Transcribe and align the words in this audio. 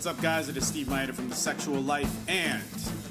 What's 0.00 0.06
up, 0.06 0.22
guys? 0.22 0.48
It 0.48 0.56
is 0.56 0.66
Steve 0.66 0.88
Maida 0.88 1.12
from 1.12 1.28
The 1.28 1.36
Sexual 1.36 1.82
Life, 1.82 2.10
and 2.26 2.62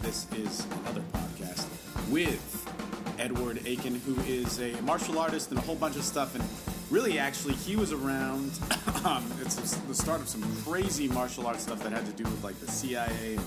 this 0.01 0.25
is 0.33 0.65
another 0.81 1.03
podcast 1.13 1.67
with 2.09 3.13
Edward 3.19 3.61
Aiken, 3.67 3.99
who 3.99 4.19
is 4.21 4.59
a 4.59 4.71
martial 4.81 5.19
artist 5.19 5.51
and 5.51 5.59
a 5.59 5.61
whole 5.61 5.75
bunch 5.75 5.97
of 5.97 6.03
stuff. 6.03 6.33
And 6.33 6.43
really, 6.89 7.19
actually, 7.19 7.53
he 7.53 7.75
was 7.75 7.91
around. 7.91 8.53
um, 9.05 9.23
it's 9.39 9.53
the 9.55 9.93
start 9.93 10.19
of 10.19 10.27
some 10.27 10.41
crazy 10.63 11.07
martial 11.07 11.45
arts 11.45 11.61
stuff 11.61 11.79
that 11.83 11.91
had 11.91 12.07
to 12.07 12.11
do 12.11 12.23
with 12.23 12.43
like 12.43 12.59
the 12.59 12.71
CIA, 12.71 13.37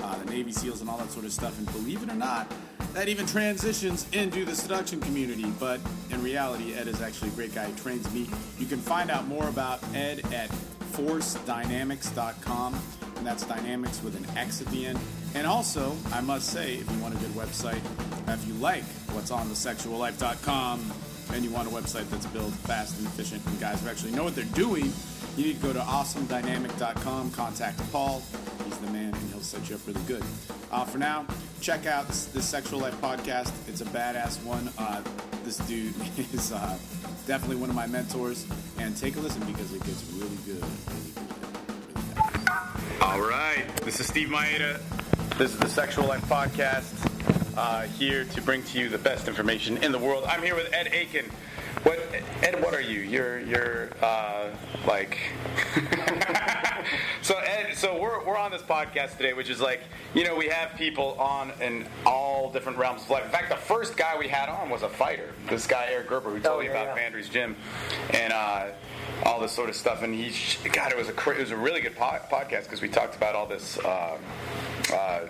uh, 0.00 0.16
the 0.18 0.30
Navy 0.30 0.52
SEALs, 0.52 0.80
and 0.80 0.88
all 0.88 0.98
that 0.98 1.10
sort 1.10 1.24
of 1.24 1.32
stuff. 1.32 1.58
And 1.58 1.66
believe 1.72 2.00
it 2.04 2.10
or 2.12 2.14
not, 2.14 2.46
that 2.92 3.08
even 3.08 3.26
transitions 3.26 4.06
into 4.12 4.44
the 4.44 4.54
seduction 4.54 5.00
community. 5.00 5.52
But 5.58 5.80
in 6.12 6.22
reality, 6.22 6.74
Ed 6.74 6.86
is 6.86 7.02
actually 7.02 7.30
a 7.30 7.32
great 7.32 7.56
guy. 7.56 7.66
He 7.66 7.74
trains 7.74 8.08
me. 8.14 8.28
You 8.60 8.66
can 8.66 8.78
find 8.78 9.10
out 9.10 9.26
more 9.26 9.48
about 9.48 9.82
Ed 9.96 10.32
at 10.32 10.48
forcedynamics.com, 10.96 12.80
and 13.16 13.26
that's 13.26 13.44
dynamics 13.46 14.02
with 14.02 14.16
an 14.16 14.36
X 14.36 14.60
at 14.60 14.68
the 14.68 14.86
end. 14.86 14.98
And 15.34 15.46
also, 15.46 15.96
I 16.12 16.20
must 16.20 16.50
say, 16.50 16.74
if 16.76 16.90
you 16.90 16.98
want 16.98 17.14
a 17.14 17.18
good 17.18 17.30
website, 17.30 17.80
if 18.28 18.46
you 18.46 18.54
like 18.54 18.84
what's 19.12 19.30
on 19.30 19.48
the 19.48 19.54
thesexuallife.com, 19.54 20.92
and 21.32 21.44
you 21.44 21.50
want 21.50 21.66
a 21.66 21.70
website 21.70 22.08
that's 22.10 22.26
built 22.26 22.52
fast 22.52 22.98
and 22.98 23.06
efficient, 23.06 23.44
and 23.46 23.58
guys 23.60 23.80
who 23.82 23.88
actually 23.88 24.12
know 24.12 24.24
what 24.24 24.34
they're 24.34 24.44
doing, 24.54 24.92
you 25.36 25.46
need 25.46 25.56
to 25.56 25.62
go 25.66 25.72
to 25.72 25.80
awesomedynamic.com, 25.80 27.30
contact 27.32 27.80
Paul. 27.90 28.22
He's 28.64 28.78
the 28.78 28.90
man, 28.90 29.12
and 29.14 29.30
he'll 29.30 29.40
set 29.40 29.68
you 29.68 29.76
up 29.76 29.86
really 29.86 30.02
good. 30.06 30.22
Uh, 30.70 30.84
for 30.84 30.98
now, 30.98 31.26
check 31.60 31.86
out 31.86 32.06
this 32.08 32.44
Sexual 32.44 32.80
Life 32.80 33.00
podcast. 33.00 33.52
It's 33.68 33.80
a 33.80 33.86
badass 33.86 34.42
one. 34.44 34.70
Uh, 34.78 35.02
this 35.44 35.58
dude 35.58 35.94
is 36.32 36.52
uh, 36.52 36.78
definitely 37.26 37.56
one 37.56 37.70
of 37.70 37.76
my 37.76 37.86
mentors, 37.86 38.46
and 38.84 38.94
take 38.98 39.16
a 39.16 39.20
listen 39.20 39.42
because 39.46 39.72
it 39.72 39.82
gets 39.84 40.04
really 40.12 40.36
good. 40.44 40.62
All 43.00 43.20
right, 43.20 43.64
this 43.82 43.98
is 43.98 44.06
Steve 44.06 44.28
Maeda. 44.28 44.78
This 45.38 45.54
is 45.54 45.58
the 45.58 45.70
Sexual 45.70 46.06
Life 46.06 46.24
podcast. 46.26 46.92
Uh, 47.56 47.82
here 47.82 48.24
to 48.26 48.42
bring 48.42 48.62
to 48.64 48.78
you 48.78 48.90
the 48.90 48.98
best 48.98 49.26
information 49.26 49.78
in 49.78 49.90
the 49.90 49.98
world. 49.98 50.24
I'm 50.28 50.42
here 50.42 50.54
with 50.54 50.70
Ed 50.74 50.90
Aiken. 50.92 51.24
What 51.84 51.98
Ed? 52.42 52.62
What 52.62 52.74
are 52.74 52.80
you? 52.80 53.00
You're 53.00 53.40
you're 53.40 53.88
uh, 54.02 54.50
like. 54.86 55.18
so 57.22 57.38
Ed, 57.38 57.74
so 57.74 57.98
we're 58.00 58.24
we're 58.24 58.36
on 58.36 58.50
this 58.50 58.62
podcast 58.62 59.16
today, 59.16 59.32
which 59.32 59.50
is 59.50 59.60
like 59.60 59.82
you 60.14 60.24
know 60.24 60.36
we 60.36 60.48
have 60.48 60.74
people 60.76 61.16
on 61.20 61.52
in 61.60 61.86
all 62.06 62.50
different 62.50 62.78
realms 62.78 63.02
of 63.02 63.10
life. 63.10 63.24
In 63.24 63.30
fact, 63.30 63.50
the 63.50 63.56
first 63.56 63.96
guy 63.96 64.16
we 64.18 64.28
had 64.28 64.48
on 64.48 64.70
was 64.70 64.82
a 64.82 64.88
fighter. 64.88 65.32
This 65.48 65.66
guy 65.66 65.88
Eric 65.90 66.08
Gerber, 66.08 66.30
who 66.30 66.40
told 66.40 66.58
Oh, 66.58 66.62
me 66.62 66.68
about 66.68 66.96
yeah. 66.96 67.10
Vandry's 67.10 67.28
gym, 67.28 67.56
and. 68.10 68.32
Uh, 68.32 68.66
all 69.26 69.38
this 69.38 69.52
sort 69.52 69.68
of 69.68 69.76
stuff, 69.76 70.02
and 70.02 70.12
he, 70.14 70.32
God, 70.70 70.90
it 70.90 70.96
was 70.98 71.08
a 71.08 71.30
it 71.30 71.38
was 71.38 71.50
a 71.50 71.56
really 71.56 71.80
good 71.80 71.94
po- 71.94 72.18
podcast 72.30 72.64
because 72.64 72.82
we 72.82 72.88
talked 72.88 73.14
about 73.14 73.34
all 73.36 73.46
this, 73.46 73.78
uh, 73.78 74.18
uh, 74.92 75.20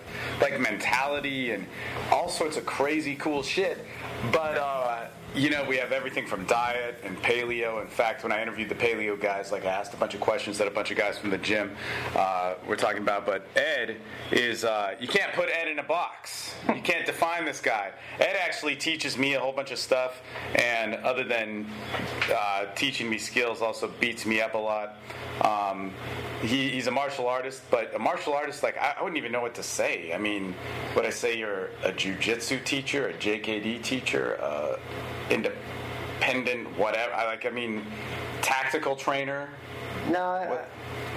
like 0.41 0.59
mentality 0.59 1.51
and 1.51 1.67
all 2.11 2.29
sorts 2.29 2.57
of 2.57 2.65
crazy 2.65 3.15
cool 3.15 3.43
shit. 3.43 3.85
But 4.33 4.57
uh, 4.57 5.07
you 5.35 5.51
know, 5.51 5.65
we 5.65 5.77
have 5.79 5.91
everything 5.91 6.27
from 6.27 6.45
diet 6.47 7.01
and 7.03 7.21
paleo. 7.23 7.83
In 7.83 7.89
fact, 7.89 8.23
when 8.23 8.31
I 8.31 8.41
interviewed 8.41 8.69
the 8.69 8.75
paleo 8.75 9.21
guys, 9.21 9.51
like 9.51 9.65
I 9.65 9.71
asked 9.71 9.93
a 9.93 9.97
bunch 9.97 10.15
of 10.15 10.21
questions 10.21 10.59
that 10.59 10.69
a 10.69 10.71
bunch 10.71 10.91
of 10.91 10.97
guys 10.97 11.19
from 11.19 11.31
the 11.31 11.39
gym 11.39 11.77
uh, 12.15 12.55
were 12.67 12.77
talking 12.77 13.03
about. 13.03 13.27
But 13.27 13.47
Ed 13.57 13.97
is 14.31 14.65
uh, 14.65 14.95
you 15.01 15.09
can't 15.09 15.33
put 15.33 15.49
Ed 15.49 15.69
in 15.69 15.79
a 15.81 15.83
box. 15.83 16.55
You 16.69 16.83
can't 16.83 17.05
define 17.05 17.45
this 17.45 17.61
guy. 17.61 17.91
Ed 18.21 18.37
actually 18.41 18.77
teaches 18.77 19.19
me 19.19 19.35
a 19.35 19.41
whole 19.41 19.53
bunch 19.53 19.73
of 19.73 19.79
stuff, 19.79 20.23
and 20.55 20.95
other 20.97 21.25
than 21.25 21.67
uh, 22.33 22.67
teaching 22.77 23.11
me 23.11 23.19
skills, 23.19 23.61
also 23.61 23.89
beats 24.01 24.25
me 24.25 24.41
up 24.41 24.55
a 24.55 24.59
lot. 24.59 24.99
Um, 25.43 25.91
he, 26.43 26.71
he's 26.71 26.87
a 26.87 26.91
martial 26.91 27.27
artist, 27.27 27.63
but 27.71 27.95
a 27.95 27.99
martial 27.99 28.35
artist, 28.35 28.63
like, 28.63 28.77
I, 28.79 28.95
I 28.99 29.03
wouldn't 29.03 29.19
even 29.19 29.33
know 29.33 29.41
what 29.41 29.55
to 29.55 29.63
say. 29.63 30.13
I 30.15 30.19
mean, 30.19 30.55
would 30.95 31.05
I 31.05 31.11
say 31.11 31.37
you're 31.37 31.71
a 31.83 31.91
jujitsu 31.91 32.65
teacher, 32.65 33.09
a 33.09 33.15
JKD 33.15 33.83
teacher, 33.83 34.39
uh, 34.41 34.77
independent, 35.31 36.77
whatever? 36.79 37.13
Like, 37.13 37.47
I 37.47 37.51
mean, 37.51 37.85
tactical 38.43 38.97
trainer? 38.97 39.49
No, 40.11 40.21
I- 40.23 40.59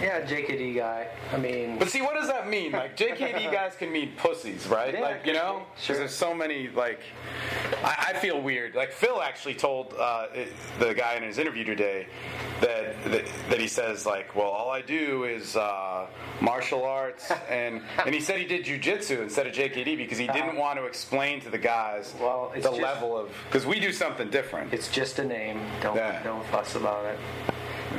yeah, 0.02 0.22
JKD 0.22 0.76
guy. 0.76 1.08
I 1.34 1.38
mean, 1.38 1.80
But 1.80 1.90
see, 1.90 2.02
what 2.04 2.14
does 2.14 2.28
that 2.28 2.48
mean? 2.48 2.72
Like, 2.72 2.96
JKD 2.96 3.52
guys 3.52 3.74
can 3.76 3.92
mean 3.92 4.12
pussies, 4.16 4.68
right? 4.68 4.94
Yeah, 4.94 5.02
like, 5.02 5.26
you 5.26 5.34
know? 5.34 5.64
sure. 5.76 5.96
Because 5.96 5.98
there's 5.98 6.14
so 6.14 6.36
many, 6.36 6.68
like, 6.70 7.00
I, 7.84 8.10
I 8.10 8.14
feel 8.20 8.40
weird. 8.40 8.76
Like, 8.76 8.92
Phil 8.92 9.24
actually 9.24 9.56
told 9.56 9.96
uh, 9.98 10.28
the 10.78 10.94
guy 10.94 11.16
in 11.16 11.24
his 11.24 11.40
interview 11.40 11.64
today 11.64 12.06
that, 12.62 13.04
that 13.06 13.26
that 13.50 13.60
he 13.60 13.68
says, 13.68 14.06
like, 14.06 14.36
well, 14.36 14.50
all 14.50 14.70
I 14.70 14.82
do 14.84 15.24
is 15.24 15.56
uh, 15.56 16.06
martial 16.42 16.86
arts. 16.86 17.32
And, 17.50 17.82
and 18.06 18.14
he 18.14 18.20
said 18.22 18.38
he 18.40 18.46
did 18.46 18.66
jujitsu 18.66 19.22
instead 19.24 19.48
of 19.48 19.54
JKD 19.54 19.98
because 19.98 20.18
he 20.20 20.28
didn't 20.28 20.58
want 20.58 20.78
to 20.78 20.86
explain 20.86 21.40
to 21.42 21.50
the 21.50 21.58
guys 21.58 22.14
Uh-huh. 22.16 22.26
Well, 22.26 22.52
it's 22.54 22.66
the 22.66 22.72
just- 22.72 22.82
level 22.84 23.18
of. 23.18 23.32
Because 23.50 23.66
we 23.66 23.80
do 23.80 23.92
something 23.92 24.30
different. 24.30 24.74
it's 24.74 24.90
just 24.92 25.18
a 25.20 25.24
name. 25.24 25.60
Don't 25.82 25.96
Yeah. 25.96 26.22
don't 26.24 26.46
fuss 26.48 26.76
about 26.76 27.06
it. 27.06 27.18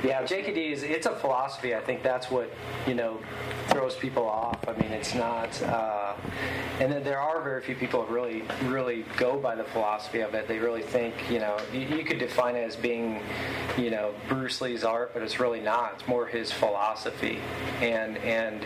Yeah, 0.05 0.23
JKD 0.23 0.73
is 0.73 0.83
it's 0.83 1.07
a 1.07 1.15
philosophy. 1.17 1.75
I 1.75 1.81
think 1.81 2.03
that's 2.03 2.31
what 2.31 2.51
you 2.87 2.95
know 2.95 3.19
throws 3.69 3.97
people 3.97 4.27
off. 4.27 4.67
I 4.69 4.73
mean, 4.81 4.93
it's 4.93 5.15
not. 5.15 5.61
Uh, 5.63 6.15
and 6.81 6.93
then 6.93 7.03
there 7.03 7.21
are 7.21 7.43
very 7.43 7.63
few 7.63 7.75
people 7.75 8.05
who 8.05 8.15
really 8.15 8.43
really 8.65 9.05
go 9.17 9.39
by 9.39 9.55
the 9.55 9.65
philosophy 9.65 10.21
of 10.21 10.35
it. 10.35 10.47
They 10.47 10.59
really 10.59 10.83
think 10.83 11.15
you 11.31 11.41
know 11.41 11.59
you, 11.73 11.81
you 11.81 12.05
could 12.05 12.19
define 12.19 12.55
it 12.57 12.61
as 12.61 12.77
being 12.77 13.23
you 13.77 13.91
know 13.91 14.15
Bruce 14.29 14.61
Lee's 14.61 14.85
art, 14.85 15.13
but 15.15 15.23
it's 15.23 15.41
really 15.41 15.61
not. 15.61 15.95
It's 15.95 16.09
more 16.09 16.27
his 16.27 16.53
philosophy, 16.53 17.39
and 17.81 18.19
and 18.19 18.65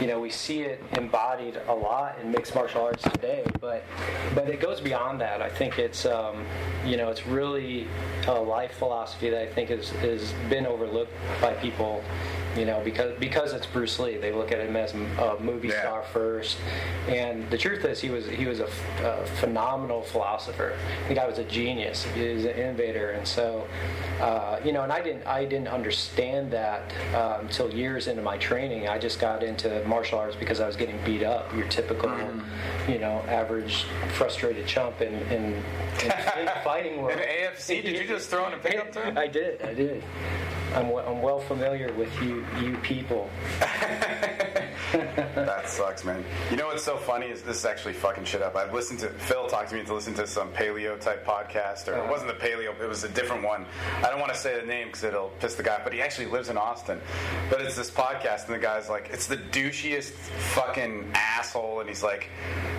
you 0.00 0.06
know 0.06 0.20
we 0.20 0.30
see 0.30 0.62
it 0.62 0.82
embodied 0.96 1.60
a 1.68 1.74
lot 1.74 2.18
in 2.20 2.30
mixed 2.30 2.54
martial 2.54 2.82
arts 2.82 3.02
today. 3.02 3.44
But 3.60 3.84
but 4.34 4.48
it 4.48 4.60
goes 4.60 4.80
beyond 4.80 5.20
that. 5.20 5.42
I 5.42 5.50
think 5.50 5.78
it's 5.78 6.06
um, 6.06 6.44
you 6.86 6.96
know 6.96 7.10
it's 7.10 7.26
really 7.26 7.86
a 8.26 8.32
life 8.32 8.74
philosophy 8.74 9.30
that 9.30 9.42
I 9.42 9.46
think 9.52 9.70
is 9.70 9.92
is 10.02 10.32
been 10.48 10.61
overlooked 10.66 11.12
by 11.40 11.54
people. 11.54 12.02
You 12.56 12.66
know, 12.66 12.82
because 12.84 13.18
because 13.18 13.54
it's 13.54 13.66
Bruce 13.66 13.98
Lee, 13.98 14.18
they 14.18 14.30
look 14.30 14.52
at 14.52 14.60
him 14.60 14.76
as 14.76 14.92
a 14.92 15.36
movie 15.40 15.68
Yeah. 15.68 15.80
star 15.80 16.02
first. 16.12 16.58
And 17.08 17.48
the 17.50 17.56
truth 17.56 17.84
is, 17.86 17.98
he 18.00 18.10
was 18.10 18.26
he 18.26 18.44
was 18.46 18.60
a, 18.60 18.66
phenomenal 19.40 20.02
philosopher. 20.02 20.76
The 21.08 21.14
guy 21.14 21.26
was 21.26 21.38
a 21.38 21.44
genius. 21.44 22.04
He 22.14 22.28
was 22.34 22.44
an 22.44 22.50
innovator, 22.50 23.10
and 23.12 23.26
so 23.26 23.66
uh, 24.20 24.60
you 24.64 24.72
know. 24.72 24.82
And 24.82 24.92
I 24.92 25.00
didn't 25.00 25.26
I 25.26 25.44
didn't 25.46 25.68
understand 25.68 26.50
that 26.52 26.92
uh, 27.14 27.38
until 27.40 27.72
years 27.72 28.06
into 28.06 28.22
my 28.22 28.36
training. 28.36 28.86
I 28.86 28.98
just 28.98 29.18
got 29.18 29.42
into 29.42 29.82
martial 29.86 30.18
arts 30.18 30.36
because 30.36 30.60
I 30.60 30.66
was 30.66 30.76
getting 30.76 30.98
beat 31.04 31.22
up. 31.22 31.52
Your 31.56 31.66
typical, 31.68 32.10
you 32.86 32.98
know, 32.98 33.24
average 33.28 33.84
frustrated 34.14 34.66
chump 34.66 35.00
in 35.00 35.14
in, 35.32 35.54
in 36.04 36.50
fighting 36.64 37.00
world. 37.00 37.18
In 37.18 37.26
AFC, 37.26 37.82
did 37.82 37.96
you 37.96 38.06
just 38.06 38.28
throw 38.28 38.46
in 38.46 38.52
a 38.52 38.58
pickup 38.58 38.92
term? 38.96 39.16
I 39.16 39.26
did. 39.26 39.62
I 39.62 39.72
did. 39.72 40.02
I'm, 40.74 40.86
I'm 41.06 41.20
well 41.22 41.40
familiar 41.40 41.92
with 41.92 42.10
you 42.22 42.46
you 42.60 42.76
people. 42.78 43.30
That 44.92 45.68
sucks, 45.68 46.04
man. 46.04 46.24
You 46.50 46.56
know 46.56 46.66
what's 46.66 46.82
so 46.82 46.96
funny 46.96 47.26
is 47.26 47.42
this 47.42 47.56
is 47.58 47.64
actually 47.64 47.94
fucking 47.94 48.24
shit 48.24 48.42
up. 48.42 48.56
I've 48.56 48.74
listened 48.74 49.00
to 49.00 49.08
Phil 49.08 49.46
talk 49.46 49.68
to 49.68 49.74
me 49.74 49.84
to 49.84 49.94
listen 49.94 50.12
to 50.14 50.26
some 50.26 50.52
paleo 50.52 51.00
type 51.00 51.24
podcast, 51.26 51.88
or 51.88 51.96
it 51.96 52.08
wasn't 52.10 52.28
the 52.28 52.46
paleo, 52.46 52.78
it 52.78 52.88
was 52.88 53.02
a 53.04 53.08
different 53.08 53.42
one. 53.42 53.64
I 53.98 54.10
don't 54.10 54.20
want 54.20 54.32
to 54.32 54.38
say 54.38 54.60
the 54.60 54.66
name 54.66 54.88
because 54.88 55.04
it'll 55.04 55.30
piss 55.40 55.54
the 55.54 55.62
guy, 55.62 55.80
but 55.82 55.92
he 55.92 56.02
actually 56.02 56.26
lives 56.26 56.50
in 56.50 56.58
Austin. 56.58 57.00
But 57.48 57.62
it's 57.62 57.74
this 57.74 57.90
podcast, 57.90 58.46
and 58.46 58.54
the 58.54 58.58
guy's 58.58 58.88
like, 58.90 59.08
it's 59.12 59.26
the 59.26 59.38
douchiest 59.38 60.10
fucking 60.54 61.10
asshole, 61.14 61.80
and 61.80 61.88
he's 61.88 62.02
like, 62.02 62.28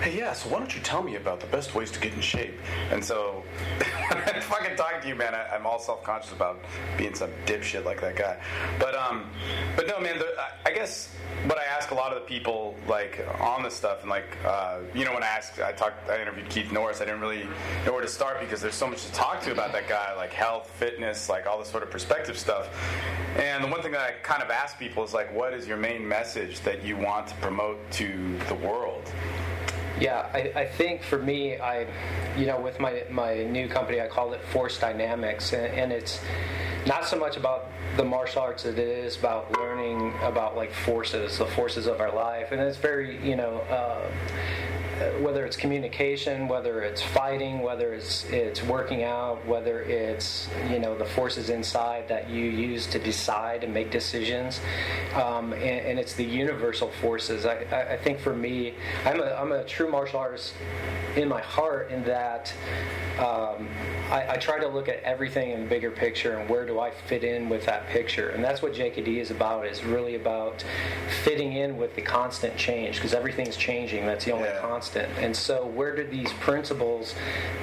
hey, 0.00 0.16
yeah, 0.16 0.32
so 0.34 0.50
why 0.50 0.58
don't 0.58 0.74
you 0.74 0.82
tell 0.82 1.02
me 1.02 1.16
about 1.16 1.40
the 1.40 1.46
best 1.46 1.74
ways 1.74 1.90
to 1.92 2.00
get 2.00 2.12
in 2.14 2.20
shape? 2.20 2.54
And 2.90 3.04
so, 3.04 3.42
when 3.78 4.22
I 4.22 4.40
fucking 4.40 4.76
talking 4.76 5.00
to 5.02 5.08
you, 5.08 5.16
man, 5.16 5.34
I, 5.34 5.48
I'm 5.48 5.66
all 5.66 5.78
self 5.80 6.04
conscious 6.04 6.32
about 6.32 6.64
being 6.96 7.14
some 7.14 7.30
dipshit 7.46 7.84
like 7.84 8.00
that 8.02 8.14
guy. 8.14 8.40
But 8.78 8.94
um, 8.94 9.30
but 9.74 9.88
no, 9.88 9.98
man, 9.98 10.18
the, 10.18 10.32
I, 10.38 10.70
I 10.70 10.74
guess 10.74 11.12
what 11.46 11.58
I 11.58 11.64
ask 11.64 11.90
a 11.90 11.94
lot 11.94 12.03
of 12.12 12.20
the 12.22 12.26
people 12.26 12.74
like 12.88 13.26
on 13.40 13.62
this 13.62 13.74
stuff, 13.74 14.02
and 14.02 14.10
like 14.10 14.36
uh, 14.44 14.78
you 14.94 15.04
know, 15.04 15.12
when 15.12 15.22
I 15.22 15.26
asked, 15.26 15.60
I 15.60 15.72
talked, 15.72 16.08
I 16.08 16.20
interviewed 16.20 16.48
Keith 16.48 16.72
Norris. 16.72 17.00
I 17.00 17.04
didn't 17.04 17.20
really 17.20 17.46
know 17.84 17.92
where 17.92 18.02
to 18.02 18.08
start 18.08 18.40
because 18.40 18.60
there's 18.60 18.74
so 18.74 18.86
much 18.86 19.04
to 19.06 19.12
talk 19.12 19.40
to 19.42 19.52
about 19.52 19.72
that 19.72 19.88
guy, 19.88 20.14
like 20.16 20.32
health, 20.32 20.70
fitness, 20.78 21.28
like 21.28 21.46
all 21.46 21.58
this 21.58 21.68
sort 21.68 21.82
of 21.82 21.90
perspective 21.90 22.38
stuff. 22.38 22.68
And 23.36 23.64
the 23.64 23.68
one 23.68 23.82
thing 23.82 23.92
that 23.92 24.00
I 24.00 24.12
kind 24.22 24.42
of 24.42 24.50
ask 24.50 24.78
people 24.78 25.02
is 25.04 25.12
like, 25.12 25.32
what 25.34 25.52
is 25.52 25.66
your 25.66 25.76
main 25.76 26.06
message 26.06 26.60
that 26.60 26.84
you 26.84 26.96
want 26.96 27.26
to 27.28 27.34
promote 27.36 27.78
to 27.92 28.38
the 28.48 28.54
world? 28.54 29.10
Yeah, 30.00 30.28
I, 30.34 30.52
I 30.56 30.66
think 30.66 31.02
for 31.02 31.18
me, 31.18 31.58
I, 31.58 31.86
you 32.36 32.46
know, 32.46 32.60
with 32.60 32.80
my 32.80 33.04
my 33.10 33.44
new 33.44 33.68
company, 33.68 34.00
I 34.00 34.08
call 34.08 34.32
it 34.32 34.40
Force 34.46 34.78
Dynamics, 34.78 35.52
and, 35.52 35.66
and 35.66 35.92
it's 35.92 36.20
not 36.86 37.06
so 37.06 37.16
much 37.16 37.36
about 37.36 37.68
the 37.96 38.04
martial 38.04 38.42
arts 38.42 38.64
as 38.66 38.74
it 38.74 38.80
is 38.80 39.16
about 39.16 39.52
learning 39.52 40.12
about 40.22 40.56
like 40.56 40.72
forces, 40.72 41.38
the 41.38 41.46
forces 41.46 41.86
of 41.86 42.00
our 42.00 42.12
life, 42.12 42.50
and 42.52 42.60
it's 42.60 42.78
very, 42.78 43.24
you 43.26 43.36
know. 43.36 43.58
Uh, 43.70 44.10
whether 45.20 45.44
it's 45.44 45.56
communication, 45.56 46.48
whether 46.48 46.82
it's 46.82 47.02
fighting, 47.02 47.60
whether 47.60 47.94
it's 47.94 48.24
it's 48.26 48.62
working 48.62 49.02
out, 49.02 49.44
whether 49.46 49.82
it's 49.82 50.48
you 50.70 50.78
know 50.78 50.96
the 50.96 51.04
forces 51.04 51.50
inside 51.50 52.08
that 52.08 52.30
you 52.30 52.44
use 52.44 52.86
to 52.88 52.98
decide 52.98 53.64
and 53.64 53.72
make 53.72 53.90
decisions, 53.90 54.60
um, 55.14 55.52
and, 55.52 55.86
and, 55.86 55.98
it's 55.98 56.14
the 56.14 56.24
universal 56.24 56.90
forces. 57.00 57.46
I, 57.46 57.60
I, 57.92 57.96
think 57.96 58.18
for 58.18 58.34
me, 58.34 58.74
I'm 59.04 59.20
a, 59.20 59.26
I'm 59.32 59.52
a 59.52 59.64
true 59.64 59.90
martial 59.90 60.20
artist 60.20 60.54
in 61.16 61.28
my 61.28 61.40
heart 61.40 61.90
in 61.90 62.04
that 62.04 62.52
um, 63.18 63.68
I, 64.10 64.26
I, 64.30 64.36
try 64.36 64.58
to 64.58 64.66
look 64.66 64.88
at 64.88 65.02
everything 65.02 65.52
in 65.52 65.68
bigger 65.68 65.90
picture 65.90 66.36
and 66.36 66.50
where 66.50 66.66
do 66.66 66.80
I 66.80 66.90
fit 66.90 67.22
in 67.24 67.48
with 67.48 67.64
that 67.66 67.88
picture, 67.88 68.30
and 68.30 68.42
that's 68.42 68.60
what 68.60 68.74
JKD 68.74 69.18
is 69.18 69.30
about. 69.30 69.66
Is 69.66 69.84
really 69.84 70.16
about 70.16 70.64
fitting 71.22 71.54
in 71.54 71.76
with 71.76 71.94
the 71.94 72.02
constant 72.02 72.56
change 72.56 72.96
because 72.96 73.14
everything's 73.14 73.56
changing. 73.56 74.04
That's 74.06 74.24
the 74.24 74.32
only 74.32 74.48
yeah. 74.48 74.60
constant. 74.60 74.83
And 75.18 75.36
so, 75.36 75.66
where 75.66 75.94
do 75.94 76.06
these 76.06 76.32
principles 76.34 77.14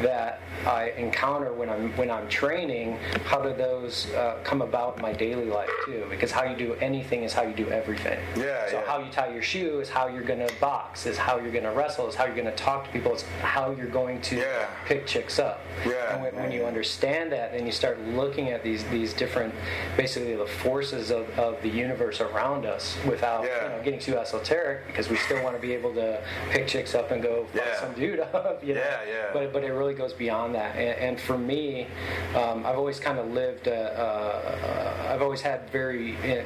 that 0.01 0.41
I 0.65 0.91
encounter 0.97 1.53
when 1.53 1.69
I'm 1.69 1.95
when 1.97 2.11
I'm 2.11 2.27
training, 2.29 2.97
how 3.25 3.41
do 3.41 3.53
those 3.53 4.09
uh, 4.11 4.37
come 4.43 4.61
about 4.61 4.97
in 4.97 5.01
my 5.01 5.13
daily 5.13 5.45
life 5.45 5.69
too? 5.85 6.05
Because 6.09 6.31
how 6.31 6.43
you 6.43 6.55
do 6.55 6.73
anything 6.75 7.23
is 7.23 7.33
how 7.33 7.43
you 7.43 7.53
do 7.53 7.69
everything. 7.69 8.19
Yeah. 8.35 8.69
So 8.69 8.79
yeah. 8.79 8.85
how 8.85 8.99
you 8.99 9.11
tie 9.11 9.33
your 9.33 9.41
shoe 9.41 9.79
is 9.79 9.89
how 9.89 10.07
you're 10.07 10.23
going 10.23 10.45
to 10.45 10.53
box. 10.59 11.05
Is 11.05 11.17
how 11.17 11.37
you're 11.37 11.51
going 11.51 11.63
to 11.63 11.71
wrestle. 11.71 12.07
Is 12.07 12.15
how 12.15 12.25
you're 12.25 12.35
going 12.35 12.45
to 12.45 12.55
talk 12.55 12.85
to 12.85 12.91
people. 12.91 13.13
Is 13.15 13.23
how 13.41 13.71
you're 13.71 13.87
going 13.87 14.21
to 14.21 14.37
yeah. 14.37 14.67
pick 14.85 15.07
chicks 15.07 15.39
up. 15.39 15.61
Yeah. 15.85 16.13
And 16.13 16.23
when, 16.23 16.35
when, 16.35 16.51
you 16.51 16.65
understand 16.65 17.31
that, 17.31 17.53
then 17.53 17.65
you 17.65 17.71
start 17.71 17.99
looking 18.01 18.49
at 18.49 18.63
these 18.63 18.83
these 18.85 19.13
different, 19.13 19.53
basically 19.97 20.35
the 20.35 20.45
forces 20.45 21.11
of, 21.11 21.27
of 21.39 21.61
the 21.61 21.69
universe 21.69 22.21
around 22.21 22.65
us 22.65 22.97
without 23.07 23.45
yeah. 23.45 23.63
you 23.63 23.69
know, 23.69 23.83
getting 23.83 23.99
too 23.99 24.17
esoteric 24.17 24.85
because 24.87 25.09
we 25.09 25.15
still 25.17 25.41
want 25.43 25.55
to 25.55 25.61
be 25.61 25.73
able 25.73 25.93
to 25.93 26.21
pick 26.49 26.67
chicks 26.67 26.93
up 26.93 27.10
and 27.11 27.21
go 27.21 27.45
fuck 27.53 27.75
some 27.79 27.93
dude 27.93 28.19
up. 28.19 28.63
You 28.71 28.75
know? 28.75 28.81
Yeah. 28.81 28.99
Yeah. 29.07 29.29
But 29.33 29.53
but 29.53 29.63
it 29.63 29.71
really 29.71 29.93
goes 29.93 30.13
beyond 30.13 30.55
that. 30.55 30.75
And, 30.75 30.99
and 30.99 31.19
for 31.19 31.37
me, 31.37 31.87
um, 32.35 32.65
I've 32.65 32.77
always 32.77 32.99
kind 32.99 33.17
of 33.17 33.31
lived. 33.31 33.67
Uh, 33.67 33.71
uh, 33.71 35.09
I've 35.11 35.21
always 35.21 35.41
had 35.41 35.69
very 35.69 36.15
uh, 36.17 36.43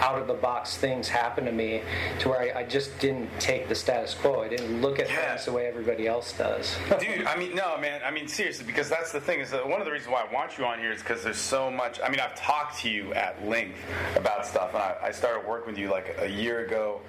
out 0.00 0.20
of 0.20 0.26
the 0.26 0.34
box 0.34 0.76
things 0.76 1.08
happen 1.08 1.44
to 1.44 1.52
me 1.52 1.82
to 2.18 2.28
where 2.28 2.40
I, 2.40 2.60
I, 2.60 2.64
just 2.64 2.98
didn't 2.98 3.28
take 3.38 3.68
the 3.68 3.74
status 3.74 4.14
quo. 4.14 4.42
I 4.42 4.48
didn't 4.48 4.80
look 4.80 4.98
at 4.98 5.08
yeah. 5.08 5.28
things 5.28 5.44
the 5.44 5.52
way 5.52 5.66
everybody 5.66 6.06
else 6.06 6.32
does. 6.36 6.76
Dude, 7.00 7.26
I 7.26 7.36
mean, 7.36 7.54
no, 7.54 7.78
man. 7.78 8.00
I 8.04 8.10
mean, 8.10 8.26
seriously, 8.26 8.66
because 8.66 8.88
that's 8.88 9.12
the 9.12 9.20
thing 9.20 9.40
is 9.40 9.50
that 9.50 9.66
one 9.66 9.80
of 9.80 9.86
the 9.86 9.92
reasons 9.92 10.12
why 10.12 10.24
I 10.28 10.32
want 10.32 10.58
you 10.58 10.64
on 10.64 10.78
here 10.78 10.92
is 10.92 11.00
because 11.00 11.22
there's 11.22 11.38
so 11.38 11.70
much. 11.70 12.00
I 12.04 12.08
mean, 12.08 12.20
I've 12.20 12.34
talked 12.34 12.80
to 12.80 12.90
you 12.90 13.14
at 13.14 13.46
length 13.46 13.78
about 14.16 14.46
stuff, 14.46 14.74
and 14.74 14.82
I, 14.82 14.96
I 15.04 15.10
started 15.10 15.46
working 15.46 15.72
with 15.72 15.78
you 15.78 15.90
like 15.90 16.16
a 16.18 16.28
year 16.28 16.66
ago, 16.66 17.00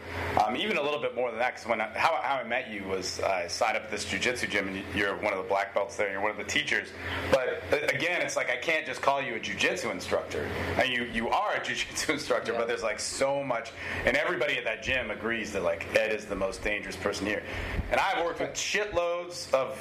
um, 0.45 0.55
even 0.55 0.77
a 0.77 0.81
little 0.81 1.01
bit 1.01 1.15
more 1.15 1.31
than 1.31 1.39
that. 1.39 1.55
Because 1.55 1.67
when 1.67 1.81
I, 1.81 1.87
how, 1.97 2.19
how 2.21 2.35
I 2.35 2.43
met 2.43 2.69
you 2.69 2.74
was 2.81 3.19
I 3.21 3.47
signed 3.47 3.77
up 3.77 3.83
at 3.83 3.91
this 3.91 4.05
jujitsu 4.05 4.49
gym, 4.49 4.67
and 4.67 4.83
you're 4.95 5.15
one 5.15 5.33
of 5.33 5.41
the 5.41 5.47
black 5.47 5.73
belts 5.73 5.95
there. 5.95 6.07
and 6.07 6.13
You're 6.13 6.21
one 6.21 6.31
of 6.31 6.37
the 6.37 6.43
teachers. 6.43 6.89
But 7.31 7.63
uh, 7.71 7.77
again, 7.87 8.21
it's 8.21 8.35
like 8.35 8.49
I 8.49 8.57
can't 8.57 8.85
just 8.85 9.01
call 9.01 9.21
you 9.21 9.35
a 9.35 9.39
jujitsu 9.39 9.91
instructor. 9.91 10.47
And 10.77 10.89
you 10.89 11.03
you 11.03 11.29
are 11.29 11.53
a 11.53 11.59
jujitsu 11.61 12.11
instructor, 12.11 12.51
yeah. 12.51 12.59
but 12.59 12.67
there's 12.67 12.83
like 12.83 12.99
so 12.99 13.43
much, 13.43 13.71
and 14.05 14.15
everybody 14.17 14.57
at 14.57 14.63
that 14.65 14.83
gym 14.83 15.11
agrees 15.11 15.51
that 15.53 15.63
like 15.63 15.87
Ed 15.95 16.11
is 16.13 16.25
the 16.25 16.35
most 16.35 16.63
dangerous 16.63 16.95
person 16.95 17.25
here. 17.25 17.43
And 17.91 17.99
I've 17.99 18.23
worked 18.23 18.39
with 18.39 18.51
shitloads 18.53 19.53
of 19.53 19.79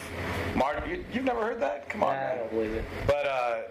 Martin. 0.54 0.90
You, 0.90 1.04
have 1.14 1.24
never 1.24 1.42
heard 1.42 1.60
that? 1.60 1.88
Come 1.88 2.02
on, 2.02 2.14
nah, 2.14 2.20
I 2.20 2.36
don't 2.36 2.50
believe 2.50 2.72
it. 2.72 2.84
But 3.06 3.26
uh, 3.26 3.62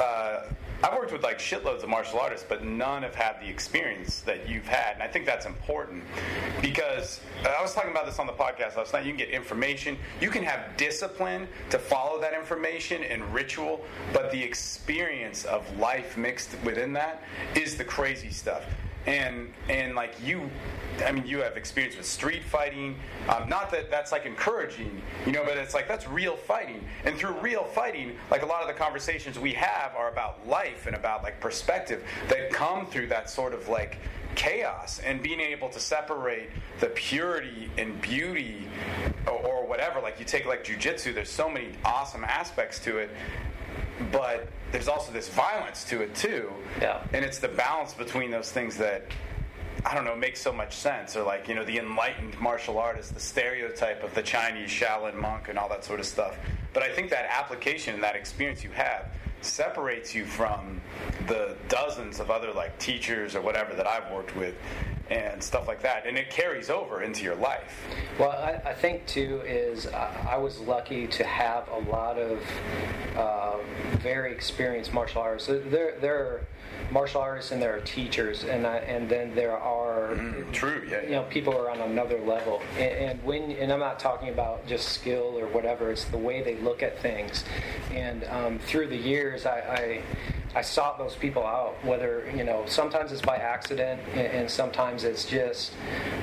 uh, 0.00 0.42
I've 0.82 0.94
worked 0.94 1.12
with 1.12 1.22
like 1.22 1.38
shitloads 1.38 1.82
of 1.82 1.90
martial 1.90 2.18
artists, 2.20 2.46
but 2.48 2.64
none 2.64 3.02
have 3.02 3.14
had 3.14 3.40
the 3.40 3.48
experience 3.48 4.20
that 4.20 4.48
you've 4.48 4.66
had, 4.66 4.94
and 4.94 5.02
I 5.02 5.08
think 5.08 5.26
that's 5.26 5.44
important 5.44 6.04
because 6.62 7.20
I 7.44 7.60
was 7.60 7.74
talking 7.74 7.90
about 7.90 8.06
this 8.06 8.18
on 8.18 8.26
the 8.26 8.32
podcast 8.32 8.76
last 8.76 8.94
night. 8.94 9.04
You 9.04 9.10
can 9.10 9.18
get 9.18 9.28
information, 9.28 9.98
you 10.20 10.30
can 10.30 10.42
have 10.42 10.76
discipline 10.78 11.48
to 11.68 11.78
follow 11.78 12.18
that 12.22 12.32
information 12.32 13.04
and 13.04 13.22
ritual, 13.34 13.84
but 14.12 14.30
the 14.30 14.42
experience 14.42 15.44
of 15.44 15.78
life 15.78 16.16
mixed 16.16 16.56
within 16.64 16.94
that 16.94 17.24
is 17.54 17.76
the 17.76 17.84
crazy 17.84 18.30
stuff 18.30 18.64
and 19.06 19.52
and 19.68 19.94
like 19.94 20.14
you 20.22 20.50
I 21.04 21.12
mean, 21.12 21.26
you 21.26 21.38
have 21.38 21.56
experience 21.56 21.96
with 21.96 22.06
street 22.06 22.44
fighting. 22.44 22.96
Um, 23.28 23.48
not 23.48 23.70
that 23.70 23.90
that's 23.90 24.12
like 24.12 24.26
encouraging, 24.26 25.00
you 25.24 25.32
know, 25.32 25.44
but 25.44 25.56
it's 25.56 25.74
like 25.74 25.88
that's 25.88 26.06
real 26.08 26.36
fighting. 26.36 26.84
And 27.04 27.16
through 27.16 27.40
real 27.40 27.64
fighting, 27.64 28.16
like 28.30 28.42
a 28.42 28.46
lot 28.46 28.62
of 28.62 28.68
the 28.68 28.74
conversations 28.74 29.38
we 29.38 29.52
have 29.54 29.94
are 29.96 30.10
about 30.10 30.46
life 30.46 30.86
and 30.86 30.96
about 30.96 31.22
like 31.22 31.40
perspective 31.40 32.04
that 32.28 32.50
come 32.50 32.86
through 32.86 33.08
that 33.08 33.30
sort 33.30 33.54
of 33.54 33.68
like 33.68 33.98
chaos 34.34 35.00
and 35.00 35.22
being 35.22 35.40
able 35.40 35.68
to 35.70 35.80
separate 35.80 36.50
the 36.78 36.86
purity 36.88 37.70
and 37.78 38.00
beauty 38.00 38.68
or, 39.26 39.32
or 39.32 39.66
whatever. 39.66 40.00
Like 40.00 40.18
you 40.18 40.24
take 40.24 40.46
like 40.46 40.64
jujitsu, 40.64 41.14
there's 41.14 41.30
so 41.30 41.48
many 41.48 41.70
awesome 41.84 42.24
aspects 42.24 42.78
to 42.80 42.98
it 42.98 43.10
but 44.12 44.48
there's 44.72 44.88
also 44.88 45.12
this 45.12 45.28
violence 45.28 45.84
to 45.84 46.02
it 46.02 46.14
too. 46.14 46.50
Yeah. 46.80 47.02
And 47.12 47.24
it's 47.24 47.38
the 47.38 47.48
balance 47.48 47.94
between 47.94 48.30
those 48.30 48.50
things 48.52 48.76
that 48.76 49.06
I 49.84 49.94
don't 49.94 50.04
know 50.04 50.16
makes 50.16 50.40
so 50.40 50.52
much 50.52 50.76
sense. 50.76 51.16
Or 51.16 51.22
like 51.22 51.48
you 51.48 51.54
know 51.54 51.64
the 51.64 51.78
enlightened 51.78 52.38
martial 52.40 52.78
artist, 52.78 53.14
the 53.14 53.20
stereotype 53.20 54.02
of 54.02 54.14
the 54.14 54.22
Chinese 54.22 54.70
Shaolin 54.70 55.14
monk, 55.14 55.48
and 55.48 55.58
all 55.58 55.68
that 55.68 55.84
sort 55.84 56.00
of 56.00 56.06
stuff. 56.06 56.36
But 56.72 56.82
I 56.82 56.90
think 56.90 57.10
that 57.10 57.26
application 57.30 57.94
and 57.94 58.02
that 58.02 58.14
experience 58.14 58.62
you 58.62 58.70
have 58.70 59.10
separates 59.42 60.14
you 60.14 60.26
from 60.26 60.80
the 61.26 61.56
dozens 61.68 62.20
of 62.20 62.30
other 62.30 62.52
like 62.52 62.78
teachers 62.78 63.34
or 63.34 63.40
whatever 63.40 63.74
that 63.74 63.86
I've 63.86 64.10
worked 64.12 64.36
with 64.36 64.54
and 65.10 65.42
stuff 65.42 65.66
like 65.66 65.82
that, 65.82 66.06
and 66.06 66.16
it 66.16 66.30
carries 66.30 66.70
over 66.70 67.02
into 67.02 67.24
your 67.24 67.34
life. 67.34 67.84
Well, 68.18 68.30
I, 68.30 68.70
I 68.70 68.74
think 68.74 69.06
too 69.06 69.42
is 69.44 69.86
uh, 69.86 70.26
I 70.28 70.36
was 70.36 70.60
lucky 70.60 71.06
to 71.08 71.24
have 71.24 71.68
a 71.68 71.90
lot 71.90 72.16
of 72.16 72.40
uh, 73.16 73.56
very 73.98 74.32
experienced 74.32 74.92
martial 74.92 75.20
artists. 75.20 75.48
There, 75.48 75.98
there 76.00 76.16
are 76.16 76.46
martial 76.92 77.20
artists 77.20 77.52
and 77.52 77.60
there 77.60 77.76
are 77.76 77.80
teachers, 77.80 78.44
and 78.44 78.66
I, 78.66 78.76
and 78.78 79.08
then 79.08 79.34
there 79.34 79.56
are 79.56 80.14
mm, 80.14 80.52
true, 80.52 80.86
yeah, 80.88 81.02
you 81.02 81.10
know, 81.10 81.22
people 81.24 81.56
are 81.56 81.70
on 81.70 81.80
another 81.80 82.20
level. 82.20 82.62
And, 82.76 82.92
and, 82.92 83.24
when 83.24 83.50
and 83.52 83.72
I'm 83.72 83.80
not 83.80 83.98
talking 83.98 84.28
about 84.28 84.66
just 84.66 84.90
skill 84.90 85.38
or 85.38 85.46
whatever. 85.48 85.90
It's 85.90 86.04
the 86.04 86.18
way 86.18 86.42
they 86.42 86.56
look 86.56 86.82
at 86.82 87.00
things. 87.00 87.44
And 87.92 88.24
um, 88.24 88.58
through 88.60 88.88
the 88.88 88.96
years, 88.96 89.46
I, 89.46 89.58
I 89.58 90.02
I 90.52 90.62
sought 90.62 90.98
those 90.98 91.14
people 91.14 91.46
out. 91.46 91.76
Whether 91.84 92.30
you 92.36 92.44
know, 92.44 92.64
sometimes 92.66 93.12
it's 93.12 93.22
by 93.22 93.36
accident, 93.36 94.00
and, 94.14 94.50
sometimes 94.50 94.99
it's 95.04 95.24
just 95.24 95.72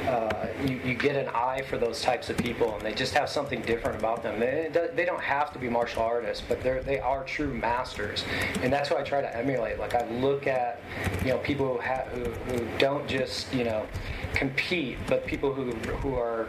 uh, 0.08 0.48
you, 0.66 0.80
you, 0.86 0.94
get 0.94 1.16
an 1.16 1.28
eye 1.30 1.62
for 1.70 1.78
those 1.78 2.02
types 2.02 2.30
of 2.30 2.38
people, 2.38 2.74
and 2.76 2.82
they 2.82 2.94
just 2.94 3.14
have 3.14 3.30
something 3.30 3.62
different 3.62 4.00
about 4.00 4.24
them. 4.24 4.40
They, 4.40 4.70
they 4.96 5.06
don't 5.06 5.22
have 5.22 5.52
to 5.54 5.60
be 5.60 5.70
martial 5.70 6.02
artists, 6.02 6.44
but 6.48 6.62
they're 6.62 6.82
they 6.82 7.00
are 7.00 7.24
true 7.24 7.54
masters, 7.54 8.24
and 8.62 8.72
that's 8.72 8.90
what 8.90 9.00
I 9.00 9.04
try 9.04 9.22
to 9.22 9.38
emulate. 9.38 9.80
Like 9.80 9.96
I 9.96 10.08
look 10.10 10.48
at 10.48 10.82
you 11.24 11.30
know 11.30 11.38
people 11.40 11.74
who 11.74 11.80
have 11.80 12.08
who, 12.08 12.24
who 12.24 12.68
don't 12.78 13.08
just 13.08 13.54
you 13.54 13.64
know 13.64 13.86
compete, 14.34 14.98
but 15.08 15.26
people 15.26 15.54
who 15.54 15.72
who 15.72 16.16
are 16.16 16.48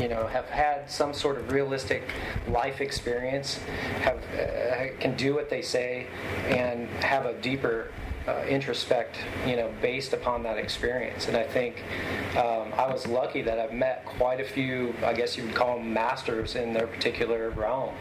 you 0.00 0.08
know 0.08 0.26
have 0.26 0.48
had 0.48 0.90
some 0.90 1.12
sort 1.12 1.38
of 1.38 1.50
realistic 1.52 2.02
life 2.48 2.80
experience, 2.80 3.58
have 4.02 4.18
uh, 4.38 4.96
can 5.00 5.16
do 5.16 5.34
what 5.34 5.50
they 5.50 5.62
say, 5.62 6.06
and 6.48 6.88
have 7.02 7.26
a 7.26 7.34
deeper 7.34 7.88
uh, 8.26 8.44
introspect, 8.46 9.16
you 9.46 9.56
know, 9.56 9.70
based 9.80 10.12
upon 10.12 10.42
that 10.44 10.56
experience. 10.58 11.28
And 11.28 11.36
I 11.36 11.42
think 11.42 11.82
um, 12.36 12.72
I 12.74 12.90
was 12.90 13.06
lucky 13.06 13.42
that 13.42 13.58
I've 13.58 13.72
met 13.72 14.04
quite 14.04 14.40
a 14.40 14.44
few, 14.44 14.94
I 15.04 15.12
guess 15.12 15.36
you 15.36 15.44
would 15.44 15.54
call 15.54 15.76
them 15.76 15.92
masters 15.92 16.54
in 16.54 16.72
their 16.72 16.86
particular 16.86 17.50
realm, 17.50 17.94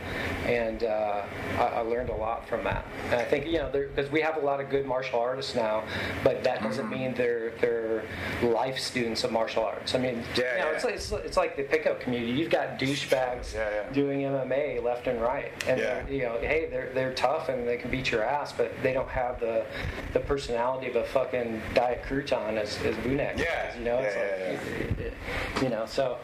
and 0.45 0.83
uh, 0.83 1.23
I, 1.57 1.63
I, 1.63 1.79
learned 1.81 2.09
a 2.09 2.15
lot 2.15 2.47
from 2.47 2.63
that. 2.63 2.85
And 3.05 3.15
I 3.15 3.23
think 3.23 3.47
you 3.47 3.57
know, 3.57 3.69
because 3.71 4.11
we 4.11 4.21
have 4.21 4.37
a 4.37 4.39
lot 4.39 4.59
of 4.59 4.69
good 4.69 4.85
martial 4.85 5.19
artists 5.19 5.55
now, 5.55 5.83
but 6.23 6.43
that 6.43 6.61
doesn't 6.61 6.85
mm-hmm. 6.85 6.93
mean 6.93 7.13
they're 7.15 7.51
they're 7.59 8.03
life 8.43 8.77
students 8.77 9.23
of 9.23 9.31
martial 9.31 9.63
arts. 9.63 9.95
I 9.95 9.97
mean, 9.97 10.23
yeah, 10.35 10.53
you 10.55 10.59
know, 10.59 10.69
yeah. 10.69 10.75
It's, 10.75 10.83
like, 10.83 10.93
it's, 10.95 11.11
it's, 11.11 11.37
like 11.37 11.57
the 11.57 11.63
pickup 11.63 11.99
community. 11.99 12.31
You've 12.31 12.51
got 12.51 12.79
douchebags 12.79 13.53
yeah, 13.53 13.89
doing 13.91 14.21
MMA 14.21 14.83
left 14.83 15.07
and 15.07 15.21
right, 15.21 15.51
and 15.67 16.09
you 16.09 16.23
know, 16.23 16.37
hey, 16.39 16.67
they're 16.69 16.91
they're 16.93 17.13
tough 17.13 17.49
and 17.49 17.67
they 17.67 17.77
can 17.77 17.89
beat 17.89 18.11
your 18.11 18.23
ass, 18.23 18.53
but 18.53 18.71
they 18.83 18.93
don't 18.93 19.09
have 19.09 19.39
the 19.39 19.65
the 20.13 20.19
personality 20.19 20.87
of 20.87 20.95
a 20.95 21.05
fucking 21.05 21.61
diet 21.73 22.03
crouton 22.07 22.57
as, 22.57 22.77
as 22.83 22.95
Vunak. 22.97 23.37
Yeah, 23.37 23.77
you 23.77 23.83
know, 23.83 23.99
yeah, 23.99 24.07
it's 24.07 24.65
yeah, 24.65 24.87
like, 24.87 24.99
yeah. 24.99 25.61
You 25.63 25.69
know. 25.69 25.85
So, 25.85 26.17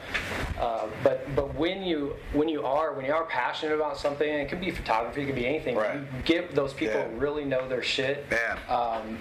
uh, 0.59 0.87
but 1.03 1.33
but 1.35 1.55
when 1.55 1.83
you 1.83 2.15
when 2.33 2.49
you 2.49 2.65
are 2.65 2.93
when 2.93 3.05
you 3.05 3.13
are 3.13 3.25
passionate 3.25 3.75
about 3.75 3.97
something, 3.97 4.27
it 4.27 4.49
could 4.49 4.59
be 4.59 4.71
photography, 4.71 5.23
it 5.23 5.25
could 5.25 5.35
be 5.35 5.47
anything. 5.47 5.75
Right. 5.75 5.95
You 5.95 6.05
get 6.25 6.53
those 6.53 6.73
people 6.73 6.99
yeah. 6.99 7.09
really 7.17 7.45
know 7.45 7.67
their 7.67 7.83
shit, 7.83 8.25
um, 8.69 9.17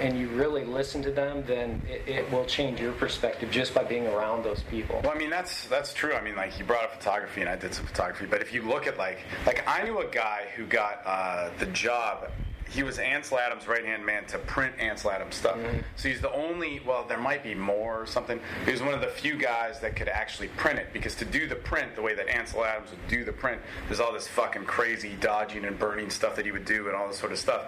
and 0.00 0.18
you 0.18 0.28
really 0.28 0.64
listen 0.64 1.02
to 1.02 1.10
them, 1.10 1.42
then 1.46 1.80
it, 1.88 2.08
it 2.08 2.32
will 2.32 2.44
change 2.44 2.80
your 2.80 2.92
perspective 2.92 3.50
just 3.50 3.74
by 3.74 3.84
being 3.84 4.06
around 4.06 4.44
those 4.44 4.62
people. 4.64 5.00
Well, 5.02 5.12
I 5.12 5.18
mean 5.18 5.30
that's 5.30 5.66
that's 5.66 5.94
true. 5.94 6.14
I 6.14 6.20
mean, 6.20 6.36
like 6.36 6.58
you 6.58 6.64
brought 6.64 6.84
up 6.84 6.94
photography, 6.94 7.40
and 7.40 7.48
I 7.48 7.56
did 7.56 7.74
some 7.74 7.86
photography. 7.86 8.26
But 8.26 8.42
if 8.42 8.52
you 8.52 8.62
look 8.62 8.86
at 8.86 8.98
like 8.98 9.20
like 9.46 9.66
I 9.66 9.82
knew 9.82 9.98
a 10.00 10.06
guy 10.06 10.46
who 10.56 10.66
got 10.66 11.00
uh, 11.04 11.50
the 11.58 11.66
job 11.66 12.30
he 12.70 12.82
was 12.82 12.98
Ansel 12.98 13.38
Adams' 13.38 13.66
right 13.68 13.84
hand 13.84 14.04
man 14.06 14.24
to 14.26 14.38
print 14.38 14.74
Ansel 14.78 15.10
Adams 15.10 15.34
stuff. 15.34 15.56
Mm-hmm. 15.56 15.80
So 15.96 16.08
he's 16.08 16.20
the 16.20 16.32
only. 16.32 16.80
Well, 16.86 17.04
there 17.08 17.18
might 17.18 17.42
be 17.42 17.54
more 17.54 18.00
or 18.00 18.06
something. 18.06 18.40
He 18.64 18.72
was 18.72 18.80
one 18.80 18.94
of 18.94 19.00
the 19.00 19.08
few 19.08 19.36
guys 19.36 19.80
that 19.80 19.96
could 19.96 20.08
actually 20.08 20.48
print 20.48 20.78
it 20.78 20.92
because 20.92 21.14
to 21.16 21.24
do 21.24 21.46
the 21.48 21.56
print 21.56 21.96
the 21.96 22.02
way 22.02 22.14
that 22.14 22.28
Ansel 22.28 22.64
Adams 22.64 22.90
would 22.90 23.08
do 23.08 23.24
the 23.24 23.32
print, 23.32 23.60
there's 23.88 24.00
all 24.00 24.12
this 24.12 24.28
fucking 24.28 24.64
crazy 24.64 25.16
dodging 25.20 25.64
and 25.64 25.78
burning 25.78 26.10
stuff 26.10 26.36
that 26.36 26.44
he 26.46 26.52
would 26.52 26.64
do 26.64 26.86
and 26.86 26.96
all 26.96 27.08
this 27.08 27.18
sort 27.18 27.32
of 27.32 27.38
stuff. 27.38 27.64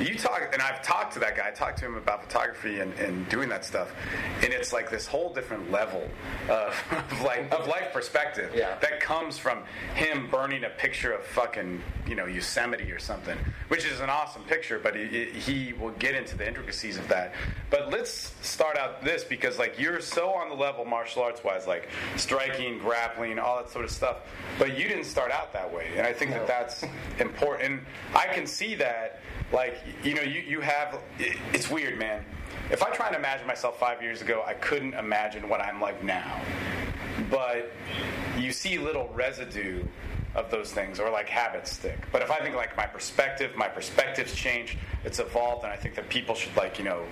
You 0.00 0.16
talk, 0.16 0.48
and 0.52 0.62
I've 0.62 0.82
talked 0.82 1.12
to 1.14 1.18
that 1.20 1.36
guy. 1.36 1.48
I 1.48 1.50
talked 1.50 1.78
to 1.78 1.84
him 1.86 1.96
about 1.96 2.24
photography 2.24 2.80
and, 2.80 2.92
and 2.94 3.28
doing 3.28 3.48
that 3.50 3.64
stuff, 3.64 3.92
and 4.42 4.52
it's 4.52 4.72
like 4.72 4.90
this 4.90 5.06
whole 5.06 5.32
different 5.32 5.70
level 5.70 6.08
of, 6.48 6.82
of 7.12 7.22
like 7.22 7.52
of 7.52 7.66
life 7.68 7.92
perspective 7.92 8.52
Yeah. 8.54 8.76
that 8.80 9.00
comes 9.00 9.36
from 9.38 9.62
him 9.94 10.28
burning 10.30 10.64
a 10.64 10.70
picture 10.70 11.12
of 11.12 11.22
fucking 11.24 11.82
you 12.06 12.14
know 12.14 12.26
Yosemite 12.26 12.90
or 12.90 12.98
something, 12.98 13.36
which 13.68 13.84
is 13.84 14.00
an 14.00 14.08
awesome 14.10 14.37
picture. 14.46 14.78
But 14.78 14.94
he, 14.96 15.26
he 15.26 15.72
will 15.72 15.90
get 15.92 16.14
into 16.14 16.36
the 16.36 16.46
intricacies 16.46 16.96
of 16.98 17.06
that. 17.08 17.32
But 17.70 17.90
let's 17.90 18.32
start 18.42 18.76
out 18.76 19.02
this 19.04 19.24
because 19.24 19.58
like 19.58 19.78
you're 19.78 20.00
so 20.00 20.30
on 20.30 20.48
the 20.48 20.54
level 20.54 20.84
martial 20.84 21.22
arts 21.22 21.42
wise, 21.44 21.66
like 21.66 21.88
striking, 22.16 22.78
grappling, 22.78 23.38
all 23.38 23.56
that 23.58 23.70
sort 23.70 23.84
of 23.84 23.90
stuff. 23.90 24.18
But 24.58 24.78
you 24.78 24.88
didn't 24.88 25.04
start 25.04 25.30
out 25.32 25.52
that 25.52 25.72
way, 25.72 25.88
and 25.96 26.06
I 26.06 26.12
think 26.12 26.30
that 26.32 26.46
that's 26.46 26.84
important. 27.18 27.82
I 28.14 28.26
can 28.26 28.46
see 28.46 28.74
that. 28.76 29.20
Like 29.52 29.78
you 30.02 30.14
know, 30.14 30.22
you 30.22 30.40
you 30.40 30.60
have. 30.60 30.98
it- 31.18 31.36
It's 31.52 31.70
weird, 31.70 31.98
man. 31.98 32.24
If 32.70 32.82
I 32.82 32.90
try 32.90 33.06
and 33.06 33.16
imagine 33.16 33.46
myself 33.46 33.78
five 33.78 34.02
years 34.02 34.20
ago, 34.20 34.42
I 34.46 34.52
couldn't 34.54 34.92
imagine 34.94 35.48
what 35.48 35.60
I'm 35.60 35.80
like 35.80 36.02
now 36.04 36.40
but 37.30 37.72
you 38.38 38.52
see 38.52 38.78
little 38.78 39.08
residue 39.12 39.82
of 40.34 40.50
those 40.50 40.72
things 40.72 41.00
or 41.00 41.10
like 41.10 41.28
habits 41.28 41.72
stick. 41.72 41.98
But 42.12 42.22
if 42.22 42.30
i 42.30 42.38
think 42.38 42.54
like 42.54 42.76
my 42.76 42.86
perspective 42.86 43.54
my 43.56 43.68
perspectives 43.68 44.34
change 44.34 44.76
it's 45.04 45.18
evolved 45.18 45.64
and 45.64 45.72
i 45.72 45.76
think 45.76 45.94
that 45.94 46.08
people 46.08 46.34
should 46.34 46.54
like 46.56 46.78
you 46.78 46.84
know 46.84 47.04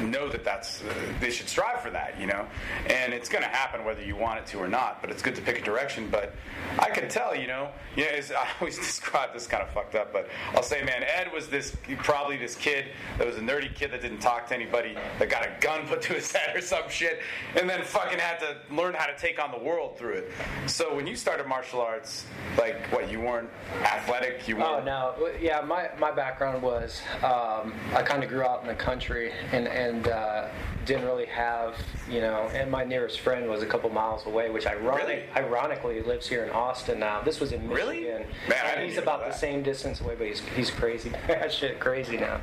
know 0.00 0.28
that 0.28 0.44
that's 0.44 0.82
uh, 0.82 0.94
they 1.20 1.30
should 1.30 1.48
strive 1.48 1.80
for 1.80 1.90
that 1.90 2.18
you 2.20 2.26
know? 2.26 2.46
And 2.86 3.12
it's 3.12 3.28
going 3.28 3.42
to 3.42 3.48
happen 3.48 3.84
whether 3.84 4.02
you 4.02 4.16
want 4.16 4.40
it 4.40 4.46
to 4.46 4.58
or 4.58 4.68
not 4.68 5.00
but 5.00 5.10
it's 5.10 5.22
good 5.22 5.34
to 5.36 5.42
pick 5.42 5.58
a 5.58 5.62
direction. 5.62 6.08
But 6.10 6.34
i 6.78 6.90
can 6.90 7.08
tell 7.08 7.34
you 7.36 7.46
know 7.46 7.70
you 7.96 8.04
know 8.04 8.10
i 8.36 8.48
always 8.60 8.78
describe 8.78 9.32
this 9.32 9.46
kind 9.46 9.62
of 9.62 9.70
fucked 9.70 9.94
up 9.94 10.12
but 10.12 10.28
i'll 10.54 10.62
say 10.62 10.82
man 10.82 11.02
ed 11.02 11.32
was 11.32 11.48
this 11.48 11.76
probably 11.98 12.36
this 12.36 12.54
kid 12.54 12.86
that 13.18 13.26
was 13.26 13.36
a 13.36 13.40
nerdy 13.40 13.72
kid 13.74 13.92
that 13.92 14.00
didn't 14.00 14.20
talk 14.20 14.46
to 14.48 14.54
anybody 14.54 14.96
that 15.18 15.28
got 15.28 15.44
a 15.44 15.50
gun 15.60 15.86
put 15.86 16.02
to 16.02 16.14
his 16.14 16.32
head 16.36 16.56
or 16.56 16.60
some 16.60 16.88
shit 16.88 17.20
and 17.56 17.68
then 17.68 17.82
fucking 17.82 18.18
had 18.18 18.38
to 18.38 18.56
learn 18.74 18.94
how 18.94 19.06
to 19.06 19.16
take 19.16 19.42
on 19.42 19.50
the 19.50 19.58
world 19.58 19.98
through 19.98 20.14
it. 20.14 20.30
So 20.66 20.94
when 20.94 21.06
you 21.06 21.16
started 21.16 21.46
martial 21.46 21.80
arts 21.80 22.24
like 22.62 22.92
what 22.92 23.10
you 23.10 23.20
weren't 23.20 23.48
athletic 23.82 24.46
you 24.46 24.56
Oh 24.56 24.74
weren't 24.74 24.88
Oh 24.88 25.14
no, 25.18 25.28
yeah. 25.40 25.60
My, 25.60 25.90
my 25.98 26.12
background 26.12 26.62
was 26.62 27.02
um, 27.22 27.74
I 27.94 28.02
kind 28.04 28.22
of 28.22 28.28
grew 28.28 28.42
out 28.42 28.62
in 28.62 28.68
the 28.68 28.74
country 28.74 29.32
and 29.52 29.66
and 29.66 30.08
uh, 30.08 30.48
didn't 30.84 31.04
really 31.04 31.26
have 31.26 31.76
you 32.08 32.20
know. 32.20 32.48
And 32.54 32.70
my 32.70 32.84
nearest 32.84 33.20
friend 33.20 33.48
was 33.48 33.62
a 33.62 33.66
couple 33.66 33.90
miles 33.90 34.26
away, 34.26 34.50
which 34.50 34.66
ironic, 34.66 35.06
Really? 35.06 35.22
ironically 35.36 36.02
lives 36.02 36.28
here 36.28 36.44
in 36.44 36.50
Austin 36.50 36.98
now. 36.98 37.22
This 37.22 37.40
was 37.40 37.52
in 37.52 37.68
Michigan. 37.68 37.88
Really? 37.88 38.26
Man, 38.48 38.58
and 38.76 38.88
he's 38.88 38.98
about 38.98 39.20
the 39.26 39.32
same 39.32 39.62
distance 39.62 40.00
away, 40.00 40.14
but 40.16 40.26
he's 40.26 40.40
he's 40.56 40.70
crazy, 40.70 41.10
that 41.26 41.52
shit 41.52 41.80
crazy 41.80 42.16
now. 42.16 42.40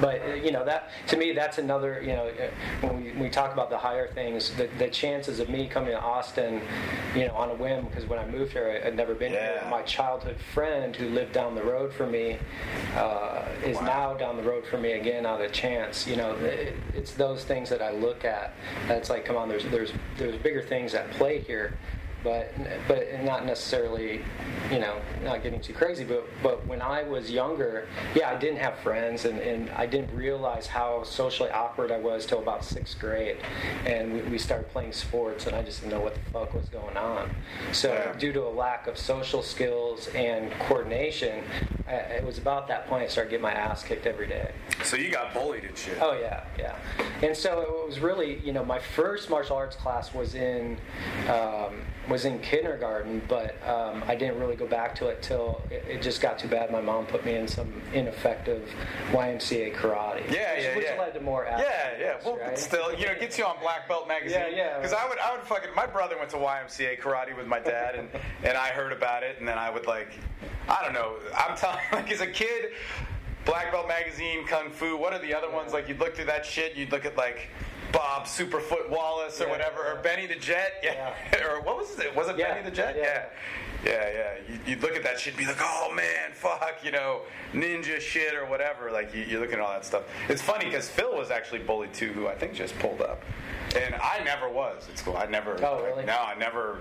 But 0.00 0.22
uh, 0.22 0.34
you 0.34 0.52
know 0.52 0.64
that 0.64 0.90
to 1.08 1.16
me 1.16 1.32
that's 1.32 1.58
another 1.58 2.00
you 2.00 2.14
know 2.16 2.26
uh, 2.28 2.86
when 2.86 3.04
we, 3.04 3.12
we 3.12 3.30
talk 3.30 3.52
about 3.52 3.70
the 3.70 3.78
higher 3.78 4.08
things, 4.08 4.54
the, 4.54 4.68
the 4.78 4.88
chances 4.88 5.38
of 5.38 5.48
me 5.48 5.68
coming 5.68 5.90
to 5.90 6.00
Austin, 6.00 6.60
you 7.14 7.26
know, 7.26 7.34
on 7.34 7.50
a 7.50 7.54
whim 7.54 7.86
because 7.86 8.06
when 8.06 8.18
I 8.18 8.26
moved 8.26 8.52
here 8.52 8.80
I, 8.82 8.88
would 8.88 8.96
never 8.96 9.14
been 9.14 9.32
here. 9.32 9.61
My 9.70 9.82
childhood 9.82 10.36
friend 10.54 10.94
who 10.94 11.08
lived 11.10 11.32
down 11.32 11.54
the 11.54 11.62
road 11.62 11.92
from 11.92 12.10
me 12.10 12.38
uh, 12.96 13.42
is 13.64 13.76
Wow. 13.78 13.82
now 13.84 14.14
down 14.14 14.36
the 14.36 14.42
road 14.42 14.64
from 14.66 14.82
me 14.82 14.92
again 14.92 15.24
out 15.26 15.40
of 15.40 15.52
chance. 15.52 16.06
You 16.06 16.16
know, 16.16 16.34
it, 16.36 16.74
it's 16.94 17.12
those 17.12 17.44
things 17.44 17.68
that 17.70 17.80
I 17.82 17.90
look 17.92 18.24
at. 18.24 18.54
That's 18.88 19.10
like, 19.10 19.24
come 19.24 19.36
on, 19.36 19.48
there's 19.48 19.64
there's 19.66 19.92
there's 20.18 20.36
bigger 20.36 20.62
things 20.62 20.94
at 20.94 21.10
play 21.12 21.38
here, 21.40 21.76
but 22.22 22.52
but 22.88 23.22
not 23.22 23.44
necessarily, 23.46 24.20
you 24.70 24.78
know, 24.78 24.96
not 25.22 25.42
getting 25.42 25.60
too 25.60 25.72
crazy. 25.72 26.04
But 26.04 26.26
but 26.42 26.66
when 26.66 26.80
I 26.82 27.02
was 27.02 27.30
younger, 27.30 27.88
yeah, 28.14 28.30
I 28.30 28.36
didn't 28.36 28.58
have 28.58 28.78
friends, 28.78 29.24
and, 29.24 29.38
and 29.40 29.70
I 29.70 29.86
didn't 29.86 30.14
realize 30.16 30.66
how 30.66 31.02
socially 31.04 31.50
awkward 31.50 31.90
I 31.90 31.98
was 31.98 32.26
till 32.26 32.38
about 32.38 32.64
sixth 32.64 32.98
grade, 32.98 33.36
and 33.86 34.12
we, 34.12 34.20
we 34.22 34.38
started 34.38 34.68
playing 34.70 34.92
sports, 34.92 35.46
and 35.46 35.56
I 35.56 35.62
just 35.62 35.80
didn't 35.80 35.92
know 35.92 36.00
what 36.00 36.14
the 36.14 36.20
fuck 36.32 36.54
was 36.54 36.68
going 36.68 36.96
on. 36.96 37.30
So 37.72 37.92
Yeah. 37.92 38.12
due 38.18 38.32
to 38.32 38.42
a 38.46 38.48
lack 38.50 38.86
of 38.86 38.96
social 38.98 39.42
skills 39.42 40.08
and 40.14 40.50
coordination, 40.60 41.44
I, 41.88 41.92
it 41.94 42.24
was 42.24 42.38
about 42.38 42.68
that 42.68 42.86
point 42.88 43.02
I 43.04 43.06
started 43.08 43.30
getting 43.30 43.42
my 43.42 43.52
ass 43.52 43.82
kicked 43.82 44.06
every 44.06 44.26
day. 44.26 44.52
so 44.82 44.96
you 44.96 45.10
got 45.10 45.32
bullied 45.34 45.64
and 45.64 45.76
shit 45.76 45.98
Oh 46.00 46.12
yeah, 46.18 46.44
yeah. 46.58 46.76
And 47.22 47.36
so 47.36 47.60
it 47.60 47.86
was 47.88 47.98
really, 48.00 48.38
you 48.40 48.52
know, 48.52 48.64
my 48.64 48.78
first 48.78 49.30
martial 49.30 49.56
arts 49.56 49.76
class 49.76 50.12
was 50.14 50.34
in 50.34 50.76
um, 51.28 51.82
was 52.12 52.26
in 52.26 52.38
kindergarten, 52.40 53.22
but 53.26 53.56
um, 53.66 54.04
I 54.06 54.14
didn't 54.14 54.38
really 54.38 54.54
go 54.54 54.66
back 54.66 54.94
to 54.96 55.08
it 55.08 55.22
till 55.22 55.62
it, 55.70 55.84
it 55.88 56.02
just 56.02 56.20
got 56.20 56.38
too 56.38 56.46
bad. 56.46 56.70
My 56.70 56.80
mom 56.82 57.06
put 57.06 57.24
me 57.24 57.36
in 57.36 57.48
some 57.48 57.72
ineffective 57.94 58.68
YMCA 59.12 59.74
karate. 59.74 60.30
Yeah, 60.30 60.54
which, 60.54 60.62
yeah, 60.62 60.76
which 60.76 60.86
yeah. 60.86 61.00
led 61.00 61.14
to 61.14 61.20
more. 61.20 61.46
Yeah, 61.48 61.90
yeah. 61.98 62.16
Well, 62.22 62.36
right? 62.36 62.58
still, 62.58 62.92
you 62.92 63.06
know, 63.06 63.18
gets 63.18 63.38
you 63.38 63.46
on 63.46 63.56
Black 63.62 63.88
Belt 63.88 64.06
magazine. 64.06 64.40
Yeah, 64.50 64.56
yeah. 64.56 64.76
Because 64.76 64.92
I 64.92 65.08
would, 65.08 65.18
I 65.18 65.34
would 65.34 65.42
fucking. 65.44 65.70
My 65.74 65.86
brother 65.86 66.18
went 66.18 66.30
to 66.30 66.36
YMCA 66.36 67.00
karate 67.00 67.34
with 67.34 67.46
my 67.46 67.58
dad, 67.58 67.94
and 67.94 68.08
and 68.44 68.58
I 68.58 68.68
heard 68.68 68.92
about 68.92 69.22
it, 69.22 69.38
and 69.38 69.48
then 69.48 69.56
I 69.56 69.70
would 69.70 69.86
like, 69.86 70.12
I 70.68 70.84
don't 70.84 70.92
know. 70.92 71.16
I'm 71.34 71.56
telling, 71.56 71.80
like, 71.92 72.12
as 72.12 72.20
a 72.20 72.26
kid, 72.26 72.72
Black 73.46 73.72
Belt 73.72 73.88
magazine, 73.88 74.46
Kung 74.46 74.70
Fu. 74.70 74.98
What 74.98 75.14
are 75.14 75.18
the 75.18 75.32
other 75.32 75.50
ones? 75.50 75.72
Like, 75.72 75.88
you'd 75.88 75.98
look 75.98 76.14
through 76.14 76.26
that 76.26 76.44
shit. 76.44 76.76
You'd 76.76 76.92
look 76.92 77.06
at 77.06 77.16
like. 77.16 77.48
Bob 77.92 78.24
Superfoot 78.24 78.88
Wallace 78.88 79.40
or 79.40 79.44
Yeah. 79.44 79.50
whatever, 79.50 79.86
or 79.86 79.96
Benny 80.02 80.26
the 80.26 80.34
Jet, 80.36 80.74
yeah, 80.82 81.14
or 81.46 81.60
what 81.60 81.76
was 81.76 81.98
it? 81.98 82.14
Was 82.16 82.28
it 82.28 82.38
Yeah. 82.38 82.54
Benny 82.54 82.64
the 82.70 82.74
Jet? 82.74 82.96
Yeah. 82.96 83.24
yeah, 83.84 83.90
yeah, 83.92 84.10
yeah. 84.12 84.54
You, 84.54 84.58
you'd 84.66 84.82
look 84.82 84.96
at 84.96 85.02
that 85.02 85.18
shit 85.20 85.34
and 85.34 85.40
be 85.40 85.46
like, 85.46 85.60
oh 85.60 85.92
man, 85.94 86.32
fuck, 86.32 86.76
you 86.82 86.90
know, 86.90 87.22
ninja 87.52 88.00
shit 88.00 88.34
or 88.34 88.46
whatever. 88.46 88.90
Like, 88.90 89.14
you, 89.14 89.22
you're 89.24 89.40
looking 89.40 89.54
at 89.56 89.60
all 89.60 89.72
that 89.72 89.84
stuff. 89.84 90.04
It's 90.28 90.42
funny 90.42 90.64
because 90.66 90.88
Phil 90.88 91.14
was 91.16 91.30
actually 91.30 91.60
bullied 91.60 91.92
too, 91.92 92.12
who 92.12 92.28
I 92.28 92.34
think 92.34 92.54
just 92.54 92.78
pulled 92.78 93.00
up. 93.02 93.22
And 93.76 93.94
I 93.96 94.20
never 94.24 94.48
was 94.48 94.88
at 94.90 94.98
school. 94.98 95.16
I 95.16 95.26
never. 95.26 95.56
Oh, 95.64 95.82
really? 95.82 96.04
No, 96.04 96.16
I 96.18 96.34
never. 96.38 96.78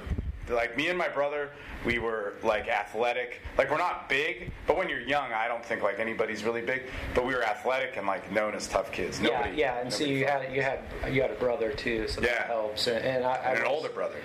Like, 0.49 0.75
me 0.75 0.87
and 0.89 0.97
my 0.97 1.07
brother, 1.07 1.49
we 1.85 1.99
were 1.99 2.33
like 2.43 2.67
athletic. 2.67 3.41
Like, 3.57 3.69
we're 3.71 3.77
not 3.77 4.09
big, 4.09 4.51
but 4.67 4.77
when 4.77 4.89
you're 4.89 4.99
young, 5.01 5.31
I 5.31 5.47
don't 5.47 5.63
think 5.63 5.81
like 5.83 5.99
anybody's 5.99 6.43
really 6.43 6.61
big. 6.61 6.83
But 7.13 7.25
we 7.25 7.33
were 7.33 7.43
athletic 7.43 7.95
and 7.97 8.05
like 8.07 8.31
known 8.31 8.53
as 8.55 8.67
tough 8.67 8.91
kids. 8.91 9.19
Yeah, 9.19 9.29
Nobody, 9.37 9.57
yeah, 9.57 9.79
and 9.79 9.93
so 9.93 10.03
you 10.03 10.25
had 10.25 10.51
you 10.53 10.61
had 10.61 10.79
you 11.09 11.21
had 11.21 11.31
a 11.31 11.35
brother 11.35 11.71
too, 11.71 12.07
so 12.07 12.21
Yeah. 12.21 12.27
that 12.29 12.47
helps. 12.47 12.87
And, 12.87 13.03
and 13.05 13.23
I, 13.23 13.33
I 13.35 13.37
and 13.51 13.57
an 13.59 13.63
was- 13.65 13.71
older 13.71 13.89
brother. 13.89 14.17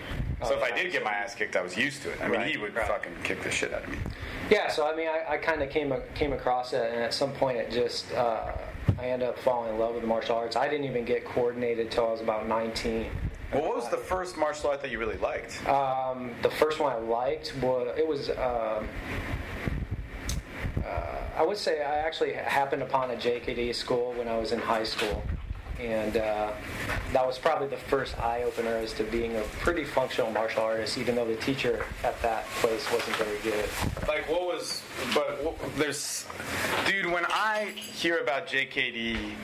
Oh, 0.43 0.49
So 0.49 0.55
if 0.57 0.63
I 0.63 0.69
yeah. 0.69 0.83
did 0.83 0.93
get 0.93 1.03
my 1.05 1.13
ass 1.13 1.35
kicked, 1.35 1.57
I 1.57 1.63
was 1.63 1.77
used 1.79 2.03
to 2.03 2.11
it. 2.11 2.19
I 2.21 2.29
mean, 2.29 2.41
Right, 2.41 2.51
he 2.51 2.59
would 2.59 2.75
right. 2.75 2.87
fucking 2.87 3.13
kick 3.25 3.43
the 3.43 3.51
shit 3.51 3.73
out 3.73 3.85
of 3.85 3.89
me. 3.89 3.97
Yeah, 4.51 4.69
so 4.69 4.87
I 4.87 4.95
mean, 4.95 5.09
I, 5.09 5.25
I 5.35 5.37
kind 5.39 5.63
of 5.63 5.71
came 5.71 5.95
came 6.15 6.33
across 6.33 6.73
it, 6.73 6.91
and 6.93 7.03
at 7.03 7.15
some 7.15 7.33
point, 7.33 7.57
it 7.59 7.71
just 7.71 8.13
uh, 8.13 8.53
I 8.99 9.07
ended 9.07 9.29
up 9.29 9.39
falling 9.39 9.73
in 9.73 9.79
love 9.79 9.93
with 9.95 10.03
the 10.03 10.09
martial 10.09 10.37
arts. 10.37 10.57
I 10.57 10.69
didn't 10.69 10.87
even 10.87 11.05
get 11.05 11.25
coordinated 11.25 11.91
till 11.91 12.07
I 12.09 12.11
was 12.11 12.21
about 12.21 12.47
19. 12.49 13.07
Well, 13.53 13.63
what 13.63 13.77
was 13.77 13.89
the 13.89 13.97
first 13.97 14.37
martial 14.37 14.71
art 14.71 14.83
that 14.83 14.91
you 14.91 14.99
really 14.99 15.19
liked? 15.19 15.67
Um, 15.69 16.33
the 16.43 16.51
first 16.51 16.81
one 16.81 16.93
I 16.93 16.97
liked 16.97 17.55
was 17.63 17.95
it 17.97 18.07
was. 18.07 18.31
Um, 18.31 18.89
uh, 20.85 21.17
I 21.37 21.43
would 21.43 21.57
say 21.57 21.83
I 21.83 21.99
actually 21.99 22.33
happened 22.33 22.83
upon 22.83 23.11
a 23.11 23.15
JKD 23.15 23.75
school 23.75 24.13
when 24.15 24.29
I 24.29 24.37
was 24.39 24.53
in 24.53 24.59
high 24.59 24.85
school, 24.85 25.23
and 25.79 26.17
uh, 26.17 26.53
that 27.13 27.27
was 27.27 27.39
probably 27.39 27.69
the 27.69 27.77
first 27.77 28.19
eye 28.19 28.43
opener 28.43 28.77
as 28.77 28.93
to 28.95 29.05
being 29.05 29.37
a 29.37 29.43
pretty 29.61 29.85
functional 29.85 30.31
martial 30.31 30.63
artist, 30.63 30.99
even 30.99 31.15
though 31.15 31.27
the 31.27 31.37
teacher 31.37 31.85
at 32.03 32.21
that 32.23 32.47
place 32.61 32.91
wasn't 32.93 33.17
very 33.17 33.39
good. 33.43 33.69
Like, 34.09 34.29
what 34.29 34.43
was? 34.43 34.83
But 35.15 35.43
what, 35.45 35.57
there's, 35.77 36.27
dude. 36.87 37.07
When 37.07 37.27
I 37.27 37.73
hear 37.77 38.19
about 38.19 38.47
JKD, 38.49 39.35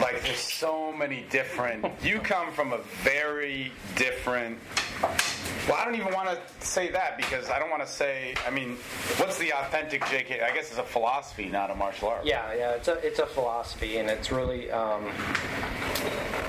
like, 0.00 0.22
there's 0.22 0.38
so 0.38 0.92
many 0.92 1.24
different. 1.30 1.86
You 2.02 2.18
come 2.20 2.52
from 2.52 2.72
a 2.72 2.78
very 3.02 3.72
different. 3.96 4.58
Well, 5.68 5.76
I 5.76 5.84
don't 5.84 5.94
even 5.94 6.12
want 6.12 6.28
to 6.28 6.66
say 6.66 6.90
that 6.90 7.16
because 7.16 7.48
I 7.48 7.58
don't 7.58 7.70
want 7.70 7.82
to 7.82 7.88
say. 7.88 8.34
I 8.46 8.50
mean, 8.50 8.76
what's 9.16 9.38
the 9.38 9.52
authentic 9.52 10.02
jk 10.02 10.42
I 10.42 10.52
guess 10.54 10.70
it's 10.70 10.78
a 10.78 10.82
philosophy, 10.82 11.48
not 11.48 11.70
a 11.70 11.74
martial 11.74 12.08
art. 12.08 12.26
Yeah, 12.26 12.52
yeah, 12.54 12.72
it's 12.72 12.88
a 12.88 12.94
it's 13.06 13.18
a 13.18 13.26
philosophy, 13.26 13.98
and 13.98 14.10
it's 14.10 14.30
really, 14.30 14.70
um, 14.70 15.10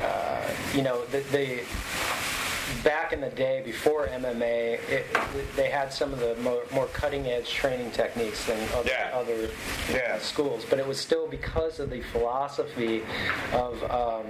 uh, 0.04 0.42
you 0.74 0.82
know, 0.82 1.06
the, 1.06 1.20
the 1.32 1.64
back 2.86 3.12
in 3.12 3.20
the 3.20 3.30
day 3.32 3.62
before 3.66 4.08
MMA, 4.08 4.80
it, 4.90 5.06
they 5.56 5.70
had 5.72 5.92
some 5.92 6.14
of 6.14 6.20
the 6.20 6.36
more, 6.36 6.62
more 6.72 6.86
cutting 6.94 7.26
edge 7.28 7.50
training 7.50 7.90
techniques 7.92 8.46
than 8.46 8.60
other, 8.76 8.90
Yeah. 8.90 9.10
other 9.12 9.50
Yeah. 9.92 10.20
schools, 10.20 10.64
but 10.70 10.78
it 10.78 10.86
was 10.88 11.00
still 11.02 11.28
because 11.28 11.80
of 11.80 11.90
the 11.90 12.02
philosophy 12.02 13.04
of 13.54 13.84
um, 13.92 14.26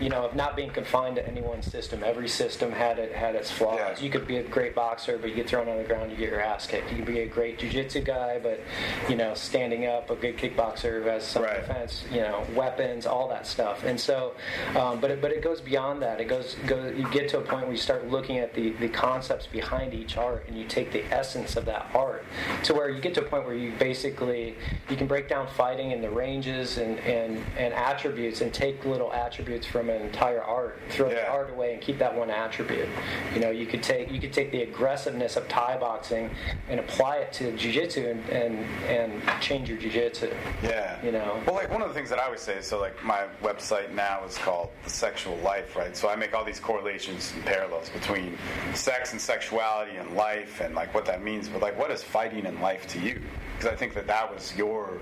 you 0.00 0.10
know 0.10 0.26
of 0.26 0.36
not 0.36 0.54
being 0.54 0.70
confined 0.70 1.16
to 1.16 1.26
any 1.26 1.40
one 1.40 1.62
system. 1.62 2.04
Every 2.04 2.28
system 2.28 2.70
had 2.70 2.98
it 2.98 3.12
had 3.12 3.34
its 3.34 3.50
flaws. 3.50 3.78
Yeah. 3.78 4.04
You 4.04 4.10
could 4.10 4.26
be 4.26 4.36
a 4.36 4.42
great 4.42 4.74
boxer, 4.74 5.16
but 5.18 5.30
you 5.30 5.36
get 5.36 5.48
thrown 5.48 5.66
on 5.68 5.78
the 5.78 5.84
ground, 5.84 6.10
you 6.10 6.16
get 6.18 6.28
your 6.30 6.40
ass 6.42 6.66
kicked. 6.66 6.90
You 6.90 6.96
could 6.98 7.06
be 7.06 7.20
a 7.20 7.26
great 7.26 7.58
jiu-jitsu 7.58 8.02
guy, 8.02 8.38
but 8.38 8.60
you 9.08 9.16
know 9.16 9.32
standing 9.34 9.86
up, 9.86 10.10
a 10.10 10.14
good 10.14 10.36
kickboxer 10.36 11.02
who 11.02 11.08
has 11.08 11.24
some 11.26 11.42
Right. 11.42 11.56
defense, 11.66 12.04
you 12.12 12.20
know 12.20 12.44
weapons, 12.54 13.06
all 13.06 13.28
that 13.28 13.46
stuff. 13.46 13.82
And 13.84 13.98
so, 13.98 14.34
um, 14.76 15.00
but 15.00 15.10
it, 15.10 15.22
but 15.22 15.32
it 15.32 15.40
goes 15.42 15.62
beyond 15.62 16.02
that. 16.02 16.20
It 16.20 16.26
goes 16.28 16.54
goes 16.66 16.94
you 16.94 17.08
get 17.10 17.30
to 17.30 17.38
a 17.38 17.40
point 17.40 17.62
where 17.62 17.72
you 17.72 17.77
start 17.78 18.08
looking 18.08 18.38
at 18.38 18.54
the 18.54 18.70
the 18.72 18.88
concepts 18.88 19.46
behind 19.46 19.94
each 19.94 20.16
art, 20.16 20.44
and 20.48 20.58
you 20.58 20.64
take 20.66 20.92
the 20.92 21.04
essence 21.12 21.56
of 21.56 21.64
that 21.66 21.90
art 21.94 22.24
to 22.64 22.74
where 22.74 22.90
you 22.90 23.00
get 23.00 23.14
to 23.14 23.20
a 23.20 23.24
point 23.24 23.44
where 23.44 23.54
you 23.54 23.72
basically 23.78 24.56
you 24.90 24.96
can 24.96 25.06
break 25.06 25.28
down 25.28 25.46
fighting 25.48 25.92
and 25.92 26.02
the 26.02 26.10
ranges 26.10 26.78
and 26.78 26.98
and, 27.00 27.42
and 27.56 27.72
attributes 27.74 28.40
and 28.40 28.52
take 28.52 28.84
little 28.84 29.12
attributes 29.12 29.66
from 29.66 29.90
an 29.90 30.02
entire 30.02 30.42
art, 30.42 30.80
throw 30.90 31.08
the 31.08 31.28
art 31.28 31.50
away 31.50 31.72
and 31.72 31.82
keep 31.82 31.98
that 31.98 32.14
one 32.14 32.30
attribute. 32.30 32.88
You 33.34 33.40
know, 33.40 33.50
you 33.50 33.66
could 33.66 33.82
take 33.82 34.10
you 34.10 34.20
could 34.20 34.32
take 34.32 34.50
the 34.50 34.62
aggressiveness 34.62 35.36
of 35.36 35.48
Thai 35.48 35.78
boxing 35.78 36.30
and 36.68 36.80
apply 36.80 37.16
it 37.18 37.32
to 37.34 37.52
jiu-jitsu 37.56 38.08
and 38.08 38.28
and, 38.28 38.64
and 38.86 39.40
change 39.40 39.68
your 39.68 39.78
jiu-jitsu. 39.78 40.32
Yeah. 40.62 41.02
You 41.02 41.12
know. 41.12 41.40
Well, 41.46 41.54
like 41.54 41.70
one 41.70 41.82
of 41.82 41.88
the 41.88 41.94
things 41.94 42.10
that 42.10 42.18
I 42.18 42.24
always 42.24 42.40
say 42.40 42.60
so, 42.60 42.80
like, 42.80 43.02
my 43.04 43.26
website 43.42 43.92
now 43.92 44.24
is 44.24 44.36
called 44.38 44.70
The 44.84 44.90
Sexual 44.90 45.36
Life, 45.38 45.76
right? 45.76 45.96
So 45.96 46.08
I 46.08 46.16
make 46.16 46.34
all 46.34 46.44
these 46.44 46.60
correlations 46.60 47.32
and 47.34 47.44
parallels 47.44 47.67
between 47.92 48.36
sex 48.74 49.12
and 49.12 49.20
sexuality 49.20 49.96
and 49.96 50.14
life 50.16 50.60
and, 50.60 50.74
like, 50.74 50.94
what 50.94 51.04
that 51.06 51.22
means. 51.22 51.48
But, 51.48 51.62
like, 51.62 51.78
what 51.78 51.90
is 51.90 52.02
fighting 52.02 52.46
in 52.46 52.60
life 52.60 52.86
to 52.88 53.00
you? 53.00 53.20
Because 53.56 53.72
I 53.72 53.76
think 53.76 53.94
that 53.94 54.06
that 54.06 54.32
was 54.32 54.56
your 54.56 55.00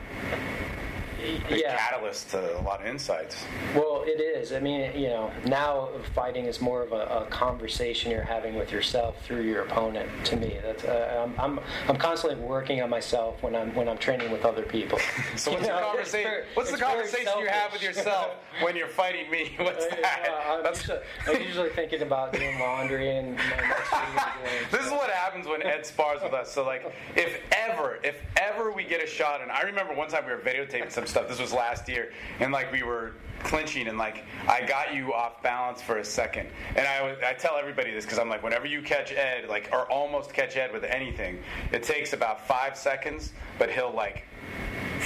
big 1.49 1.61
Yeah. 1.61 1.76
catalyst 1.76 2.30
to 2.30 2.59
a 2.59 2.62
lot 2.62 2.80
of 2.80 2.87
insights. 2.87 3.45
Well, 3.75 4.02
it 4.06 4.21
is. 4.21 4.52
I 4.52 4.61
mean, 4.61 4.99
you 4.99 5.09
know, 5.09 5.30
now 5.47 5.88
fighting 6.14 6.47
is 6.47 6.61
more 6.61 6.83
of 6.83 6.92
a, 6.92 7.23
a 7.23 7.26
conversation 7.30 8.11
you're 8.11 8.23
having 8.23 8.54
with 8.54 8.71
yourself 8.73 9.16
through 9.25 9.42
your 9.42 9.62
opponent. 9.64 10.09
To 10.26 10.37
me, 10.37 10.59
that's 10.62 10.85
uh, 10.85 11.25
I'm, 11.26 11.38
I'm 11.40 11.61
I'm 11.88 11.97
constantly 11.97 12.38
working 12.45 12.83
on 12.83 12.90
myself 12.90 13.42
when 13.42 13.54
I'm 13.54 13.75
when 13.75 13.88
I'm 13.88 13.99
training 13.99 14.30
with 14.30 14.45
other 14.45 14.62
people. 14.62 14.99
So 15.37 15.52
what's 15.52 15.66
know, 15.66 15.78
conversation? 15.80 16.30
very- 16.30 16.45
what's 16.54 16.71
the 16.71 16.78
conversation 16.78 17.33
you 17.38 17.47
have 17.49 17.73
with 17.73 17.83
yourself 17.83 18.30
when 18.62 18.75
you're 18.75 18.88
fighting 18.88 19.30
me? 19.30 19.54
What's 19.59 19.87
that? 19.87 19.99
Yeah, 20.25 20.61
I'm, 20.64 20.75
usually, 20.75 20.99
I'm 21.26 21.42
usually 21.42 21.71
thinking 21.71 22.02
about 22.02 22.33
doing 22.33 22.59
laundry 22.59 23.16
and 23.16 23.37
my 23.37 23.42
next 23.42 23.90
video 23.90 24.25
game. 24.45 24.68
This 24.73 24.87
is 24.87 24.92
what 24.92 25.11
happens 25.11 25.47
when 25.47 25.62
Ed 25.62 25.85
spars 25.85 26.23
with 26.23 26.33
us. 26.33 26.50
So, 26.52 26.64
like, 26.64 26.90
if 27.16 27.40
ever, 27.52 27.99
if 28.02 28.16
ever 28.40 28.73
we 28.73 28.85
get 28.85 29.02
a 29.02 29.06
shot, 29.06 29.42
and 29.42 29.50
I 29.52 29.62
remember 29.62 29.95
one 29.95 30.09
time 30.09 30.25
we 30.26 30.33
were 30.33 30.38
videotaping 30.38 30.90
some 30.90 31.06
stuff. 31.16 31.28
This 31.28 31.40
was 31.40 31.52
last 31.52 31.88
year, 31.88 32.12
and 32.40 32.52
like 32.52 32.70
we 32.70 32.82
were 32.82 33.14
clinching, 33.42 33.88
and 33.88 33.96
like 33.96 34.25
I 34.46 34.66
got 34.66 34.94
you 34.94 35.14
off 35.14 35.42
balance 35.42 35.80
for 35.80 35.96
a 35.96 36.04
second, 36.04 36.50
and 36.76 36.87
I 36.87 37.16
I 37.30 37.32
tell 37.32 37.56
everybody 37.56 37.90
this 37.90 38.04
because 38.04 38.18
I'm 38.18 38.28
like, 38.28 38.42
whenever 38.42 38.66
you 38.66 38.82
catch 38.82 39.12
Ed, 39.12 39.49
like, 39.49 39.70
or 39.73 39.90
almost 39.90 40.35
catch 40.35 40.56
Ed 40.56 40.73
with 40.73 40.85
anything, 40.85 41.38
it 41.73 41.82
takes 41.82 42.12
about 42.12 42.46
five 42.46 42.76
seconds, 42.76 43.32
but 43.58 43.70
he'll 43.70 43.94
like 43.94 44.25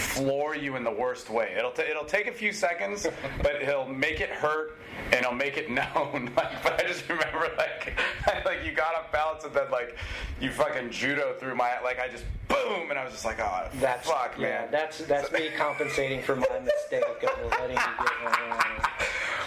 floor 0.00 0.56
you 0.56 0.76
in 0.76 0.84
the 0.84 0.90
worst 0.90 1.30
way. 1.30 1.54
It'll 1.56 1.70
t- 1.70 1.82
it'll 1.82 2.04
take 2.04 2.26
a 2.26 2.32
few 2.32 2.52
seconds, 2.52 3.06
but 3.42 3.62
he'll 3.62 3.86
make 3.86 4.20
it 4.20 4.30
hurt 4.30 4.76
and 5.12 5.24
he'll 5.24 5.34
make 5.34 5.56
it 5.56 5.70
known. 5.70 6.30
like, 6.36 6.62
but 6.62 6.82
I 6.82 6.86
just 6.88 7.08
remember 7.08 7.50
like 7.56 7.98
like 8.44 8.64
you 8.64 8.72
got 8.72 8.94
off 8.94 9.12
balance 9.12 9.44
and 9.44 9.54
then 9.54 9.70
like 9.70 9.96
you 10.40 10.50
fucking 10.50 10.90
judo 10.90 11.34
through 11.38 11.54
my 11.54 11.80
like 11.82 11.98
I 12.00 12.08
just 12.08 12.24
boom 12.48 12.90
and 12.90 12.98
I 12.98 13.04
was 13.04 13.12
just 13.12 13.24
like 13.24 13.40
oh 13.40 13.68
That's 13.74 14.08
fuck 14.08 14.34
yeah, 14.38 14.62
man. 14.62 14.68
That's 14.70 14.98
that's 14.98 15.30
me 15.32 15.50
compensating 15.56 16.22
for 16.22 16.36
my 16.36 16.46
mistake 16.60 17.04
of 17.22 17.50
letting 17.50 17.76
you 17.76 17.82
get 17.98 18.12
my. 18.24 18.88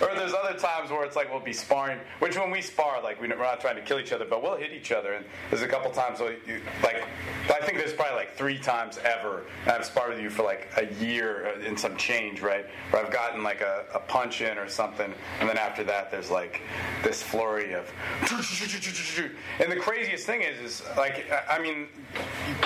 or 0.01 0.15
there's 0.15 0.33
other 0.33 0.57
times 0.57 0.89
where 0.89 1.03
it's 1.05 1.15
like 1.15 1.29
we'll 1.31 1.39
be 1.39 1.53
sparring, 1.53 1.99
which 2.19 2.37
when 2.37 2.49
we 2.51 2.61
spar, 2.61 3.01
like 3.01 3.19
we- 3.21 3.27
we're 3.27 3.37
not 3.37 3.59
trying 3.61 3.75
to 3.75 3.81
kill 3.81 3.99
each 3.99 4.11
other, 4.11 4.25
but 4.25 4.41
we'll 4.43 4.55
hit 4.57 4.71
each 4.71 4.91
other. 4.91 5.13
And 5.13 5.25
there's 5.49 5.61
a 5.63 5.67
couple 5.67 5.89
times, 5.91 6.19
where 6.19 6.33
you, 6.45 6.61
like 6.83 7.03
I 7.49 7.59
think 7.65 7.77
there's 7.77 7.93
probably 7.93 8.15
like 8.15 8.35
three 8.35 8.57
times 8.59 8.99
ever, 9.03 9.43
I've 9.65 9.85
sparred 9.85 10.11
with 10.13 10.19
you 10.21 10.29
for 10.29 10.42
like 10.43 10.69
a 10.77 10.93
year 11.03 11.53
uh, 11.55 11.65
in 11.65 11.77
some 11.77 11.95
change, 11.97 12.41
right? 12.41 12.65
Where 12.91 13.05
I've 13.05 13.11
gotten 13.11 13.43
like 13.43 13.61
a, 13.61 13.85
a 13.93 13.99
punch 13.99 14.41
in 14.41 14.57
or 14.57 14.67
something, 14.69 15.13
and 15.39 15.49
then 15.49 15.57
after 15.57 15.83
that, 15.85 16.11
there's 16.11 16.29
like 16.29 16.61
this 17.03 17.21
flurry 17.23 17.73
of. 17.73 17.91
And 19.59 19.71
the 19.71 19.77
craziest 19.77 20.25
thing 20.25 20.41
is, 20.41 20.59
is 20.59 20.83
like 20.97 21.25
I 21.49 21.59
mean, 21.59 21.87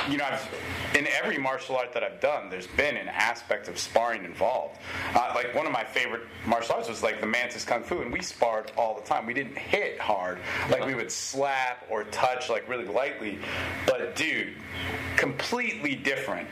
you 0.10 0.18
know, 0.18 0.26
I've, 0.26 0.50
in 0.96 1.08
every 1.08 1.38
martial 1.38 1.76
art 1.76 1.94
that 1.94 2.04
I've 2.04 2.20
done, 2.20 2.50
there's 2.50 2.68
been 2.68 2.98
an 2.98 3.08
aspect 3.08 3.68
of 3.68 3.78
sparring 3.78 4.26
involved. 4.26 4.80
Uh, 5.14 5.32
like 5.36 5.54
one 5.54 5.66
of 5.66 5.72
my 5.72 5.84
favorite 5.84 6.24
martial 6.46 6.76
arts 6.76 6.90
was 6.90 7.04
like 7.04 7.22
the 7.22 7.28
Mantis 7.28 7.64
Kung 7.64 7.84
Fu, 7.84 8.02
and 8.02 8.12
we 8.12 8.22
sparred 8.22 8.72
all 8.78 8.96
the 8.96 9.02
time. 9.02 9.26
We 9.26 9.34
didn't 9.34 9.58
hit 9.58 10.00
hard, 10.00 10.40
like 10.70 10.86
we 10.86 10.96
would 10.96 11.12
slap 11.12 11.86
or 11.90 12.04
touch 12.06 12.50
like 12.50 12.68
really 12.68 12.86
lightly. 12.86 13.40
But 13.86 14.16
dude, 14.16 14.54
completely 15.16 15.96
different. 15.96 16.48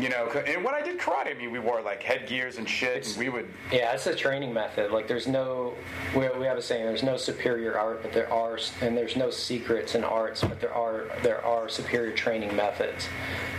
You 0.00 0.10
know, 0.10 0.28
and 0.56 0.64
when 0.64 0.74
I 0.74 0.80
did 0.80 0.98
karate, 0.98 1.34
I 1.34 1.38
mean, 1.38 1.50
we 1.52 1.58
wore 1.58 1.82
like 1.82 2.02
headgears 2.02 2.56
and 2.56 2.68
shit, 2.68 3.06
and 3.06 3.16
we 3.18 3.28
would. 3.28 3.46
Yeah, 3.70 3.92
it's 3.92 4.06
a 4.06 4.14
training 4.14 4.52
method. 4.54 4.90
Like, 4.90 5.06
there's 5.06 5.26
no, 5.26 5.74
we, 6.14 6.26
we 6.38 6.46
have 6.46 6.56
a 6.56 6.62
saying, 6.62 6.86
there's 6.86 7.02
no 7.02 7.16
superior 7.18 7.78
art, 7.78 8.02
but 8.02 8.12
there 8.12 8.32
are, 8.32 8.58
and 8.80 8.96
there's 8.96 9.16
no 9.16 9.30
secrets 9.30 9.94
in 9.94 10.02
arts, 10.02 10.40
but 10.42 10.60
there 10.60 10.72
are 10.74 11.04
there 11.22 11.44
are 11.44 11.68
superior 11.68 12.12
training 12.12 12.56
methods. 12.56 13.08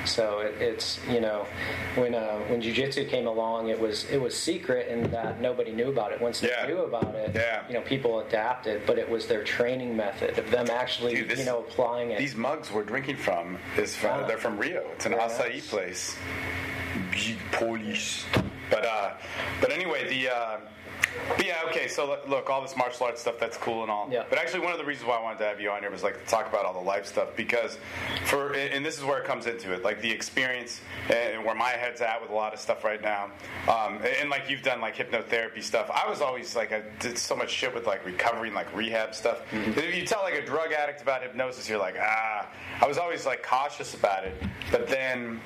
So 0.06 0.40
it, 0.40 0.56
it's 0.62 1.00
you 1.10 1.20
know, 1.22 1.46
when 1.96 2.16
uh, 2.16 2.40
when 2.48 2.62
jujitsu 2.62 3.08
came 3.10 3.28
along, 3.28 3.68
it 3.70 3.80
was 3.80 4.06
it 4.10 4.20
was 4.20 4.36
secret 4.36 4.88
in 4.88 5.12
that 5.12 5.40
nobody 5.40 5.72
knew 5.72 5.90
about 5.90 6.12
it. 6.14 6.20
Once 6.22 6.40
they 6.40 6.48
Yeah. 6.50 6.66
knew 6.66 6.80
about 6.80 7.14
it, 7.14 7.32
Yeah. 7.36 7.64
you 7.68 7.74
know, 7.76 7.82
people 7.82 8.22
adapted. 8.22 8.82
But 8.88 8.98
it 8.98 9.08
was 9.08 9.28
their 9.28 9.44
training 9.44 9.96
method 9.96 10.40
of 10.40 10.50
them 10.50 10.68
actually, 10.72 11.16
Dude, 11.16 11.30
this- 11.30 11.40
you 11.40 11.46
know, 11.46 11.60
applying 11.60 12.12
it. 12.12 12.18
These 12.20 12.36
mugs 12.36 12.72
we're 12.72 12.84
drinking 12.84 13.18
from 13.18 13.58
is 13.78 13.96
from 13.96 14.24
Ah. 14.24 14.28
they're 14.28 14.38
from 14.38 14.58
Rio. 14.58 14.84
It's 14.96 15.06
an 15.06 15.12
Very 15.12 15.24
acai 15.24 15.70
place. 15.70 16.16
Big 17.12 17.38
Polish. 17.52 18.26
But 18.70 18.86
uh, 18.86 19.12
but 19.62 19.72
anyway, 19.72 20.08
the. 20.10 20.36
Uh, 20.36 20.58
but 21.30 21.46
yeah, 21.46 21.62
okay. 21.68 21.88
So 21.88 22.20
look- 22.28 22.50
all 22.50 22.62
this 22.62 22.78
martial 22.78 23.06
arts 23.06 23.22
stuff 23.22 23.36
that's 23.40 23.58
cool 23.58 23.82
and 23.82 23.92
all. 23.92 24.08
Yeah. 24.10 24.24
But 24.30 24.40
actually, 24.40 24.62
one 24.62 24.72
of 24.72 24.78
the 24.78 24.86
reasons 24.86 25.08
why 25.08 25.18
I 25.18 25.22
wanted 25.22 25.40
to 25.40 25.46
have 25.46 25.60
you 25.60 25.70
on 25.70 25.82
here 25.82 25.92
was 25.92 26.02
like 26.02 26.18
to 26.24 26.30
talk 26.30 26.48
about 26.48 26.66
all 26.66 26.74
the 26.74 26.80
life 26.80 27.06
stuff 27.06 27.36
because 27.36 27.78
for 28.26 28.54
and 28.54 28.86
this 28.86 28.98
is 28.98 29.04
where 29.04 29.18
it 29.18 29.26
comes 29.26 29.48
into 29.48 29.74
it, 29.74 29.84
like 29.84 30.02
the 30.02 30.10
experience 30.10 30.80
and 31.10 31.44
where 31.44 31.56
my 31.56 31.70
head's 31.70 32.00
at 32.02 32.22
with 32.22 32.32
a 32.32 32.34
lot 32.34 32.54
of 32.54 32.60
stuff 32.60 32.84
right 32.86 33.02
now. 33.02 33.26
Um, 33.68 34.00
and, 34.22 34.30
like 34.30 34.50
you've 34.50 34.62
done 34.62 34.82
like 34.82 34.96
hypnotherapy 34.96 35.64
stuff. 35.64 35.90
I 35.94 36.10
was 36.10 36.22
always 36.22 36.56
like 36.56 36.72
I 36.72 36.84
did 37.00 37.18
so 37.18 37.36
much 37.36 37.50
shit 37.50 37.74
with 37.74 37.88
like 37.88 38.06
recovery 38.06 38.48
and 38.50 38.56
like 38.56 38.74
rehab 38.76 39.14
stuff. 39.16 39.42
If 39.52 39.96
you 39.96 40.06
tell 40.06 40.22
like 40.22 40.36
a 40.36 40.46
drug 40.46 40.72
addict 40.74 41.02
about 41.02 41.24
hypnosis, 41.24 41.68
you're 41.68 41.80
like 41.80 41.96
ah. 42.00 42.48
I 42.82 42.88
was 42.88 42.98
always 42.98 43.26
like 43.26 43.42
cautious 43.44 43.94
about 43.94 44.24
it. 44.24 44.36
But 44.72 44.88
then 44.88 45.42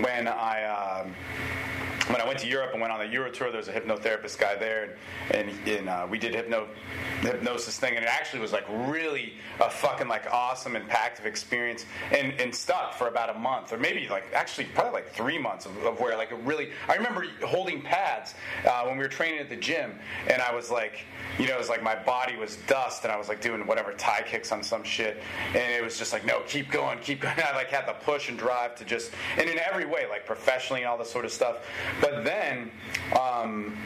when 0.00 0.28
I 0.28 0.64
um, 0.64 1.14
when 2.08 2.20
I 2.20 2.26
went 2.26 2.38
to 2.40 2.46
Europe 2.46 2.70
and 2.72 2.80
went 2.80 2.92
on 2.92 2.98
the 2.98 3.06
Euro 3.06 3.30
tour, 3.30 3.50
there 3.50 3.58
was 3.58 3.68
a 3.68 3.72
hypnotherapist 3.72 4.38
guy 4.38 4.54
there, 4.56 4.96
and, 5.30 5.48
and, 5.48 5.68
and 5.68 5.88
uh, 5.88 6.06
we 6.08 6.18
did 6.18 6.34
hypno 6.34 6.68
hypnosis 7.22 7.78
thing, 7.78 7.94
and 7.94 8.04
it 8.04 8.08
actually 8.08 8.40
was 8.40 8.52
like 8.52 8.66
really 8.68 9.34
a 9.60 9.70
fucking 9.70 10.08
like 10.08 10.26
awesome, 10.30 10.74
impactful 10.74 11.24
experience, 11.24 11.86
and, 12.12 12.38
and 12.40 12.54
stuck 12.54 12.92
for 12.94 13.08
about 13.08 13.34
a 13.34 13.38
month, 13.38 13.72
or 13.72 13.78
maybe 13.78 14.06
like 14.08 14.24
actually 14.34 14.66
probably 14.74 14.92
like 14.92 15.10
three 15.12 15.38
months 15.38 15.64
of, 15.64 15.76
of 15.84 15.98
where 16.00 16.16
like 16.16 16.30
it 16.30 16.38
really. 16.44 16.70
I 16.88 16.94
remember 16.94 17.26
holding 17.44 17.80
pads 17.80 18.34
uh, 18.66 18.82
when 18.84 18.98
we 18.98 19.02
were 19.02 19.08
training 19.08 19.40
at 19.40 19.48
the 19.48 19.56
gym, 19.56 19.94
and 20.28 20.42
I 20.42 20.54
was 20.54 20.70
like, 20.70 21.06
you 21.38 21.46
know, 21.46 21.54
it 21.54 21.58
was 21.58 21.70
like 21.70 21.82
my 21.82 21.94
body 21.94 22.36
was 22.36 22.56
dust, 22.66 23.04
and 23.04 23.12
I 23.12 23.16
was 23.16 23.28
like 23.28 23.40
doing 23.40 23.66
whatever 23.66 23.92
Thai 23.92 24.22
kicks 24.26 24.52
on 24.52 24.62
some 24.62 24.84
shit, 24.84 25.22
and 25.48 25.72
it 25.72 25.82
was 25.82 25.98
just 25.98 26.12
like, 26.12 26.26
no, 26.26 26.40
keep 26.46 26.70
going, 26.70 26.98
keep 26.98 27.22
going. 27.22 27.34
I 27.44 27.56
like 27.56 27.68
had 27.68 27.86
the 27.88 27.94
push 27.94 28.28
and 28.28 28.38
drive 28.38 28.74
to 28.76 28.84
just, 28.84 29.12
and 29.38 29.48
in 29.48 29.58
every 29.58 29.86
way, 29.86 30.06
like 30.08 30.26
professionally 30.26 30.82
and 30.82 30.90
all 30.90 30.98
this 30.98 31.10
sort 31.10 31.24
of 31.24 31.32
stuff. 31.32 31.64
But 32.00 32.24
then, 32.24 32.70
um, 33.18 33.76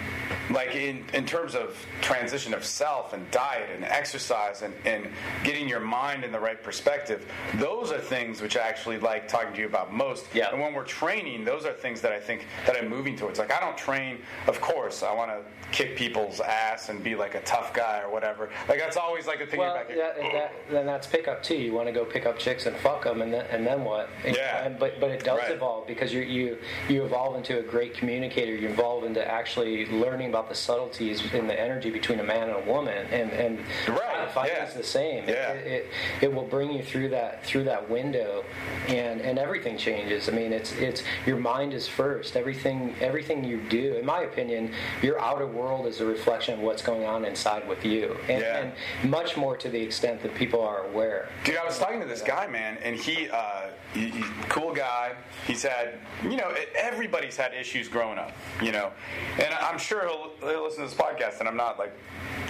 like 0.51 0.75
in, 0.75 1.05
in 1.13 1.27
terms 1.27 1.55
of 1.55 1.77
transition 2.01 2.55
of 2.55 2.65
self 2.65 3.13
and 3.13 3.31
diet 3.31 3.69
and 3.75 3.85
exercise 3.85 4.63
and, 4.63 4.73
and 4.87 5.07
getting 5.45 5.69
your 5.69 5.81
mind 5.81 6.25
in 6.25 6.33
the 6.33 6.41
right 6.41 6.63
perspective, 6.63 7.31
those 7.57 7.93
are 7.93 7.99
things 7.99 8.41
which 8.41 8.57
I 8.57 8.67
actually 8.67 8.99
like 8.99 9.29
talking 9.29 9.53
to 9.55 9.61
you 9.61 9.67
about 9.67 9.93
most. 9.93 10.25
Yeah. 10.35 10.51
And 10.51 10.61
when 10.61 10.73
we're 10.75 10.85
training, 10.85 11.45
those 11.45 11.67
are 11.67 11.73
things 11.73 12.01
that 12.01 12.13
I 12.13 12.21
think 12.21 12.47
that 12.67 12.77
I'm 12.77 12.89
moving 12.89 13.15
towards. 13.17 13.39
Like 13.39 13.53
I 13.53 13.61
don't 13.61 13.77
train, 13.77 14.19
of 14.47 14.61
course, 14.61 15.03
I 15.03 15.13
want 15.13 15.31
to 15.31 15.43
kick 15.71 15.97
people's 15.97 16.41
ass 16.41 16.89
and 16.89 17.03
be 17.05 17.15
like 17.15 17.35
a 17.35 17.43
tough 17.43 17.75
guy 17.75 18.01
or 18.01 18.11
whatever. 18.11 18.49
Like 18.69 18.79
that's 18.79 18.97
always 18.97 19.27
like 19.27 19.41
a 19.41 19.47
thing. 19.47 19.61
Well, 19.61 19.75
back 19.75 19.89
that, 19.89 20.17
that, 20.17 20.55
then 20.71 20.87
that's 20.87 21.07
pickup 21.07 21.43
too. 21.43 21.57
You 21.57 21.73
want 21.75 21.89
to 21.89 21.93
go 21.93 22.05
pick 22.07 22.25
up 22.25 22.39
chicks 22.39 22.65
and 22.67 22.75
fuck 22.79 23.05
them, 23.05 23.21
and 23.21 23.33
then 23.33 23.45
and 23.51 23.67
then 23.67 23.85
what? 23.85 24.09
And- 24.25 24.35
Yeah. 24.35 24.65
and- 24.65 24.79
but 24.79 24.99
but 25.01 25.11
it 25.11 25.25
does 25.25 25.39
Right. 25.41 25.51
evolve 25.51 25.87
because 25.87 26.13
you 26.13 26.21
you 26.23 26.59
you 26.89 27.05
evolve 27.05 27.37
into 27.37 27.59
a 27.59 27.63
great 27.63 27.93
communicator. 27.99 28.55
You 28.55 28.69
evolve 28.69 29.05
into 29.05 29.27
actually 29.27 29.87
learning 29.87 30.29
about 30.31 30.49
the 30.49 30.55
subtleties 30.55 31.23
in 31.33 31.47
the 31.47 31.59
energy 31.61 31.91
between 31.91 32.21
a 32.21 32.25
man 32.25 32.49
and 32.49 32.59
a 32.67 32.71
woman, 32.71 33.07
and 33.11 33.31
and 33.33 33.59
Right. 33.89 34.31
fighting 34.33 34.57
Yeah. 34.57 34.67
is 34.69 34.75
the 34.75 34.83
same. 34.85 35.25
It- 35.29 35.31
Yeah. 35.31 35.53
It, 35.53 35.67
it, 35.67 35.87
it 36.23 36.33
will 36.35 36.45
bring 36.45 36.71
you 36.73 36.83
through 36.83 37.09
that 37.11 37.45
through 37.45 37.65
that 37.65 37.89
window, 37.91 38.45
and 38.89 39.21
and 39.21 39.39
everything 39.39 39.77
changes. 39.77 40.29
I 40.29 40.33
mean, 40.33 40.53
it's 40.53 40.73
it's 40.73 41.03
your 41.27 41.37
mind 41.37 41.73
is 41.75 41.89
first. 41.89 42.37
Everything 42.37 42.95
everything 43.01 43.45
you 43.45 43.59
do, 43.69 43.95
in 43.97 44.07
my 44.07 44.23
opinion, 44.23 44.73
your 45.03 45.21
outer 45.21 45.47
world 45.47 45.87
is 45.87 46.01
a 46.01 46.07
reflection 46.07 46.55
of 46.55 46.61
what's 46.61 46.83
going 46.83 47.05
on 47.05 47.25
inside 47.25 47.67
with 47.69 47.85
you, 47.85 48.17
and, 48.29 48.41
Yeah. 48.41 48.59
and 49.03 49.11
much 49.11 49.37
more 49.37 49.57
to 49.57 49.69
the 49.69 49.81
extent 49.81 50.23
that 50.23 50.35
people 50.35 50.61
are 50.63 50.85
aware. 50.85 51.29
Dude, 51.45 51.57
I 51.57 51.65
was 51.65 51.79
talking 51.79 52.01
to 52.01 52.07
this 52.07 52.23
guy, 52.23 52.47
man, 52.47 52.79
and 52.83 52.97
he, 52.97 53.29
uh, 53.31 53.69
he, 53.99 54.09
he- 54.11 54.25
cool 54.49 54.73
guy. 54.75 55.13
He's 55.47 55.63
had, 55.63 55.99
you 56.23 56.37
know, 56.37 56.55
everybody's 56.77 57.37
had 57.37 57.55
issues 57.55 57.89
growing 57.89 58.19
up, 58.19 58.33
you 58.63 58.73
know, 58.73 58.93
and 59.39 59.53
I'm 59.55 59.79
sure 59.79 60.07
he'll, 60.07 60.31
he'll 60.41 60.65
listen 60.65 60.83
to 60.85 60.89
this 60.91 60.99
podcast, 60.99 61.41
and 61.41 61.49
I'm 61.49 61.57
not 61.57 61.79
like 61.79 61.93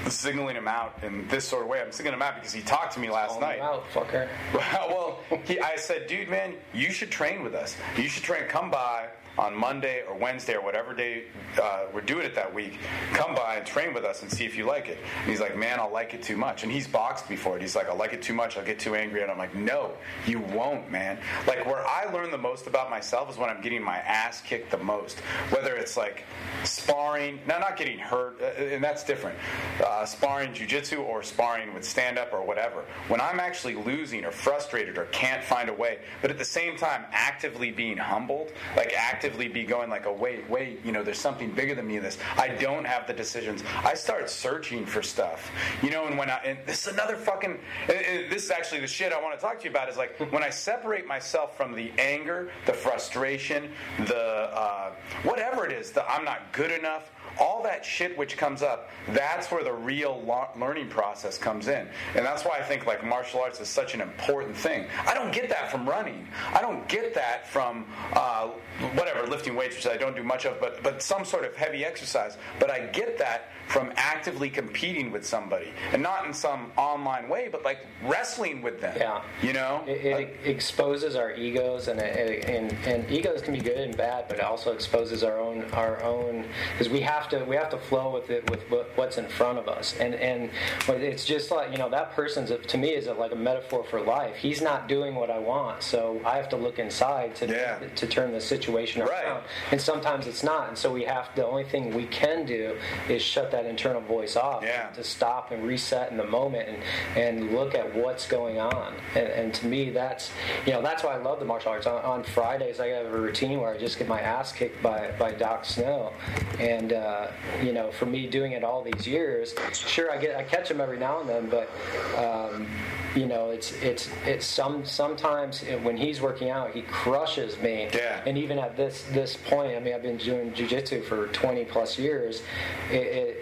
signaling 0.08 0.56
him 0.56 0.68
out 0.68 0.98
in 1.02 1.26
this 1.28 1.44
sort 1.44 1.62
of 1.62 1.68
way. 1.68 1.80
I'm 1.80 1.92
signaling 1.92 2.18
him 2.18 2.22
out 2.22 2.36
because 2.36 2.52
he 2.52 2.62
talked 2.62 2.94
to 2.94 3.00
me 3.00 3.10
last 3.10 3.32
Call 3.32 3.40
night. 3.40 3.60
out, 3.60 3.84
fucker. 3.92 4.28
well, 4.54 5.18
he, 5.44 5.60
I 5.60 5.76
said, 5.76 6.06
dude, 6.06 6.28
man, 6.28 6.54
you 6.72 6.90
should 6.90 7.10
train 7.10 7.42
with 7.42 7.54
us. 7.54 7.76
You 7.96 8.08
should 8.08 8.22
train. 8.22 8.44
Come 8.48 8.70
by 8.70 9.08
on 9.38 9.54
Monday 9.54 10.02
or 10.08 10.14
Wednesday 10.16 10.54
or 10.54 10.62
whatever 10.62 10.92
day 10.92 11.24
uh, 11.62 11.84
we're 11.94 12.00
doing 12.00 12.26
it 12.26 12.34
that 12.34 12.52
week. 12.52 12.78
Come 13.12 13.34
by 13.34 13.56
and 13.56 13.66
train 13.66 13.94
with 13.94 14.04
us 14.04 14.22
and 14.22 14.30
see 14.30 14.44
if 14.44 14.56
you 14.56 14.64
like 14.64 14.88
it. 14.88 14.98
And 15.22 15.30
he's 15.30 15.40
like, 15.40 15.56
man, 15.56 15.78
I'll 15.80 15.92
like 15.92 16.14
it 16.14 16.22
too 16.22 16.36
much. 16.36 16.62
And 16.64 16.72
he's 16.72 16.86
boxed 16.86 17.28
before 17.28 17.56
it. 17.56 17.62
He's 17.62 17.76
like, 17.76 17.88
I'll 17.88 17.96
like 17.96 18.12
it 18.12 18.22
too 18.22 18.34
much. 18.34 18.56
I'll 18.56 18.64
get 18.64 18.78
too 18.78 18.94
angry. 18.94 19.22
And 19.22 19.30
I'm 19.30 19.38
like, 19.38 19.54
no, 19.54 19.92
you 20.26 20.40
won't, 20.40 20.90
man. 20.90 21.18
Like 21.46 21.64
where 21.66 21.86
I 21.86 22.10
learn 22.12 22.30
the 22.30 22.38
most 22.38 22.66
about 22.66 22.90
myself 22.90 23.30
is 23.30 23.36
when 23.36 23.48
I'm 23.48 23.60
getting 23.60 23.82
my 23.82 23.98
ass 23.98 24.40
kicked 24.40 24.70
the 24.70 24.78
most. 24.78 25.20
Whether 25.50 25.76
it's 25.76 25.96
like 25.96 26.24
sparring, 26.64 27.40
now 27.46 27.58
not 27.58 27.76
getting 27.76 27.98
hurt, 27.98 28.40
uh, 28.42 28.46
and 28.62 28.82
that's 28.82 29.04
different. 29.04 29.38
Uh, 29.84 30.04
sparring 30.04 30.52
jujitsu 30.52 30.98
or 31.00 31.22
sparring 31.22 31.72
with 31.74 31.84
stand 31.84 32.18
up 32.18 32.32
or 32.32 32.42
whatever. 32.42 32.84
When 33.08 33.20
I'm 33.20 33.40
actually 33.40 33.74
losing 33.74 34.24
or 34.24 34.32
frustrated 34.32 34.98
or 34.98 35.04
can't 35.06 35.44
find 35.44 35.68
a 35.68 35.72
way, 35.72 35.98
but 36.22 36.30
at 36.30 36.38
the 36.38 36.44
same 36.44 36.76
time 36.76 37.04
actively 37.12 37.70
being 37.70 37.96
humbled, 37.96 38.52
like 38.76 38.92
be 39.36 39.64
going 39.64 39.90
like, 39.90 40.06
oh 40.06 40.12
wait, 40.12 40.48
wait, 40.48 40.80
you 40.84 40.92
know, 40.92 41.02
there's 41.02 41.18
something 41.18 41.50
bigger 41.50 41.74
than 41.74 41.86
me 41.86 41.96
in 41.96 42.02
this. 42.02 42.18
I 42.36 42.48
don't 42.48 42.84
have 42.84 43.06
the 43.06 43.12
decisions. 43.12 43.62
I 43.84 43.94
start 43.94 44.30
searching 44.30 44.86
for 44.86 45.02
stuff, 45.02 45.50
you 45.82 45.90
know, 45.90 46.06
and 46.06 46.16
when 46.16 46.30
I 46.30 46.36
and 46.44 46.58
this 46.66 46.86
is 46.86 46.92
another 46.92 47.16
fucking. 47.16 47.58
this 47.86 48.44
is 48.44 48.50
actually 48.50 48.80
the 48.80 48.86
shit 48.86 49.12
I 49.12 49.20
want 49.20 49.38
to 49.38 49.40
talk 49.40 49.58
to 49.58 49.64
you 49.64 49.70
about. 49.70 49.88
Is 49.88 49.96
like 49.96 50.18
when 50.32 50.42
I 50.42 50.50
separate 50.50 51.06
myself 51.06 51.56
from 51.56 51.74
the 51.74 51.92
anger, 51.98 52.50
the 52.66 52.72
frustration, 52.72 53.70
the 54.06 54.16
uh, 54.16 54.92
whatever 55.24 55.66
it 55.66 55.72
is, 55.72 55.90
the 55.90 56.08
I'm 56.10 56.24
not 56.24 56.52
good 56.52 56.70
enough 56.70 57.10
all 57.38 57.62
that 57.62 57.84
shit 57.84 58.16
which 58.16 58.36
comes 58.36 58.62
up 58.62 58.90
that's 59.08 59.50
where 59.50 59.64
the 59.64 59.72
real 59.72 60.22
learning 60.58 60.88
process 60.88 61.38
comes 61.38 61.68
in. 61.68 61.88
And 62.14 62.24
that's 62.24 62.44
why 62.44 62.58
i 62.58 62.62
think 62.62 62.86
like 62.86 63.04
martial 63.04 63.40
arts 63.40 63.60
is 63.60 63.68
such 63.68 63.94
an 63.94 64.00
important 64.00 64.56
thing. 64.56 64.86
I 65.06 65.14
don't 65.14 65.32
get 65.32 65.48
that 65.48 65.70
from 65.70 65.88
running. 65.88 66.28
I 66.52 66.60
don't 66.60 66.86
get 66.88 67.14
that 67.14 67.46
from 67.48 67.86
uh, 68.12 68.48
whatever 68.94 69.26
lifting 69.26 69.56
weights 69.56 69.76
which 69.76 69.86
i 69.86 69.96
don't 69.96 70.16
do 70.16 70.22
much 70.22 70.44
of 70.44 70.60
but 70.60 70.82
but 70.82 71.02
some 71.02 71.24
sort 71.24 71.44
of 71.44 71.54
heavy 71.56 71.84
exercise. 71.84 72.36
But 72.58 72.70
i 72.70 72.86
get 72.86 73.18
that 73.18 73.50
from 73.68 73.92
actively 73.96 74.48
competing 74.50 75.10
with 75.12 75.24
somebody 75.26 75.68
and 75.92 76.02
not 76.02 76.26
in 76.26 76.32
some 76.32 76.72
online 76.76 77.28
way 77.28 77.48
but 77.50 77.62
like 77.64 77.78
wrestling 78.04 78.62
with 78.62 78.80
them 78.80 78.96
Yeah. 78.98 79.22
you 79.42 79.52
know 79.52 79.84
It, 79.86 80.04
it 80.04 80.36
exposes 80.44 81.14
our 81.16 81.32
egos, 81.32 81.88
and, 81.88 82.00
it, 82.00 82.44
and 82.48 82.72
and 82.86 83.10
egos 83.10 83.42
can 83.42 83.54
be 83.54 83.60
good 83.60 83.76
and 83.78 83.96
bad, 83.96 84.26
but 84.28 84.38
it 84.38 84.44
also 84.44 84.72
exposes 84.72 85.22
our 85.22 85.38
own 85.38 85.64
our 85.72 86.02
own 86.02 86.44
because 86.72 86.88
we 86.88 87.00
have 87.00 87.28
to 87.30 87.44
we 87.44 87.56
have 87.56 87.70
to 87.70 87.78
flow 87.78 88.12
with 88.12 88.30
it 88.30 88.48
with 88.50 88.60
what's 88.96 89.18
in 89.18 89.26
front 89.28 89.58
of 89.58 89.68
us, 89.68 89.94
and 90.00 90.14
and 90.14 90.50
it's 90.88 91.24
just 91.24 91.50
like 91.50 91.70
you 91.72 91.78
know 91.78 91.88
that 91.90 92.12
person's 92.12 92.50
a, 92.50 92.58
to 92.58 92.78
me 92.78 92.90
is 92.90 93.06
a, 93.06 93.12
like 93.14 93.32
a 93.32 93.36
metaphor 93.36 93.84
for 93.90 94.00
life. 94.00 94.34
He's 94.36 94.60
not 94.62 94.88
doing 94.88 95.14
what 95.14 95.30
I 95.30 95.38
want, 95.38 95.82
so 95.82 96.20
I 96.24 96.36
have 96.36 96.48
to 96.50 96.56
look 96.56 96.78
inside 96.78 97.34
to 97.36 97.46
Yeah. 97.46 97.78
to 97.96 98.06
turn 98.06 98.32
the 98.32 98.40
situation 98.40 99.02
Right. 99.02 99.24
around. 99.24 99.42
And 99.72 99.80
sometimes 99.80 100.26
it's 100.26 100.42
not, 100.42 100.68
and 100.68 100.76
so 100.78 100.92
we 100.92 101.04
have 101.04 101.28
the 101.34 101.46
only 101.46 101.64
thing 101.64 101.94
we 101.94 102.06
can 102.06 102.44
do 102.46 102.76
is 103.08 103.22
shut 103.22 103.50
that 103.52 103.57
internal 103.66 104.00
voice 104.00 104.36
off 104.36 104.62
Yeah. 104.62 104.88
to 104.90 105.02
stop 105.04 105.50
and 105.52 105.62
reset 105.64 106.10
in 106.10 106.16
the 106.16 106.26
moment 106.26 106.68
and, 106.68 106.78
and 107.16 107.52
look 107.52 107.74
at 107.74 107.94
what's 107.94 108.26
going 108.26 108.58
on. 108.60 108.94
And, 109.14 109.28
and 109.28 109.54
to 109.54 109.66
me, 109.66 109.90
that's 109.90 110.30
you 110.66 110.72
know 110.72 110.82
that's 110.82 111.02
why 111.02 111.14
I 111.14 111.18
love 111.18 111.38
the 111.38 111.44
martial 111.44 111.70
arts. 111.72 111.86
On, 111.86 112.02
on 112.04 112.22
Fridays, 112.24 112.80
I 112.80 112.88
have 112.88 113.06
a 113.06 113.10
routine 113.18 113.60
where 113.60 113.72
I 113.72 113.78
just 113.78 113.98
get 113.98 114.08
my 114.08 114.20
ass 114.20 114.52
kicked 114.52 114.82
by 114.82 115.10
by 115.18 115.32
Doc 115.32 115.64
Snow, 115.64 116.12
and 116.58 116.92
uh, 116.92 117.28
you 117.62 117.72
know 117.72 117.90
for 117.92 118.06
me 118.06 118.26
doing 118.26 118.52
it 118.52 118.64
all 118.64 118.82
these 118.82 119.06
years, 119.06 119.54
sure 119.72 120.10
I 120.10 120.18
get 120.18 120.36
I 120.36 120.42
catch 120.42 120.70
him 120.70 120.80
every 120.80 120.98
now 120.98 121.20
and 121.20 121.28
then, 121.28 121.48
but. 121.48 121.68
Um, 122.16 122.66
you 123.14 123.26
know, 123.26 123.50
it's 123.50 123.72
it's 123.82 124.08
it's 124.24 124.46
some 124.46 124.84
sometimes 124.84 125.62
when 125.82 125.96
he's 125.96 126.20
working 126.20 126.50
out, 126.50 126.72
he 126.72 126.82
crushes 126.82 127.58
me. 127.60 127.88
Yeah. 127.94 128.20
And 128.26 128.36
even 128.38 128.58
at 128.58 128.76
this 128.76 129.04
this 129.12 129.36
point, 129.36 129.76
I 129.76 129.80
mean, 129.80 129.94
I've 129.94 130.02
been 130.02 130.16
doing 130.18 130.52
jujitsu 130.52 131.04
for 131.04 131.26
20 131.28 131.64
plus 131.66 131.98
years. 131.98 132.42
It, 132.90 132.94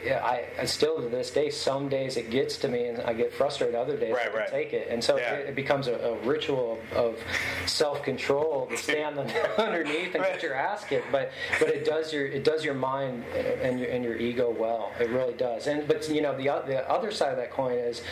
it, 0.05 0.13
I, 0.13 0.45
I 0.61 0.65
still 0.67 1.01
to 1.03 1.09
this 1.09 1.31
day, 1.31 1.51
some 1.51 1.89
days 1.89 2.17
it 2.17 2.31
gets 2.31 2.57
to 2.59 2.69
me 2.69 2.87
and 2.87 3.01
I 3.03 3.13
get 3.13 3.33
frustrated. 3.33 3.75
Other 3.75 3.97
days 3.97 4.15
Right, 4.15 4.27
I 4.27 4.31
can 4.31 4.39
right. 4.39 4.49
take 4.49 4.73
it, 4.73 4.89
and 4.91 5.03
so 5.03 5.17
Yeah. 5.19 5.35
it, 5.35 5.49
it 5.51 5.55
becomes 5.55 5.89
a, 5.89 5.95
a 5.95 6.15
ritual 6.27 6.79
of, 6.93 6.97
of 6.97 7.19
self 7.67 8.03
control 8.03 8.67
to 8.67 8.77
stand 8.87 9.19
underneath 9.59 10.15
and 10.15 10.23
Right. 10.23 10.35
get 10.35 10.43
your 10.43 10.55
ass 10.55 10.85
kicked. 10.85 11.11
But 11.13 11.33
but 11.59 11.69
it 11.71 11.85
does 11.85 12.13
your 12.13 12.27
it 12.27 12.45
does 12.45 12.65
your 12.65 12.75
mind 12.75 13.25
and 13.63 13.81
your 13.81 13.91
and 13.91 14.05
your 14.05 14.17
ego 14.17 14.55
well. 14.57 14.93
It 15.01 15.11
really 15.11 15.35
does. 15.35 15.67
And 15.67 15.87
but 15.89 16.09
you 16.09 16.23
know 16.23 16.37
the 16.37 16.45
the 16.67 16.89
other 16.91 17.11
side 17.11 17.31
of 17.31 17.37
that 17.39 17.51
coin 17.51 17.79
is 17.79 18.03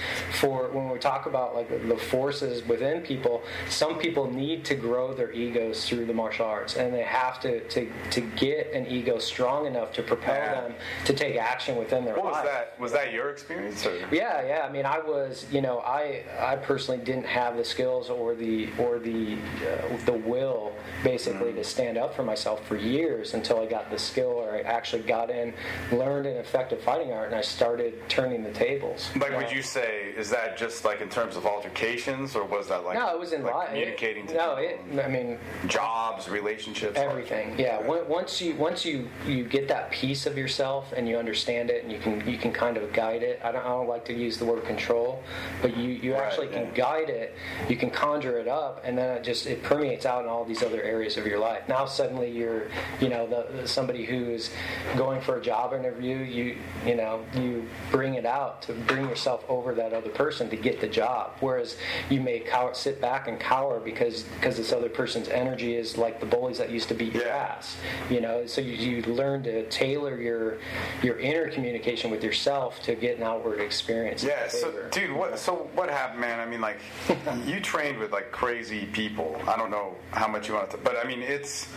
for 0.40 0.68
when 0.70 0.88
we 0.88 0.98
talk 0.98 1.26
about 1.26 1.43
like 1.52 1.68
the 1.88 1.96
forces 1.96 2.64
within 2.66 3.00
people. 3.02 3.42
Some 3.68 3.98
people 3.98 4.30
need 4.30 4.64
to 4.66 4.74
grow 4.76 5.12
their 5.12 5.32
egos 5.32 5.88
through 5.88 6.06
the 6.06 6.14
martial 6.14 6.46
arts, 6.46 6.76
and 6.76 6.94
they 6.94 7.02
have 7.02 7.40
to 7.40 7.60
to, 7.70 7.90
to 8.12 8.20
get 8.36 8.72
an 8.72 8.86
ego 8.86 9.18
strong 9.18 9.66
enough 9.66 9.92
to 9.94 10.02
propel 10.02 10.34
Yeah. 10.36 10.60
them 10.62 10.74
to 11.06 11.12
take 11.12 11.36
action 11.36 11.76
within 11.76 12.04
their 12.04 12.14
what 12.14 12.24
was 12.26 12.32
life. 12.34 12.44
that 12.44 12.80
was 12.80 12.92
that 12.92 13.12
your 13.12 13.30
experience 13.30 13.84
or 13.84 13.96
Yeah, 14.12 14.46
yeah. 14.46 14.66
I 14.68 14.70
mean, 14.70 14.86
I 14.86 15.00
was, 15.00 15.46
you 15.50 15.60
know, 15.60 15.80
I 15.80 16.22
I 16.38 16.56
personally 16.56 17.02
didn't 17.04 17.26
have 17.26 17.56
the 17.56 17.64
skills 17.64 18.10
or 18.10 18.34
the 18.34 18.68
or 18.78 18.98
the 18.98 19.34
uh, 19.66 19.96
the 20.06 20.12
will 20.12 20.72
basically 21.02 21.34
Mm. 21.52 21.56
to 21.56 21.64
stand 21.64 21.98
up 21.98 22.14
for 22.14 22.22
myself 22.22 22.64
for 22.66 22.76
years 22.76 23.34
until 23.34 23.58
I 23.60 23.66
got 23.66 23.90
the 23.90 23.98
skill 23.98 24.30
or 24.30 24.52
I 24.54 24.60
actually 24.60 25.02
got 25.02 25.30
in, 25.30 25.52
learned 25.90 26.26
an 26.26 26.36
effective 26.36 26.80
fighting 26.82 27.12
art, 27.12 27.26
and 27.26 27.34
I 27.34 27.40
started 27.40 27.94
turning 28.08 28.44
the 28.44 28.52
tables. 28.52 29.10
Like, 29.16 29.36
would 29.36 29.50
you 29.50 29.62
say 29.62 30.12
is 30.16 30.30
that 30.30 30.56
just 30.56 30.84
like 30.84 31.00
in 31.00 31.08
terms 31.08 31.33
of 31.36 31.46
altercations, 31.46 32.34
or 32.36 32.44
was 32.44 32.68
that 32.68 32.84
like 32.84 32.98
No, 32.98 33.10
it 33.10 33.18
was 33.18 33.32
in 33.32 33.42
like 33.42 33.54
life. 33.54 33.68
communicating 33.68 34.26
to 34.28 34.34
no, 34.34 34.56
it. 34.56 34.80
I 35.02 35.08
mean, 35.08 35.38
jobs, 35.66 36.28
relationships, 36.28 36.98
everything 36.98 37.58
yeah 37.58 37.80
Once- 37.80 38.08
once 38.08 38.40
you 38.40 38.54
once 38.56 38.84
you 38.84 39.08
you 39.26 39.44
get 39.44 39.68
that 39.68 39.90
piece 39.90 40.26
of 40.26 40.36
yourself 40.38 40.92
and 40.96 41.08
you 41.08 41.16
understand 41.16 41.70
it 41.70 41.82
and 41.82 41.92
you 41.92 41.98
can 41.98 42.26
you 42.28 42.36
can 42.38 42.52
kind 42.52 42.76
of 42.76 42.92
guide 42.92 43.22
it 43.22 43.40
i 43.44 43.50
don't, 43.52 43.64
I 43.64 43.68
don't 43.68 43.88
like 43.88 44.04
to 44.06 44.12
use 44.12 44.38
the 44.38 44.44
word 44.44 44.64
control 44.64 45.22
but 45.62 45.76
you 45.76 45.90
you 45.90 46.14
Right, 46.14 46.22
actually 46.22 46.48
can 46.48 46.64
yeah. 46.66 46.74
guide 46.74 47.10
it 47.10 47.34
you 47.68 47.76
can 47.76 47.90
conjure 47.90 48.38
it 48.38 48.48
up 48.48 48.80
and 48.84 48.96
then 48.96 49.16
it 49.16 49.24
just 49.24 49.46
it 49.46 49.62
permeates 49.62 50.06
out 50.06 50.22
in 50.22 50.28
all 50.28 50.44
these 50.44 50.62
other 50.62 50.82
areas 50.82 51.16
of 51.16 51.26
your 51.26 51.38
life 51.38 51.62
now 51.68 51.84
suddenly 51.86 52.30
you're 52.30 52.68
you 53.00 53.08
know 53.08 53.26
the, 53.26 53.46
the 53.62 53.68
somebody 53.68 54.04
who's 54.04 54.50
going 54.96 55.20
for 55.20 55.36
a 55.38 55.42
job 55.42 55.72
interview 55.72 56.18
you 56.18 56.56
you 56.86 56.94
know 56.94 57.24
you 57.34 57.66
bring 57.90 58.14
it 58.14 58.26
out 58.26 58.62
to 58.62 58.72
bring 58.72 59.08
yourself 59.08 59.44
over 59.48 59.74
that 59.74 59.92
other 59.92 60.10
person 60.10 60.48
to 60.50 60.56
get 60.56 60.80
the 60.80 60.88
job 60.88 61.23
whereas 61.40 61.76
you 62.10 62.20
may 62.20 62.40
cower, 62.40 62.74
sit 62.74 63.00
back 63.00 63.28
and 63.28 63.38
cower 63.38 63.80
because 63.80 64.22
because 64.22 64.56
this 64.56 64.72
other 64.72 64.88
person's 64.88 65.28
energy 65.28 65.74
is 65.74 65.96
like 65.96 66.20
the 66.20 66.26
bullies 66.26 66.58
that 66.58 66.70
used 66.70 66.88
to 66.88 66.94
beat 66.94 67.14
your 67.14 67.28
ass 67.28 67.76
you 68.10 68.20
know 68.20 68.46
so 68.46 68.60
you, 68.60 68.72
you 68.72 69.02
learn 69.02 69.42
to 69.42 69.66
tailor 69.68 70.20
your 70.20 70.58
your 71.02 71.18
inner 71.18 71.48
communication 71.50 72.10
with 72.10 72.22
yourself 72.22 72.80
to 72.82 72.94
get 72.94 73.16
an 73.18 73.22
outward 73.22 73.60
experience 73.60 74.22
Yeah, 74.22 74.48
so 74.48 74.72
dude, 74.90 75.12
what? 75.12 75.38
So 75.38 75.68
what 75.74 75.90
happened, 75.90 76.20
man? 76.20 76.40
I 76.40 76.46
mean, 76.46 76.60
like, 76.60 76.80
you 77.46 77.60
trained 77.60 77.98
with 77.98 78.12
like 78.12 78.30
crazy 78.32 78.86
people. 78.86 79.40
I 79.46 79.56
don't 79.56 79.70
know 79.70 79.94
how 80.10 80.28
much 80.28 80.48
you 80.48 80.54
want 80.54 80.70
to, 80.70 80.78
but 80.78 80.96
I 80.96 81.06
mean, 81.06 81.22
it's, 81.22 81.68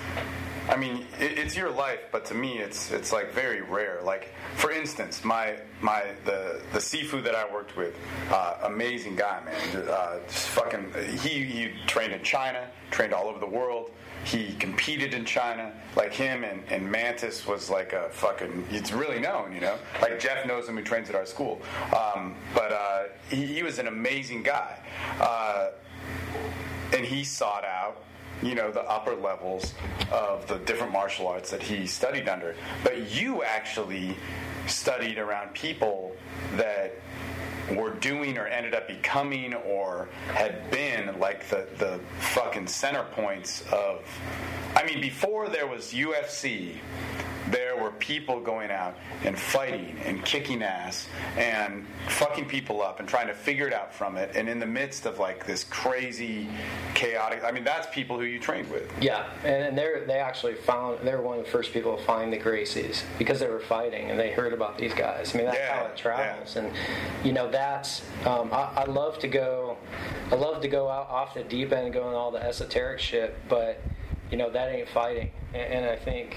I 0.69 0.75
mean, 0.75 1.05
it, 1.19 1.37
it's 1.37 1.55
your 1.55 1.69
life, 1.69 1.99
but 2.11 2.25
to 2.25 2.33
me, 2.33 2.57
it's 2.59 2.91
it's 2.91 3.11
like 3.13 3.31
very 3.31 3.61
rare. 3.61 3.99
Like, 4.03 4.33
for 4.55 4.71
instance, 4.71 5.23
my 5.23 5.55
my 5.81 6.03
the 6.25 6.61
the 6.73 6.79
sifu 6.79 7.23
that 7.23 7.35
I 7.35 7.51
worked 7.51 7.77
with, 7.77 7.95
uh, 8.31 8.57
amazing 8.63 9.15
guy, 9.15 9.41
man. 9.45 9.87
Uh, 9.87 10.19
fucking, 10.27 10.93
he 11.19 11.43
he 11.43 11.71
trained 11.85 12.13
in 12.13 12.23
China, 12.23 12.67
trained 12.91 13.13
all 13.13 13.27
over 13.27 13.39
the 13.39 13.45
world. 13.45 13.91
He 14.25 14.53
competed 14.55 15.13
in 15.13 15.23
China, 15.23 15.71
like 15.95 16.11
him 16.11 16.43
and, 16.43 16.61
and 16.69 16.89
Mantis 16.91 17.47
was 17.47 17.69
like 17.69 17.93
a 17.93 18.09
fucking. 18.09 18.65
It's 18.71 18.91
really 18.91 19.19
known, 19.19 19.53
you 19.53 19.61
know. 19.61 19.77
Like 20.01 20.19
Jeff 20.19 20.45
knows 20.45 20.67
him, 20.67 20.75
who 20.75 20.83
trains 20.83 21.09
at 21.09 21.15
our 21.15 21.25
school. 21.25 21.61
Um, 21.95 22.35
but 22.53 22.73
uh, 22.73 23.03
he, 23.29 23.45
he 23.45 23.63
was 23.63 23.79
an 23.79 23.87
amazing 23.87 24.43
guy, 24.43 24.79
uh, 25.21 25.69
and 26.93 27.05
he 27.05 27.23
sought 27.23 27.63
out, 27.63 28.03
you 28.41 28.55
know, 28.55 28.71
the 28.71 28.83
upper 28.83 29.15
levels 29.15 29.73
of 30.11 30.47
the 30.47 30.57
different 30.59 30.93
martial 30.93 31.27
arts 31.27 31.51
that 31.51 31.61
he 31.61 31.87
studied 31.87 32.27
under. 32.29 32.55
But 32.83 33.11
you 33.11 33.43
actually 33.43 34.15
studied 34.67 35.17
around 35.17 35.53
people 35.53 36.15
that 36.55 36.93
were 37.75 37.91
doing 37.91 38.37
or 38.37 38.47
ended 38.47 38.73
up 38.73 38.87
becoming 38.87 39.53
or 39.53 40.09
had 40.33 40.69
been 40.71 41.19
like 41.19 41.47
the, 41.49 41.67
the 41.77 41.99
fucking 42.19 42.67
center 42.67 43.03
points 43.11 43.63
of. 43.71 44.01
I 44.75 44.83
mean, 44.85 45.01
before 45.01 45.49
there 45.49 45.67
was 45.67 45.91
UFC, 45.93 46.75
there 47.49 47.77
were 47.81 47.91
people 47.91 48.41
going 48.41 48.69
out 48.71 48.95
and 49.23 49.39
fighting 49.39 49.97
and 50.03 50.23
kicking 50.25 50.61
ass 50.61 51.07
and 51.37 51.85
fucking 52.09 52.45
people 52.45 52.81
up 52.81 52.99
and 52.99 53.07
trying 53.07 53.27
to 53.27 53.33
figure 53.33 53.65
it 53.67 53.73
out 53.73 53.93
from 53.93 54.17
it. 54.17 54.35
And 54.35 54.49
in 54.49 54.59
the 54.59 54.65
midst 54.65 55.05
of 55.05 55.17
like 55.17 55.45
this 55.45 55.63
crazy, 55.63 56.49
chaotic, 56.93 57.43
I 57.45 57.51
mean, 57.51 57.63
that's 57.63 57.87
people 57.95 58.19
who 58.19 58.25
you 58.25 58.37
trained 58.39 58.69
with. 58.69 58.91
Yeah, 59.01 59.29
and 59.45 59.77
they're 59.77 60.05
they 60.05 60.19
actually 60.19 60.55
found 60.55 60.99
they 61.03 61.15
were 61.15 61.21
one 61.21 61.39
of 61.39 61.45
the 61.45 61.51
first 61.51 61.71
people 61.71 61.95
to 61.95 62.03
find 62.03 62.31
the 62.33 62.37
Gracies 62.37 63.03
because 63.17 63.39
they 63.39 63.47
were 63.47 63.61
fighting 63.61 64.11
and 64.11 64.19
they 64.19 64.31
heard 64.31 64.51
about 64.51 64.77
these 64.77 64.93
guys. 64.93 65.33
I 65.33 65.37
mean, 65.37 65.45
that's 65.47 65.57
Yeah, 65.57 65.79
how 65.79 65.85
it 65.85 65.95
travels, 65.97 66.55
yeah. 66.55 66.63
and 66.63 66.73
you 67.25 67.31
know 67.31 67.49
that's 67.57 68.03
um, 68.25 68.49
I, 68.53 68.71
I 68.75 68.85
love 68.85 69.17
to 69.19 69.27
go, 69.27 69.77
I 70.31 70.35
love 70.35 70.61
to 70.61 70.67
go 70.67 70.89
out 70.89 71.09
off 71.09 71.33
the 71.33 71.43
deep 71.43 71.71
end 71.71 71.85
and 71.85 71.93
go 71.93 72.03
on 72.03 72.13
all 72.13 72.29
the 72.31 72.41
esoteric 72.43 72.99
shit, 72.99 73.35
but 73.49 73.81
you 74.31 74.37
know 74.37 74.49
that 74.51 74.71
ain't 74.71 74.87
fighting, 74.89 75.31
and, 75.53 75.73
and 75.73 75.85
I 75.85 75.95
think. 75.95 76.35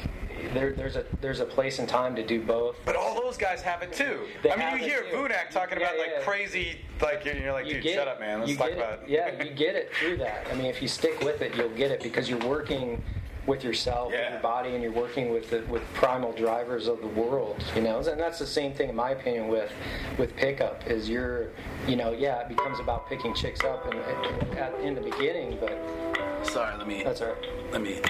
There, 0.54 0.72
there's 0.72 0.96
a 0.96 1.04
there's 1.20 1.40
a 1.40 1.44
place 1.44 1.80
and 1.80 1.86
time 1.86 2.16
to 2.16 2.24
do 2.26 2.40
both. 2.40 2.74
But 2.86 2.96
all 2.96 3.14
those 3.14 3.36
guys 3.36 3.60
have 3.60 3.82
it 3.82 3.92
too. 3.92 4.20
They 4.42 4.50
I 4.50 4.56
mean, 4.72 4.82
you 4.82 4.88
hear 4.88 5.02
too. 5.02 5.14
Vunak 5.16 5.50
talking 5.50 5.78
Yeah, 5.78 5.88
about 5.88 5.98
like 5.98 6.12
yeah. 6.16 6.22
crazy, 6.24 6.78
like 7.02 7.26
and 7.26 7.38
you're 7.42 7.52
like, 7.52 7.66
You 7.66 7.74
dude, 7.74 7.82
get 7.82 7.94
shut 7.96 8.08
it. 8.08 8.12
up, 8.12 8.20
man. 8.20 8.38
Let's 8.40 8.52
You 8.52 8.56
talk 8.56 8.72
about. 8.72 8.92
it. 9.02 9.08
yeah, 9.10 9.44
you 9.44 9.50
get 9.50 9.74
it 9.76 9.92
through 9.96 10.16
that. 10.16 10.46
I 10.50 10.54
mean, 10.54 10.64
if 10.64 10.80
you 10.80 10.88
stick 10.88 11.20
with 11.20 11.42
it, 11.42 11.54
you'll 11.56 11.68
get 11.76 11.90
it 11.90 12.02
because 12.02 12.30
you're 12.30 12.38
working 12.48 13.02
with 13.46 13.64
yourself, 13.64 14.12
Yeah. 14.12 14.32
your 14.32 14.40
body, 14.40 14.74
and 14.74 14.82
you're 14.82 14.92
working 14.92 15.30
with 15.32 15.50
the, 15.50 15.60
with 15.62 15.82
primal 15.94 16.32
drivers 16.32 16.86
of 16.86 17.00
the 17.00 17.06
world. 17.08 17.62
You 17.74 17.82
know, 17.82 17.98
and 17.98 18.20
that's 18.20 18.38
the 18.38 18.46
same 18.46 18.72
thing, 18.72 18.88
in 18.90 18.96
my 18.96 19.10
opinion, 19.10 19.48
with 19.48 19.72
with 20.18 20.34
pickup. 20.36 20.86
Is 20.86 21.08
you're, 21.08 21.48
you 21.86 21.96
know, 21.96 22.12
yeah, 22.12 22.40
it 22.40 22.48
becomes 22.48 22.80
about 22.80 23.08
picking 23.08 23.34
chicks 23.34 23.62
up 23.64 23.86
in, 23.92 23.98
at, 24.58 24.74
in 24.80 24.94
the 24.94 25.00
beginning, 25.00 25.58
but 25.60 25.78
Sorry, 26.42 26.76
let 26.76 26.88
me 26.88 27.02
that's 27.04 27.20
all 27.20 27.28
right. 27.28 27.72
let 27.72 27.82
me 27.82 28.00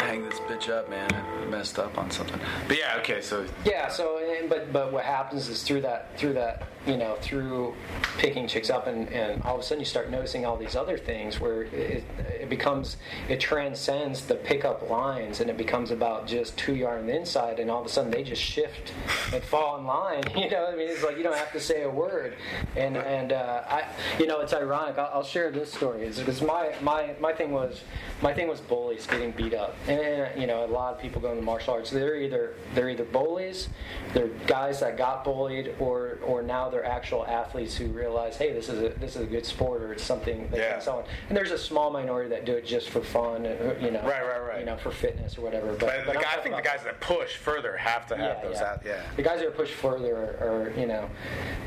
hang 0.00 0.24
this 0.28 0.40
bitch 0.40 0.68
up, 0.70 0.90
man. 0.90 1.08
I 1.14 1.44
messed 1.46 1.78
up 1.78 1.96
on 1.96 2.10
something. 2.10 2.38
But 2.66 2.78
yeah, 2.78 2.96
okay, 2.98 3.20
so 3.20 3.46
Yeah. 3.64 3.88
So, 3.88 4.18
and, 4.18 4.50
but 4.50 4.72
but 4.72 4.92
what 4.92 5.04
happens 5.04 5.48
is 5.48 5.62
through 5.62 5.82
that 5.82 6.18
through 6.18 6.34
that 6.34 6.66
you 6.86 6.96
know 6.96 7.16
through 7.20 7.74
picking 8.18 8.48
chicks 8.48 8.70
up 8.70 8.86
and, 8.86 9.08
and 9.12 9.42
all 9.42 9.54
of 9.54 9.60
a 9.60 9.62
sudden 9.62 9.80
you 9.80 9.86
start 9.86 10.10
noticing 10.10 10.44
all 10.44 10.56
these 10.56 10.76
other 10.76 10.98
things 10.98 11.38
where 11.38 11.62
it, 11.62 12.04
it 12.40 12.48
becomes 12.48 12.96
it 13.28 13.38
transcends 13.38 14.26
the 14.26 14.34
pickup 14.34 14.90
lines 14.90 15.40
and 15.40 15.48
it 15.48 15.56
becomes 15.56 15.90
about 15.90 16.26
just 16.26 16.60
who 16.60 16.72
you 16.72 16.86
are 16.86 16.98
on 16.98 17.06
the 17.06 17.16
inside 17.16 17.60
and 17.60 17.70
all 17.70 17.80
of 17.80 17.86
a 17.86 17.88
sudden 17.88 18.10
they 18.10 18.22
just 18.22 18.42
shift 18.42 18.92
and 19.32 19.42
fall 19.42 19.78
in 19.78 19.86
line. 19.86 20.22
You 20.40 20.48
know, 20.48 20.68
I 20.72 20.74
mean, 20.74 20.88
it's 20.88 21.02
like 21.02 21.18
you 21.18 21.22
don't 21.22 21.36
have 21.36 21.52
to 21.52 21.60
say 21.60 21.82
a 21.82 21.90
word. 21.90 22.34
And 22.74 22.96
and 23.00 23.32
uh, 23.32 23.62
I, 23.68 23.84
you 24.18 24.26
know, 24.26 24.40
it's 24.40 24.52
ironic. 24.52 24.98
I'll, 24.98 25.10
I'll 25.14 25.24
share 25.24 25.50
this 25.50 25.72
story. 25.72 26.02
Is 26.04 26.18
because 26.18 26.42
my 26.42 26.74
my 26.82 27.14
my 27.20 27.32
thing 27.32 27.52
was 27.52 27.82
my 28.22 28.32
thing 28.34 28.48
was 28.48 28.60
bullies 28.60 29.06
getting 29.06 29.30
beat 29.32 29.54
up, 29.54 29.76
and, 29.88 30.00
and 30.00 30.40
you 30.40 30.46
know, 30.46 30.64
a 30.64 30.66
lot 30.66 30.94
of 30.94 31.00
people 31.00 31.20
go 31.20 31.30
into 31.32 31.42
martial 31.42 31.74
arts. 31.74 31.90
They're 31.90 32.16
either 32.16 32.54
they're 32.74 32.90
either 32.90 33.04
bullies, 33.04 33.68
they're 34.14 34.28
guys 34.46 34.80
that 34.80 34.96
got 34.96 35.24
bullied, 35.24 35.74
or 35.78 36.18
or 36.24 36.42
now 36.42 36.68
they're 36.70 36.84
actual 36.84 37.26
athletes 37.26 37.76
who 37.76 37.86
realize, 37.88 38.36
hey, 38.36 38.52
this 38.52 38.68
is 38.68 38.82
a 38.82 38.88
this 39.00 39.16
is 39.16 39.22
a 39.22 39.26
good 39.26 39.46
sport, 39.46 39.82
or 39.82 39.92
it's 39.92 40.02
something 40.04 40.48
that 40.50 40.58
Yeah. 40.58 40.72
can 40.72 40.80
sell. 40.80 41.04
And 41.28 41.36
there's 41.36 41.50
a 41.52 41.58
small 41.58 41.90
minority 41.90 42.28
that 42.30 42.44
do 42.44 42.52
it 42.54 42.66
just 42.66 42.90
for 42.90 43.00
fun, 43.00 43.46
uh, 43.46 43.74
you 43.80 43.90
know, 43.90 44.02
Right, 44.02 44.22
right, 44.26 44.40
right. 44.46 44.60
you 44.60 44.66
know, 44.66 44.76
for 44.76 44.90
fitness 44.90 45.38
or 45.38 45.42
whatever. 45.42 45.68
But, 45.72 46.04
but 46.04 46.06
but 46.06 46.14
guy, 46.22 46.32
I 46.36 46.40
think 46.40 46.56
the 46.56 46.62
guys 46.62 46.82
that 46.84 47.00
push 47.00 47.36
further 47.36 47.76
have 47.76 48.06
to 48.08 48.16
have 48.16 48.42
those 48.42 48.58
out. 48.58 48.82
Yeah. 48.84 49.00
the 49.16 49.22
guys 49.22 49.38
that 49.40 49.48
are 49.48 49.52
pushed 49.52 49.74
further 49.74 50.16
are, 50.40 50.48
are, 50.48 50.72
you 50.78 50.86
know, 50.86 51.08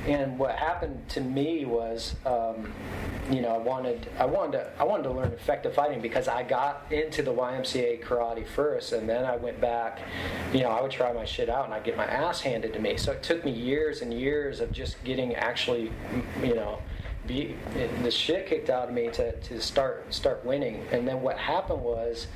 and 0.07 0.37
what 0.37 0.55
happened 0.55 1.07
to 1.09 1.21
me 1.23 1.65
was, 1.65 2.15
um, 2.25 2.71
you 3.31 3.41
know, 3.41 3.49
I 3.49 3.57
wanted, 3.57 4.07
I 4.19 4.25
wanted 4.25 4.51
to, 4.53 4.71
I 4.79 4.83
wanted 4.83 5.03
to 5.03 5.11
learn 5.11 5.31
effective 5.31 5.73
fighting 5.73 6.01
because 6.01 6.27
I 6.27 6.43
got 6.43 6.85
into 6.91 7.23
the 7.23 7.31
YMCA 7.31 8.03
karate 8.03 8.45
first, 8.45 8.93
and 8.93 9.07
then 9.07 9.25
I 9.25 9.35
went 9.35 9.59
back. 9.61 10.01
You 10.53 10.61
know, 10.61 10.69
I 10.69 10.81
would 10.81 10.91
try 10.91 11.13
my 11.13 11.25
shit 11.25 11.49
out, 11.49 11.65
and 11.65 11.73
I'd 11.73 11.83
get 11.83 11.97
my 11.97 12.05
ass 12.05 12.41
handed 12.41 12.73
to 12.73 12.79
me. 12.79 12.97
So 12.97 13.11
it 13.11 13.23
took 13.23 13.45
me 13.45 13.51
years 13.51 14.01
and 14.01 14.13
years 14.13 14.59
of 14.59 14.71
just 14.71 15.03
getting 15.03 15.35
actually, 15.35 15.91
you 16.43 16.55
know. 16.55 16.79
Be, 17.25 17.55
the 18.01 18.11
shit 18.11 18.47
kicked 18.47 18.69
out 18.69 18.89
of 18.89 18.93
me 18.93 19.09
to, 19.11 19.31
to 19.39 19.61
start 19.61 20.13
start 20.13 20.43
winning, 20.43 20.85
and 20.91 21.07
then 21.07 21.21
what 21.21 21.37
happened 21.37 21.81
was, 21.81 22.27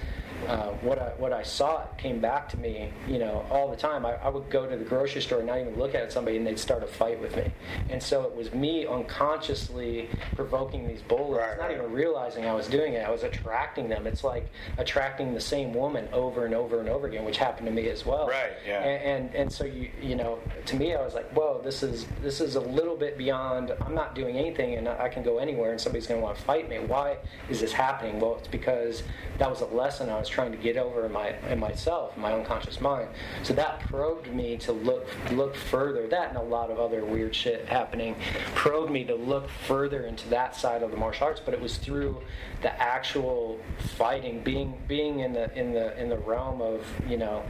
uh, 0.48 0.68
what 0.82 1.00
I 1.00 1.10
what 1.18 1.34
I 1.34 1.44
saw 1.44 1.84
came 1.98 2.20
back 2.22 2.48
to 2.50 2.58
me, 2.58 2.92
you 3.08 3.18
know, 3.20 3.46
all 3.50 3.70
the 3.70 3.76
time. 3.76 4.06
I, 4.06 4.14
I 4.16 4.30
would 4.30 4.50
go 4.50 4.66
to 4.68 4.78
the 4.78 4.84
grocery 4.86 5.22
store 5.22 5.40
and 5.40 5.48
not 5.48 5.60
even 5.60 5.76
look 5.78 5.94
at 5.96 6.12
somebody, 6.14 6.38
and 6.38 6.46
they'd 6.48 6.60
start 6.60 6.84
a 6.84 6.88
fight 6.88 7.20
with 7.20 7.36
me. 7.36 7.52
And 7.90 8.02
so 8.02 8.24
it 8.24 8.34
was 8.36 8.54
me 8.54 8.86
unconsciously 8.86 10.10
provoking 10.36 10.88
these 10.88 11.02
bullies, 11.02 11.38
Right, 11.40 11.58
not 11.58 11.66
right. 11.70 11.78
even 11.78 11.92
realizing 11.92 12.46
I 12.46 12.54
was 12.54 12.68
doing 12.68 12.94
it. 12.94 13.06
I 13.06 13.10
was 13.12 13.24
attracting 13.24 13.90
them. 13.90 14.08
It's 14.08 14.24
like 14.24 14.48
attracting 14.78 15.34
the 15.34 15.42
same 15.42 15.74
woman 15.74 16.08
over 16.14 16.46
and 16.46 16.54
over 16.54 16.80
and 16.80 16.88
over 16.88 17.08
again, 17.08 17.26
which 17.26 17.38
happened 17.38 17.66
to 17.68 17.74
me 17.74 17.90
as 17.90 18.06
well. 18.06 18.28
Right, 18.28 18.54
yeah. 18.66 18.84
And 18.84 19.26
and, 19.28 19.36
and 19.36 19.52
so 19.52 19.66
you 19.66 19.90
you 20.02 20.16
know, 20.16 20.40
to 20.68 20.76
me, 20.76 20.94
I 20.94 21.02
was 21.02 21.14
like, 21.16 21.30
whoa, 21.32 21.62
this 21.64 21.84
is 21.84 22.06
this 22.22 22.40
is 22.42 22.56
a 22.56 22.62
little 22.62 22.96
bit 22.96 23.18
beyond. 23.18 23.72
I'm 23.82 23.96
not 23.96 24.16
doing 24.16 24.38
anything, 24.38 24.77
and 24.78 24.88
I 24.88 25.10
can 25.10 25.24
go 25.24 25.40
anywhere, 25.40 25.72
and 25.72 25.82
somebody's 25.82 26.08
going 26.08 26.20
to 26.20 26.24
want 26.24 26.38
to 26.38 26.44
fight 26.44 26.70
me. 26.70 26.80
Why 26.80 27.18
is 27.50 27.60
this 27.60 27.74
happening? 27.74 28.20
Well, 28.20 28.38
it's 28.38 28.48
because 28.48 29.04
that 29.38 29.50
was 29.50 29.62
a 29.62 29.66
lesson 29.66 30.10
I 30.10 30.18
was 30.18 30.30
trying 30.30 30.52
to 30.52 30.58
get 30.58 30.78
over 30.78 31.06
in 31.06 31.12
my 31.12 31.36
in 31.50 31.60
myself, 31.60 32.16
in 32.16 32.22
my 32.22 32.34
unconscious 32.34 32.80
mind. 32.82 33.10
So 33.44 33.54
that 33.54 33.80
probed 33.82 34.34
me 34.34 34.58
to 34.58 34.72
look 34.72 35.08
look 35.32 35.56
further. 35.56 36.08
That 36.08 36.30
and 36.30 36.38
a 36.38 36.42
lot 36.42 36.72
of 36.72 36.80
other 36.80 37.04
weird 37.06 37.36
shit 37.36 37.68
happening 37.68 38.16
probed 38.56 38.92
me 38.92 39.04
to 39.06 39.16
look 39.16 39.50
further 39.50 40.06
into 40.06 40.28
that 40.30 40.56
side 40.56 40.84
of 40.84 40.92
the 40.92 40.98
martial 40.98 41.28
arts. 41.28 41.42
But 41.44 41.54
it 41.54 41.62
was 41.62 41.78
through 41.78 42.22
the 42.62 42.82
actual 42.82 43.60
fighting, 43.98 44.42
being 44.42 44.78
being 44.88 45.20
in 45.20 45.34
the 45.34 45.54
in 45.58 45.74
the 45.74 46.00
in 46.00 46.10
the 46.10 46.18
realm 46.18 46.62
of 46.62 46.86
you 47.08 47.18
know. 47.18 47.44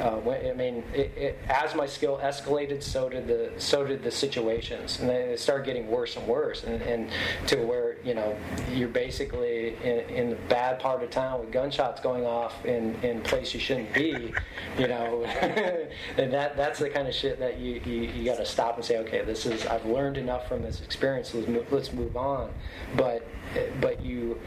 Uh, 0.00 0.20
I 0.30 0.52
mean, 0.52 0.84
it, 0.94 1.12
it, 1.16 1.38
as 1.48 1.74
my 1.74 1.86
skill 1.86 2.20
escalated, 2.22 2.84
so 2.84 3.08
did 3.08 3.26
the 3.26 3.50
so 3.58 3.84
did 3.84 4.02
the 4.02 4.12
situations, 4.12 5.00
and 5.00 5.08
then 5.08 5.30
it 5.30 5.40
started 5.40 5.66
getting 5.66 5.88
worse 5.88 6.16
and 6.16 6.26
worse, 6.26 6.62
and, 6.68 6.82
and 6.82 7.10
to 7.46 7.56
where 7.64 7.96
you 8.04 8.14
know 8.14 8.36
you're 8.72 8.88
basically 8.88 9.76
in, 9.82 10.00
in 10.10 10.30
the 10.30 10.36
bad 10.48 10.78
part 10.78 11.02
of 11.02 11.10
town 11.10 11.40
with 11.40 11.50
gunshots 11.50 12.00
going 12.00 12.24
off 12.24 12.64
in 12.64 12.94
in 13.02 13.20
place 13.22 13.54
you 13.54 13.60
shouldn't 13.60 13.92
be, 13.94 14.32
you 14.78 14.88
know, 14.88 15.24
and 16.16 16.32
that 16.32 16.56
that's 16.56 16.78
the 16.78 16.90
kind 16.90 17.08
of 17.08 17.14
shit 17.14 17.38
that 17.38 17.58
you 17.58 17.80
you, 17.84 18.02
you 18.02 18.24
got 18.24 18.36
to 18.36 18.46
stop 18.46 18.76
and 18.76 18.84
say, 18.84 18.98
okay, 18.98 19.24
this 19.24 19.46
is 19.46 19.66
I've 19.66 19.86
learned 19.86 20.16
enough 20.16 20.48
from 20.48 20.62
this 20.62 20.80
experience. 20.80 21.34
Let's 21.34 21.48
move, 21.48 21.72
let's 21.72 21.92
move 21.92 22.16
on, 22.16 22.52
but 22.96 23.26
but 23.80 24.02
you 24.02 24.38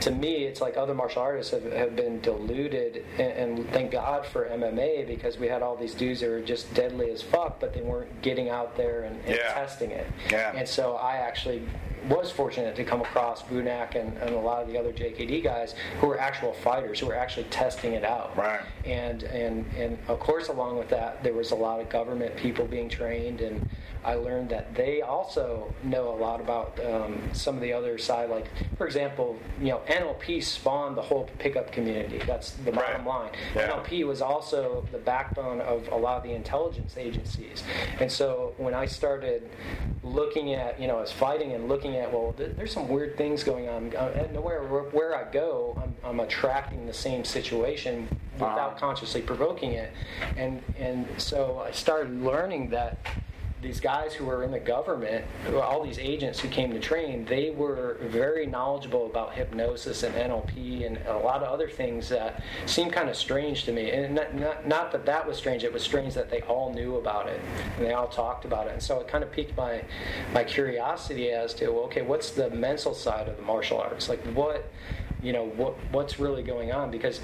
to 0.00 0.10
me, 0.10 0.44
it's 0.44 0.60
like 0.60 0.76
other 0.76 0.94
martial 0.94 1.22
artists 1.22 1.52
have, 1.52 1.64
have 1.72 1.94
been 1.96 2.20
diluted, 2.20 3.04
and, 3.18 3.32
and 3.58 3.70
thank 3.70 3.90
God 3.92 4.26
for 4.26 4.46
MMA 4.46 5.06
because 5.06 5.38
we 5.38 5.46
had 5.46 5.62
all 5.62 5.76
these 5.76 5.94
dudes 5.94 6.20
that 6.20 6.28
were 6.28 6.40
just 6.40 6.72
deadly 6.74 7.10
as 7.10 7.22
fuck, 7.22 7.60
but 7.60 7.72
they 7.72 7.82
weren't 7.82 8.20
getting 8.22 8.48
out 8.48 8.76
there 8.76 9.04
and, 9.04 9.16
and 9.26 9.36
Yeah. 9.36 9.54
testing 9.54 9.90
it. 9.90 10.06
Yeah. 10.30 10.52
And 10.54 10.68
so 10.68 10.94
I 10.96 11.16
actually 11.16 11.62
was 12.08 12.32
fortunate 12.32 12.74
to 12.74 12.82
come 12.82 13.00
across 13.00 13.42
Vunak 13.44 13.94
and, 13.94 14.16
and 14.18 14.34
a 14.34 14.38
lot 14.38 14.60
of 14.60 14.68
the 14.68 14.76
other 14.76 14.92
JKD 14.92 15.44
guys 15.44 15.76
who 16.00 16.08
were 16.08 16.18
actual 16.18 16.52
fighters 16.52 16.98
who 16.98 17.06
were 17.06 17.14
actually 17.14 17.44
testing 17.44 17.92
it 17.92 18.04
out. 18.04 18.36
Right. 18.36 18.60
And 18.84 19.22
and 19.22 19.64
and 19.76 19.96
of 20.08 20.18
course, 20.18 20.48
along 20.48 20.78
with 20.78 20.88
that, 20.88 21.22
there 21.22 21.32
was 21.32 21.52
a 21.52 21.54
lot 21.54 21.78
of 21.80 21.88
government 21.88 22.34
people 22.36 22.64
being 22.66 22.88
trained, 22.88 23.40
and 23.40 23.68
I 24.04 24.14
learned 24.14 24.48
that 24.50 24.74
they 24.74 25.02
also 25.02 25.72
know 25.84 26.08
a 26.12 26.16
lot 26.16 26.40
about 26.40 26.76
um, 26.84 27.20
some 27.32 27.54
of 27.54 27.60
the 27.62 27.72
other 27.72 27.98
side. 27.98 28.30
Like, 28.30 28.48
for 28.76 28.84
example, 28.84 29.38
you 29.62 29.68
know, 29.68 29.80
NLP 29.86 30.42
spawned 30.42 30.96
the 30.96 31.02
whole 31.02 31.28
pickup 31.38 31.70
community. 31.70 32.18
That's 32.26 32.50
the 32.50 32.72
bottom 32.72 33.06
Right. 33.06 33.06
line. 33.06 33.30
Yeah. 33.54 33.68
NLP 33.70 34.02
was 34.04 34.20
also 34.20 34.84
the 34.90 34.98
backbone 34.98 35.60
of 35.60 35.86
a 35.92 35.96
lot 35.96 36.16
of 36.16 36.24
the 36.24 36.32
intelligence 36.32 36.96
agencies. 36.98 37.62
And 38.00 38.10
so 38.10 38.54
when 38.58 38.74
I 38.74 38.86
started 38.86 39.48
looking 40.02 40.52
at, 40.54 40.80
you 40.80 40.88
know, 40.88 40.98
as 40.98 41.12
fighting 41.12 41.52
and 41.52 41.68
looking 41.68 41.96
at, 41.96 42.12
well, 42.12 42.34
th- 42.36 42.56
there's 42.56 42.72
some 42.72 42.88
weird 42.88 43.16
things 43.16 43.44
going 43.44 43.68
on. 43.68 43.94
Uh, 43.94 44.12
and 44.28 44.42
where, 44.42 44.62
where 44.64 45.14
I 45.16 45.30
go, 45.30 45.80
I'm, 45.80 45.94
I'm 46.02 46.20
attracting 46.20 46.84
the 46.86 46.92
same 46.94 47.24
situation 47.24 48.08
without 48.34 48.76
consciously 48.78 49.22
provoking 49.22 49.72
it. 49.74 49.92
And, 50.36 50.60
and 50.76 51.06
so 51.18 51.62
I 51.64 51.70
started 51.70 52.20
learning 52.20 52.70
that 52.70 52.98
these 53.62 53.80
guys 53.80 54.12
who 54.12 54.24
were 54.24 54.42
in 54.42 54.50
the 54.50 54.58
government, 54.58 55.24
all 55.54 55.84
these 55.84 55.98
agents 55.98 56.40
who 56.40 56.48
came 56.48 56.72
to 56.72 56.80
train, 56.80 57.24
they 57.24 57.50
were 57.50 57.96
very 58.02 58.44
knowledgeable 58.44 59.06
about 59.06 59.34
hypnosis 59.34 60.02
and 60.02 60.14
NLP 60.14 60.84
and 60.84 60.98
a 61.06 61.16
lot 61.16 61.42
of 61.42 61.52
other 61.52 61.68
things 61.68 62.08
that 62.08 62.42
seemed 62.66 62.92
kind 62.92 63.08
of 63.08 63.16
strange 63.16 63.64
to 63.64 63.72
me. 63.72 63.90
And 63.90 64.16
not, 64.16 64.34
not, 64.34 64.66
not 64.66 64.92
that 64.92 65.06
that 65.06 65.26
was 65.26 65.36
strange; 65.36 65.62
it 65.62 65.72
was 65.72 65.82
strange 65.82 66.14
that 66.14 66.28
they 66.28 66.40
all 66.42 66.74
knew 66.74 66.96
about 66.96 67.28
it 67.28 67.40
and 67.76 67.86
they 67.86 67.92
all 67.92 68.08
talked 68.08 68.44
about 68.44 68.66
it. 68.66 68.72
And 68.72 68.82
so 68.82 68.98
it 68.98 69.06
kind 69.06 69.22
of 69.22 69.30
piqued 69.30 69.56
my 69.56 69.84
my 70.34 70.42
curiosity 70.42 71.30
as 71.30 71.54
to 71.54 71.66
okay, 71.84 72.02
what's 72.02 72.30
the 72.32 72.50
mental 72.50 72.94
side 72.94 73.28
of 73.28 73.36
the 73.36 73.42
martial 73.42 73.78
arts? 73.78 74.08
Like 74.08 74.24
what 74.34 74.70
you 75.22 75.32
know 75.32 75.44
what 75.44 75.74
what's 75.92 76.18
really 76.18 76.42
going 76.42 76.72
on 76.72 76.90
because 76.90 77.20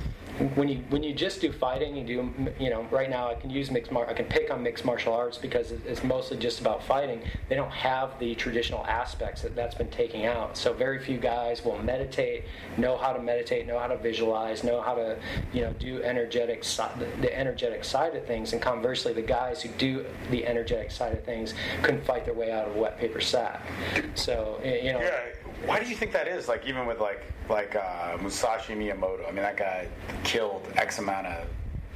when 0.54 0.68
you 0.68 0.82
when 0.90 1.02
you 1.02 1.12
just 1.12 1.40
do 1.40 1.50
fighting, 1.52 1.96
you 1.96 2.04
do 2.04 2.52
you 2.60 2.70
know 2.70 2.82
right 2.90 3.10
now 3.10 3.28
I 3.28 3.34
can 3.34 3.50
use 3.50 3.70
mixed 3.70 3.90
mar- 3.90 4.08
I 4.08 4.12
can 4.12 4.26
pick 4.26 4.50
on 4.52 4.62
mixed 4.62 4.84
martial 4.84 5.12
arts 5.12 5.36
because 5.36 5.72
it's 5.72 6.04
mostly 6.04 6.36
just 6.36 6.60
about 6.60 6.82
fighting. 6.82 7.22
They 7.48 7.56
don't 7.56 7.72
have 7.72 8.18
the 8.20 8.34
traditional 8.36 8.86
aspects 8.86 9.42
that 9.42 9.56
that's 9.56 9.74
been 9.74 9.90
taking 9.90 10.26
out. 10.26 10.56
So 10.56 10.72
very 10.72 11.00
few 11.00 11.18
guys 11.18 11.64
will 11.64 11.78
meditate, 11.82 12.44
know 12.76 12.96
how 12.96 13.12
to 13.12 13.20
meditate, 13.20 13.66
know 13.66 13.78
how 13.78 13.88
to 13.88 13.96
visualize, 13.96 14.62
know 14.62 14.80
how 14.80 14.94
to 14.94 15.18
you 15.52 15.62
know 15.62 15.72
do 15.74 16.02
energetic 16.02 16.62
the 16.62 17.36
energetic 17.36 17.84
side 17.84 18.14
of 18.14 18.24
things. 18.24 18.52
And 18.52 18.62
conversely, 18.62 19.12
the 19.12 19.22
guys 19.22 19.62
who 19.62 19.70
do 19.70 20.04
the 20.30 20.46
energetic 20.46 20.92
side 20.92 21.14
of 21.14 21.24
things 21.24 21.54
couldn't 21.82 22.04
fight 22.04 22.24
their 22.24 22.34
way 22.34 22.52
out 22.52 22.68
of 22.68 22.76
a 22.76 22.78
wet 22.78 22.98
paper 22.98 23.20
sack. 23.20 23.66
So 24.14 24.60
eh, 24.62 24.84
you 24.84 24.92
know. 24.92 25.00
Yeah 25.00 25.20
why 25.64 25.80
do 25.80 25.88
you 25.88 25.96
think 25.96 26.12
that 26.12 26.28
is? 26.28 26.48
Like 26.48 26.66
even 26.66 26.86
with 26.86 27.00
like 27.00 27.22
like 27.48 27.76
uh, 27.76 28.16
Musashi 28.20 28.74
Miyamoto. 28.74 29.26
I 29.26 29.32
mean, 29.32 29.42
that 29.42 29.56
guy 29.56 29.88
killed 30.24 30.66
X 30.76 30.98
amount 30.98 31.26
of 31.26 31.46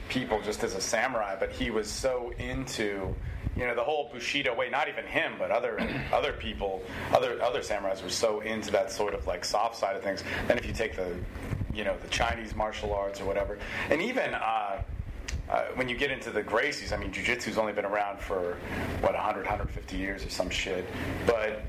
people 0.09 0.41
just 0.43 0.65
as 0.65 0.75
a 0.75 0.81
samurai, 0.81 1.37
but 1.39 1.51
he 1.53 1.71
was 1.71 1.91
so 1.91 2.33
into 2.39 3.15
you 3.57 3.67
know 3.67 3.75
the 3.75 3.85
whole 3.85 4.11
bushido 4.13 4.55
way 4.55 4.71
not 4.71 4.89
even 4.89 5.05
him 5.05 5.35
but 5.39 5.51
other 5.51 5.79
other 6.13 6.33
people 6.33 6.83
other 7.13 7.41
other 7.43 7.61
samurais 7.61 8.03
were 8.03 8.09
so 8.09 8.41
into 8.41 8.71
that 8.71 8.91
sort 8.91 9.13
of 9.13 9.27
like 9.27 9.45
soft 9.45 9.77
side 9.77 9.95
of 9.95 10.03
things 10.03 10.25
then 10.49 10.57
if 10.57 10.65
you 10.65 10.73
take 10.73 10.97
the 10.97 11.15
you 11.75 11.85
know 11.85 11.95
the 12.01 12.09
chinese 12.09 12.55
martial 12.55 12.95
arts 12.95 13.21
or 13.21 13.27
whatever 13.27 13.59
and 13.91 14.01
even 14.01 14.33
uh, 14.33 14.83
uh, 15.51 15.65
when 15.75 15.87
you 15.87 15.97
get 15.97 16.11
into 16.11 16.31
the 16.31 16.43
Gracies, 16.43 16.93
I 16.93 16.97
mean, 16.97 17.13
jiu-jitsu's 17.13 17.59
only 17.59 17.75
been 17.75 17.85
around 17.85 18.19
for 18.19 18.57
what 19.01 19.13
100, 19.13 19.41
150 19.41 19.97
years 19.97 20.25
or 20.25 20.31
some 20.31 20.49
shit. 20.49 20.87
But 21.27 21.63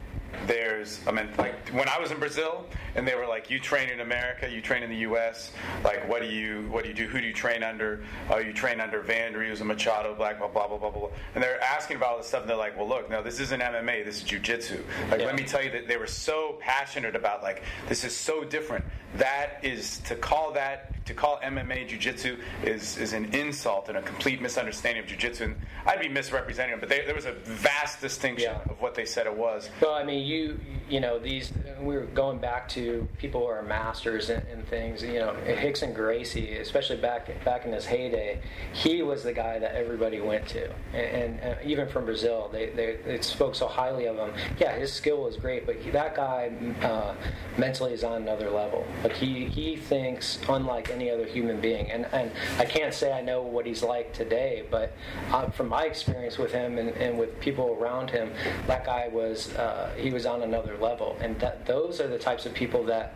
there's 0.48 1.00
I 1.08 1.12
mean 1.12 1.30
like 1.38 1.70
when 1.70 1.88
I 1.88 2.00
was 2.00 2.12
in 2.12 2.20
Brazil 2.20 2.66
and 2.96 3.08
they 3.08 3.16
were 3.16 3.26
like 3.28 3.50
you 3.50 3.60
train 3.60 3.90
in 3.90 4.02
America 4.02 4.50
you 4.50 4.62
train 4.62 4.84
in 4.84 4.90
the 4.90 4.98
US 4.98 5.52
like 5.84 6.08
what 6.08 6.22
do 6.22 6.28
you 6.28 6.68
what 6.70 6.84
do 6.84 6.90
you 6.90 6.96
do 6.96 7.08
who 7.08 7.22
do 7.22 7.28
you 7.28 7.34
train 7.34 7.64
under? 7.64 8.04
Oh 8.30 8.38
you 8.38 8.54
train 8.54 8.80
under 8.80 9.02
Vanderlei 9.02 9.60
a 9.60 9.64
Machado 9.64 10.16
black 10.16 10.40
blah 10.40 10.48
blah 10.48 10.68
blah 10.68 10.78
blah 10.78 10.90
blah. 10.90 11.10
And 11.36 11.44
they're 11.44 11.62
asking 11.62 11.98
about 11.98 12.12
all 12.12 12.18
this 12.18 12.28
stuff 12.28 12.42
and 12.42 12.50
they're 12.50 12.58
like 12.58 12.78
well 12.78 12.88
look 12.88 13.10
no 13.10 13.24
this 13.24 13.40
isn't 13.40 13.62
MMA 13.62 14.06
this 14.06 14.18
is 14.18 14.24
jiu-jitsu. 14.24 14.84
Like 15.10 15.22
yeah. 15.22 15.26
let 15.26 15.36
me 15.36 15.44
tell 15.44 15.64
you 15.64 15.72
that 15.72 15.88
they 15.88 15.98
were 15.98 16.08
so 16.08 16.58
passionate 16.60 17.16
about 17.16 17.44
like 17.44 17.64
this 17.88 18.04
is 18.04 18.16
so 18.16 18.44
different. 18.44 18.86
That 19.16 19.60
is 19.62 20.00
to 20.00 20.16
call 20.16 20.54
that 20.54 21.06
to 21.06 21.14
call 21.14 21.40
MMA 21.44 21.88
jiu-jitsu 21.88 22.38
is 22.64 22.98
is 22.98 23.14
an 23.14 23.26
insult 23.34 23.90
and 23.90 23.98
a 23.98 24.02
complete 24.02 24.42
misunderstanding 24.42 25.04
of 25.04 25.10
jiu-jitsu. 25.10 25.44
And 25.46 25.56
I'd 25.86 26.00
be 26.00 26.10
misrepresenting 26.10 26.72
them 26.72 26.80
but 26.80 26.90
they, 26.90 27.06
there 27.06 27.16
was 27.16 27.26
a 27.26 27.34
vast 27.34 28.02
distinction 28.02 28.52
yeah. 28.52 28.72
of 28.72 28.82
what 28.82 28.96
they 28.96 29.06
said 29.06 29.28
it 29.28 29.36
was. 29.36 29.70
Well 29.82 29.94
I 29.94 30.04
mean 30.04 30.23
you 30.24 30.60
you 30.90 31.00
know 31.00 31.20
these 31.20 31.52
We 31.82 31.96
are 31.96 32.06
going 32.06 32.40
back 32.40 32.70
to 32.70 33.08
people 33.18 33.42
who 33.42 33.48
are 33.48 33.62
masters 33.62 34.30
and, 34.30 34.44
things. 34.68 35.04
You 35.04 35.20
know, 35.20 35.36
Rickson 35.46 35.94
Gracie, 35.94 36.58
especially 36.58 36.98
back 36.98 37.44
back 37.44 37.66
in 37.66 37.74
his 37.74 37.86
heyday, 37.86 38.40
he 38.72 39.02
was 39.02 39.24
the 39.24 39.34
guy 39.34 39.60
that 39.60 39.76
everybody 39.76 40.22
went 40.22 40.48
to, 40.50 40.72
and, 40.94 41.06
and, 41.06 41.40
and 41.40 41.70
even 41.70 41.88
from 41.88 42.06
Brazil, 42.06 42.50
they, 42.52 42.68
they, 42.68 42.98
they 43.06 43.22
spoke 43.22 43.56
so 43.56 43.68
highly 43.68 44.06
of 44.06 44.16
him. 44.16 44.32
Yeah, 44.60 44.74
his 44.76 44.92
skill 44.92 45.22
was 45.24 45.36
great, 45.36 45.66
but 45.66 45.76
he, 45.78 45.90
that 45.92 46.16
guy 46.16 46.52
uh, 46.82 47.14
mentally 47.58 47.94
is 47.94 48.04
on 48.04 48.22
another 48.22 48.50
level. 48.50 48.86
Like 49.04 49.14
he 49.14 49.46
he 49.46 49.76
thinks 49.76 50.40
unlike 50.48 50.90
any 50.90 51.10
other 51.12 51.26
human 51.26 51.60
being, 51.60 51.92
and 51.92 52.06
and 52.14 52.32
I 52.58 52.66
can't 52.66 52.94
say 52.94 53.12
I 53.12 53.22
know 53.22 53.42
what 53.42 53.66
he's 53.66 53.84
like 53.84 54.14
today, 54.14 54.64
but 54.72 54.94
uh, 55.32 55.50
from 55.50 55.68
my 55.68 55.84
experience 55.84 56.38
with 56.38 56.52
him 56.52 56.78
and, 56.78 56.90
and 56.92 57.18
with 57.20 57.40
people 57.40 57.78
around 57.80 58.10
him, 58.10 58.32
that 58.68 58.86
guy 58.86 59.10
was 59.10 59.54
uh, 59.56 59.92
he 59.98 60.12
was 60.14 60.26
on 60.26 60.44
another 60.44 60.78
level, 60.78 61.18
and 61.22 61.40
that 61.40 61.66
those 61.66 62.00
are 62.00 62.08
the 62.08 62.20
types 62.20 62.46
of 62.46 62.54
people 62.54 62.84
that 62.86 63.16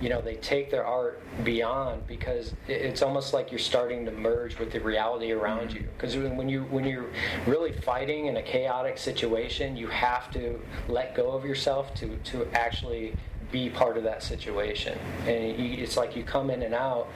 you 0.00 0.08
know 0.08 0.20
they 0.20 0.36
take 0.36 0.70
their 0.70 0.86
art 0.86 1.22
beyond 1.44 2.06
because 2.06 2.54
it's 2.68 3.02
almost 3.02 3.34
like 3.34 3.50
you're 3.50 3.58
starting 3.58 4.04
to 4.04 4.12
merge 4.12 4.58
with 4.58 4.72
the 4.72 4.80
reality 4.80 5.32
around 5.32 5.72
you. 5.72 5.86
Because 5.96 6.16
when 6.16 6.48
you 6.48 6.64
when 6.64 6.84
you're 6.84 7.10
really 7.46 7.72
fighting 7.72 8.26
in 8.26 8.36
a 8.36 8.42
chaotic 8.42 8.98
situation 8.98 9.76
you 9.76 9.88
have 9.88 10.30
to 10.32 10.60
let 10.88 11.14
go 11.14 11.30
of 11.30 11.44
yourself 11.44 11.94
to 11.94 12.16
to 12.24 12.46
actually 12.54 13.14
be 13.50 13.70
part 13.70 13.96
of 13.96 14.04
that 14.04 14.22
situation. 14.22 14.98
And 15.26 15.58
you, 15.58 15.82
it's 15.82 15.96
like 15.96 16.16
you 16.16 16.22
come 16.22 16.50
in 16.50 16.62
and 16.62 16.74
out 16.74 17.08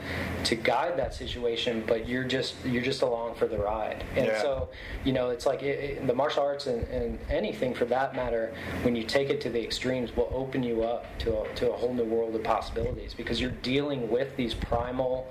to 0.45 0.55
guide 0.55 0.97
that 0.97 1.13
situation 1.13 1.83
but 1.85 2.07
you're 2.07 2.23
just 2.23 2.55
you're 2.65 2.81
just 2.81 3.01
along 3.01 3.35
for 3.35 3.47
the 3.47 3.57
ride. 3.57 4.03
And 4.15 4.27
yeah. 4.27 4.41
so 4.41 4.69
you 5.03 5.13
know 5.13 5.29
it's 5.29 5.45
like 5.45 5.63
it, 5.63 5.79
it, 5.79 6.07
the 6.07 6.13
martial 6.13 6.43
arts 6.43 6.67
and, 6.67 6.87
and, 6.87 7.19
anything 7.29 7.73
for 7.73 7.85
that 7.85 8.15
matter 8.15 8.53
when 8.83 8.95
you 8.95 9.03
take 9.03 9.29
it 9.29 9.41
to 9.41 9.49
the 9.49 9.61
extremes 9.61 10.15
will 10.15 10.29
open 10.33 10.63
you 10.63 10.83
up 10.83 11.05
to 11.19 11.41
a, 11.41 11.55
to 11.55 11.71
a 11.71 11.75
whole 11.75 11.93
new 11.93 12.03
world 12.03 12.35
of 12.35 12.43
possibilities 12.43 13.13
because 13.13 13.39
you're 13.39 13.51
dealing 13.63 14.09
with 14.09 14.35
these 14.37 14.53
primal 14.53 15.27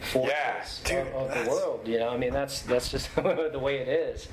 forces 0.00 0.82
yeah, 0.86 1.04
dude, 1.04 1.12
of, 1.14 1.30
of 1.30 1.44
the 1.44 1.50
world 1.50 1.86
you 1.86 1.98
know? 1.98 2.08
I 2.08 2.16
mean 2.16 2.32
that's 2.32 2.62
that's 2.62 2.90
just 2.90 3.14
the 3.16 3.58
way 3.60 3.78
it 3.78 3.88
is 3.88 4.28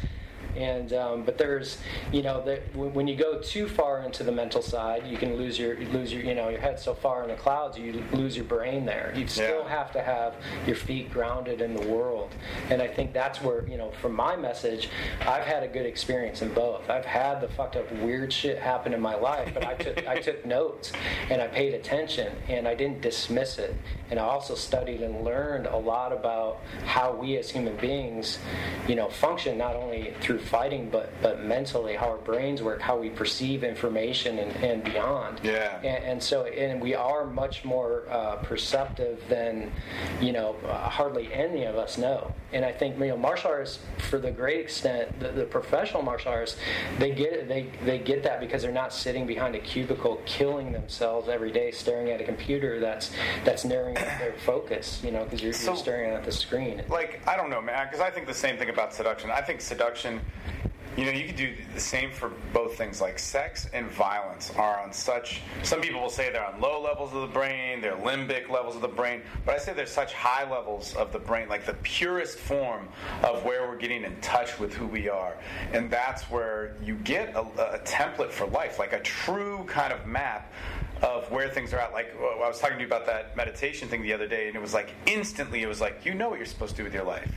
and 0.59 0.91
um, 0.93 1.23
but 1.23 1.37
there's 1.37 1.77
you 2.11 2.21
know 2.21 2.43
the, 2.43 2.57
when 2.77 3.07
you 3.07 3.15
go 3.15 3.39
too 3.39 3.67
far 3.67 4.03
into 4.03 4.23
the 4.23 4.31
mental 4.31 4.61
side 4.61 5.07
you 5.07 5.17
can 5.17 5.35
lose 5.37 5.57
your 5.57 5.79
lose 5.85 6.11
your 6.11 6.21
you 6.23 6.35
know 6.35 6.49
your 6.49 6.59
head 6.59 6.77
so 6.77 6.93
far 6.93 7.23
in 7.23 7.29
the 7.29 7.35
clouds 7.35 7.77
you 7.77 8.03
lose 8.11 8.35
your 8.35 8.45
brain 8.45 8.85
there. 8.85 9.13
You 9.15 9.27
still 9.27 9.63
yeah. 9.63 9.69
have 9.69 9.91
to 9.93 10.01
have 10.01 10.35
your 10.67 10.75
feet 10.75 11.11
grounded 11.11 11.61
in 11.61 11.73
the 11.73 11.87
world. 11.87 12.35
And 12.69 12.81
i 12.81 12.87
think 12.87 13.13
that's 13.13 13.41
where 13.41 13.67
you 13.67 13.77
know 13.77 13.91
from 14.01 14.13
my 14.13 14.35
message 14.35 14.89
i've 15.21 15.43
had 15.43 15.63
a 15.63 15.67
good 15.67 15.85
experience 15.85 16.41
in 16.41 16.53
both. 16.53 16.89
I've 16.89 17.05
had 17.05 17.39
the 17.39 17.47
fucked 17.47 17.77
up 17.77 17.89
weird 17.93 18.33
shit 18.33 18.57
happen 18.59 18.93
in 18.93 19.01
my 19.01 19.15
life 19.15 19.53
but 19.53 19.65
i 19.65 19.73
took 19.75 20.07
i 20.07 20.19
took 20.19 20.45
notes 20.57 20.91
and 21.29 21.41
i 21.41 21.47
paid 21.47 21.73
attention 21.73 22.35
and 22.49 22.67
i 22.67 22.75
didn't 22.75 23.01
dismiss 23.01 23.57
it. 23.57 23.75
And 24.11 24.19
i 24.19 24.23
also 24.23 24.55
studied 24.55 25.01
and 25.01 25.23
learned 25.23 25.67
a 25.67 25.77
lot 25.77 26.11
about 26.11 26.59
how 26.83 27.13
we 27.13 27.37
as 27.37 27.49
human 27.49 27.77
beings 27.77 28.39
you 28.87 28.95
know 28.95 29.09
function 29.09 29.57
not 29.57 29.75
only 29.75 30.13
through 30.19 30.39
fighting, 30.49 30.89
but 30.89 31.11
but 31.21 31.43
mentally, 31.43 31.95
how 31.95 32.09
our 32.09 32.17
brains 32.17 32.61
work, 32.61 32.81
how 32.81 32.97
we 32.97 33.09
perceive 33.09 33.63
information, 33.63 34.39
and, 34.39 34.51
and 34.63 34.83
beyond. 34.83 35.39
Yeah. 35.43 35.77
And, 35.77 36.03
and, 36.03 36.23
so, 36.23 36.45
and 36.45 36.81
we 36.81 36.95
are 36.95 37.25
much 37.25 37.63
more 37.63 38.03
uh, 38.09 38.37
perceptive 38.37 39.21
than 39.29 39.71
you 40.19 40.33
know 40.33 40.55
uh, 40.65 40.89
hardly 40.89 41.31
any 41.31 41.65
of 41.65 41.75
us 41.75 41.97
know. 41.97 42.33
And 42.51 42.65
I 42.65 42.71
think 42.71 42.99
you 42.99 43.07
know 43.07 43.17
martial 43.17 43.51
artists, 43.51 43.79
for 44.09 44.17
the 44.17 44.31
great 44.31 44.59
extent, 44.59 45.19
the, 45.19 45.29
the 45.29 45.45
professional 45.45 46.01
martial 46.01 46.31
artists, 46.31 46.59
they 46.97 47.11
get 47.11 47.47
they 47.47 47.69
they 47.85 47.99
get 47.99 48.23
that 48.23 48.39
because 48.39 48.63
they're 48.63 48.71
not 48.71 48.93
sitting 48.93 49.27
behind 49.27 49.55
a 49.55 49.59
cubicle 49.59 50.21
killing 50.25 50.71
themselves 50.71 51.29
every 51.29 51.51
day, 51.51 51.71
staring 51.71 52.09
at 52.11 52.21
a 52.21 52.23
computer 52.23 52.79
that's 52.79 53.11
that's 53.45 53.65
narrowing 53.65 53.95
their 53.95 54.33
focus. 54.45 55.01
You 55.03 55.11
know, 55.11 55.23
because 55.23 55.41
you're, 55.41 55.53
so, 55.53 55.71
you're 55.71 55.77
staring 55.79 56.11
at 56.11 56.23
the 56.23 56.31
screen. 56.31 56.83
Like 56.89 57.21
I 57.27 57.37
don't 57.37 57.49
know, 57.49 57.61
man. 57.61 57.85
Because 57.85 58.01
I 58.01 58.09
think 58.09 58.25
the 58.27 58.33
same 58.33 58.57
thing 58.57 58.69
about 58.69 58.93
seduction. 58.93 59.29
I 59.29 59.41
think 59.41 59.61
seduction 59.61 60.19
you 60.99 61.05
know, 61.05 61.11
you 61.11 61.25
could 61.25 61.37
do 61.37 61.55
the 61.73 61.79
same 61.79 62.11
for 62.11 62.29
both 62.51 62.77
things. 62.77 62.99
Like 62.99 63.19
sex 63.19 63.69
and 63.71 63.87
violence 63.87 64.51
are 64.57 64.81
on 64.81 64.91
such. 64.91 65.39
Some 65.63 65.79
people 65.79 66.01
will 66.01 66.09
say 66.09 66.29
they're 66.29 66.45
on 66.45 66.59
low 66.59 66.81
levels 66.81 67.13
of 67.13 67.21
the 67.21 67.27
brain, 67.27 67.79
they're 67.79 67.95
limbic 67.95 68.49
levels 68.49 68.75
of 68.75 68.81
the 68.81 68.89
brain, 68.89 69.21
but 69.45 69.55
I 69.55 69.59
say 69.59 69.71
they're 69.71 69.85
such 69.85 70.13
high 70.13 70.49
levels 70.49 70.93
of 70.95 71.13
the 71.13 71.19
brain, 71.19 71.47
like 71.47 71.65
the 71.65 71.75
purest 71.75 72.37
form 72.37 72.89
of 73.23 73.45
where 73.45 73.65
we're 73.67 73.77
getting 73.77 74.03
in 74.03 74.19
touch 74.19 74.59
with 74.59 74.73
who 74.73 74.87
we 74.87 75.07
are. 75.07 75.37
And 75.71 75.89
that's 75.89 76.23
where 76.23 76.75
you 76.83 76.95
get 76.95 77.33
a, 77.33 77.41
a 77.75 77.79
template 77.85 78.31
for 78.31 78.47
life, 78.47 78.77
like 78.77 78.91
a 78.91 78.99
true 78.99 79.63
kind 79.67 79.93
of 79.93 80.05
map 80.05 80.51
of 81.01 81.29
where 81.31 81.49
things 81.49 81.73
are 81.73 81.79
at. 81.79 81.93
Like 81.93 82.13
I 82.19 82.47
was 82.47 82.59
talking 82.59 82.77
to 82.77 82.81
you 82.81 82.87
about 82.87 83.05
that 83.05 83.35
meditation 83.35 83.87
thing 83.87 84.01
the 84.01 84.13
other 84.13 84.27
day, 84.27 84.47
and 84.47 84.55
it 84.55 84.61
was 84.61 84.73
like 84.73 84.93
instantly, 85.05 85.63
it 85.63 85.67
was 85.67 85.81
like 85.81 86.05
you 86.05 86.13
know 86.13 86.29
what 86.29 86.37
you're 86.37 86.45
supposed 86.45 86.71
to 86.71 86.77
do 86.77 86.83
with 86.83 86.93
your 86.93 87.03
life. 87.03 87.31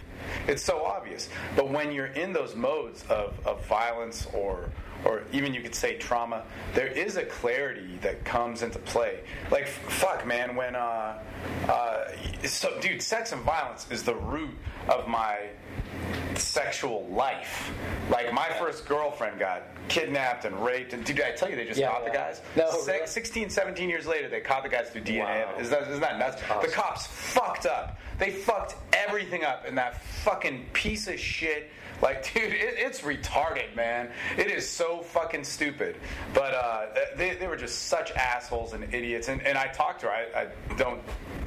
It's 0.46 0.62
so 0.62 0.84
obvious. 0.84 1.28
But 1.56 1.70
when 1.70 1.92
you're 1.92 2.06
in 2.06 2.32
those 2.32 2.54
modes 2.54 3.04
of, 3.08 3.34
of 3.46 3.64
violence 3.66 4.26
or 4.32 4.70
or 5.04 5.24
even 5.32 5.52
you 5.52 5.60
could 5.60 5.74
say 5.74 5.96
trauma, 5.96 6.44
there 6.74 6.86
is 6.86 7.16
a 7.16 7.24
clarity 7.24 7.98
that 8.02 8.24
comes 8.24 8.62
into 8.62 8.78
play. 8.78 9.20
Like 9.50 9.66
fuck, 9.66 10.26
man, 10.26 10.54
when 10.54 10.76
uh, 10.76 11.18
uh, 11.68 12.04
so 12.44 12.78
dude, 12.80 13.02
sex 13.02 13.32
and 13.32 13.42
violence 13.42 13.86
is 13.90 14.02
the 14.02 14.14
root 14.14 14.56
of 14.88 15.08
my 15.08 15.48
sexual 16.36 17.06
life. 17.10 17.72
Like 18.10 18.32
my 18.32 18.48
first 18.58 18.86
girlfriend 18.86 19.38
got 19.38 19.62
kidnapped 19.88 20.44
and 20.44 20.64
raped, 20.64 20.92
and 20.92 21.04
did 21.04 21.20
I 21.20 21.32
tell 21.32 21.50
you 21.50 21.56
they 21.56 21.64
just 21.66 21.78
yeah, 21.78 21.90
caught 21.90 22.02
yeah. 22.04 22.10
the 22.10 22.16
guys? 22.16 22.40
No, 22.56 22.70
Se- 22.70 22.92
really? 22.92 23.06
16, 23.06 23.50
17 23.50 23.88
years 23.88 24.06
later, 24.06 24.28
they 24.28 24.40
caught 24.40 24.62
the 24.62 24.68
guys 24.68 24.88
through 24.90 25.02
DNA. 25.02 25.46
Wow. 25.46 25.54
Is 25.58 25.70
that, 25.70 25.82
isn't 25.82 26.00
that 26.00 26.18
nuts? 26.18 26.42
Awesome. 26.50 26.70
The 26.70 26.74
cops 26.74 27.06
fucked 27.06 27.66
up. 27.66 27.98
They 28.18 28.30
fucked 28.30 28.76
everything 28.92 29.44
up 29.44 29.66
in 29.66 29.74
that 29.76 30.02
fucking 30.02 30.66
piece 30.72 31.08
of 31.08 31.18
shit 31.18 31.70
Like, 32.02 32.24
dude, 32.34 32.52
it, 32.52 32.74
it's 32.76 33.00
retarded, 33.00 33.74
man. 33.74 34.10
It 34.36 34.48
is 34.48 34.68
so 34.68 35.00
fucking 35.00 35.44
stupid. 35.44 35.96
But 36.34 36.54
uh, 36.54 36.86
they, 37.16 37.36
they 37.36 37.46
were 37.46 37.56
just 37.56 37.86
such 37.86 38.10
assholes 38.12 38.72
and 38.72 38.92
idiots. 38.92 39.28
And, 39.28 39.40
and 39.42 39.56
I 39.56 39.68
talked 39.68 40.00
to 40.00 40.06
her. 40.06 40.12
I, 40.12 40.42
I 40.42 40.74
don't. 40.76 41.00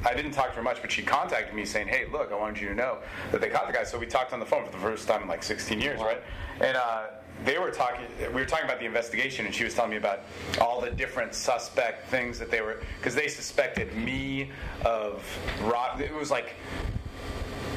I 0.04 0.14
didn't 0.14 0.32
talk 0.32 0.50
to 0.50 0.56
her 0.56 0.62
much, 0.62 0.80
but 0.80 0.90
she 0.90 1.02
contacted 1.02 1.54
me 1.54 1.64
saying, 1.64 1.88
"Hey, 1.88 2.06
look, 2.10 2.32
I 2.32 2.36
wanted 2.36 2.60
you 2.60 2.68
to 2.68 2.74
know 2.74 2.98
that 3.32 3.40
they 3.40 3.48
caught 3.48 3.66
the 3.66 3.72
guy." 3.72 3.84
So 3.84 3.98
we 3.98 4.06
talked 4.06 4.32
on 4.32 4.40
the 4.40 4.46
phone 4.46 4.64
for 4.64 4.72
the 4.72 4.78
first 4.78 5.06
time 5.06 5.22
in 5.22 5.28
like 5.28 5.42
16 5.42 5.80
years, 5.80 6.00
right? 6.00 6.22
And 6.60 6.76
uh, 6.76 7.06
they 7.44 7.58
were 7.58 7.70
talking. 7.70 8.06
We 8.20 8.40
were 8.40 8.46
talking 8.46 8.64
about 8.64 8.78
the 8.78 8.86
investigation, 8.86 9.46
and 9.46 9.54
she 9.54 9.64
was 9.64 9.74
telling 9.74 9.90
me 9.90 9.96
about 9.96 10.20
all 10.60 10.80
the 10.80 10.90
different 10.90 11.34
suspect 11.34 12.08
things 12.08 12.38
that 12.38 12.50
they 12.50 12.60
were 12.60 12.82
because 12.98 13.14
they 13.14 13.28
suspected 13.28 13.94
me 13.94 14.50
of 14.84 15.22
rob. 15.62 16.00
It 16.00 16.14
was 16.14 16.30
like 16.30 16.54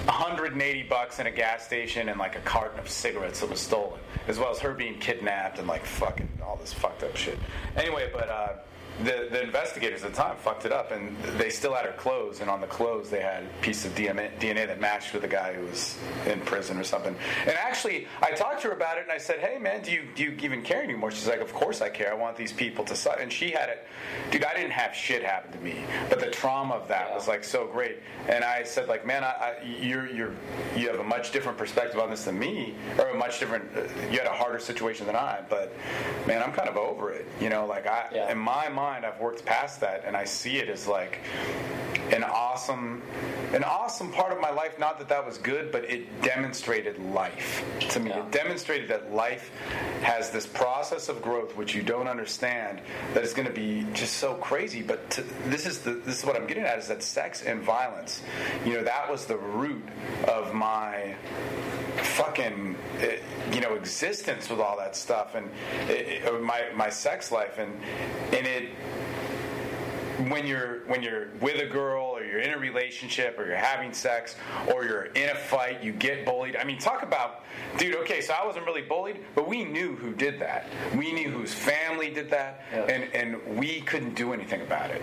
180 0.09 0.83
bucks 0.83 1.19
in 1.19 1.27
a 1.27 1.31
gas 1.31 1.65
station 1.65 2.09
and 2.09 2.19
like 2.19 2.35
a 2.35 2.41
carton 2.41 2.79
of 2.79 2.89
cigarettes 2.89 3.39
that 3.41 3.49
was 3.49 3.59
stolen, 3.59 3.99
as 4.27 4.39
well 4.39 4.51
as 4.51 4.59
her 4.59 4.73
being 4.73 4.97
kidnapped 4.99 5.59
and 5.59 5.67
like 5.67 5.85
fucking 5.85 6.27
all 6.43 6.57
this 6.57 6.73
fucked 6.73 7.03
up 7.03 7.15
shit. 7.15 7.37
Anyway, 7.75 8.09
but. 8.11 8.29
Uh, 8.29 8.53
the, 9.03 9.27
the 9.31 9.41
investigators 9.43 10.03
at 10.03 10.11
the 10.13 10.17
time 10.17 10.35
fucked 10.37 10.65
it 10.65 10.71
up, 10.71 10.91
and 10.91 11.15
they 11.37 11.49
still 11.49 11.73
had 11.73 11.85
her 11.85 11.93
clothes, 11.93 12.41
and 12.41 12.49
on 12.49 12.59
the 12.61 12.67
clothes 12.67 13.09
they 13.09 13.21
had 13.21 13.43
a 13.43 13.61
piece 13.61 13.85
of 13.85 13.93
DNA, 13.95 14.29
DNA 14.39 14.67
that 14.67 14.79
matched 14.81 15.13
with 15.13 15.21
the 15.21 15.27
guy 15.27 15.53
who 15.53 15.65
was 15.65 15.97
in 16.27 16.39
prison 16.41 16.77
or 16.77 16.83
something. 16.83 17.15
And 17.45 17.55
actually, 17.55 18.07
I 18.21 18.31
talked 18.31 18.61
to 18.63 18.67
her 18.69 18.73
about 18.73 18.97
it, 18.97 19.03
and 19.03 19.11
I 19.11 19.17
said, 19.17 19.39
"Hey, 19.39 19.57
man, 19.57 19.81
do 19.81 19.91
you 19.91 20.03
do 20.15 20.23
you 20.23 20.31
even 20.41 20.61
care 20.61 20.83
anymore?" 20.83 21.11
She's 21.11 21.27
like, 21.27 21.39
"Of 21.41 21.53
course 21.53 21.81
I 21.81 21.89
care. 21.89 22.11
I 22.11 22.15
want 22.15 22.35
these 22.35 22.51
people 22.51 22.83
to." 22.85 22.95
Su-. 22.95 23.09
And 23.19 23.31
she 23.31 23.51
had 23.51 23.69
it, 23.69 23.87
dude. 24.31 24.43
I 24.43 24.53
didn't 24.53 24.71
have 24.71 24.93
shit 24.93 25.23
happen 25.23 25.51
to 25.53 25.59
me, 25.59 25.75
but 26.09 26.19
the 26.19 26.29
trauma 26.29 26.75
of 26.75 26.87
that 26.89 27.13
was 27.13 27.27
like 27.27 27.43
so 27.43 27.67
great. 27.67 27.99
And 28.27 28.43
I 28.43 28.63
said, 28.63 28.87
like, 28.89 29.05
man, 29.05 29.23
I, 29.23 29.27
I, 29.27 29.53
you're 29.63 30.07
you're 30.07 30.33
you 30.75 30.89
have 30.89 30.99
a 30.99 31.03
much 31.03 31.31
different 31.31 31.57
perspective 31.57 31.99
on 31.99 32.09
this 32.09 32.25
than 32.25 32.37
me, 32.37 32.75
or 32.97 33.07
a 33.09 33.15
much 33.17 33.39
different. 33.39 33.65
Uh, 33.75 33.81
you 34.11 34.17
had 34.17 34.27
a 34.27 34.33
harder 34.33 34.59
situation 34.59 35.05
than 35.05 35.15
I, 35.15 35.41
but 35.49 35.73
man, 36.27 36.43
I'm 36.43 36.51
kind 36.51 36.67
of 36.67 36.75
over 36.75 37.11
it. 37.11 37.25
You 37.39 37.49
know, 37.49 37.65
like 37.65 37.87
I 37.87 38.07
Yeah. 38.13 38.31
in 38.31 38.37
my 38.37 38.67
mind, 38.67 38.88
I've 38.89 39.19
worked 39.19 39.45
past 39.45 39.79
that, 39.81 40.03
and 40.05 40.15
I 40.15 40.25
see 40.25 40.57
it 40.57 40.69
as 40.69 40.87
like 40.87 41.19
an 42.11 42.23
awesome, 42.23 43.01
an 43.53 43.63
awesome 43.63 44.11
part 44.11 44.31
of 44.31 44.41
my 44.41 44.49
life. 44.49 44.79
Not 44.79 44.97
that 44.99 45.09
that 45.09 45.25
was 45.25 45.37
good, 45.37 45.71
but 45.71 45.83
it 45.85 46.21
demonstrated 46.21 46.97
life 46.99 47.63
to 47.91 47.99
me. 47.99 48.09
Yeah. 48.09 48.25
It 48.25 48.31
demonstrated 48.31 48.89
that 48.89 49.13
life 49.13 49.51
has 50.01 50.31
this 50.31 50.45
process 50.45 51.09
of 51.09 51.21
growth 51.21 51.55
which 51.55 51.75
you 51.75 51.83
don't 51.83 52.07
understand. 52.07 52.81
That 53.13 53.23
is 53.23 53.33
going 53.33 53.47
to 53.47 53.53
be 53.53 53.85
just 53.93 54.17
so 54.17 54.35
crazy. 54.35 54.81
But 54.81 55.09
to, 55.11 55.23
this 55.47 55.65
is 55.65 55.79
the 55.79 55.91
this 55.91 56.19
is 56.19 56.25
what 56.25 56.35
I'm 56.35 56.47
getting 56.47 56.63
at 56.63 56.79
is 56.79 56.87
that 56.87 57.03
sex 57.03 57.43
and 57.43 57.61
violence. 57.61 58.21
You 58.65 58.73
know, 58.73 58.83
that 58.83 59.09
was 59.09 59.25
the 59.25 59.37
root 59.37 59.83
of 60.27 60.53
my 60.53 61.15
fucking 62.03 62.75
eh, 62.99 63.17
you 63.51 63.61
know 63.61 63.73
existence 63.75 64.49
with 64.49 64.59
all 64.59 64.77
that 64.77 64.95
stuff 64.95 65.35
and 65.35 65.49
it, 65.89 66.23
it- 66.25 66.41
my 66.41 66.63
my 66.75 66.89
sex 66.89 67.31
life. 67.31 67.57
And 67.57 67.71
and 68.33 68.45
it 68.47 68.69
when 70.29 70.45
you're 70.45 70.79
when 70.87 71.01
you're 71.01 71.29
with 71.39 71.61
a 71.61 71.65
girl 71.65 72.03
or 72.07 72.23
you're 72.25 72.41
in 72.41 72.51
a 72.51 72.57
relationship 72.57 73.39
or 73.39 73.45
you're 73.45 73.55
having 73.55 73.93
sex 73.93 74.35
or 74.73 74.83
you're 74.83 75.05
in 75.05 75.29
a 75.29 75.35
fight 75.35 75.81
you 75.81 75.93
get 75.93 76.25
bullied. 76.25 76.57
I 76.57 76.65
mean 76.65 76.77
talk 76.77 77.03
about 77.03 77.43
dude 77.77 77.95
okay 77.95 78.19
so 78.19 78.33
i 78.33 78.45
wasn't 78.45 78.65
really 78.65 78.81
bullied 78.81 79.23
but 79.33 79.47
we 79.47 79.63
knew 79.63 79.95
who 79.95 80.11
did 80.13 80.37
that. 80.39 80.67
We 80.95 81.13
knew 81.13 81.29
whose 81.29 81.53
family 81.53 82.09
did 82.09 82.29
that 82.31 82.61
Yeah. 82.73 82.83
and 82.83 83.03
and 83.15 83.57
we 83.57 83.79
couldn't 83.81 84.15
do 84.15 84.33
anything 84.33 84.61
about 84.61 84.91
it 84.91 85.01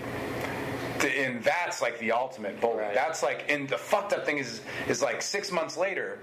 and 1.03 1.43
that's 1.43 1.81
like 1.81 1.99
the 1.99 2.11
ultimate 2.11 2.59
bully. 2.59 2.79
Right. 2.79 2.93
That's 2.93 3.23
like, 3.23 3.51
and 3.51 3.67
the 3.67 3.77
fucked 3.77 4.13
up 4.13 4.25
thing 4.25 4.37
is, 4.37 4.61
is 4.87 5.01
like 5.01 5.21
six 5.21 5.51
months 5.51 5.77
later, 5.77 6.19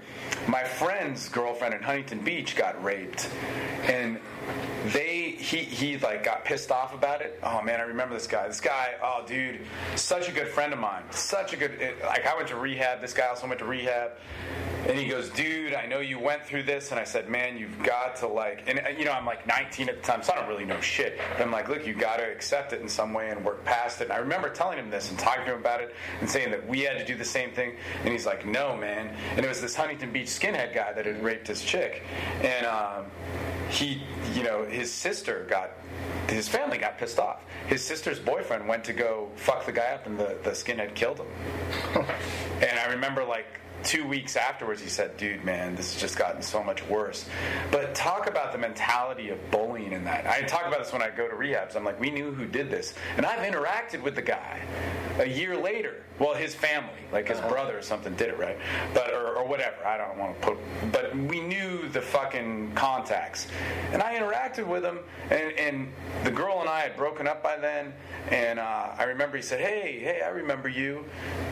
my 0.47 0.63
friend's 0.63 1.29
girlfriend 1.29 1.73
in 1.73 1.81
Huntington 1.81 2.19
Beach 2.19 2.55
got 2.55 2.81
raped, 2.83 3.29
and 3.83 4.19
they 4.87 5.31
he 5.31 5.57
he 5.57 5.97
like 5.97 6.23
got 6.23 6.45
pissed 6.45 6.71
off 6.71 6.93
about 6.93 7.21
it. 7.21 7.39
Oh 7.43 7.61
man, 7.61 7.79
I 7.79 7.83
remember 7.83 8.13
this 8.13 8.27
guy. 8.27 8.47
This 8.47 8.61
guy, 8.61 8.95
oh 9.01 9.23
dude, 9.27 9.61
such 9.95 10.29
a 10.29 10.31
good 10.31 10.47
friend 10.47 10.73
of 10.73 10.79
mine. 10.79 11.03
Such 11.11 11.53
a 11.53 11.57
good. 11.57 11.79
Like 12.03 12.25
I 12.25 12.35
went 12.35 12.47
to 12.49 12.55
rehab. 12.57 13.01
This 13.01 13.13
guy 13.13 13.27
also 13.27 13.47
went 13.47 13.59
to 13.59 13.65
rehab. 13.65 14.11
And 14.87 14.99
he 14.99 15.07
goes, 15.07 15.29
dude, 15.29 15.73
I 15.73 15.87
know 15.87 15.99
you 15.99 16.19
went 16.19 16.45
through 16.45 16.63
this. 16.63 16.91
And 16.91 16.99
I 16.99 17.05
said, 17.05 17.27
man, 17.27 17.57
you've 17.57 17.81
got 17.81 18.17
to 18.17 18.27
like, 18.27 18.63
and 18.67 18.79
uh, 18.79 18.89
you 18.89 19.03
know, 19.03 19.13
I'm 19.13 19.25
like 19.25 19.47
19 19.47 19.89
at 19.89 19.95
the 19.95 20.01
time, 20.03 20.21
so 20.21 20.33
I 20.33 20.35
don't 20.35 20.47
really 20.47 20.65
know 20.65 20.79
shit. 20.79 21.19
But 21.33 21.41
I'm 21.41 21.51
like, 21.51 21.69
look, 21.69 21.87
you 21.87 21.95
got 21.95 22.17
to 22.17 22.23
accept 22.23 22.71
it 22.71 22.81
in 22.81 22.87
some 22.87 23.11
way 23.11 23.31
and 23.31 23.43
work 23.43 23.65
past 23.65 24.01
it. 24.01 24.05
And 24.05 24.13
I 24.13 24.17
remember 24.17 24.49
telling 24.49 24.77
him 24.77 24.91
this 24.91 25.09
and 25.09 25.17
talking 25.17 25.45
to 25.45 25.53
him 25.53 25.59
about 25.59 25.81
it 25.81 25.95
and 26.21 26.29
saying 26.29 26.51
that 26.51 26.67
we 26.67 26.81
had 26.81 26.99
to 26.99 27.05
do 27.05 27.15
the 27.15 27.25
same 27.25 27.51
thing. 27.51 27.75
And 28.03 28.09
he's 28.09 28.27
like, 28.27 28.45
no, 28.45 28.77
man. 28.77 29.15
And 29.35 29.43
it 29.43 29.49
was 29.49 29.59
this 29.59 29.75
Huntington 29.75 30.11
Beach 30.11 30.27
skinhead 30.27 30.75
guy 30.75 30.93
that 30.93 31.07
had 31.07 31.23
raped 31.23 31.47
his 31.47 31.63
chick. 31.63 32.03
And 32.43 32.67
um, 32.67 33.05
he, 33.69 34.01
you 34.33 34.43
know, 34.43 34.65
his 34.65 34.91
sister 34.91 35.45
got 35.49 35.71
his 36.29 36.47
family 36.47 36.77
got 36.77 36.97
pissed 36.97 37.19
off. 37.19 37.43
His 37.67 37.85
sister's 37.85 38.19
boyfriend 38.19 38.67
went 38.67 38.83
to 38.85 38.93
go 38.93 39.29
fuck 39.35 39.65
the 39.65 39.71
guy 39.71 39.93
up, 39.93 40.05
and 40.07 40.17
the, 40.19 40.37
the 40.43 40.51
skinhead 40.51 40.95
killed 40.95 41.19
him. 41.19 41.27
and 42.61 42.79
I 42.79 42.87
remember, 42.87 43.23
like, 43.23 43.59
two 43.85 44.05
weeks 44.05 44.35
afterwards, 44.35 44.81
he 44.81 44.89
said, 44.89 45.15
Dude, 45.15 45.43
man, 45.43 45.75
this 45.75 45.93
has 45.93 46.01
just 46.01 46.17
gotten 46.17 46.41
so 46.41 46.63
much 46.63 46.83
worse. 46.87 47.25
But 47.71 47.95
talk 47.95 48.27
about 48.27 48.51
the 48.51 48.57
mentality 48.57 49.29
of 49.29 49.51
bullying 49.51 49.93
in 49.93 50.03
that. 50.05 50.27
I 50.27 50.41
talk 50.41 50.65
about 50.65 50.79
this 50.83 50.91
when 50.91 51.01
I 51.01 51.09
go 51.09 51.27
to 51.27 51.35
rehabs. 51.35 51.75
I'm 51.75 51.85
like, 51.85 51.99
We 51.99 52.09
knew 52.09 52.33
who 52.33 52.45
did 52.45 52.69
this. 52.69 52.93
And 53.15 53.25
I've 53.25 53.39
interacted 53.39 54.01
with 54.01 54.15
the 54.15 54.21
guy 54.21 54.61
a 55.19 55.25
year 55.27 55.55
later. 55.55 56.03
Well, 56.17 56.33
his 56.33 56.55
family, 56.55 56.89
like 57.11 57.27
his 57.27 57.39
brother 57.41 57.77
or 57.77 57.81
something, 57.81 58.15
did 58.15 58.29
it, 58.29 58.39
right? 58.39 58.57
But, 58.93 59.13
or, 59.13 59.35
or 59.35 59.45
whatever. 59.45 59.85
I 59.85 59.97
don't 59.97 60.17
want 60.17 60.39
to 60.41 60.47
put, 60.47 60.57
but 60.91 61.15
we 61.15 61.41
knew 61.41 61.89
the 61.89 62.01
fucking 62.01 62.71
contacts. 62.73 63.47
And 63.91 64.01
I 64.01 64.17
interacted 64.17 64.65
with 64.65 64.83
him, 64.83 64.99
and, 65.29 65.51
and 65.59 65.91
the 66.23 66.31
girl 66.31 66.61
and 66.61 66.69
I 66.69 66.79
had 66.79 66.95
broken 66.95 67.27
up 67.27 67.43
by 67.43 67.57
then. 67.57 67.93
And 68.29 68.59
uh, 68.59 68.93
I 68.97 69.03
remember 69.03 69.35
he 69.35 69.43
said, 69.43 69.59
Hey, 69.59 69.99
hey, 69.99 70.21
I 70.25 70.29
remember 70.29 70.69
you. 70.69 71.03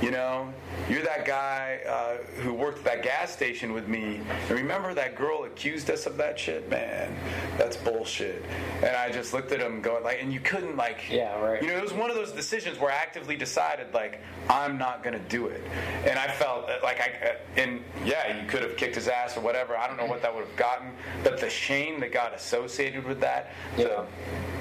You 0.01 0.11
know, 0.11 0.53
you're 0.89 1.03
that 1.03 1.25
guy 1.25 1.81
uh, 1.87 2.17
who 2.41 2.53
worked 2.53 2.79
at 2.79 2.83
that 2.85 3.03
gas 3.03 3.31
station 3.31 3.73
with 3.73 3.87
me. 3.87 4.21
And 4.49 4.51
remember 4.51 4.93
that 4.93 5.15
girl 5.15 5.43
accused 5.43 5.89
us 5.89 6.05
of 6.05 6.17
that 6.17 6.39
shit? 6.39 6.69
Man, 6.69 7.15
that's 7.57 7.77
bullshit. 7.77 8.43
And 8.77 8.95
I 8.95 9.11
just 9.11 9.33
looked 9.33 9.51
at 9.51 9.59
him 9.59 9.81
going, 9.81 10.03
like, 10.03 10.21
and 10.21 10.31
you 10.33 10.39
couldn't, 10.39 10.75
like, 10.77 11.09
Yeah, 11.09 11.39
right. 11.39 11.61
You 11.61 11.69
know, 11.69 11.77
it 11.77 11.83
was 11.83 11.93
one 11.93 12.09
of 12.09 12.15
those 12.15 12.31
decisions 12.31 12.79
where 12.79 12.91
I 12.91 12.95
actively 12.95 13.35
decided, 13.35 13.93
like, 13.93 14.21
I'm 14.49 14.77
not 14.77 15.03
going 15.03 15.17
to 15.17 15.29
do 15.29 15.47
it. 15.47 15.61
And 16.05 16.17
I 16.19 16.27
felt 16.27 16.69
uh, 16.69 16.77
like 16.83 16.99
I, 16.99 17.27
uh, 17.27 17.35
and 17.57 17.81
yeah, 18.05 18.41
you 18.41 18.47
could 18.47 18.61
have 18.63 18.75
kicked 18.77 18.95
his 18.95 19.07
ass 19.07 19.37
or 19.37 19.41
whatever. 19.41 19.77
I 19.77 19.87
don't 19.87 19.97
know 19.97 20.05
what 20.05 20.21
that 20.21 20.33
would 20.33 20.45
have 20.45 20.55
gotten. 20.55 20.91
But 21.23 21.39
the 21.39 21.49
shame 21.49 21.99
that 22.01 22.11
got 22.11 22.33
associated 22.33 23.05
with 23.05 23.19
that, 23.21 23.51
Yeah. 23.77 23.85
the 23.85 24.05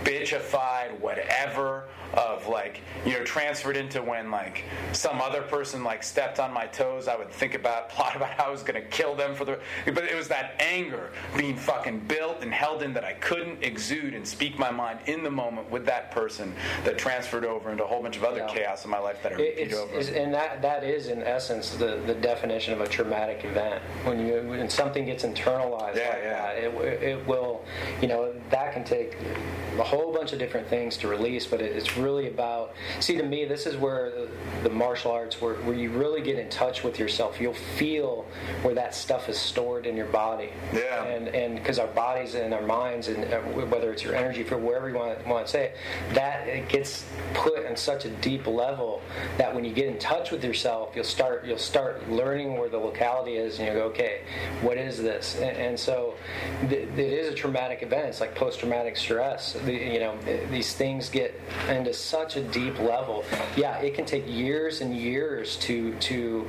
bitchified 0.05 0.99
whatever 1.01 1.85
of 2.15 2.47
like 2.49 2.81
you 3.07 3.13
know 3.13 3.25
transferred 3.25 3.77
into 3.77 4.03
when 4.03 4.31
like 4.31 4.65
some 4.93 5.21
other 5.21 5.43
person 5.43 5.85
like 5.85 6.03
stepped 6.03 6.41
on 6.41 6.53
my 6.53 6.67
toes 6.67 7.07
i 7.09 7.15
would 7.17 7.31
think 7.31 7.52
about 7.55 7.89
plot 7.91 8.17
about 8.17 8.31
how 8.31 8.47
i 8.47 8.51
was 8.51 8.63
going 8.63 8.81
to 8.81 8.89
kill 8.89 9.15
them 9.15 9.35
for 9.35 9.45
the 9.45 9.59
but 9.87 10.05
it 10.05 10.15
was 10.17 10.29
that 10.29 10.55
anger 10.61 11.11
being 11.37 11.57
fucking 11.57 11.99
built 12.01 12.43
and 12.43 12.53
held 12.53 12.83
in 12.83 12.93
that 12.93 13.05
i 13.05 13.13
couldn't 13.15 13.63
exude 13.63 14.15
and 14.15 14.27
speak 14.27 14.59
my 14.59 14.71
mind 14.71 14.99
in 15.07 15.23
the 15.23 15.31
moment 15.31 15.71
with 15.71 15.85
that 15.87 16.11
person 16.11 16.55
that 16.85 16.99
transferred 16.99 17.45
over 17.45 17.71
into 17.71 17.85
a 17.85 17.87
whole 17.87 18.03
bunch 18.03 18.17
of 18.17 18.25
other 18.25 18.39
Yeah. 18.39 18.47
chaos 18.55 18.85
in 18.85 18.91
my 18.91 18.99
life 18.99 19.23
that 19.23 19.33
i 19.33 19.37
It- 19.37 19.59
repeat 19.59 19.75
over 19.75 19.95
is- 19.95 20.09
and 20.11 20.33
that 20.35 20.63
that 20.63 20.85
is 20.85 21.09
in 21.09 21.23
essence 21.23 21.71
the, 21.77 22.01
the 22.07 22.15
definition 22.15 22.73
of 22.75 22.81
a 22.81 22.87
traumatic 22.87 23.45
event. 23.45 23.83
When 24.05 24.27
you 24.27 24.43
when 24.49 24.69
something 24.69 25.05
gets 25.07 25.25
internalized 25.25 25.97
Yeah, 25.97 26.09
like 26.11 26.19
yeah. 26.23 26.43
that, 26.43 26.57
it, 26.59 27.03
it 27.03 27.27
will, 27.27 27.65
you 28.01 28.09
know, 28.09 28.33
that 28.51 28.73
can 28.73 28.85
take 28.85 29.17
a 29.79 29.83
whole 29.83 30.13
bunch 30.13 30.33
of 30.33 30.39
different 30.39 30.69
things 30.69 30.97
to 30.99 31.09
release. 31.09 31.47
But 31.47 31.61
it, 31.61 31.75
it's 31.77 31.97
really 31.97 32.29
about. 32.29 32.75
See, 33.01 33.17
to 33.17 33.23
me, 33.23 33.45
this 33.45 33.67
is 33.67 33.77
where 33.77 34.11
the, 34.11 34.29
the 34.65 34.71
martial 34.71 35.11
arts, 35.13 35.41
where, 35.41 35.55
where 35.57 35.75
you 35.75 35.91
really 35.91 36.21
get 36.23 36.39
in 36.39 36.49
touch 36.51 36.85
with 36.85 36.99
yourself. 36.99 37.41
You'll 37.43 37.55
feel 37.55 38.27
where 38.63 38.75
that 38.75 38.95
stuff 38.95 39.29
is 39.29 39.39
stored 39.39 39.87
in 39.87 39.97
your 39.97 40.07
body. 40.07 40.51
Yeah. 40.73 41.05
And 41.05 41.29
and 41.29 41.57
because 41.57 41.79
our 41.79 41.89
bodies 41.89 42.35
and 42.35 42.55
our 42.55 42.63
minds 42.63 43.09
and 43.09 43.25
uh, 43.33 43.41
whether 43.41 43.93
it's 43.93 44.03
your 44.03 44.15
energy 44.15 44.43
for 44.43 44.57
wherever 44.57 44.89
you 44.89 44.95
want, 44.95 45.27
want 45.27 45.47
to 45.47 45.53
say 45.53 45.65
it, 45.67 45.77
that 46.15 46.49
it 46.49 46.69
gets 46.69 47.05
put 47.35 47.65
in 47.65 47.77
such 47.77 48.05
a 48.05 48.11
deep 48.11 48.47
level 48.47 49.03
that 49.39 49.55
when 49.55 49.65
you 49.65 49.73
get 49.73 49.87
in 49.87 49.99
touch 49.99 50.31
with 50.31 50.45
yourself, 50.45 50.93
you'll 50.95 51.05
start 51.05 51.45
you'll 51.45 51.59
start 51.59 52.09
learning 52.11 52.57
where 52.57 52.69
the 52.69 52.79
locality 52.79 53.37
is, 53.37 53.59
and 53.59 53.69
you 53.69 53.75
go, 53.75 53.85
okay, 53.85 54.23
what 54.63 54.77
is 54.77 54.99
this? 54.99 55.37
And, 55.37 55.57
and 55.57 55.79
so 55.79 56.15
th- 56.69 56.89
it 56.89 56.99
is 56.99 57.29
a 57.33 57.35
traumatic 57.35 57.83
event. 57.83 58.09
It's 58.09 58.21
like 58.21 58.35
post 58.35 58.61
traumatic 58.61 58.97
stress. 58.97 59.55
The, 59.65 59.73
you 59.73 60.01
know 60.01 60.19
these 60.51 60.75
things 60.75 61.09
get 61.09 61.39
into 61.69 61.93
such 61.93 62.37
a 62.37 62.43
deep 62.43 62.79
level. 62.79 63.25
Yeah, 63.57 63.79
it 63.79 63.95
can 63.95 64.05
take 64.05 64.29
years 64.29 64.81
and 64.81 64.97
years 64.97 65.57
to 65.59 65.95
to 65.97 66.47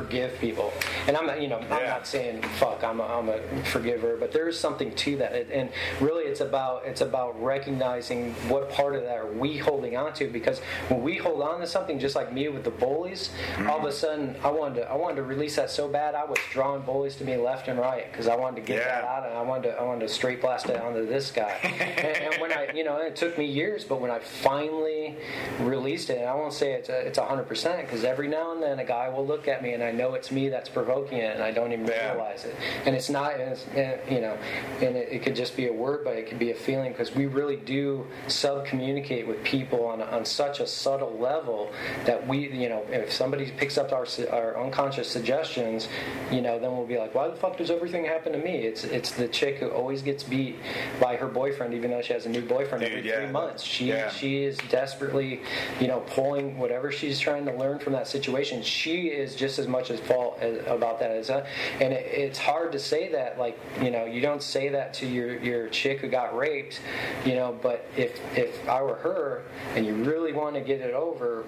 forgive 0.00 0.38
people. 0.38 0.72
And 1.06 1.16
I'm 1.16 1.26
not, 1.26 1.42
you 1.42 1.48
know, 1.48 1.58
I'm 1.58 1.82
Yeah. 1.82 1.90
not 1.90 2.06
saying 2.06 2.42
fuck. 2.58 2.82
I'm 2.82 3.00
a, 3.00 3.04
I'm 3.04 3.28
a 3.28 3.38
forgiver, 3.64 4.16
but 4.16 4.32
there 4.32 4.48
is 4.48 4.58
something 4.58 4.94
to 4.94 5.16
that. 5.18 5.32
And 5.50 5.70
really, 6.00 6.24
it's 6.24 6.40
about 6.40 6.86
it's 6.86 7.00
about 7.00 7.40
recognizing 7.42 8.32
what 8.48 8.70
part 8.70 8.94
of 8.94 9.02
that 9.02 9.18
are 9.18 9.26
we 9.26 9.58
holding 9.58 9.96
on 9.96 10.12
to. 10.14 10.28
Because 10.28 10.60
when 10.88 11.02
we 11.02 11.16
hold 11.16 11.42
on 11.42 11.60
to 11.60 11.66
something, 11.66 11.98
just 11.98 12.16
like 12.16 12.32
me 12.32 12.48
with 12.48 12.64
the 12.64 12.70
bullies, 12.70 13.30
all 13.68 13.78
of 13.78 13.84
a 13.84 13.88
mm-hmm. 13.88 13.90
sudden 13.90 14.36
I 14.42 14.50
wanted 14.50 14.76
to 14.80 14.90
I 14.90 14.94
wanted 14.94 15.16
to 15.16 15.22
release 15.22 15.56
that 15.56 15.70
so 15.70 15.88
bad. 15.88 16.14
I 16.14 16.24
was 16.24 16.38
drawing 16.50 16.82
bullies 16.82 17.16
to 17.16 17.24
me 17.24 17.36
left 17.36 17.68
and 17.68 17.78
right 17.78 18.10
because 18.10 18.26
I 18.26 18.36
wanted 18.36 18.56
to 18.56 18.66
get 18.66 18.78
Yeah. 18.78 19.00
that 19.00 19.04
out. 19.04 19.26
And 19.26 19.36
I 19.36 19.42
wanted 19.42 19.70
to 19.70 19.74
I 19.80 19.82
wanted 19.82 20.06
to 20.06 20.08
straight 20.08 20.40
blast 20.40 20.68
it 20.70 20.80
onto 20.80 21.06
this 21.06 21.30
guy. 21.30 21.52
and, 21.62 22.16
and 22.32 22.40
when 22.40 22.52
I 22.52 22.72
you 22.74 22.84
know 22.84 22.96
it 22.98 23.16
took 23.16 23.36
me 23.36 23.44
years, 23.44 23.84
but 23.84 24.00
when 24.00 24.10
I 24.10 24.18
finally 24.18 25.16
released 25.60 26.08
it, 26.10 26.18
and 26.18 26.28
I 26.28 26.34
won't 26.34 26.54
say 26.54 26.72
it's 26.72 26.88
a, 26.88 26.98
it's 27.06 27.18
hundred 27.18 27.48
percent 27.48 27.82
because 27.86 28.02
every 28.02 28.28
now 28.28 28.52
and 28.52 28.62
then 28.62 28.78
a 28.78 28.84
guy 28.84 29.08
will 29.08 29.26
look 29.26 29.46
at 29.48 29.62
me 29.62 29.74
and 29.74 29.82
I 29.82 29.89
know 29.92 30.14
it's 30.14 30.30
me 30.30 30.48
that's 30.48 30.68
provoking 30.68 31.18
it, 31.18 31.34
and 31.34 31.42
I 31.42 31.50
don't 31.50 31.72
even 31.72 31.86
Yeah. 31.86 32.12
realize 32.12 32.44
it. 32.44 32.54
And 32.86 32.94
it's 32.94 33.08
not, 33.10 33.34
and 33.34 33.52
it's, 33.52 33.66
and, 33.74 33.98
you 34.10 34.20
know, 34.20 34.36
and 34.80 34.96
it, 34.96 35.08
it 35.10 35.22
could 35.22 35.36
just 35.36 35.56
be 35.56 35.68
a 35.68 35.72
word, 35.72 36.04
but 36.04 36.14
it 36.16 36.28
could 36.28 36.38
be 36.38 36.50
a 36.50 36.54
feeling 36.54 36.92
because 36.92 37.14
we 37.14 37.26
really 37.26 37.56
do 37.56 38.06
sub 38.28 38.64
communicate 38.66 39.26
with 39.26 39.42
people 39.44 39.86
on, 39.86 40.02
on 40.02 40.24
such 40.24 40.60
a 40.60 40.66
subtle 40.66 41.16
level 41.18 41.70
that 42.04 42.26
we, 42.26 42.48
you 42.48 42.68
know, 42.68 42.84
if 42.90 43.12
somebody 43.12 43.50
picks 43.56 43.78
up 43.78 43.92
our 43.92 44.06
our 44.32 44.62
unconscious 44.62 45.08
suggestions, 45.08 45.88
you 46.30 46.40
know, 46.42 46.58
then 46.58 46.76
we'll 46.76 46.86
be 46.86 46.98
like, 46.98 47.14
why 47.14 47.28
the 47.28 47.36
fuck 47.36 47.56
does 47.56 47.70
everything 47.70 48.04
happen 48.04 48.32
to 48.32 48.38
me? 48.38 48.56
It's 48.58 48.84
it's 48.84 49.12
the 49.12 49.28
chick 49.28 49.56
who 49.58 49.68
always 49.68 50.02
gets 50.02 50.22
beat 50.22 50.56
by 51.00 51.16
her 51.16 51.26
boyfriend, 51.28 51.74
even 51.74 51.90
though 51.90 52.02
she 52.02 52.12
has 52.12 52.26
a 52.26 52.28
new 52.28 52.42
boyfriend 52.42 52.84
Dude, 52.84 52.92
every 52.98 53.08
yeah. 53.08 53.16
three 53.20 53.28
months. 53.32 53.62
She 53.62 53.88
Yeah. 53.88 54.10
she 54.10 54.42
is 54.44 54.58
desperately, 54.68 55.40
you 55.80 55.86
know, 55.88 56.00
pulling 56.00 56.58
whatever 56.58 56.90
she's 56.92 57.18
trying 57.18 57.44
to 57.46 57.52
learn 57.56 57.78
from 57.78 57.92
that 57.94 58.06
situation. 58.08 58.62
She 58.62 59.08
is 59.08 59.34
just 59.34 59.58
as 59.58 59.66
much 59.66 59.79
at 59.88 60.00
fault 60.00 60.36
as, 60.40 60.58
about 60.66 60.98
that 60.98 61.12
as 61.12 61.30
uh, 61.30 61.46
and 61.80 61.92
it, 61.92 62.04
it's 62.12 62.38
hard 62.38 62.72
to 62.72 62.78
say 62.78 63.10
that. 63.12 63.38
Like, 63.38 63.56
you 63.80 63.90
know, 63.90 64.04
you 64.04 64.20
don't 64.20 64.42
say 64.42 64.68
that 64.70 64.92
to 64.94 65.06
your 65.06 65.38
your 65.38 65.68
chick 65.68 66.00
who 66.00 66.08
got 66.08 66.36
raped, 66.36 66.80
you 67.24 67.34
know. 67.36 67.56
But 67.62 67.86
if 67.96 68.20
if 68.36 68.68
I 68.68 68.82
were 68.82 68.96
her 68.96 69.44
and 69.76 69.86
you 69.86 69.94
really 69.94 70.32
want 70.32 70.56
to 70.56 70.60
get 70.60 70.80
it 70.80 70.92
over, 70.92 71.44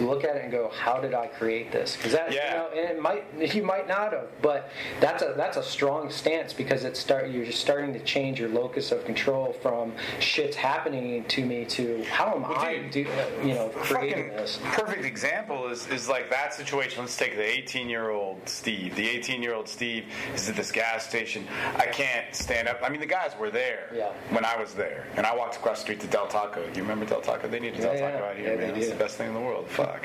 look 0.00 0.24
at 0.24 0.36
it 0.36 0.42
and 0.42 0.50
go, 0.50 0.70
how 0.70 0.98
did 1.00 1.12
I 1.14 1.26
create 1.26 1.70
this? 1.70 1.96
Because 1.96 2.12
that, 2.12 2.32
Yeah. 2.32 2.50
you 2.50 2.56
know, 2.56 2.68
and 2.88 2.96
it 2.96 3.00
might 3.02 3.54
you 3.54 3.62
might 3.62 3.86
not 3.86 4.12
have, 4.12 4.28
but 4.40 4.70
that's 5.00 5.22
a 5.22 5.34
that's 5.36 5.58
a 5.58 5.62
strong 5.62 6.10
stance 6.10 6.52
because 6.54 6.84
it 6.84 6.96
start 6.96 7.30
you're 7.30 7.44
just 7.44 7.60
starting 7.60 7.92
to 7.92 8.00
change 8.00 8.40
your 8.40 8.48
locus 8.48 8.92
of 8.92 9.04
control 9.04 9.52
from 9.60 9.92
shit's 10.20 10.56
happening 10.56 11.24
to 11.24 11.44
me 11.44 11.64
to 11.66 12.02
how 12.04 12.34
am 12.34 12.42
Well, 12.42 12.56
I 12.56 12.78
dude, 12.88 12.92
do 12.92 13.00
you 13.46 13.54
know 13.54 13.68
creating 13.74 14.28
this? 14.28 14.58
perfect 14.72 15.04
example 15.04 15.68
is, 15.68 15.86
is 15.88 16.08
like 16.08 16.30
that 16.30 16.54
situation. 16.54 17.00
Let's 17.02 17.16
take 17.16 17.36
the 17.36 17.44
18 17.44 17.75
year 17.88 18.10
old 18.10 18.40
Steve. 18.48 18.94
The 18.96 19.08
18 19.08 19.42
year 19.42 19.54
old 19.54 19.68
Steve 19.68 20.04
is 20.34 20.48
at 20.48 20.56
this 20.56 20.72
gas 20.72 21.06
station. 21.06 21.46
I 21.76 21.86
can't 21.86 22.34
stand 22.34 22.68
up. 22.68 22.80
I 22.82 22.88
mean, 22.88 23.00
the 23.00 23.06
guys 23.06 23.32
were 23.38 23.50
there 23.50 23.90
Yeah. 23.92 24.12
when 24.30 24.44
I 24.44 24.56
was 24.56 24.74
there, 24.74 25.06
and 25.16 25.26
I 25.26 25.34
walked 25.36 25.56
across 25.56 25.78
the 25.78 25.82
street 25.82 26.00
to 26.00 26.06
Del 26.06 26.26
Taco. 26.28 26.62
You 26.74 26.82
remember 26.82 27.04
Del 27.04 27.20
Taco? 27.20 27.48
They 27.48 27.60
need 27.60 27.74
a 27.74 27.82
Del 27.82 27.94
Yeah, 27.94 28.00
Taco 28.12 28.18
yeah. 28.24 28.30
out 28.30 28.36
here, 28.36 28.56
man. 28.56 28.74
It's 28.76 28.88
the 28.88 28.94
best 28.94 29.16
thing 29.18 29.28
in 29.28 29.34
the 29.34 29.40
world. 29.40 29.68
Fuck. 29.68 30.04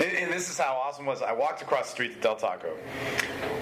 and, 0.00 0.12
and 0.16 0.32
this 0.32 0.50
is 0.50 0.58
how 0.58 0.74
awesome 0.74 1.06
it 1.06 1.08
was. 1.10 1.22
I 1.22 1.32
walked 1.32 1.62
across 1.62 1.86
the 1.86 1.92
street 1.92 2.14
to 2.14 2.20
Del 2.20 2.36
Taco. 2.36 2.76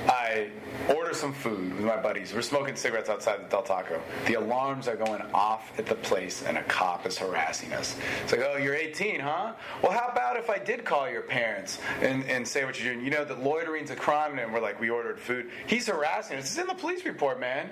I 0.09 0.49
order 0.95 1.15
some 1.15 1.33
food 1.33 1.75
with 1.75 1.85
my 1.85 1.97
buddies. 1.97 2.35
We're 2.35 2.43
smoking 2.43 2.75
cigarettes 2.77 3.09
outside 3.09 3.41
the 3.45 3.49
Del 3.49 3.63
Taco. 3.63 4.01
The 4.27 4.35
alarms 4.35 4.89
are 4.89 4.97
going 4.97 5.23
off 5.35 5.79
at 5.79 5.87
the 5.87 5.95
place, 5.95 6.43
and 6.43 6.59
a 6.59 6.63
cop 6.65 7.07
is 7.07 7.17
harassing 7.19 7.73
us. 7.73 7.97
It's 8.23 8.33
like, 8.33 8.43
oh, 8.43 8.57
you're 8.57 8.75
18, 8.75 9.21
huh? 9.21 9.53
Well, 9.83 9.93
how 9.93 10.09
about 10.09 10.37
if 10.37 10.51
I 10.51 10.59
did 10.59 10.85
call 10.85 11.09
your 11.09 11.23
parents 11.23 11.79
and, 12.01 12.25
and 12.25 12.47
say 12.47 12.65
what 12.65 12.81
you're 12.83 12.93
doing? 12.95 13.05
You 13.05 13.11
know 13.11 13.25
that 13.25 13.42
loitering's 13.43 13.91
a 13.91 13.97
crime, 13.97 14.39
and 14.39 14.53
we're 14.53 14.61
like, 14.61 14.81
we 14.81 14.91
ordered 14.91 15.19
food. 15.21 15.51
He's 15.67 15.87
harassing 15.87 16.39
us. 16.39 16.45
It's 16.45 16.59
in 16.59 16.67
the 16.67 16.75
police 16.75 17.05
report, 17.05 17.41
man. 17.41 17.71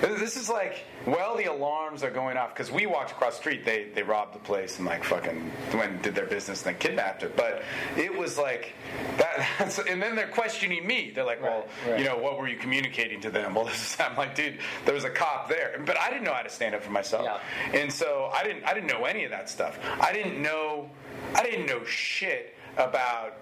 This 0.00 0.36
is 0.36 0.48
like, 0.48 0.84
well, 1.06 1.36
the 1.36 1.44
alarms 1.44 2.02
are 2.02 2.10
going 2.10 2.36
off 2.36 2.54
because 2.54 2.72
we 2.72 2.86
walked 2.86 3.12
across 3.12 3.34
the 3.36 3.40
street. 3.40 3.64
They 3.64 3.88
they 3.94 4.02
robbed 4.02 4.34
the 4.34 4.40
place 4.40 4.78
and 4.78 4.86
like 4.86 5.04
fucking 5.04 5.50
went 5.74 5.92
and 5.92 6.02
did 6.02 6.14
their 6.14 6.26
business 6.26 6.64
and 6.66 6.74
then 6.74 6.80
kidnapped 6.80 7.22
it. 7.22 7.36
But 7.36 7.62
it 7.96 8.16
was 8.16 8.36
like 8.38 8.72
that. 9.18 9.46
And 9.88 10.02
then 10.02 10.16
they're 10.16 10.26
questioning 10.28 10.86
me. 10.86 11.12
They're 11.14 11.24
like, 11.24 11.40
well, 11.42 11.66
Right, 11.84 11.90
right. 11.92 11.98
you 12.00 12.04
know, 12.04 12.18
what 12.18 12.38
were 12.38 12.48
you 12.48 12.56
communicating 12.56 13.20
to 13.22 13.30
them? 13.30 13.54
Well, 13.62 13.66
this 13.66 13.94
is, 13.94 14.00
I'm 14.00 14.16
like, 14.16 14.34
dude, 14.34 14.58
there 14.84 14.94
was 14.94 15.04
a 15.04 15.10
cop 15.10 15.48
there, 15.48 15.80
but 15.86 15.96
I 15.98 16.08
didn't 16.10 16.24
know 16.24 16.32
how 16.34 16.42
to 16.42 16.48
stand 16.50 16.74
up 16.74 16.82
for 16.82 16.90
myself, 16.90 17.24
Yeah. 17.24 17.80
and 17.80 17.92
so 17.92 18.30
I 18.34 18.42
didn't 18.42 18.64
I 18.64 18.74
didn't 18.74 18.88
know 18.88 19.04
any 19.04 19.24
of 19.24 19.30
that 19.30 19.48
stuff. 19.48 19.78
I 20.00 20.12
didn't 20.12 20.40
know 20.42 20.90
I 21.34 21.42
didn't 21.44 21.66
know 21.66 21.84
shit 21.84 22.54
about 22.76 23.34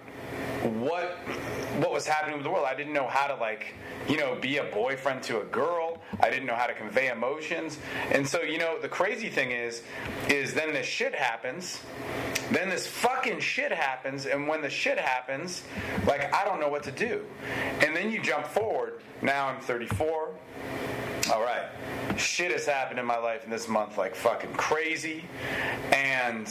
what 0.63 1.17
what 1.77 1.91
was 1.91 2.05
happening 2.05 2.35
with 2.35 2.43
the 2.43 2.49
world. 2.49 2.65
I 2.67 2.75
didn't 2.75 2.93
know 2.93 3.07
how 3.07 3.27
to 3.27 3.35
like, 3.35 3.73
you 4.07 4.17
know, 4.17 4.35
be 4.35 4.57
a 4.57 4.63
boyfriend 4.65 5.23
to 5.23 5.41
a 5.41 5.45
girl. 5.45 6.01
I 6.19 6.29
didn't 6.29 6.45
know 6.45 6.55
how 6.55 6.67
to 6.67 6.73
convey 6.73 7.09
emotions. 7.09 7.77
And 8.11 8.27
so, 8.27 8.41
you 8.41 8.57
know, 8.57 8.79
the 8.79 8.89
crazy 8.89 9.29
thing 9.29 9.51
is 9.51 9.81
is 10.29 10.53
then 10.53 10.73
this 10.73 10.85
shit 10.85 11.15
happens. 11.15 11.81
Then 12.51 12.69
this 12.69 12.85
fucking 12.85 13.39
shit 13.39 13.71
happens 13.71 14.25
and 14.25 14.47
when 14.47 14.61
the 14.61 14.69
shit 14.69 14.99
happens, 14.99 15.63
like 16.05 16.33
I 16.33 16.43
don't 16.43 16.59
know 16.59 16.69
what 16.69 16.83
to 16.83 16.91
do. 16.91 17.25
And 17.79 17.95
then 17.95 18.11
you 18.11 18.21
jump 18.21 18.45
forward. 18.45 19.01
Now 19.21 19.47
I'm 19.47 19.61
34. 19.61 20.29
All 21.31 21.41
right. 21.41 21.65
Shit 22.17 22.51
has 22.51 22.65
happened 22.65 22.99
in 22.99 23.05
my 23.05 23.17
life 23.17 23.43
in 23.43 23.49
this 23.49 23.67
month 23.67 23.97
like 23.97 24.15
fucking 24.15 24.53
crazy. 24.53 25.23
And 25.91 26.47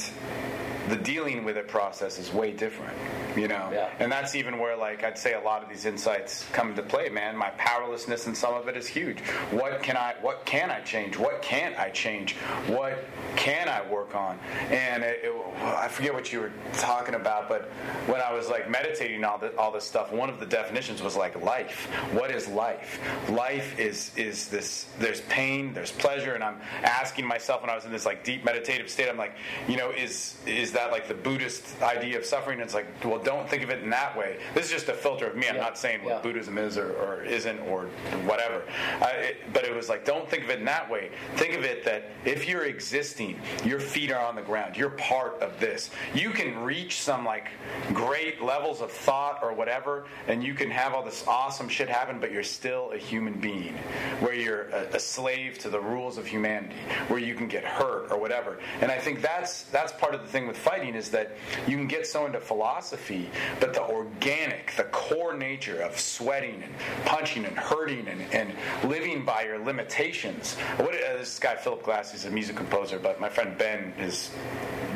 the 0.89 0.97
dealing 0.97 1.45
with 1.45 1.57
it 1.57 1.69
process 1.69 2.19
is 2.19 2.33
way 2.33 2.53
different, 2.53 2.97
you 3.37 3.47
know? 3.47 3.71
Yeah. 3.73 3.91
And 4.01 4.11
that's 4.11 4.35
even 4.35 4.59
where, 4.59 4.77
like, 4.77 5.05
I'd 5.05 5.19
say 5.19 5.35
a 5.35 5.41
lot 5.41 5.63
of 5.63 5.69
these 5.69 5.87
insights 5.87 6.45
come 6.53 6.71
into 6.71 6.83
play, 6.83 7.09
man. 7.09 7.37
My 7.37 7.51
powerlessness 7.51 8.27
in 8.27 8.35
some 8.35 8.55
of 8.55 8.67
it 8.67 8.77
is 8.77 8.89
huge. 8.89 9.21
What 9.51 9.83
can 9.85 9.97
I, 9.97 10.17
what 10.21 10.45
can 10.47 10.71
I 10.71 10.81
change? 10.81 11.17
What 11.17 11.43
can't 11.43 11.79
I 11.79 11.91
change? 11.91 12.35
What 12.67 13.05
can 13.37 13.69
I 13.69 13.89
work 13.89 14.17
on? 14.17 14.39
And 14.71 15.05
it, 15.05 15.21
it, 15.23 15.33
I 15.63 15.87
forget 15.87 16.13
what 16.13 16.33
you 16.33 16.41
were 16.41 16.53
talking 16.73 17.15
about, 17.15 17.49
but 17.49 17.69
when 18.07 18.21
I 18.21 18.33
was 18.33 18.49
like 18.49 18.69
meditating 18.69 19.23
all, 19.23 19.39
the, 19.39 19.57
all 19.57 19.71
this 19.71 19.85
stuff, 19.85 20.11
one 20.11 20.29
of 20.29 20.41
the 20.41 20.47
definitions 20.47 21.03
was 21.03 21.17
like 21.17 21.41
life. 21.41 21.87
What 22.13 22.33
is 22.33 22.49
life? 22.49 22.99
Life 23.31 23.79
is 23.79 24.11
is 24.17 24.49
this. 24.49 24.87
There's 24.99 25.21
pain, 25.23 25.40
there's 25.41 25.93
pleasure, 25.93 26.35
and 26.35 26.45
I'm 26.45 26.57
asking 26.83 27.27
myself 27.27 27.63
when 27.63 27.71
I 27.71 27.75
was 27.75 27.85
in 27.85 27.93
this 27.93 28.05
like 28.05 28.25
deep 28.25 28.45
meditative 28.45 28.91
state, 28.91 29.09
I'm 29.09 29.17
like, 29.17 29.35
you 29.69 29.77
know, 29.77 29.91
is 29.91 30.37
is 30.47 30.73
that 30.73 30.91
like 30.93 31.09
the 31.09 31.15
Buddhist 31.15 31.65
idea 31.83 32.19
of 32.19 32.27
suffering? 32.27 32.59
And 32.61 32.65
it's 32.67 32.75
like, 32.75 32.87
well, 33.05 33.19
don't 33.19 33.49
think 33.49 33.63
of 33.63 33.71
it 33.71 33.83
in 33.83 33.91
that 33.91 34.17
way. 34.17 34.39
This 34.55 34.67
is 34.67 34.71
just 34.73 34.89
a 34.89 34.95
filter 34.95 35.27
of 35.27 35.37
me. 35.37 35.49
I'm 35.49 35.57
Yeah. 35.57 35.63
not 35.63 35.79
saying 35.79 36.05
what 36.05 36.15
Yeah. 36.17 36.21
Buddhism 36.21 36.59
is 36.59 36.77
or, 36.77 36.93
or 36.93 37.23
isn't 37.23 37.59
or 37.61 37.85
whatever. 38.25 38.63
I, 39.01 39.11
it, 39.31 39.53
but 39.53 39.65
it 39.65 39.75
was 39.75 39.89
like, 39.89 40.05
don't 40.05 40.29
think 40.29 40.45
of 40.45 40.51
it 40.51 40.59
in 40.59 40.65
that 40.67 40.91
way. 40.91 41.11
Think 41.37 41.55
of 41.55 41.65
it 41.65 41.85
that 41.85 42.11
if 42.25 42.47
you're 42.49 42.65
existing, 42.65 43.41
your 43.65 43.81
feet 43.81 44.11
are 44.13 44.25
on 44.25 44.37
the 44.37 44.43
ground. 44.43 44.77
You're 44.77 44.91
part 44.91 45.41
of 45.41 45.59
this. 45.59 45.91
You 46.15 46.31
can 46.31 46.63
reach 46.63 47.01
some 47.01 47.25
like 47.25 47.49
great 47.95 48.43
levels 48.43 48.81
of 48.81 48.91
thought 48.93 49.39
or 49.43 49.53
whatever, 49.55 50.05
and 50.29 50.43
you 50.45 50.55
can 50.55 50.71
have 50.71 50.93
all 50.95 51.03
this 51.05 51.25
awesome 51.27 51.69
shit 51.69 51.89
happen, 51.89 52.19
but 52.21 52.31
you're 52.33 52.43
still 52.43 52.91
a 52.93 52.99
human 52.99 53.35
being, 53.41 53.75
where 54.21 54.35
you're 54.35 54.69
a, 54.71 54.97
a 54.97 54.99
slave 55.01 55.30
to 55.31 55.71
the 55.71 55.81
rules 55.81 56.19
of 56.19 56.27
humanity, 56.27 56.75
where 57.09 57.21
you 57.21 57.35
can 57.35 57.47
get 57.47 57.65
hurt 57.65 58.11
or 58.11 58.19
whatever. 58.19 58.59
And 58.81 58.91
I 58.91 58.99
think 58.99 59.23
that's 59.23 59.63
that's 59.65 59.93
part 59.93 60.15
of 60.15 60.23
the 60.23 60.27
thing 60.27 60.47
with 60.47 60.57
fighting 60.57 60.95
is 60.95 61.11
that 61.11 61.37
you 61.67 61.77
can 61.77 61.87
get 61.87 62.07
so 62.07 62.27
into 62.27 62.41
philosophy, 62.41 63.31
but 63.61 63.73
the 63.73 63.83
organic, 63.83 64.75
the 64.77 64.85
core 64.85 65.37
nature 65.37 65.81
of 65.83 65.99
sweating 65.99 66.63
and 66.63 66.75
punching 67.05 67.45
and 67.45 67.57
hurting 67.57 68.09
and, 68.09 68.23
and 68.33 68.53
living 68.85 69.25
by 69.25 69.45
your 69.45 69.59
limitations. 69.59 70.57
What, 70.79 70.95
uh, 70.95 71.17
this 71.19 71.39
guy 71.39 71.55
Philip 71.57 71.83
Glass 71.85 72.13
is 72.15 72.25
a 72.25 72.31
music 72.31 72.57
composer, 72.57 72.99
but 72.99 73.21
my 73.21 73.29
friend 73.29 73.57
Ben 73.57 73.93
has 73.99 74.31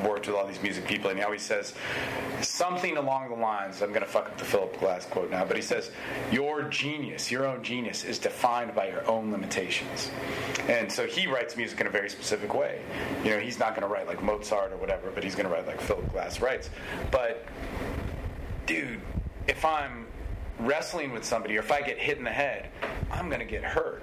worked 0.05 0.27
with 0.27 0.37
all 0.37 0.47
these 0.47 0.63
music 0.63 0.87
people, 0.87 1.11
and 1.11 1.19
he 1.19 1.25
always 1.25 1.43
says 1.43 1.75
something 2.43 2.97
along 2.97 3.31
the 3.31 3.37
lines. 3.37 3.83
I'm 3.83 3.89
going 3.91 4.03
to 4.03 4.09
fuck 4.09 4.27
up 4.27 4.37
the 4.37 4.45
Philip 4.45 4.79
Glass 4.79 5.07
quote 5.07 5.31
now, 5.31 5.45
but 5.45 5.57
he 5.57 5.63
says, 5.63 5.91
"Your 6.31 6.63
genius, 6.65 7.31
your 7.31 7.47
own 7.47 7.63
genius, 7.63 8.05
is 8.05 8.19
defined 8.19 8.75
by 8.75 8.89
your 8.89 9.09
own 9.09 9.31
limitations." 9.31 10.11
And 10.69 10.91
so 10.91 11.07
he 11.07 11.27
writes 11.27 11.57
music 11.57 11.81
in 11.81 11.87
a 11.87 11.91
very 11.91 12.09
specific 12.09 12.55
way. 12.55 12.81
You 13.23 13.31
know, 13.31 13.39
he's 13.39 13.59
not 13.59 13.71
going 13.71 13.87
to 13.87 13.93
write 13.93 14.07
like 14.07 14.23
Mozart 14.23 14.73
or 14.73 14.77
whatever, 14.77 15.11
but 15.11 15.23
he's 15.23 15.35
going 15.35 15.47
to 15.47 15.53
write 15.53 15.67
like 15.67 15.81
Philip 15.81 16.11
Glass 16.13 16.41
writes. 16.41 16.71
But 17.11 17.45
dude, 18.67 19.01
if 19.47 19.65
I'm 19.65 20.07
wrestling 20.59 21.13
with 21.13 21.25
somebody 21.25 21.57
or 21.57 21.61
if 21.61 21.71
I 21.71 21.83
get 21.83 21.99
hit 21.99 22.19
in 22.19 22.25
the 22.25 22.31
head, 22.31 22.69
I'm 23.11 23.29
going 23.29 23.41
to 23.41 23.47
get 23.47 23.63
hurt. 23.63 24.03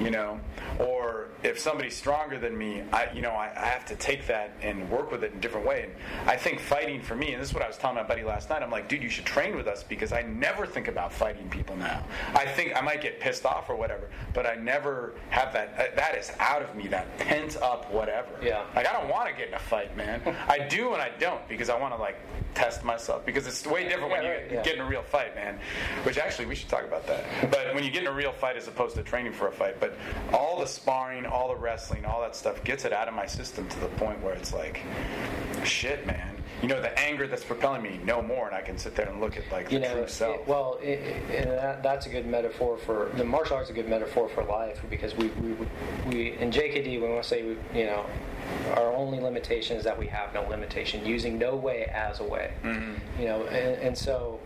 You 0.00 0.10
know, 0.10 0.40
or 0.78 1.28
if 1.42 1.58
somebody's 1.58 1.96
stronger 1.96 2.38
than 2.38 2.56
me, 2.56 2.82
I, 2.92 3.08
you 3.12 3.20
know, 3.22 3.30
I, 3.30 3.50
I 3.56 3.66
have 3.66 3.84
to 3.86 3.96
take 3.96 4.26
that 4.28 4.52
and 4.62 4.88
work 4.90 5.10
with 5.10 5.24
it 5.24 5.32
in 5.32 5.38
a 5.38 5.40
different 5.40 5.66
way. 5.66 5.82
And 5.84 6.28
I 6.28 6.36
think 6.36 6.60
fighting 6.60 7.00
for 7.00 7.14
me, 7.16 7.32
and 7.32 7.42
this 7.42 7.48
is 7.48 7.54
what 7.54 7.62
I 7.62 7.68
was 7.68 7.76
telling 7.78 7.96
my 7.96 8.02
buddy 8.02 8.22
last 8.22 8.48
night. 8.50 8.62
I'm 8.62 8.70
like, 8.70 8.88
dude, 8.88 9.02
you 9.02 9.08
should 9.10 9.24
train 9.24 9.56
with 9.56 9.66
us 9.66 9.82
because 9.82 10.12
I 10.12 10.22
never 10.22 10.66
think 10.66 10.88
about 10.88 11.12
fighting 11.12 11.48
people 11.50 11.76
now. 11.76 12.04
I 12.34 12.46
think 12.46 12.76
I 12.76 12.80
might 12.80 13.00
get 13.02 13.20
pissed 13.20 13.44
off 13.44 13.68
or 13.70 13.76
whatever, 13.76 14.08
but 14.34 14.46
I 14.46 14.54
never 14.54 15.14
have 15.30 15.52
that. 15.52 15.74
Uh, 15.76 15.94
that 15.96 16.16
is 16.16 16.32
out 16.38 16.62
of 16.62 16.74
me. 16.74 16.86
That 16.88 17.18
pent 17.18 17.56
up 17.62 17.90
whatever. 17.92 18.28
Yeah. 18.42 18.64
Like 18.74 18.86
I 18.86 18.92
don't 18.92 19.08
want 19.08 19.28
to 19.28 19.34
get 19.34 19.48
in 19.48 19.54
a 19.54 19.58
fight, 19.58 19.96
man. 19.96 20.20
I 20.48 20.58
do 20.60 20.92
and 20.92 21.02
I 21.02 21.10
don't 21.18 21.46
because 21.48 21.68
I 21.70 21.78
want 21.78 21.94
to 21.94 22.00
like 22.00 22.16
test 22.54 22.84
myself 22.84 23.24
because 23.26 23.46
it's 23.46 23.66
way 23.66 23.88
different 23.88 24.10
when 24.10 24.22
Yeah, 24.22 24.28
you 24.28 24.34
right, 24.42 24.52
yeah. 24.52 24.62
get 24.62 24.74
in 24.76 24.80
a 24.82 24.86
real 24.86 25.02
fight, 25.02 25.34
man. 25.34 25.58
Which 26.04 26.18
actually 26.18 26.46
we 26.46 26.54
should 26.54 26.68
talk 26.68 26.84
about 26.84 27.06
that. 27.06 27.24
But 27.50 27.74
when 27.74 27.82
you 27.84 27.90
get 27.90 28.02
in 28.02 28.08
a 28.08 28.12
real 28.12 28.32
fight 28.32 28.56
as 28.56 28.68
opposed 28.68 28.94
to 28.96 29.02
training 29.02 29.32
for 29.32 29.48
a 29.48 29.52
fight, 29.52 29.80
but 29.82 29.96
all 30.32 30.60
the 30.60 30.66
sparring, 30.66 31.26
all 31.26 31.48
the 31.48 31.56
wrestling, 31.56 32.04
all 32.04 32.20
that 32.20 32.36
stuff 32.36 32.62
gets 32.62 32.84
it 32.84 32.92
out 32.92 33.08
of 33.08 33.14
my 33.14 33.26
system 33.26 33.68
to 33.68 33.80
the 33.80 33.88
point 33.88 34.22
where 34.22 34.32
it's 34.32 34.52
like, 34.54 34.80
shit, 35.64 36.06
man. 36.06 36.36
You 36.62 36.68
know, 36.68 36.80
the 36.80 36.96
anger 36.96 37.26
that's 37.26 37.42
propelling 37.42 37.82
me, 37.82 37.98
no 38.04 38.22
more, 38.22 38.46
and 38.46 38.54
I 38.54 38.60
can 38.60 38.78
sit 38.78 38.94
there 38.94 39.08
and 39.08 39.20
look 39.20 39.36
at 39.36 39.42
like 39.50 39.66
the 39.66 39.72
you 39.74 39.80
know, 39.80 39.94
true 39.94 40.06
self. 40.06 40.36
it- 40.36 40.46
well, 40.46 40.78
it, 40.80 41.00
it, 41.30 41.46
that, 41.46 41.82
that's 41.82 42.06
a 42.06 42.08
good 42.08 42.26
metaphor 42.26 42.78
for 42.78 43.10
the 43.16 43.24
martial 43.24 43.56
arts. 43.56 43.68
Is 43.68 43.70
a 43.72 43.74
good 43.74 43.88
metaphor 43.88 44.28
for 44.28 44.44
life 44.44 44.80
because 44.88 45.16
we 45.16 45.26
we, 45.28 45.56
we 46.06 46.36
in 46.38 46.52
JKD 46.52 47.00
we 47.00 47.08
want 47.08 47.20
to 47.22 47.28
say 47.28 47.42
we, 47.42 47.56
you 47.78 47.86
know 47.86 48.06
our 48.76 48.92
only 48.92 49.18
limitation 49.18 49.76
is 49.76 49.84
that 49.84 49.98
we 49.98 50.06
have 50.08 50.32
no 50.34 50.42
limitation, 50.48 51.04
using 51.06 51.38
no 51.38 51.56
way 51.56 51.84
as 51.86 52.20
a 52.20 52.24
way. 52.24 52.52
Mm-hmm. 52.62 53.20
You 53.20 53.28
know, 53.28 53.42
and, 53.44 53.80
and 53.80 53.98
so 53.98 54.40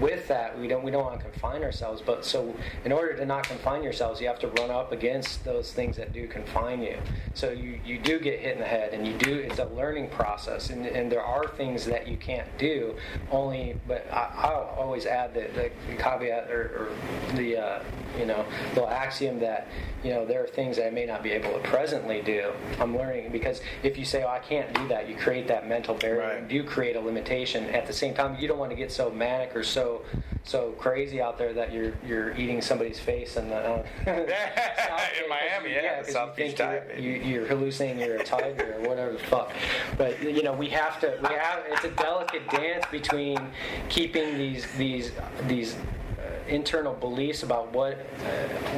with 0.00 0.26
that 0.28 0.58
we 0.58 0.66
don't 0.66 0.82
we 0.82 0.90
don't 0.90 1.04
want 1.04 1.18
to 1.18 1.24
confine 1.30 1.62
ourselves 1.62 2.00
but 2.04 2.24
so 2.24 2.54
in 2.84 2.92
order 2.92 3.14
to 3.14 3.26
not 3.26 3.44
confine 3.44 3.82
yourselves 3.82 4.20
you 4.20 4.26
have 4.26 4.38
to 4.38 4.48
run 4.48 4.70
up 4.70 4.92
against 4.92 5.44
those 5.44 5.72
things 5.72 5.96
that 5.96 6.12
do 6.12 6.26
confine 6.26 6.80
you 6.82 6.96
so 7.34 7.50
you 7.50 7.78
you 7.84 7.98
do 7.98 8.18
get 8.18 8.38
hit 8.40 8.54
in 8.54 8.58
the 8.58 8.64
head 8.64 8.94
and 8.94 9.06
you 9.06 9.12
do 9.18 9.34
it's 9.34 9.58
a 9.58 9.64
learning 9.66 10.08
process 10.08 10.70
and, 10.70 10.86
and 10.86 11.12
there 11.12 11.22
are 11.22 11.46
things 11.56 11.84
that 11.84 12.08
you 12.08 12.16
can't 12.16 12.46
do 12.56 12.94
only 13.30 13.76
but 13.86 14.06
I, 14.10 14.30
I'll 14.36 14.74
always 14.78 15.04
add 15.04 15.34
the, 15.34 15.48
the 15.54 15.70
caveat 15.96 16.50
or, 16.50 16.88
or 17.30 17.36
the 17.36 17.56
uh, 17.58 17.82
you 18.18 18.26
know 18.26 18.44
little 18.70 18.88
axiom 18.88 19.38
that 19.40 19.68
you 20.02 20.10
know 20.10 20.24
there 20.24 20.42
are 20.42 20.46
things 20.46 20.76
that 20.76 20.86
I 20.86 20.90
may 20.90 21.04
not 21.06 21.22
be 21.22 21.32
able 21.32 21.52
to 21.52 21.68
presently 21.68 22.22
do 22.22 22.52
I'm 22.80 22.96
learning 22.96 23.30
because 23.32 23.60
if 23.82 23.98
you 23.98 24.04
say 24.04 24.22
oh 24.22 24.28
I 24.28 24.38
can't 24.38 24.72
do 24.74 24.88
that 24.88 25.08
you 25.08 25.16
create 25.16 25.46
that 25.48 25.68
mental 25.68 25.94
barrier 25.94 26.22
Right. 26.22 26.38
and 26.38 26.48
do 26.48 26.62
create 26.62 26.94
a 26.94 27.00
limitation. 27.00 27.64
At 27.70 27.86
the 27.86 27.92
same 27.92 28.14
time, 28.14 28.36
you 28.38 28.46
don't 28.46 28.58
want 28.58 28.70
to 28.70 28.76
get 28.76 28.92
so 28.92 29.10
manic 29.10 29.56
or 29.56 29.64
so 29.64 29.81
so 30.44 30.72
crazy 30.72 31.20
out 31.20 31.38
there 31.38 31.52
that 31.52 31.72
you're 31.72 31.92
you're 32.06 32.32
eating 32.36 32.60
somebody's 32.60 32.98
face 32.98 33.36
and 33.36 33.52
uh, 33.52 33.82
In 34.06 35.28
Miami, 35.28 35.70
yeah, 35.74 36.00
the 36.00 36.04
'cause 36.04 36.12
South 36.12 36.38
you 36.38 36.46
Beach 36.46 36.56
think 36.56 36.82
you're, 36.98 36.98
you, 36.98 37.12
you're 37.22 37.46
hallucinating 37.46 38.00
you're 38.00 38.16
a 38.16 38.24
tiger 38.24 38.74
or 38.78 38.88
whatever 38.88 39.12
the 39.12 39.18
fuck. 39.18 39.52
But 39.96 40.20
you 40.22 40.42
know, 40.42 40.52
we 40.52 40.68
have 40.68 41.00
to. 41.00 41.18
We 41.22 41.34
have. 41.34 41.62
It's 41.68 41.84
a 41.84 41.90
delicate 41.90 42.48
dance 42.50 42.84
between 42.90 43.38
keeping 43.88 44.36
these 44.36 44.66
these 44.76 45.12
these. 45.46 45.76
Internal 46.48 46.94
beliefs 46.94 47.42
about 47.42 47.72
what, 47.72 47.94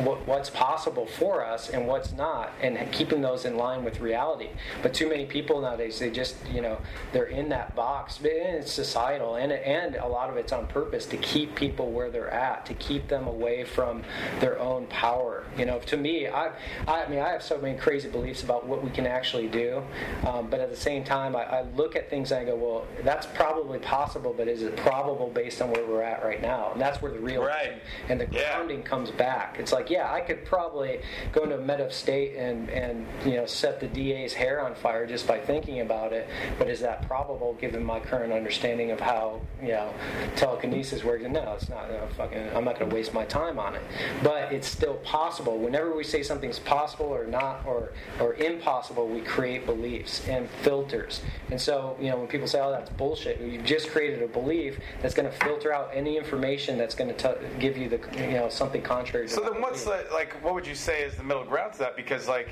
what 0.04 0.26
what's 0.26 0.50
possible 0.50 1.06
for 1.06 1.44
us 1.44 1.70
and 1.70 1.86
what's 1.86 2.12
not, 2.12 2.52
and 2.60 2.78
keeping 2.92 3.20
those 3.20 3.44
in 3.44 3.56
line 3.56 3.84
with 3.84 4.00
reality. 4.00 4.50
But 4.82 4.94
too 4.94 5.08
many 5.08 5.26
people 5.26 5.60
nowadays, 5.60 5.98
they 5.98 6.10
just 6.10 6.36
you 6.52 6.60
know 6.60 6.78
they're 7.12 7.24
in 7.24 7.48
that 7.50 7.74
box. 7.74 8.18
It's 8.22 8.72
societal, 8.72 9.36
and 9.36 9.52
and 9.52 9.96
a 9.96 10.06
lot 10.06 10.30
of 10.30 10.36
it's 10.36 10.52
on 10.52 10.66
purpose 10.66 11.06
to 11.06 11.16
keep 11.16 11.54
people 11.54 11.90
where 11.90 12.10
they're 12.10 12.30
at, 12.30 12.66
to 12.66 12.74
keep 12.74 13.08
them 13.08 13.26
away 13.26 13.64
from 13.64 14.02
their 14.40 14.58
own 14.58 14.86
power. 14.86 15.44
You 15.56 15.66
know, 15.66 15.78
to 15.80 15.96
me, 15.96 16.28
I 16.28 16.52
I 16.86 17.08
mean 17.08 17.20
I 17.20 17.30
have 17.30 17.42
so 17.42 17.58
many 17.58 17.78
crazy 17.78 18.08
beliefs 18.08 18.42
about 18.42 18.66
what 18.66 18.82
we 18.82 18.90
can 18.90 19.06
actually 19.06 19.48
do, 19.48 19.82
um, 20.26 20.48
but 20.48 20.60
at 20.60 20.70
the 20.70 20.76
same 20.76 21.04
time, 21.04 21.36
I, 21.36 21.44
I 21.44 21.62
look 21.76 21.96
at 21.96 22.10
things 22.10 22.32
and 22.32 22.40
I 22.40 22.44
go, 22.44 22.56
well, 22.56 22.86
that's 23.02 23.26
probably 23.26 23.78
possible, 23.78 24.34
but 24.36 24.48
is 24.48 24.62
it 24.62 24.76
probable 24.76 25.30
based 25.30 25.60
on 25.62 25.70
where 25.70 25.84
we're 25.86 26.02
at 26.02 26.24
right 26.24 26.40
now? 26.40 26.72
And 26.72 26.80
that's 26.80 27.00
where 27.02 27.12
the 27.12 27.18
real 27.18 27.42
Right. 27.54 27.82
and 28.08 28.20
the 28.20 28.26
Yeah. 28.30 28.54
grounding 28.56 28.82
comes 28.82 29.10
back. 29.10 29.56
It's 29.58 29.72
like, 29.72 29.88
yeah, 29.90 30.12
I 30.12 30.20
could 30.20 30.44
probably 30.44 31.00
go 31.32 31.42
into 31.44 31.56
a 31.56 31.60
med 31.60 31.80
of 31.80 31.92
state 31.92 32.36
and 32.36 32.68
and 32.70 33.06
you 33.24 33.34
know 33.36 33.46
set 33.46 33.80
the 33.80 33.86
DA's 33.86 34.34
hair 34.34 34.60
on 34.60 34.74
fire 34.74 35.06
just 35.06 35.26
by 35.26 35.38
thinking 35.38 35.80
about 35.80 36.12
it. 36.12 36.28
But 36.58 36.68
is 36.68 36.80
that 36.80 37.06
probable 37.06 37.54
given 37.54 37.84
my 37.84 38.00
current 38.00 38.32
understanding 38.32 38.90
of 38.90 39.00
how 39.00 39.40
you 39.62 39.68
know 39.68 39.92
telekinesis 40.36 41.04
works? 41.04 41.24
No, 41.28 41.52
it's 41.54 41.68
not. 41.68 41.90
No, 41.90 42.06
fucking, 42.16 42.50
I'm 42.54 42.64
not 42.64 42.78
going 42.78 42.90
to 42.90 42.94
waste 42.94 43.14
my 43.14 43.24
time 43.24 43.58
on 43.58 43.74
it. 43.74 43.82
But 44.22 44.52
it's 44.52 44.68
still 44.68 44.94
possible. 44.96 45.58
Whenever 45.58 45.94
we 45.94 46.04
say 46.04 46.22
something's 46.22 46.58
possible 46.58 47.06
or 47.06 47.26
not 47.26 47.64
or 47.66 47.92
or 48.20 48.34
impossible, 48.34 49.06
we 49.08 49.20
create 49.20 49.66
beliefs 49.66 50.26
and 50.28 50.48
filters. 50.62 51.22
And 51.50 51.60
so 51.60 51.96
you 52.00 52.10
know 52.10 52.16
when 52.18 52.26
people 52.26 52.48
say, 52.48 52.60
"Oh, 52.60 52.70
that's 52.70 52.90
bullshit," 52.90 53.40
you've 53.40 53.64
just 53.64 53.90
created 53.90 54.22
a 54.22 54.28
belief 54.28 54.78
that's 55.02 55.14
going 55.14 55.30
to 55.30 55.36
filter 55.44 55.72
out 55.72 55.90
any 55.94 56.16
information 56.16 56.76
that's 56.78 56.94
going 56.94 57.14
to 57.14 57.14
give 57.58 57.76
you 57.76 57.88
the 57.88 58.00
you 58.16 58.32
know 58.32 58.48
something 58.48 58.82
contrary. 58.82 59.26
To 59.26 59.32
So 59.32 59.40
then, 59.40 59.60
what's 59.60 59.84
the 59.84 60.06
like? 60.12 60.42
What 60.42 60.54
would 60.54 60.66
you 60.66 60.74
say 60.74 61.02
is 61.02 61.14
the 61.16 61.24
middle 61.24 61.44
ground 61.44 61.72
to 61.74 61.78
that? 61.80 61.96
Because 61.96 62.28
like, 62.28 62.48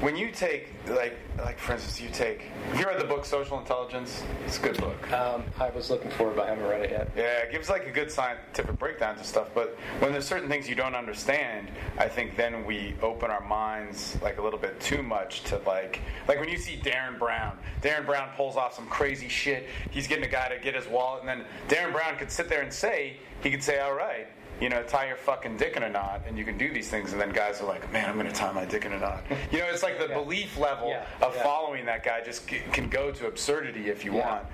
when 0.00 0.16
you 0.16 0.30
take 0.30 0.74
like 0.86 1.18
like 1.38 1.58
for 1.58 1.72
instance, 1.72 2.00
you 2.00 2.08
take. 2.10 2.42
Have 2.70 2.80
you 2.80 2.86
read 2.86 3.00
the 3.00 3.04
book 3.04 3.24
Social 3.24 3.58
Intelligence? 3.58 4.22
It's 4.46 4.58
a 4.58 4.62
good 4.62 4.76
book. 4.78 5.12
Um, 5.12 5.44
I 5.58 5.70
was 5.70 5.90
looking 5.90 6.10
for 6.12 6.30
it, 6.30 6.36
but 6.36 6.46
I 6.46 6.50
haven't 6.50 6.66
read 6.66 6.82
it 6.82 6.90
yet. 6.90 7.10
Yeah, 7.16 7.38
it 7.38 7.52
gives 7.52 7.68
like 7.68 7.86
a 7.86 7.90
good 7.90 8.10
scientific 8.10 8.78
breakdown 8.78 9.16
to 9.16 9.24
stuff. 9.24 9.48
But 9.54 9.76
when 10.00 10.12
there's 10.12 10.26
certain 10.26 10.48
things 10.48 10.68
you 10.68 10.74
don't 10.74 10.94
understand, 10.94 11.70
I 11.96 12.08
think 12.08 12.36
then 12.36 12.64
we 12.64 12.94
open 13.02 13.30
our 13.30 13.46
minds 13.46 14.18
like 14.22 14.38
a 14.38 14.42
little 14.42 14.58
bit 14.58 14.78
too 14.80 15.02
much 15.02 15.42
to 15.44 15.58
like 15.66 16.00
like 16.26 16.40
when 16.40 16.48
you 16.48 16.58
see 16.58 16.80
Derren 16.82 17.18
Brown. 17.18 17.58
Derren 17.82 18.06
Brown 18.06 18.30
pulls 18.36 18.56
off 18.56 18.74
some 18.74 18.86
crazy 18.86 19.28
shit. 19.28 19.66
He's 19.90 20.06
getting 20.06 20.24
a 20.24 20.28
guy 20.28 20.48
to 20.48 20.58
get 20.58 20.74
his 20.74 20.86
wallet, 20.86 21.20
and 21.24 21.28
then 21.28 21.44
Derren 21.68 21.92
Brown 21.92 22.16
could 22.16 22.30
sit 22.30 22.48
there 22.48 22.62
and 22.62 22.72
say 22.72 23.16
he 23.42 23.50
could 23.50 23.62
say, 23.62 23.78
"All 23.80 23.94
right." 23.94 24.26
You 24.60 24.68
know, 24.68 24.82
tie 24.82 25.06
your 25.06 25.16
fucking 25.16 25.56
dick 25.56 25.76
in 25.76 25.84
a 25.84 25.88
knot, 25.88 26.22
and 26.26 26.36
you 26.36 26.44
can 26.44 26.58
do 26.58 26.72
these 26.72 26.88
things. 26.88 27.12
And 27.12 27.20
then 27.20 27.30
guys 27.30 27.60
are 27.60 27.66
like, 27.66 27.92
"Man, 27.92 28.08
I'm 28.08 28.16
going 28.16 28.26
to 28.26 28.32
tie 28.32 28.50
my 28.50 28.64
dick 28.64 28.84
in 28.84 28.92
a 28.92 28.98
knot." 28.98 29.22
You 29.52 29.58
know, 29.60 29.66
it's 29.66 29.84
like 29.84 29.98
the 29.98 30.08
Yeah. 30.08 30.14
belief 30.14 30.58
level 30.58 30.88
Yeah, 30.88 31.04
of 31.22 31.34
yeah. 31.36 31.42
following 31.44 31.86
that 31.86 32.02
guy 32.04 32.20
just 32.24 32.48
c- 32.50 32.62
can 32.72 32.88
go 32.88 33.12
to 33.12 33.26
absurdity 33.28 33.88
if 33.88 34.04
you 34.04 34.12
want. 34.14 34.44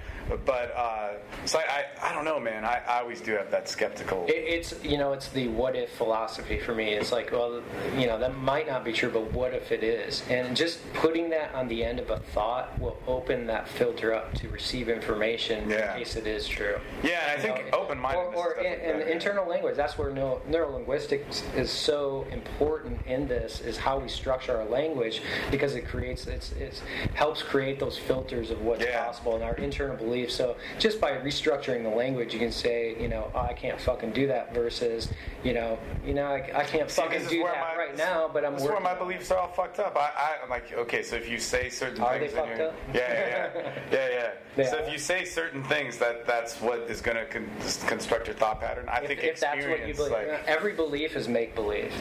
But 0.46 0.74
uh, 0.76 1.12
so 1.44 1.58
I, 1.58 1.84
I, 2.02 2.10
I 2.10 2.14
don't 2.14 2.24
know, 2.24 2.40
man. 2.40 2.64
I, 2.64 2.80
I 2.88 3.00
always 3.00 3.20
do 3.20 3.32
have 3.32 3.50
that 3.50 3.68
skeptical. 3.68 4.24
It, 4.26 4.32
it's 4.32 4.74
you 4.84 4.96
know 4.98 5.12
it's 5.12 5.28
the 5.28 5.48
what 5.48 5.76
if 5.76 5.90
philosophy 5.90 6.58
for 6.58 6.74
me. 6.74 6.92
It's 6.94 7.12
like 7.12 7.30
well 7.32 7.62
you 7.96 8.06
know 8.06 8.18
that 8.18 8.34
might 8.36 8.66
not 8.66 8.84
be 8.84 8.92
true, 8.92 9.10
but 9.10 9.30
what 9.32 9.52
if 9.52 9.70
it 9.70 9.82
is? 9.84 10.22
And 10.30 10.56
just 10.56 10.80
putting 10.94 11.30
that 11.30 11.54
on 11.54 11.68
the 11.68 11.84
end 11.84 11.98
of 11.98 12.10
a 12.10 12.18
thought 12.18 12.78
will 12.80 12.98
open 13.06 13.46
that 13.48 13.68
filter 13.68 14.14
up 14.14 14.32
to 14.34 14.48
receive 14.48 14.88
information 14.88 15.68
Yeah. 15.68 15.92
in 15.92 15.98
case 15.98 16.16
it 16.16 16.26
is 16.26 16.48
true. 16.48 16.78
yeah, 17.02 17.32
and 17.34 17.42
I 17.42 17.46
You 17.46 17.54
think 17.54 17.70
know, 17.72 17.78
open-mindedness. 17.80 18.38
Or, 18.38 18.54
or 18.56 18.60
in, 18.62 19.00
in 19.02 19.08
internal 19.08 19.46
language, 19.48 19.76
that's 19.76 19.98
where 19.98 20.10
neuro, 20.10 20.40
neurolinguistics 20.48 21.42
is 21.56 21.70
so 21.70 22.26
important 22.32 22.98
in 23.06 23.28
this, 23.28 23.60
is 23.60 23.76
how 23.76 23.98
we 23.98 24.08
structure 24.08 24.56
our 24.56 24.64
language 24.64 25.20
because 25.50 25.74
it 25.74 25.86
creates, 25.86 26.26
it's, 26.26 26.52
it's 26.52 26.80
helps 27.14 27.42
create 27.42 27.78
those 27.78 27.98
filters 27.98 28.50
of 28.50 28.60
what's 28.62 28.82
Yeah. 28.84 29.04
possible 29.04 29.34
and 29.34 29.44
our 29.44 29.54
internal 29.56 29.96
beliefs. 29.96 30.13
So 30.28 30.56
just 30.78 31.00
by 31.00 31.12
restructuring 31.12 31.82
the 31.82 31.88
language, 31.88 32.32
you 32.32 32.38
can 32.38 32.52
say, 32.52 32.94
you 33.00 33.08
know, 33.08 33.30
oh, 33.34 33.40
I 33.40 33.52
can't 33.52 33.80
fucking 33.80 34.12
do 34.12 34.26
that 34.28 34.54
versus, 34.54 35.08
you 35.42 35.52
know, 35.54 35.78
you 36.06 36.14
know, 36.14 36.26
I, 36.26 36.36
I 36.54 36.64
can't 36.64 36.88
See, 36.90 37.02
fucking 37.02 37.20
this 37.22 37.30
do 37.30 37.42
that 37.42 37.58
my- 37.60 37.76
right 37.76 37.96
now, 37.96 38.30
but 38.32 38.44
I'm 38.44 38.54
This 38.54 38.62
is 38.62 38.68
where 38.68 38.80
my 38.80 38.94
beliefs 38.94 39.30
are 39.30 39.38
all 39.38 39.48
fucked 39.48 39.78
up. 39.80 39.96
I, 39.96 40.10
I, 40.16 40.36
I'm 40.42 40.48
like, 40.50 40.72
okay, 40.72 41.02
so 41.02 41.16
if 41.16 41.28
you 41.28 41.38
say 41.38 41.68
certain 41.68 42.02
Are 42.02 42.18
things, 42.18 42.32
they 42.32 42.38
fucked 42.38 42.60
up? 42.60 42.74
yeah, 42.94 43.00
yeah, 43.12 43.50
yeah, 43.54 43.72
yeah, 43.92 44.30
yeah. 44.56 44.70
So 44.70 44.76
if 44.78 44.92
you 44.92 44.98
say 44.98 45.24
certain 45.24 45.64
things, 45.64 45.98
that 45.98 46.26
that's 46.26 46.60
what 46.60 46.80
is 46.90 47.00
going 47.00 47.16
to 47.16 47.26
con- 47.26 47.50
construct 47.86 48.28
your 48.28 48.36
thought 48.36 48.60
pattern. 48.60 48.88
I 48.88 49.00
if, 49.00 49.08
think 49.08 49.22
if 49.24 49.40
that's 49.40 49.66
what 49.66 49.86
you 49.86 49.94
believe. 49.94 50.12
like, 50.12 50.28
Every 50.46 50.72
belief 50.74 51.16
is 51.16 51.26
make 51.28 51.54
believe. 51.54 51.92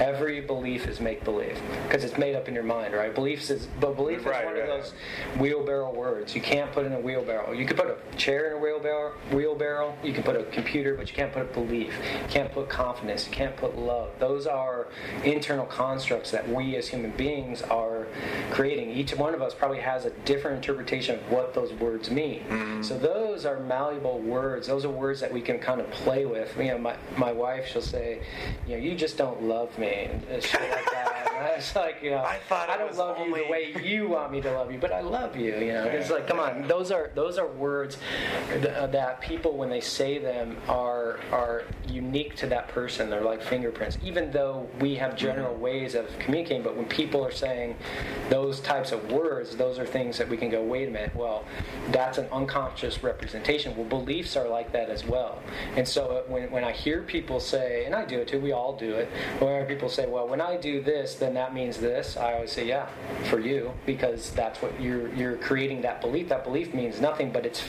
Every 0.00 0.40
belief 0.40 0.88
is 0.88 0.98
make 0.98 1.24
believe 1.24 1.60
because 1.86 2.04
it's 2.04 2.16
made 2.16 2.34
up 2.34 2.48
in 2.48 2.54
your 2.54 2.62
mind, 2.64 2.94
right? 2.94 3.14
Beliefs 3.14 3.50
is, 3.50 3.68
but 3.78 3.96
belief 3.96 4.24
Right, 4.24 4.40
is 4.40 4.44
one 4.46 4.54
right. 4.54 4.62
of 4.62 4.68
those 4.68 4.92
wheelbarrow 5.38 5.92
words. 5.92 6.34
You 6.34 6.40
can't 6.40 6.72
put 6.72 6.86
in 6.86 6.92
a 6.94 6.98
wheelbarrow. 7.00 7.52
You 7.52 7.66
can 7.66 7.76
put 7.76 7.86
a 7.86 8.16
chair 8.16 8.46
in 8.46 8.54
a 8.54 8.58
wheelbarrow. 8.58 9.12
Wheelbarrow. 9.30 9.94
You 10.02 10.14
can 10.14 10.22
put 10.22 10.36
a 10.36 10.44
computer, 10.44 10.94
but 10.94 11.08
you 11.10 11.14
can't 11.14 11.32
put 11.32 11.42
a 11.42 11.44
belief. 11.52 11.92
You 12.22 12.28
can't 12.28 12.50
put 12.50 12.70
confidence. 12.70 13.26
You 13.26 13.32
can't 13.32 13.54
put 13.56 13.76
love. 13.76 14.10
Those 14.18 14.46
are 14.46 14.88
internal 15.22 15.66
constructs 15.66 16.30
that 16.30 16.48
we 16.48 16.76
as 16.76 16.88
human 16.88 17.10
beings 17.10 17.60
are 17.62 18.06
creating. 18.52 18.90
Each 18.90 19.14
one 19.14 19.34
of 19.34 19.42
us 19.42 19.52
probably 19.54 19.80
has 19.80 20.06
a 20.06 20.10
different 20.24 20.56
interpretation 20.56 21.16
of 21.18 21.30
what 21.30 21.52
those 21.52 21.72
words 21.74 22.10
mean. 22.10 22.40
Mm-hmm. 22.48 22.82
So 22.82 22.98
those 22.98 23.44
are 23.44 23.60
malleable 23.60 24.18
words. 24.20 24.66
Those 24.66 24.86
are 24.86 24.90
words 24.90 25.20
that 25.20 25.30
we 25.30 25.42
can 25.42 25.58
kind 25.58 25.80
of 25.80 25.90
play 25.90 26.24
with. 26.24 26.56
You 26.56 26.68
know, 26.68 26.78
my, 26.78 26.96
my 27.18 27.32
wife, 27.32 27.66
she'll 27.68 27.82
say, 27.82 28.22
you 28.66 28.76
know, 28.78 28.82
you 28.82 28.94
just 28.94 29.18
don't 29.18 29.42
love 29.42 29.76
me, 29.78 29.89
and 30.30 30.42
shit 30.42 30.60
like 30.70 30.90
that. 30.92 31.54
it's 31.56 31.74
like 31.74 32.02
you 32.02 32.10
know, 32.10 32.18
I 32.24 32.38
thought 32.48 32.68
I 32.70 32.76
don't 32.76 32.96
love 32.96 33.18
you 33.18 33.24
only- 33.24 33.44
the 33.44 33.50
way 33.50 33.74
you 33.82 34.08
want 34.08 34.32
me 34.32 34.40
to 34.42 34.50
love 34.52 34.70
you, 34.72 34.78
but 34.78 34.92
I 34.92 35.00
love 35.00 35.36
you. 35.36 35.54
You 35.56 35.72
know, 35.72 35.84
it's 35.84 36.10
like, 36.10 36.26
come 36.26 36.38
on, 36.40 36.66
those 36.68 36.90
are 36.90 37.10
those 37.14 37.38
are 37.38 37.46
words 37.46 37.98
uh, 38.76 38.86
that 38.88 39.20
people 39.20 39.56
when 39.56 39.68
they 39.70 39.80
say 39.80 40.18
them 40.18 40.56
are 40.68 41.18
are 41.32 41.64
unique 41.88 42.36
to 42.36 42.46
that 42.48 42.68
person. 42.68 43.10
They're 43.10 43.20
like 43.22 43.42
fingerprints, 43.42 43.98
even 44.02 44.30
though 44.30 44.68
we 44.80 44.94
have 44.96 45.16
general 45.16 45.50
Mm-hmm. 45.54 45.60
ways 45.62 45.94
of 45.94 46.06
communicating. 46.18 46.62
But 46.62 46.76
when 46.76 46.84
people 46.86 47.24
are 47.24 47.30
saying 47.32 47.76
those 48.28 48.60
types 48.60 48.92
of 48.92 49.10
words, 49.10 49.56
those 49.56 49.78
are 49.78 49.86
things 49.86 50.16
that 50.18 50.28
we 50.28 50.36
can 50.36 50.50
go, 50.50 50.62
wait 50.62 50.88
a 50.88 50.90
minute, 50.90 51.14
well, 51.16 51.44
that's 51.90 52.18
an 52.18 52.26
unconscious 52.30 53.02
representation. 53.02 53.74
Well, 53.76 53.86
beliefs 53.86 54.36
are 54.36 54.46
like 54.48 54.70
that 54.72 54.90
as 54.90 55.04
well. 55.04 55.42
And 55.76 55.86
so 55.86 56.06
uh, 56.08 56.22
when, 56.30 56.50
when 56.50 56.62
I 56.64 56.72
hear 56.72 57.02
people 57.02 57.40
say, 57.40 57.84
and 57.86 57.94
I 57.94 58.04
do 58.04 58.18
it 58.20 58.28
too, 58.28 58.38
we 58.40 58.52
all 58.52 58.74
do 58.76 58.94
it, 58.94 59.08
when 59.40 59.48
people 59.80 59.88
say, 59.88 60.06
well, 60.06 60.28
when 60.28 60.42
I 60.42 60.58
do 60.58 60.82
this, 60.82 61.14
then 61.14 61.32
that 61.32 61.54
means 61.54 61.78
this, 61.78 62.18
I 62.18 62.34
always 62.34 62.52
say, 62.52 62.68
yeah, 62.68 62.86
for 63.30 63.40
you, 63.40 63.72
because 63.86 64.30
that's 64.32 64.60
what 64.60 64.78
you're, 64.78 65.10
you're 65.14 65.38
creating 65.38 65.80
that 65.80 66.02
belief. 66.02 66.28
That 66.28 66.44
belief 66.44 66.74
means 66.74 67.00
nothing, 67.00 67.32
but 67.32 67.46
it's, 67.46 67.62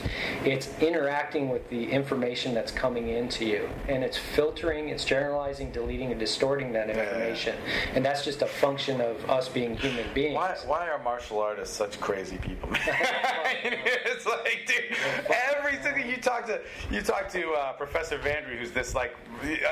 it's 0.44 0.68
interacting 0.82 1.48
with 1.48 1.66
the 1.70 1.90
information 1.90 2.52
that's 2.52 2.70
coming 2.70 3.08
into 3.08 3.46
you. 3.46 3.66
And 3.88 4.04
it's 4.04 4.18
filtering, 4.18 4.90
it's 4.90 5.06
generalizing, 5.06 5.72
deleting, 5.72 6.10
and 6.10 6.20
distorting 6.20 6.70
that 6.74 6.90
information. 6.90 7.56
And 7.94 8.04
that's 8.04 8.26
just 8.26 8.42
a 8.42 8.46
function 8.46 9.00
of 9.00 9.30
us 9.30 9.48
being 9.48 9.74
human 9.74 10.04
beings. 10.12 10.34
Why, 10.34 10.54
why 10.66 10.88
are 10.90 11.02
martial 11.02 11.40
artists 11.40 11.74
such 11.74 11.98
crazy 11.98 12.36
people? 12.36 12.68
it's 13.64 14.26
like, 14.26 14.66
dude, 14.66 14.98
every 15.48 15.82
single 15.82 16.04
you 16.04 16.18
talk 16.18 16.46
to 16.46 16.60
you 16.90 17.00
talk 17.00 17.30
to 17.30 17.52
uh, 17.52 17.72
Professor 17.72 18.18
Vandry, 18.18 18.58
who's 18.58 18.70
this 18.70 18.94
like 18.94 19.16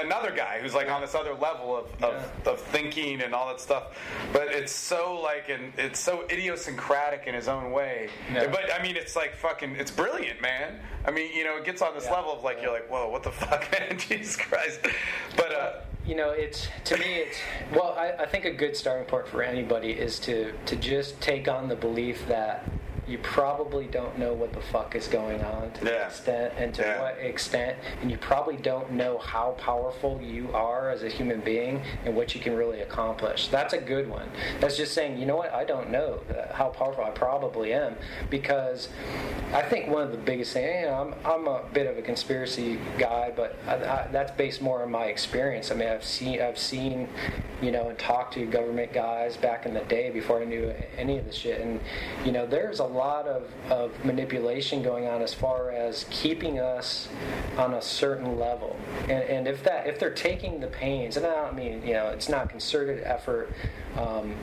another 0.03 0.31
guy 0.31 0.59
who's 0.61 0.75
like 0.75 0.91
on 0.91 1.01
this 1.01 1.15
other 1.15 1.35
level 1.35 1.77
of, 1.77 2.05
of, 2.05 2.30
of 2.47 2.61
thinking 2.61 3.21
and 3.23 3.35
all 3.35 3.49
that 3.49 3.61
stuff. 3.61 3.97
But 4.33 4.49
it's 4.49 4.73
so 4.73 5.21
like 5.21 5.49
and 5.49 5.73
it's 5.79 6.01
so 6.01 6.25
idiosyncratic 6.31 7.27
in 7.27 7.35
his 7.35 7.49
own 7.49 7.73
way. 7.73 8.09
Yeah. 8.33 8.47
But 8.49 8.73
I 8.73 8.83
mean, 8.83 8.97
it's 8.97 9.17
like 9.17 9.35
fucking, 9.35 9.77
it's 9.77 9.91
brilliant, 9.91 10.41
man. 10.41 10.81
I 11.05 11.11
mean, 11.11 11.33
you 11.35 11.45
know, 11.45 11.57
it 11.57 11.65
gets 11.65 11.83
on 11.83 11.95
this 11.95 12.05
Yeah. 12.05 12.15
level 12.15 12.33
of 12.33 12.43
like 12.45 12.61
you're 12.63 12.73
like, 12.73 12.91
whoa, 12.91 13.09
what 13.09 13.23
the 13.23 13.31
fuck, 13.43 13.71
man? 13.73 13.99
Jesus 13.99 14.37
Christ. 14.37 14.81
But 15.37 15.53
uh, 15.53 15.73
you 16.07 16.15
know 16.17 16.31
it's 16.31 16.67
to 16.85 16.97
me 16.97 17.05
it's 17.17 17.37
well 17.73 17.95
I, 17.97 18.23
I 18.23 18.27
think 18.27 18.47
a 18.47 18.51
good 18.51 18.75
starting 18.75 19.05
point 19.07 19.29
for 19.29 19.43
anybody 19.43 19.91
is 19.91 20.19
to 20.21 20.51
to 20.65 20.75
just 20.77 21.21
take 21.21 21.47
on 21.47 21.69
the 21.69 21.77
belief 21.77 22.27
that 22.27 22.65
you 23.11 23.19
probably 23.19 23.87
don't 23.87 24.17
know 24.19 24.33
what 24.33 24.53
the 24.53 24.61
fuck 24.61 24.95
is 24.95 25.09
going 25.09 25.43
on 25.43 25.71
to 25.73 25.85
the 25.85 25.91
Yeah. 25.91 26.07
extent 26.07 26.55
and 26.57 26.73
to 26.75 26.83
Yeah. 26.83 27.01
what 27.03 27.19
extent 27.19 27.77
and 28.01 28.11
you 28.11 28.17
probably 28.17 28.57
don't 28.57 28.93
know 28.93 29.19
how 29.19 29.51
powerful 29.59 30.21
you 30.23 30.49
are 30.55 30.91
as 30.91 31.03
a 31.03 31.09
human 31.09 31.41
being 31.41 31.83
and 32.05 32.15
what 32.15 32.35
you 32.35 32.41
can 32.41 32.57
really 32.57 32.81
accomplish. 32.83 33.49
That's 33.49 33.75
a 33.75 33.79
good 33.79 34.09
one. 34.09 34.31
That's 34.61 34.77
just 34.77 34.95
saying 34.95 35.19
you 35.19 35.27
know 35.27 35.37
what? 35.37 35.53
I 35.53 35.65
don't 35.65 35.91
know 35.91 36.21
how 36.53 36.69
powerful 36.69 37.05
i 37.05 37.11
probably 37.11 37.73
am 37.73 37.97
because 38.29 38.89
i 39.53 39.63
think 39.63 39.89
one 39.89 40.03
of 40.03 40.13
the 40.13 40.19
biggest 40.19 40.53
things 40.53 40.83
you 40.83 40.87
know, 40.87 41.15
I'm, 41.25 41.33
I'm 41.33 41.47
a 41.49 41.63
bit 41.73 41.87
of 41.87 41.97
a 41.99 42.03
conspiracy 42.03 42.79
guy 42.99 43.33
but 43.35 43.57
I, 43.67 43.75
I, 43.75 44.09
that's 44.13 44.31
based 44.33 44.61
more 44.63 44.83
on 44.83 44.91
my 44.91 45.07
experience. 45.07 45.71
I 45.71 45.75
mean 45.75 45.89
i've 45.89 46.05
seen 46.05 46.41
i've 46.41 46.59
seen 46.59 47.09
you 47.63 47.71
know 47.73 47.89
and 47.89 47.99
talked 47.99 48.35
to 48.35 48.47
government 48.47 48.93
guys 48.93 49.37
back 49.37 49.67
in 49.67 49.75
the 49.75 49.81
day 49.81 50.11
before 50.11 50.41
i 50.41 50.45
knew 50.45 50.73
any 50.97 51.19
of 51.19 51.25
this 51.25 51.35
shit. 51.35 51.61
And 51.61 51.81
you 52.25 52.33
know 52.33 52.47
there's 52.47 52.79
a 52.81 52.85
lot 52.85 53.00
of, 53.01 53.45
of 53.71 54.05
manipulation 54.05 54.83
going 54.83 55.07
on 55.07 55.23
as 55.23 55.33
far 55.33 55.71
as 55.71 56.07
keeping 56.11 56.59
us 56.59 57.09
on 57.57 57.75
a 57.75 57.83
certain 57.83 58.39
level. 58.39 58.77
And, 59.03 59.23
and 59.25 59.49
if 59.49 59.63
that 59.65 59.87
if 59.87 59.99
they're 59.99 60.15
taking 60.15 60.61
the 60.61 60.67
pains 60.67 61.17
and 61.17 61.27
i 61.27 61.35
don't 61.35 61.55
mean 61.55 61.87
you 61.87 61.95
know 61.95 62.09
it's 62.09 62.29
not 62.29 62.49
concerted 62.49 63.03
effort 63.05 63.53
um, 63.97 64.35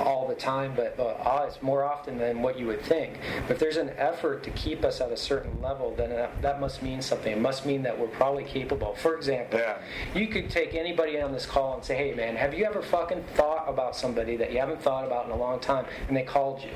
all 0.00 0.26
the 0.28 0.34
time 0.34 0.72
but 0.74 0.98
uh, 0.98 1.44
it's 1.46 1.60
more 1.62 1.84
often 1.84 2.16
than 2.18 2.40
what 2.42 2.58
you 2.58 2.66
would 2.66 2.80
think. 2.82 3.18
But 3.46 3.54
if 3.54 3.58
there's 3.58 3.76
an 3.76 3.90
effort 3.96 4.42
to 4.44 4.50
keep 4.50 4.84
us 4.84 5.00
at 5.00 5.10
a 5.10 5.16
certain 5.16 5.60
level 5.60 5.94
then 5.96 6.10
that, 6.10 6.40
that 6.42 6.60
must 6.60 6.82
mean 6.82 7.02
something. 7.02 7.32
It 7.32 7.40
must 7.40 7.66
mean 7.66 7.82
that 7.82 7.98
we're 7.98 8.06
probably 8.08 8.44
capable. 8.44 8.94
For 8.94 9.16
example 9.16 9.58
Yeah. 9.58 9.78
you 10.14 10.28
could 10.28 10.50
take 10.50 10.74
anybody 10.74 11.20
on 11.20 11.32
this 11.32 11.46
call 11.46 11.74
and 11.74 11.84
say 11.84 11.96
hey 11.96 12.14
man 12.14 12.36
have 12.36 12.54
you 12.54 12.64
ever 12.64 12.82
fucking 12.82 13.24
thought 13.34 13.64
about 13.68 13.96
somebody 13.96 14.36
that 14.36 14.52
you 14.52 14.58
haven't 14.58 14.80
thought 14.82 15.04
about 15.04 15.26
in 15.26 15.32
a 15.32 15.36
long 15.36 15.60
time? 15.60 15.86
And 16.08 16.16
they 16.16 16.22
called 16.22 16.62
you 16.62 16.70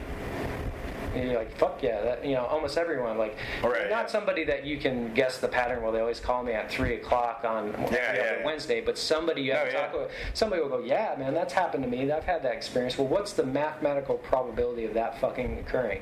and 1.20 1.30
you're 1.30 1.38
like, 1.38 1.56
fuck 1.56 1.82
yeah, 1.82 2.00
that, 2.02 2.24
you 2.24 2.34
know, 2.34 2.44
almost 2.46 2.76
everyone. 2.78 3.18
Like, 3.18 3.36
Right, 3.62 3.90
not 3.90 4.04
yeah. 4.04 4.06
somebody 4.06 4.44
that 4.44 4.64
you 4.64 4.78
can 4.78 5.12
guess 5.14 5.38
the 5.38 5.48
pattern. 5.48 5.82
Well, 5.82 5.92
they 5.92 6.00
always 6.00 6.20
call 6.20 6.42
me 6.42 6.52
at 6.52 6.70
three 6.70 6.94
o'clock 6.94 7.42
on 7.44 7.68
yeah, 7.68 7.74
other 7.82 8.36
yeah. 8.38 8.44
Wednesday, 8.44 8.80
but 8.80 8.96
somebody 8.98 9.42
you 9.42 9.52
have 9.52 9.66
No, 9.66 9.72
to 9.72 9.78
talk 9.78 9.92
with, 9.94 10.10
somebody 10.34 10.62
will 10.62 10.68
go, 10.68 10.80
yeah, 10.80 11.14
man, 11.18 11.34
that's 11.34 11.52
happened 11.52 11.84
to 11.84 11.90
me. 11.90 12.10
I've 12.10 12.24
had 12.24 12.42
that 12.42 12.54
experience. 12.54 12.96
Well, 12.98 13.08
what's 13.08 13.32
the 13.32 13.44
mathematical 13.44 14.16
probability 14.16 14.84
of 14.84 14.94
that 14.94 15.20
fucking 15.20 15.58
occurring? 15.58 16.00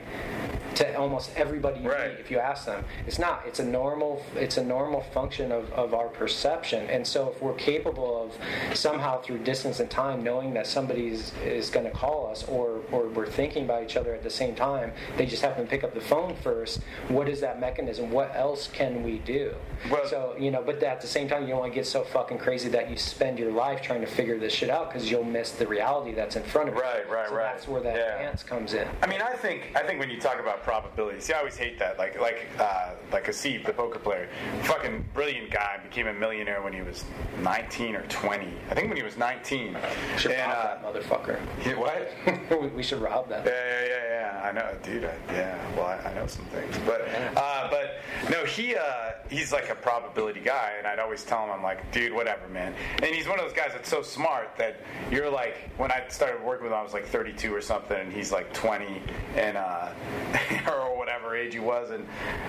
To 0.76 0.94
almost 0.98 1.30
everybody 1.36 1.80
you 1.80 1.90
Right. 1.90 2.10
meet, 2.10 2.20
if 2.20 2.30
you 2.30 2.38
ask 2.38 2.66
them, 2.66 2.84
it's 3.06 3.18
not. 3.18 3.42
It's 3.46 3.60
a 3.60 3.64
normal. 3.64 4.22
It's 4.34 4.58
a 4.58 4.64
normal 4.64 5.00
function 5.14 5.50
of, 5.50 5.72
of 5.72 5.94
our 5.94 6.08
perception. 6.08 6.86
And 6.90 7.06
so, 7.06 7.30
if 7.30 7.40
we're 7.40 7.54
capable 7.54 8.22
of 8.24 8.76
somehow 8.76 9.22
through 9.22 9.38
distance 9.38 9.80
and 9.80 9.88
time 9.88 10.22
knowing 10.22 10.52
that 10.54 10.66
somebody 10.66 11.08
is, 11.08 11.32
is 11.44 11.70
going 11.70 11.86
to 11.86 11.92
call 11.92 12.26
us, 12.30 12.44
or 12.44 12.80
or 12.92 13.08
we're 13.08 13.26
thinking 13.26 13.64
about 13.64 13.84
each 13.84 13.96
other 13.96 14.14
at 14.14 14.22
the 14.22 14.28
same 14.30 14.54
time, 14.54 14.92
they 15.16 15.26
just 15.26 15.42
happen 15.42 15.64
to 15.64 15.70
pick 15.70 15.84
up 15.84 15.94
the 15.94 16.00
phone 16.00 16.34
first. 16.36 16.80
What 17.08 17.28
is 17.28 17.40
that 17.40 17.60
mechanism? 17.60 18.10
What 18.10 18.34
else 18.34 18.68
can 18.68 19.02
we 19.02 19.18
do? 19.18 19.54
Well- 19.90 20.06
so 20.06 20.34
you 20.38 20.50
know, 20.50 20.62
but 20.62 20.82
at 20.82 21.00
the 21.00 21.06
same 21.06 21.28
time, 21.28 21.42
you 21.42 21.48
don't 21.48 21.58
want 21.60 21.72
to 21.72 21.74
get 21.74 21.86
so 21.86 22.02
fucking 22.04 22.38
crazy 22.38 22.68
that 22.70 22.90
you 22.90 22.96
spend 22.96 23.38
your 23.38 23.50
life 23.52 23.82
trying 23.82 24.00
to 24.00 24.06
figure 24.06 24.38
this 24.38 24.52
shit 24.52 24.70
out 24.70 24.88
because 24.92 25.10
you'll 25.10 25.24
miss 25.24 25.52
the 25.52 25.66
reality 25.66 26.12
that's 26.14 26.36
in 26.36 26.42
front 26.44 26.68
of 26.68 26.74
you. 26.74 26.80
Right, 26.80 27.08
right, 27.10 27.28
so 27.28 27.34
right. 27.36 27.52
That's 27.52 27.66
where 27.68 27.80
that 27.82 27.96
Yeah. 27.96 28.18
dance 28.18 28.42
comes 28.42 28.74
in. 28.74 28.86
I 29.02 29.06
mean, 29.06 29.20
I 29.22 29.34
think 29.34 29.72
I 29.74 29.82
think 29.82 30.00
when 30.00 30.10
you 30.10 30.20
talk 30.20 30.38
about 30.40 30.62
probability, 30.62 31.20
see, 31.20 31.32
I 31.32 31.38
always 31.38 31.56
hate 31.56 31.78
that. 31.78 31.98
Like 31.98 32.20
like 32.20 32.46
uh, 32.58 32.90
like 33.12 33.26
Asif, 33.26 33.64
the 33.64 33.72
poker 33.72 33.98
player, 33.98 34.28
fucking 34.62 35.04
brilliant 35.14 35.50
guy, 35.50 35.78
became 35.82 36.06
a 36.08 36.12
millionaire 36.12 36.62
when 36.62 36.72
he 36.72 36.82
was 36.82 37.04
19 37.42 37.96
or 37.96 38.02
20. 38.08 38.52
I 38.70 38.74
think 38.74 38.88
when 38.88 38.96
he 38.96 39.02
was 39.02 39.16
19. 39.16 39.74
We 39.74 40.18
should 40.18 40.32
And, 40.32 40.50
rob 40.52 40.58
uh, 40.84 40.92
that 40.92 41.02
motherfucker. 41.02 41.38
he- 41.60 41.74
what? 41.74 42.10
We- 42.50 42.68
we 42.76 42.82
should 42.82 43.00
rob 43.00 43.28
that. 43.28 43.44
Yeah, 43.44 43.52
yeah, 43.52 43.86
yeah, 43.88 44.02
yeah. 44.10 44.48
I 44.48 44.52
know, 44.52 44.74
dude. 44.86 45.04
I, 45.04 45.14
yeah. 45.32 45.76
Well, 45.76 45.86
I, 45.86 46.10
I 46.10 46.14
know 46.14 46.26
some 46.26 46.44
things, 46.46 46.74
but 46.86 47.02
uh, 47.36 47.68
but 47.70 47.96
no, 48.30 48.44
he 48.44 48.76
uh, 48.76 49.12
he's 49.28 49.52
like 49.52 49.68
a 49.68 49.74
probability 49.74 50.40
guy, 50.40 50.74
and 50.78 50.86
I'd 50.86 50.98
always 50.98 51.24
tell 51.24 51.44
him, 51.44 51.50
I'm 51.50 51.62
like, 51.62 51.90
dude, 51.92 52.12
whatever, 52.12 52.48
man. 52.48 52.74
And 53.02 53.14
he's 53.14 53.26
one 53.28 53.38
of 53.38 53.44
those 53.44 53.54
guys 53.56 53.72
that's 53.72 53.90
so 53.90 54.02
smart 54.02 54.56
that 54.56 54.80
you're 55.10 55.30
like, 55.30 55.70
when 55.76 55.90
I 55.90 56.04
started 56.08 56.42
working 56.42 56.64
with 56.64 56.72
him, 56.72 56.78
I 56.78 56.82
was 56.82 56.94
like 56.94 57.06
32 57.06 57.54
or 57.54 57.60
something, 57.60 57.98
and 57.98 58.12
he's 58.12 58.32
like 58.32 58.52
20, 58.54 59.02
and 59.34 59.56
uh, 59.56 59.88
or 60.68 60.96
whatever 60.96 61.36
age 61.36 61.52
he 61.52 61.60
was, 61.60 61.90
and 61.90 62.06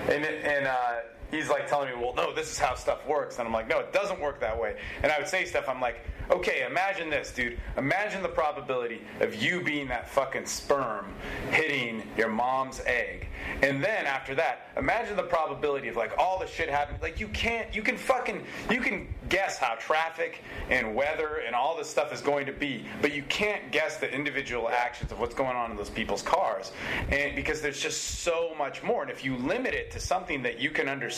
and 0.08 0.24
and. 0.24 0.66
Uh, 0.66 0.96
He's 1.30 1.48
like 1.48 1.68
telling 1.68 1.88
me, 1.88 1.94
well, 1.96 2.14
no, 2.14 2.32
this 2.32 2.50
is 2.50 2.58
how 2.58 2.74
stuff 2.74 3.06
works. 3.06 3.38
And 3.38 3.46
I'm 3.46 3.52
like, 3.52 3.68
no, 3.68 3.80
it 3.80 3.92
doesn't 3.92 4.20
work 4.20 4.40
that 4.40 4.58
way. 4.58 4.76
And 5.02 5.12
I 5.12 5.18
would 5.18 5.28
say 5.28 5.44
stuff, 5.44 5.68
I'm 5.68 5.80
like, 5.80 6.04
okay, 6.30 6.66
imagine 6.68 7.10
this, 7.10 7.32
dude. 7.32 7.58
Imagine 7.76 8.22
the 8.22 8.28
probability 8.28 9.02
of 9.20 9.34
you 9.34 9.62
being 9.62 9.88
that 9.88 10.08
fucking 10.08 10.46
sperm 10.46 11.06
hitting 11.50 12.02
your 12.16 12.28
mom's 12.28 12.80
egg. 12.86 13.28
And 13.62 13.82
then 13.82 14.06
after 14.06 14.34
that, 14.34 14.70
imagine 14.76 15.16
the 15.16 15.22
probability 15.22 15.88
of 15.88 15.96
like 15.96 16.12
all 16.18 16.38
the 16.38 16.46
shit 16.46 16.68
happening. 16.68 17.00
Like 17.00 17.20
you 17.20 17.28
can't, 17.28 17.74
you 17.74 17.82
can 17.82 17.96
fucking, 17.96 18.44
you 18.70 18.80
can 18.80 19.12
guess 19.28 19.58
how 19.58 19.74
traffic 19.74 20.42
and 20.70 20.94
weather 20.94 21.42
and 21.46 21.54
all 21.54 21.76
this 21.76 21.88
stuff 21.88 22.12
is 22.12 22.20
going 22.20 22.46
to 22.46 22.52
be, 22.52 22.84
but 23.00 23.14
you 23.14 23.22
can't 23.24 23.70
guess 23.70 23.98
the 23.98 24.10
individual 24.10 24.68
actions 24.68 25.12
of 25.12 25.20
what's 25.20 25.34
going 25.34 25.56
on 25.56 25.70
in 25.70 25.76
those 25.76 25.90
people's 25.90 26.22
cars. 26.22 26.72
And 27.10 27.36
because 27.36 27.60
there's 27.60 27.80
just 27.80 28.20
so 28.20 28.54
much 28.56 28.82
more. 28.82 29.02
And 29.02 29.10
if 29.10 29.24
you 29.24 29.36
limit 29.36 29.74
it 29.74 29.90
to 29.92 30.00
something 30.00 30.42
that 30.42 30.58
you 30.58 30.70
can 30.70 30.88
understand, 30.88 31.17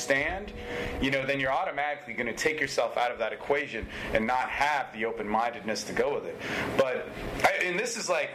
you 1.01 1.11
know, 1.11 1.27
then 1.27 1.41
you're 1.41 1.53
automatically 1.53 2.15
going 2.15 2.27
to 2.27 2.33
take 2.33 2.61
yourself 2.61 2.97
out 2.97 3.11
of 3.11 3.19
that 3.19 3.33
equation 3.33 3.87
and 4.13 4.27
not 4.27 4.49
have 4.49 4.93
the 4.93 5.05
open 5.05 5.29
mindedness 5.29 5.85
to 5.85 5.93
go 5.93 6.15
with 6.15 6.27
it. 6.27 6.41
But, 6.77 7.09
I, 7.45 7.65
and 7.65 7.79
this 7.79 7.97
is 7.97 8.09
like, 8.09 8.31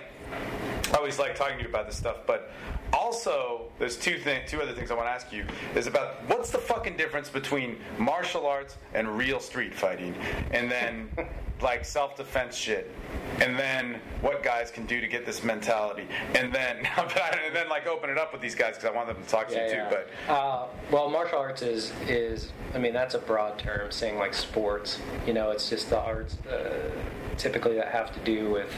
I 0.93 0.97
always 0.97 1.20
like 1.20 1.36
talking 1.36 1.57
to 1.57 1.63
you 1.63 1.70
about 1.70 1.88
this 1.88 1.97
stuff, 1.97 2.18
but 2.26 2.51
also 2.94 3.66
there's 3.80 3.98
two 3.98 4.18
things, 4.18 4.50
two 4.50 4.62
other 4.62 4.74
things 4.74 4.92
I 4.92 4.96
want 4.96 5.08
to 5.08 5.12
ask 5.12 5.32
you 5.32 5.46
is 5.76 5.88
about 5.88 6.16
what's 6.28 6.52
the 6.52 6.58
fucking 6.58 6.98
difference 6.98 7.30
between 7.30 7.78
martial 7.98 8.46
arts 8.46 8.78
and 8.94 9.18
real 9.18 9.40
street 9.40 9.74
fighting, 9.74 10.16
and 10.52 10.72
then 10.72 11.10
like 11.62 11.86
self-defense 11.86 12.56
shit, 12.56 12.92
and 13.40 13.58
then 13.58 14.00
what 14.22 14.44
guys 14.44 14.72
can 14.72 14.86
do 14.86 15.00
to 15.00 15.08
get 15.08 15.26
this 15.26 15.44
mentality, 15.44 16.08
and 16.34 16.54
then 16.54 16.78
and 16.98 17.56
then 17.56 17.70
like 17.70 17.88
open 17.88 18.10
it 18.10 18.18
up 18.18 18.32
with 18.32 18.42
these 18.42 18.56
guys 18.56 18.76
because 18.76 18.86
I 18.86 18.92
want 18.92 19.08
them 19.08 19.22
to 19.22 19.30
talk 19.30 19.48
to 19.50 19.54
you 19.54 19.70
too. 19.70 19.84
But 19.90 20.10
uh, 20.32 20.68
well, 20.92 21.10
martial 21.10 21.40
arts 21.40 21.62
is 21.62 21.92
is 22.08 22.52
I 22.74 22.78
mean 22.78 22.94
that's 22.94 23.16
a 23.16 23.20
broad 23.20 23.60
term 23.60 23.92
saying 23.92 24.18
like 24.18 24.34
sports. 24.34 25.00
You 25.26 25.34
know, 25.34 25.52
it's 25.52 25.70
just 25.70 25.90
the 25.90 26.00
arts. 26.00 26.38
Uh, 26.46 26.92
typically 27.38 27.76
that 27.76 27.90
have 27.90 28.14
to 28.14 28.20
do 28.22 28.50
with 28.50 28.72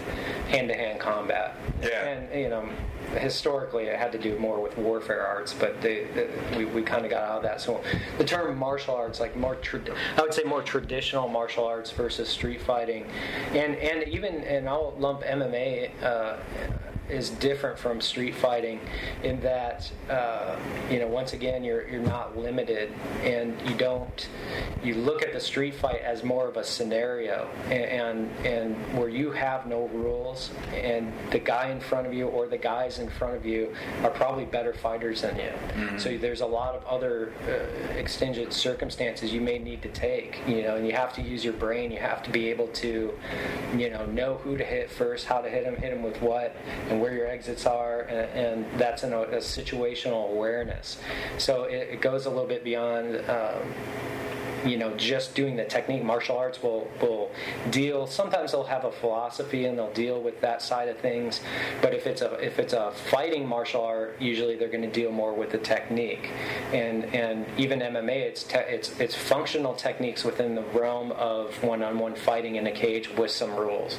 hand-to-hand 0.49 0.99
combat. 0.99 1.55
Yeah. 1.82 2.08
And 2.08 2.41
you 2.41 2.49
know, 2.49 2.68
historically 3.18 3.86
it 3.86 3.97
had 3.97 4.12
to 4.12 4.18
do 4.18 4.38
more 4.39 4.62
with 4.62 4.78
warfare 4.78 5.26
arts, 5.26 5.53
but 5.53 5.80
they, 5.82 6.08
they, 6.16 6.30
we, 6.58 6.66
we 6.66 6.82
kind 6.82 7.05
of 7.05 7.12
got 7.12 7.24
out 7.24 7.38
of 7.38 7.43
that. 7.43 7.62
So 7.62 7.82
the 8.18 8.24
term 8.24 8.58
martial 8.58 8.95
arts, 8.95 9.20
like 9.20 9.36
more, 9.36 9.55
trad- 9.55 9.95
I 10.18 10.22
would 10.22 10.34
say 10.34 10.43
more 10.43 10.62
traditional 10.62 11.28
martial 11.28 11.66
arts 11.66 11.91
versus 11.91 12.30
street 12.30 12.62
fighting, 12.62 13.05
and 13.51 13.76
and 13.76 14.08
even 14.08 14.36
and 14.43 14.68
I'll 14.68 14.95
lump 14.97 15.22
MMA. 15.22 15.91
Uh, 16.03 16.38
is 17.10 17.30
different 17.32 17.78
from 17.78 18.01
street 18.01 18.36
fighting 18.36 18.80
in 19.24 19.39
that 19.39 19.89
uh, 20.10 20.55
you 20.89 20.99
know 20.99 21.08
once 21.08 21.34
again 21.34 21.64
you're 21.64 21.88
you're 21.88 22.01
not 22.01 22.38
limited 22.38 22.93
and 23.24 23.60
you 23.68 23.76
don't 23.76 24.30
you 24.84 24.93
look 24.93 25.22
at 25.22 25.34
the 25.34 25.39
street 25.39 25.74
fight 25.74 26.01
as 26.01 26.24
more 26.24 26.47
of 26.47 26.58
a 26.58 26.64
scenario 26.64 27.49
and 27.66 27.97
and, 27.97 28.45
and 28.45 28.97
where 28.97 29.10
you 29.10 29.32
have 29.32 29.66
no 29.66 29.88
rules 29.89 30.51
and 30.74 31.12
the 31.32 31.39
guy 31.39 31.70
in 31.70 31.80
front 31.80 32.05
of 32.05 32.14
you 32.14 32.28
or 32.28 32.47
the 32.47 32.58
guys 32.58 32.99
in 32.99 33.10
front 33.10 33.36
of 33.36 33.45
you 33.45 33.74
are 34.03 34.10
probably 34.10 34.45
better 34.45 34.74
fighters 34.74 35.22
than 35.22 35.36
you. 35.38 35.99
So 35.99 36.18
there's 36.18 36.41
a 36.41 36.45
lot 36.45 36.76
of 36.76 36.86
other 36.86 37.34
uh, 37.47 37.93
extended 37.93 38.53
circumstances 38.53 39.34
you 39.34 39.41
may 39.41 39.60
need 39.60 39.82
to 39.82 39.89
take 39.89 40.39
you 40.47 40.62
know 40.64 40.76
and 40.76 40.86
you 40.86 40.93
have 40.93 41.14
to 41.14 41.22
use 41.22 41.43
your 41.43 41.53
brain. 41.53 41.91
You 41.91 41.99
have 41.99 42.24
to 42.24 42.30
be 42.30 42.49
able 42.49 42.68
to 42.68 43.14
you 43.76 43.89
know 43.89 44.05
know 44.05 44.36
who 44.36 44.58
to 44.58 44.64
hit 44.64 44.89
first 44.89 45.26
how 45.26 45.41
to 45.41 45.49
hit 45.49 45.64
him 45.64 45.76
hit 45.76 45.93
him 45.93 46.03
with 46.03 46.22
what 46.22 46.55
and 46.89 46.96
where 46.99 47.13
your 47.13 47.27
exits 47.27 47.65
are 47.65 48.01
and, 48.01 48.65
and 48.65 48.79
that's 48.79 49.03
in 49.03 49.13
a, 49.13 49.25
situational 49.37 50.31
awareness. 50.31 50.97
So 51.37 51.63
it, 51.63 51.89
it 51.93 52.01
goes 52.01 52.25
a 52.25 52.29
little 52.29 52.47
bit 52.47 52.63
beyond 52.63 53.17
um, 53.29 53.73
you 54.65 54.77
know 54.77 54.95
just 54.97 55.35
doing 55.35 55.55
the 55.55 55.65
technique. 55.65 56.03
Martial 56.03 56.37
arts 56.37 56.61
will 56.61 56.89
will 57.01 57.31
deal 57.69 58.07
sometimes 58.07 58.51
they'll 58.51 58.63
have 58.63 58.85
a 58.85 58.91
philosophy 58.91 59.65
and 59.65 59.77
they'll 59.77 59.93
deal 59.93 60.21
with 60.21 60.39
that 60.41 60.61
side 60.61 60.87
of 60.89 60.97
things 60.99 61.41
but 61.81 61.93
if 61.93 62.07
it's 62.07 62.21
a 62.21 62.33
if 62.43 62.59
it's 62.59 62.73
a 62.73 62.91
fighting 63.09 63.47
martial 63.47 63.81
art 63.81 64.15
usually 64.19 64.55
they're 64.55 64.69
going 64.69 64.81
to 64.81 64.91
deal 64.91 65.11
more 65.11 65.33
with 65.33 65.51
the 65.51 65.57
technique. 65.57 66.29
And 66.73 67.05
and 67.15 67.45
even 67.57 67.79
MMA 67.79 68.17
it's 68.17 68.43
te- 68.43 68.57
it's 68.57 68.99
it's 68.99 69.15
functional 69.15 69.73
techniques 69.73 70.23
within 70.23 70.55
the 70.55 70.63
realm 70.73 71.11
of 71.13 71.61
one-on-one 71.63 72.15
fighting 72.15 72.55
in 72.55 72.67
a 72.67 72.71
cage 72.71 73.09
with 73.15 73.31
some 73.31 73.55
rules. 73.55 73.97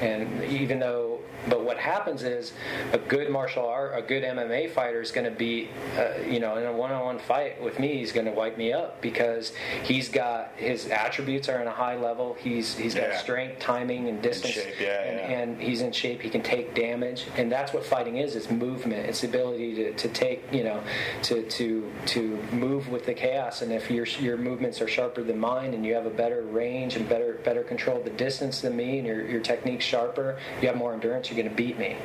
And 0.00 0.44
even 0.44 0.78
though 0.78 1.20
but 1.48 1.64
what 1.64 1.78
happens 1.78 2.22
is 2.22 2.52
a 2.92 2.98
good 2.98 3.30
martial 3.30 3.66
art, 3.66 3.92
a 3.96 4.02
good 4.02 4.22
MMA 4.22 4.70
fighter 4.70 5.00
is 5.00 5.10
going 5.10 5.24
to 5.24 5.30
be, 5.36 5.68
uh, 5.96 6.20
you 6.26 6.40
know, 6.40 6.56
in 6.56 6.64
a 6.66 6.72
one-on-one 6.72 7.18
fight 7.20 7.62
with 7.62 7.78
me, 7.78 7.98
he's 7.98 8.12
going 8.12 8.26
to 8.26 8.32
wipe 8.32 8.58
me 8.58 8.72
up 8.72 9.00
because 9.00 9.52
he's 9.84 10.08
got 10.08 10.52
his 10.56 10.86
attributes 10.88 11.48
are 11.48 11.60
in 11.60 11.68
a 11.68 11.72
high 11.72 11.96
level. 11.96 12.34
He's 12.38 12.76
he's 12.76 12.94
got 12.94 13.08
Yeah. 13.10 13.18
strength, 13.18 13.60
timing, 13.60 14.08
and 14.08 14.20
distance, 14.20 14.54
shape, 14.54 14.80
yeah, 14.80 15.02
and, 15.02 15.18
yeah. 15.18 15.38
and 15.38 15.60
he's 15.60 15.80
in 15.82 15.92
shape. 15.92 16.20
He 16.22 16.30
can 16.30 16.42
take 16.42 16.74
damage, 16.74 17.26
and 17.36 17.50
that's 17.50 17.72
what 17.72 17.84
fighting 17.86 18.16
is: 18.18 18.34
it's 18.36 18.50
movement. 18.50 19.06
It's 19.06 19.20
the 19.20 19.28
ability 19.28 19.74
to, 19.76 19.92
to 19.94 20.08
take, 20.08 20.44
you 20.52 20.64
know, 20.64 20.82
to 21.24 21.42
to 21.48 21.90
to 22.06 22.36
move 22.52 22.88
with 22.88 23.06
the 23.06 23.14
chaos. 23.14 23.62
And 23.62 23.72
if 23.72 23.90
your 23.90 24.06
your 24.06 24.36
movements 24.36 24.80
are 24.80 24.88
sharper 24.88 25.22
than 25.22 25.38
mine, 25.38 25.74
and 25.74 25.84
you 25.86 25.94
have 25.94 26.06
a 26.06 26.10
better 26.10 26.42
range 26.42 26.96
and 26.96 27.08
better 27.08 27.34
better 27.44 27.62
control 27.62 27.98
of 27.98 28.04
the 28.04 28.10
distance 28.10 28.60
than 28.60 28.76
me, 28.76 28.98
and 28.98 29.06
your 29.06 29.24
your 29.26 29.40
technique's 29.40 29.84
sharper, 29.84 30.38
you 30.60 30.68
have 30.68 30.76
more 30.76 30.92
endurance. 30.92 31.27
You're 31.30 31.36
going 31.36 31.48
to 31.48 31.54
beat 31.54 31.78
me. 31.78 31.96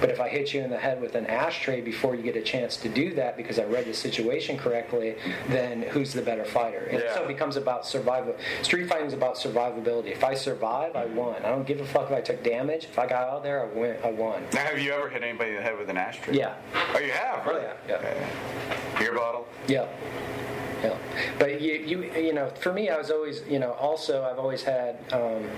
But 0.00 0.10
if 0.10 0.20
I 0.20 0.28
hit 0.28 0.52
you 0.52 0.60
in 0.62 0.70
the 0.70 0.78
head 0.78 1.00
with 1.00 1.14
an 1.14 1.26
ashtray 1.26 1.80
before 1.80 2.14
you 2.14 2.22
get 2.22 2.36
a 2.36 2.42
chance 2.42 2.76
to 2.78 2.88
do 2.88 3.14
that, 3.14 3.36
because 3.36 3.58
I 3.58 3.64
read 3.64 3.86
the 3.86 3.94
situation 3.94 4.58
correctly, 4.58 5.16
then 5.48 5.82
who's 5.82 6.12
the 6.12 6.22
better 6.22 6.44
fighter? 6.44 6.88
And 6.90 7.00
Yeah. 7.00 7.14
so 7.14 7.22
it 7.22 7.28
becomes 7.28 7.56
about 7.56 7.86
survival. 7.86 8.34
Street 8.62 8.88
fighting 8.88 9.06
is 9.06 9.12
about 9.12 9.36
survivability. 9.36 10.08
If 10.12 10.24
I 10.24 10.34
survive, 10.34 10.96
I 10.96 11.06
won. 11.06 11.36
I 11.44 11.50
don't 11.50 11.66
give 11.66 11.80
a 11.80 11.86
fuck 11.86 12.10
if 12.10 12.16
I 12.16 12.20
took 12.20 12.42
damage. 12.42 12.84
If 12.84 12.98
I 12.98 13.06
got 13.06 13.28
out 13.28 13.42
there, 13.42 13.62
I 13.62 13.66
win. 13.66 13.96
I 14.04 14.10
won. 14.10 14.42
Now, 14.52 14.60
have 14.66 14.78
you 14.80 14.92
ever 14.92 15.08
hit 15.08 15.22
anybody 15.22 15.50
in 15.50 15.56
the 15.56 15.62
head 15.62 15.78
with 15.78 15.88
an 15.88 15.96
ashtray? 15.96 16.36
Yeah. 16.36 16.54
Oh, 16.94 16.98
you 16.98 17.12
have? 17.12 17.46
Really? 17.46 17.62
yeah, 17.62 17.72
yeah. 17.88 17.94
Okay. 17.96 18.26
Beer 18.98 19.14
bottle? 19.14 19.46
Yeah. 19.68 19.86
Yeah. 20.82 20.96
But 21.38 21.60
you, 21.60 21.74
you, 21.74 22.12
you 22.14 22.32
know, 22.32 22.48
for 22.48 22.72
me, 22.72 22.90
I 22.90 22.96
was 22.96 23.10
always, 23.10 23.42
you 23.48 23.58
know, 23.58 23.72
also 23.72 24.24
I've 24.24 24.38
always 24.38 24.62
had, 24.62 24.96
um, 25.12 25.48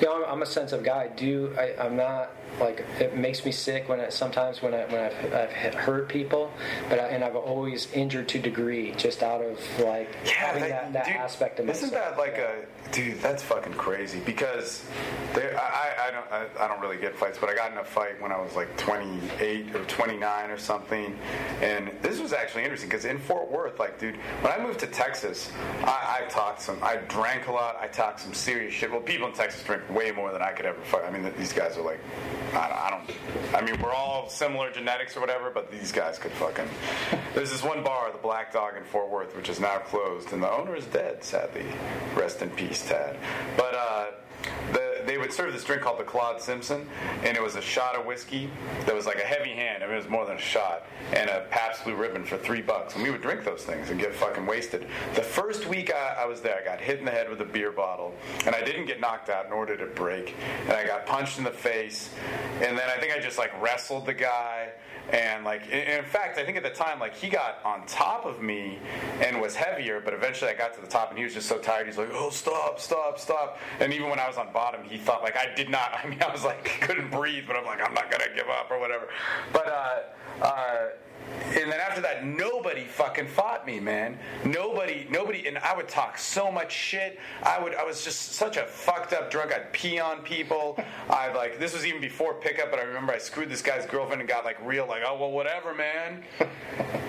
you 0.00 0.06
know, 0.06 0.24
I'm, 0.24 0.32
I'm 0.32 0.42
a 0.42 0.46
sensitive 0.46 0.84
guy. 0.84 1.04
I 1.04 1.08
do 1.08 1.54
I, 1.58 1.74
I'm 1.78 1.96
not 1.96 2.30
like 2.58 2.84
it 2.98 3.16
makes 3.16 3.44
me 3.44 3.52
sick 3.52 3.88
when 3.88 4.00
I, 4.00 4.08
sometimes 4.08 4.60
when 4.60 4.74
I 4.74 4.84
when 4.86 5.00
I've, 5.00 5.34
I've 5.34 5.74
hurt 5.74 6.08
people, 6.08 6.52
but 6.88 6.98
I, 6.98 7.08
and 7.08 7.24
I've 7.24 7.36
always 7.36 7.90
injured 7.92 8.28
to 8.30 8.38
degree 8.38 8.92
just 8.96 9.22
out 9.22 9.42
of 9.42 9.58
like 9.78 10.12
having 10.26 10.64
that, 10.64 10.92
that 10.92 11.06
dude, 11.06 11.16
aspect 11.16 11.60
of 11.60 11.66
myself. 11.66 11.84
Isn't 11.84 11.94
that 11.94 12.18
like 12.18 12.38
a 12.38 12.64
dude? 12.92 13.20
That's 13.20 13.42
fucking 13.42 13.74
crazy 13.74 14.20
because 14.20 14.84
there, 15.34 15.58
I, 15.58 15.62
I, 15.62 16.08
I 16.08 16.10
don't 16.10 16.32
I, 16.32 16.64
I 16.64 16.68
don't 16.68 16.80
really 16.80 16.98
get 16.98 17.16
fights, 17.16 17.38
but 17.38 17.48
I 17.48 17.54
got 17.54 17.72
in 17.72 17.78
a 17.78 17.84
fight 17.84 18.20
when 18.20 18.32
I 18.32 18.40
was 18.40 18.56
like 18.56 18.76
28 18.76 19.74
or 19.74 19.84
29 19.84 20.50
or 20.50 20.58
something, 20.58 21.16
and 21.60 21.90
this 22.02 22.20
was 22.20 22.32
actually 22.32 22.64
interesting 22.64 22.88
because 22.88 23.04
in 23.04 23.18
Fort 23.18 23.50
Worth, 23.50 23.78
like, 23.78 23.98
dude, 23.98 24.16
when 24.16 24.52
I 24.52 24.62
moved 24.62 24.80
to 24.80 24.86
Texas, 25.00 25.50
I, 25.84 26.18
I 26.20 26.28
talked 26.28 26.60
some, 26.60 26.78
I 26.82 26.96
drank 26.96 27.46
a 27.46 27.52
lot, 27.52 27.78
I 27.80 27.86
talked 27.86 28.20
some 28.20 28.34
serious 28.34 28.74
shit. 28.74 28.90
Well, 28.90 29.00
people 29.00 29.28
in 29.28 29.32
Texas 29.32 29.62
drink 29.62 29.88
way 29.88 30.10
more 30.10 30.30
than 30.30 30.42
I 30.42 30.52
could 30.52 30.66
ever 30.66 30.78
fight. 30.82 31.04
I 31.06 31.10
mean, 31.10 31.32
these 31.38 31.54
guys 31.54 31.78
are 31.78 31.82
like, 31.82 32.00
I 32.52 32.90
don't, 32.90 33.54
I 33.54 33.64
mean, 33.64 33.80
we're 33.80 33.94
all 33.94 34.28
similar 34.28 34.70
genetics 34.70 35.16
or 35.16 35.20
whatever, 35.20 35.50
but 35.50 35.70
these 35.70 35.90
guys 35.90 36.18
could 36.18 36.32
fucking. 36.32 36.68
There's 37.32 37.50
this 37.50 37.62
one 37.62 37.82
bar, 37.82 38.12
the 38.12 38.18
Black 38.18 38.52
Dog 38.52 38.76
in 38.76 38.84
Fort 38.84 39.08
Worth, 39.08 39.34
which 39.34 39.48
is 39.48 39.58
now 39.58 39.78
closed, 39.78 40.34
and 40.34 40.42
the 40.42 40.52
owner 40.52 40.76
is 40.76 40.84
dead, 40.84 41.24
sadly. 41.24 41.64
Rest 42.14 42.42
in 42.42 42.50
peace, 42.50 42.86
Tad. 42.86 43.16
But 43.56 43.74
uh, 43.74 44.06
the, 44.72 45.02
they 45.06 45.18
would 45.18 45.32
serve 45.32 45.52
this 45.52 45.64
drink 45.64 45.82
called 45.82 45.98
the 45.98 46.04
Claude 46.04 46.40
Simpson, 46.40 46.88
and 47.24 47.36
it 47.36 47.42
was 47.42 47.56
a 47.56 47.60
shot 47.60 47.96
of 47.96 48.06
whiskey 48.06 48.50
that 48.86 48.94
was 48.94 49.06
like 49.06 49.16
a 49.16 49.26
heavy 49.26 49.50
hand. 49.50 49.82
I 49.82 49.86
mean, 49.86 49.94
it 49.94 49.98
was 49.98 50.08
more 50.08 50.26
than 50.26 50.36
a 50.36 50.40
shot, 50.40 50.86
and 51.12 51.28
a 51.28 51.46
Pabst 51.50 51.84
Blue 51.84 51.94
Ribbon 51.94 52.24
for 52.24 52.36
three 52.36 52.62
bucks. 52.62 52.94
And 52.94 53.02
we 53.02 53.10
would 53.10 53.22
drink 53.22 53.44
those 53.44 53.62
things 53.62 53.90
and 53.90 53.98
get 53.98 54.14
fucking 54.14 54.46
wasted. 54.46 54.86
The 55.14 55.22
first 55.22 55.66
week 55.66 55.92
I, 55.92 56.22
I 56.22 56.26
was 56.26 56.40
there, 56.40 56.58
I 56.60 56.64
got 56.64 56.80
hit 56.80 56.98
in 56.98 57.04
the 57.04 57.10
head 57.10 57.28
with 57.28 57.40
a 57.40 57.44
beer 57.44 57.72
bottle, 57.72 58.14
and 58.46 58.54
I 58.54 58.62
didn't 58.62 58.86
get 58.86 59.00
knocked 59.00 59.28
out, 59.28 59.50
nor 59.50 59.66
did 59.66 59.80
it 59.80 59.94
break. 59.94 60.34
And 60.64 60.72
I 60.72 60.86
got 60.86 61.06
punched 61.06 61.38
in 61.38 61.44
the 61.44 61.50
face, 61.50 62.10
and 62.60 62.78
then 62.78 62.88
I 62.88 63.00
think 63.00 63.12
I 63.12 63.18
just 63.20 63.38
like 63.38 63.52
wrestled 63.60 64.06
the 64.06 64.14
guy. 64.14 64.70
And 65.12 65.44
like, 65.44 65.68
in, 65.68 66.04
fact, 66.04 66.38
I 66.38 66.44
think 66.44 66.56
at 66.56 66.62
the 66.62 66.70
time, 66.70 67.00
like 67.00 67.14
he 67.14 67.28
got 67.28 67.58
on 67.64 67.84
top 67.86 68.24
of 68.24 68.40
me 68.40 68.78
and 69.20 69.40
was 69.40 69.56
heavier. 69.56 70.00
But 70.00 70.14
eventually, 70.14 70.50
I 70.50 70.54
got 70.54 70.74
to 70.74 70.80
the 70.80 70.86
top, 70.86 71.10
and 71.10 71.18
he 71.18 71.24
was 71.24 71.34
just 71.34 71.48
so 71.48 71.58
tired. 71.58 71.86
He's 71.86 71.98
like, 71.98 72.10
"Oh, 72.12 72.30
stop, 72.30 72.78
stop, 72.78 73.18
stop!" 73.18 73.58
And 73.80 73.92
even 73.92 74.08
when 74.08 74.20
I 74.20 74.28
was 74.28 74.36
on 74.36 74.52
bottom, 74.52 74.84
he 74.84 74.98
thought 74.98 75.22
like 75.22 75.36
I 75.36 75.52
did 75.54 75.68
not. 75.68 75.98
I 76.04 76.08
mean, 76.08 76.22
I 76.22 76.30
was 76.30 76.44
like 76.44 76.64
couldn't 76.80 77.10
breathe, 77.10 77.44
but 77.46 77.56
I'm 77.56 77.64
like, 77.64 77.80
I'm 77.82 77.94
not 77.94 78.10
gonna 78.10 78.34
give 78.34 78.48
up 78.48 78.70
or 78.70 78.78
whatever. 78.78 79.08
But 79.52 79.66
uh, 79.66 79.98
uh, 80.42 80.88
and 81.54 81.70
then 81.70 81.80
after 81.80 82.00
that, 82.02 82.24
nobody 82.24 82.84
fucking 82.84 83.26
fought 83.26 83.66
me, 83.66 83.80
man. 83.80 84.18
Nobody, 84.44 85.06
nobody, 85.10 85.46
and 85.46 85.58
I 85.58 85.76
would 85.76 85.88
talk 85.88 86.18
so 86.18 86.50
much 86.50 86.72
shit. 86.72 87.18
I 87.42 87.60
would, 87.60 87.74
I 87.74 87.84
was 87.84 88.04
just 88.04 88.32
such 88.32 88.56
a 88.56 88.64
fucked 88.66 89.12
up 89.12 89.30
drunk. 89.30 89.52
I'd 89.52 89.72
pee 89.72 89.98
on 89.98 90.22
people. 90.22 90.78
I 91.10 91.32
like 91.32 91.58
this 91.58 91.74
was 91.74 91.86
even 91.86 92.00
before 92.00 92.34
pickup, 92.34 92.70
but 92.70 92.78
I 92.78 92.82
remember 92.82 93.12
I 93.12 93.18
screwed 93.18 93.48
this 93.48 93.62
guy's 93.62 93.86
girlfriend 93.86 94.20
and 94.20 94.28
got 94.28 94.44
like 94.44 94.58
real, 94.64 94.86
like, 94.86 95.02
oh 95.06 95.16
well, 95.18 95.32
whatever, 95.32 95.74
man. 95.74 96.22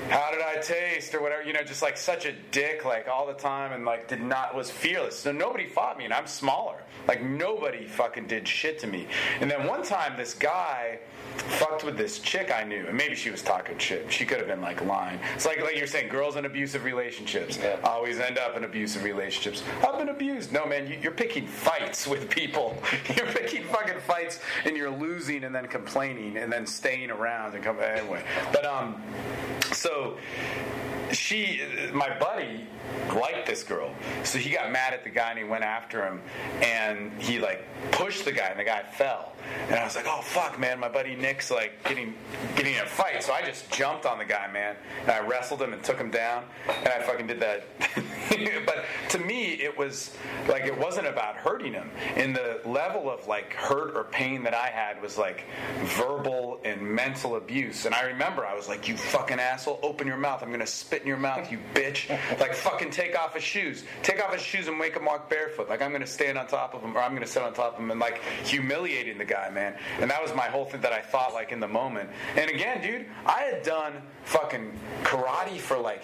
How 0.09 0.29
did 0.29 0.41
I 0.41 0.57
taste 0.57 1.15
or 1.15 1.21
whatever? 1.21 1.43
You 1.43 1.53
know, 1.53 1.63
just 1.63 1.81
like 1.81 1.95
such 1.95 2.25
a 2.25 2.33
dick, 2.51 2.83
like 2.83 3.07
all 3.07 3.25
the 3.25 3.33
time, 3.33 3.71
and 3.71 3.85
like 3.85 4.07
did 4.07 4.21
not 4.21 4.53
was 4.53 4.69
fearless. 4.69 5.17
So 5.17 5.31
nobody 5.31 5.67
fought 5.67 5.97
me, 5.97 6.05
and 6.05 6.13
I'm 6.13 6.27
smaller. 6.27 6.83
Like 7.07 7.23
nobody 7.23 7.85
fucking 7.85 8.27
did 8.27 8.47
shit 8.47 8.79
to 8.79 8.87
me. 8.87 9.07
And 9.39 9.49
then 9.49 9.67
one 9.67 9.83
time, 9.83 10.17
this 10.17 10.33
guy 10.33 10.99
fucked 11.37 11.83
with 11.83 11.97
this 11.97 12.19
chick 12.19 12.51
I 12.55 12.63
knew, 12.63 12.85
and 12.87 12.95
maybe 12.97 13.15
she 13.15 13.29
was 13.31 13.41
talking 13.41 13.77
shit. 13.77 14.11
She 14.11 14.25
could 14.25 14.37
have 14.39 14.47
been 14.47 14.61
like 14.61 14.83
lying. 14.85 15.19
It's 15.35 15.45
like 15.45 15.61
like 15.61 15.75
you're 15.77 15.87
saying, 15.87 16.09
girls 16.09 16.35
in 16.35 16.45
abusive 16.45 16.83
relationships 16.83 17.57
Yeah. 17.57 17.77
always 17.83 18.19
end 18.19 18.37
up 18.37 18.55
in 18.57 18.63
abusive 18.63 19.03
relationships. 19.03 19.63
I've 19.87 19.97
been 19.97 20.09
abused. 20.09 20.51
No, 20.51 20.65
man, 20.65 20.87
you, 20.87 20.97
you're 21.01 21.11
picking 21.11 21.47
fights 21.47 22.07
with 22.07 22.29
people. 22.29 22.77
you're 23.15 23.27
picking 23.27 23.63
fucking 23.65 23.99
fights, 24.07 24.39
and 24.65 24.75
you're 24.77 24.89
losing, 24.91 25.43
and 25.43 25.53
then 25.55 25.67
complaining, 25.67 26.37
and 26.37 26.51
then 26.51 26.65
staying 26.65 27.11
around 27.11 27.55
and 27.55 27.63
come 27.63 27.79
anyway. 27.79 28.23
But 28.51 28.65
um, 28.65 29.01
so 29.73 30.17
she, 31.13 31.61
my 31.93 32.17
buddy, 32.19 32.67
liked 33.13 33.45
this 33.45 33.63
girl, 33.63 33.93
so 34.23 34.37
he 34.37 34.51
got 34.51 34.71
mad 34.71 34.93
at 34.93 35.03
the 35.03 35.09
guy 35.09 35.29
and 35.31 35.39
he 35.39 35.45
went 35.45 35.63
after 35.63 36.05
him, 36.05 36.21
and 36.61 37.11
he 37.21 37.39
like 37.39 37.65
pushed 37.91 38.25
the 38.25 38.31
guy, 38.31 38.47
and 38.47 38.59
the 38.59 38.63
guy 38.63 38.83
fell. 38.83 39.33
And 39.67 39.75
I 39.75 39.83
was 39.83 39.95
like, 39.95 40.05
"Oh 40.07 40.21
fuck, 40.21 40.59
man!" 40.59 40.79
My 40.79 40.89
buddy 40.89 41.15
Nick's 41.15 41.51
like 41.51 41.83
getting 41.83 42.13
getting 42.55 42.75
in 42.75 42.81
a 42.81 42.85
fight, 42.85 43.23
so 43.23 43.33
I 43.33 43.41
just 43.41 43.69
jumped 43.71 44.05
on 44.05 44.17
the 44.17 44.25
guy, 44.25 44.49
man, 44.51 44.75
and 45.01 45.11
I 45.11 45.19
wrestled 45.19 45.61
him 45.61 45.73
and 45.73 45.83
took 45.83 45.97
him 45.97 46.11
down, 46.11 46.43
and 46.67 46.87
I 46.87 47.01
fucking 47.01 47.27
did 47.27 47.39
that. 47.39 47.63
but 48.65 48.85
to 49.09 49.19
me, 49.19 49.53
it 49.53 49.77
was 49.77 50.15
like 50.47 50.65
it 50.65 50.77
wasn't 50.77 51.07
about 51.07 51.35
hurting 51.35 51.73
him. 51.73 51.89
And 52.15 52.35
the 52.35 52.61
level 52.65 53.09
of 53.09 53.27
like 53.27 53.53
hurt 53.53 53.95
or 53.95 54.05
pain 54.05 54.43
that 54.43 54.53
I 54.53 54.67
had 54.67 55.01
was 55.01 55.17
like 55.17 55.45
verbal 55.83 56.59
and 56.63 56.81
mental 56.81 57.35
abuse. 57.35 57.85
And 57.85 57.95
I 57.95 58.03
remember 58.03 58.45
I 58.45 58.55
was 58.55 58.67
like, 58.67 58.87
"You 58.87 58.95
fucking 58.95 59.39
asshole! 59.39 59.79
Open 59.83 60.07
your 60.07 60.17
mouth! 60.17 60.43
I'm 60.43 60.51
gonna 60.51 60.67
spit 60.67 61.00
shit 61.01 61.05
in 61.05 61.07
your 61.07 61.17
mouth, 61.17 61.51
you 61.51 61.59
bitch. 61.73 62.09
Like, 62.39 62.53
fucking 62.53 62.91
take 62.91 63.17
off 63.17 63.33
his 63.33 63.43
shoes. 63.43 63.83
Take 64.03 64.23
off 64.23 64.33
his 64.33 64.41
shoes 64.41 64.67
and 64.67 64.77
make 64.77 64.95
him 64.95 65.05
walk 65.05 65.29
barefoot. 65.29 65.69
Like, 65.69 65.81
I'm 65.81 65.91
gonna 65.91 66.07
stand 66.07 66.37
on 66.37 66.47
top 66.47 66.73
of 66.73 66.81
him, 66.81 66.95
or 66.95 67.01
I'm 67.01 67.13
gonna 67.13 67.27
sit 67.27 67.43
on 67.43 67.53
top 67.53 67.73
of 67.75 67.79
him, 67.79 67.91
and 67.91 67.99
like 67.99 68.21
humiliating 68.43 69.17
the 69.17 69.25
guy, 69.25 69.49
man. 69.49 69.77
And 69.99 70.09
that 70.09 70.21
was 70.21 70.33
my 70.35 70.47
whole 70.47 70.65
thing 70.65 70.81
that 70.81 70.93
I 70.93 71.01
thought, 71.01 71.33
like, 71.33 71.51
in 71.51 71.59
the 71.59 71.67
moment. 71.67 72.09
And 72.35 72.49
again, 72.49 72.81
dude, 72.81 73.05
I 73.25 73.41
had 73.41 73.63
done 73.63 74.01
fucking 74.23 74.71
karate 75.03 75.59
for 75.59 75.77
like, 75.77 76.03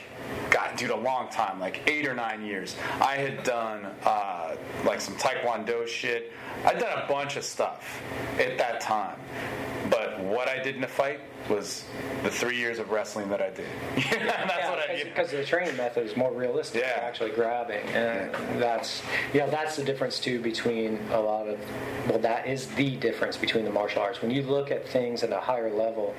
God, 0.50 0.76
dude, 0.76 0.90
a 0.90 0.96
long 0.96 1.30
time, 1.30 1.60
like 1.60 1.82
eight 1.90 2.08
or 2.08 2.14
nine 2.14 2.44
years. 2.44 2.76
I 3.00 3.16
had 3.16 3.44
done 3.44 3.86
uh, 4.04 4.56
like 4.86 5.02
some 5.02 5.16
taekwondo 5.16 5.88
shit. 5.88 6.32
I'd 6.66 6.80
done 6.80 6.98
a 6.98 7.08
bunch 7.08 7.38
of 7.38 7.44
stuff 7.44 8.02
at 8.40 8.58
that 8.58 8.82
time. 8.82 9.20
But 9.90 10.20
what 10.20 10.48
I 10.48 10.62
did 10.62 10.76
in 10.76 10.84
a 10.84 10.88
fight 10.88 11.22
was 11.50 11.86
the 12.24 12.30
three 12.30 12.58
years 12.58 12.80
of 12.80 12.90
wrestling 12.90 13.30
that 13.30 13.42
I 13.42 13.50
did. 13.50 13.66
that's 13.96 14.12
yeah, 14.12 14.70
what 14.70 14.80
I 14.80 14.96
did. 14.96 15.06
Because 15.06 15.32
the 15.32 15.46
training 15.46 15.78
method 15.78 16.06
is 16.06 16.16
more 16.16 16.32
realistic. 16.32 16.82
Yeah. 16.82 17.00
Actually 17.04 17.32
grabbing, 17.32 17.86
and 17.90 18.34
that's 18.62 19.02
yeah, 19.34 19.46
that's 19.48 19.76
the 19.76 19.84
difference 19.84 20.20
too 20.20 20.42
between 20.42 21.00
a 21.12 21.20
lot 21.20 21.48
of. 21.48 21.60
Well, 22.08 22.20
that 22.20 22.48
is 22.48 22.68
the 22.76 22.96
difference 22.98 23.38
between 23.38 23.66
the 23.66 23.72
martial 23.72 24.02
arts. 24.02 24.22
When 24.22 24.32
you 24.32 24.42
look 24.44 24.72
at 24.72 24.88
things 24.88 25.24
at 25.24 25.32
a 25.32 25.40
higher 25.40 25.72
level, 25.72 26.16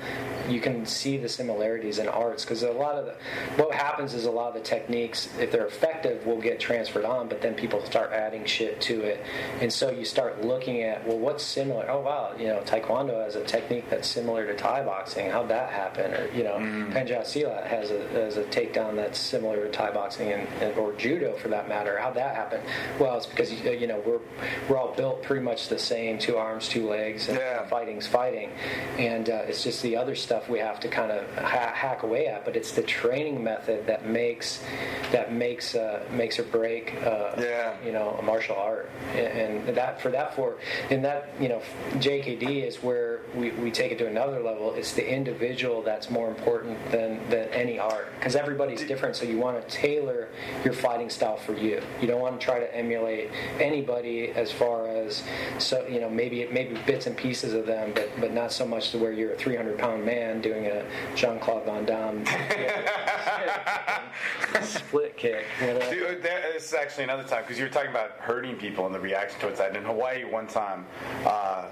you 0.47 0.59
can 0.61 0.85
see 0.85 1.17
the 1.17 1.29
similarities 1.29 1.99
in 1.99 2.07
arts 2.07 2.43
because 2.45 2.63
a 2.63 2.71
lot 2.71 2.95
of 2.95 3.05
the 3.05 3.15
what 3.61 3.73
happens 3.73 4.13
is 4.13 4.25
a 4.25 4.31
lot 4.31 4.49
of 4.49 4.53
the 4.53 4.61
techniques, 4.61 5.29
if 5.39 5.51
they're 5.51 5.65
effective, 5.65 6.25
will 6.25 6.41
get 6.41 6.59
transferred 6.59 7.05
on, 7.05 7.27
but 7.27 7.41
then 7.41 7.55
people 7.55 7.83
start 7.85 8.11
adding 8.11 8.45
shit 8.45 8.79
to 8.81 9.01
it, 9.01 9.23
and 9.61 9.71
so 9.71 9.89
you 9.89 10.05
start 10.05 10.43
looking 10.43 10.83
at 10.83 11.05
well, 11.07 11.17
what's 11.17 11.43
similar? 11.43 11.89
Oh 11.89 12.01
wow, 12.01 12.33
you 12.37 12.47
know, 12.47 12.61
Taekwondo 12.65 13.23
has 13.23 13.35
a 13.35 13.43
technique 13.43 13.89
that's 13.89 14.07
similar 14.07 14.45
to 14.45 14.55
Thai 14.55 14.83
boxing. 14.83 15.29
How'd 15.29 15.49
that 15.49 15.71
happen? 15.71 16.13
Or 16.13 16.29
you 16.31 16.43
know, 16.43 16.59
Mm-hmm. 16.59 16.91
Pencak 16.91 17.21
Silat 17.21 17.65
has 17.67 17.89
a, 17.91 18.07
has 18.09 18.37
a 18.37 18.43
takedown 18.45 18.95
that's 18.95 19.17
similar 19.17 19.63
to 19.65 19.71
Thai 19.71 19.91
boxing 19.91 20.31
and, 20.31 20.47
and 20.61 20.77
or 20.77 20.93
judo 20.93 21.35
for 21.37 21.47
that 21.47 21.69
matter. 21.69 21.97
How'd 21.97 22.15
that 22.15 22.35
happen? 22.35 22.61
Well, 22.99 23.17
it's 23.17 23.25
because 23.25 23.51
you 23.51 23.87
know 23.87 24.01
we're 24.05 24.19
we're 24.67 24.77
all 24.77 24.93
built 24.93 25.23
pretty 25.23 25.43
much 25.43 25.67
the 25.69 25.78
same: 25.79 26.17
two 26.19 26.37
arms, 26.37 26.67
two 26.67 26.87
legs, 26.89 27.27
and 27.29 27.37
Yeah. 27.37 27.65
fighting's 27.67 28.07
fighting. 28.07 28.51
And 28.97 29.29
uh, 29.29 29.43
it's 29.47 29.63
just 29.63 29.81
the 29.81 29.95
other 29.95 30.15
stuff 30.15 30.49
we 30.49 30.59
have 30.59 30.79
to 30.81 30.87
kind 30.87 31.11
of 31.11 31.27
ha- 31.37 31.73
hack 31.73 32.03
away 32.03 32.27
at. 32.27 32.45
But 32.45 32.55
it's 32.55 32.71
the 32.71 32.83
training 32.83 33.43
method 33.43 33.85
that 33.87 34.05
makes 34.07 34.63
that 35.11 35.33
makes 35.33 35.75
uh, 35.75 36.03
makes 36.11 36.39
or 36.39 36.43
break. 36.43 36.95
Uh, 37.03 37.31
Yeah. 37.39 37.75
You 37.85 37.91
know, 37.93 38.15
a 38.19 38.21
martial 38.21 38.55
art, 38.55 38.89
and, 39.15 39.67
and 39.67 39.77
that 39.77 40.01
for 40.01 40.09
that 40.11 40.35
for 40.35 40.55
and 40.89 41.03
that 41.05 41.29
you 41.39 41.47
know 41.49 41.61
JKD 41.95 42.67
is 42.67 42.83
where 42.83 43.21
we, 43.35 43.51
we 43.51 43.71
take 43.71 43.91
it 43.91 43.97
to 43.99 44.07
another 44.07 44.39
level. 44.41 44.73
It's 44.75 44.93
the 44.93 45.07
individual 45.07 45.81
that's 45.81 46.09
more 46.09 46.27
important 46.29 46.77
than 46.91 47.19
than 47.29 47.47
any 47.49 47.79
art 47.79 48.07
because 48.19 48.35
everybody's 48.35 48.83
different. 48.83 49.15
So 49.15 49.25
you 49.25 49.37
want 49.37 49.61
to 49.61 49.75
tailor 49.75 50.27
your 50.63 50.73
fighting 50.73 51.09
style 51.09 51.37
for 51.37 51.53
you. 51.53 51.81
You 52.01 52.07
don't 52.07 52.21
want 52.21 52.39
to 52.39 52.45
try 52.45 52.59
to 52.59 52.75
emulate 52.75 53.29
anybody 53.59 54.31
as 54.31 54.51
far 54.51 54.87
as 54.87 55.23
so 55.69 55.85
you 55.87 55.99
know 55.99 56.09
maybe 56.09 56.47
maybe 56.51 56.75
bits 56.87 57.05
and 57.05 57.15
pieces 57.15 57.53
of 57.53 57.67
them, 57.67 57.91
but 57.93 58.09
but 58.19 58.33
not 58.33 58.51
so 58.51 58.65
much 58.65 58.89
to 58.89 58.97
where 58.97 59.11
you're 59.11 59.33
a 59.33 59.37
300 59.37 59.77
pound 59.77 60.03
man 60.03 60.41
doing 60.41 60.65
a 60.65 60.83
Jean 61.15 61.39
Claude 61.39 61.65
Van 61.65 61.85
Damme 61.85 62.25
split 64.63 65.15
kick. 65.15 65.45
Dude, 65.59 66.23
that, 66.23 66.53
this 66.53 66.65
is 66.65 66.73
actually 66.73 67.03
another 67.03 67.23
time 67.23 67.43
because 67.43 67.59
you 67.59 67.65
were 67.65 67.69
talking 67.69 67.91
about 67.91 68.13
hurting 68.17 68.55
people 68.55 68.87
and 68.87 68.95
the 68.95 68.99
reaction 68.99 69.39
towards 69.39 69.59
that. 69.59 69.75
In 69.75 69.83
Hawaii, 69.83 70.25
one 70.25 70.47
time, 70.47 70.87
uh, 71.23 71.67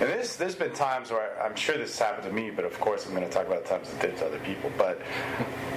and 0.00 0.10
this 0.10 0.36
there's 0.36 0.54
been 0.54 0.74
times 0.74 1.10
where 1.10 1.40
I, 1.40 1.46
I'm 1.46 1.56
sure 1.56 1.78
this 1.78 1.98
happened 1.98 2.28
to 2.28 2.32
me, 2.32 2.50
but 2.50 2.66
of 2.66 2.78
course 2.80 3.06
I'm 3.06 3.14
going 3.14 3.24
to 3.24 3.30
talk 3.30 3.46
about 3.46 3.64
times 3.64 3.90
it 3.90 4.00
did 4.00 4.18
to 4.18 4.26
other 4.26 4.40
people. 4.40 4.70
But 4.76 5.00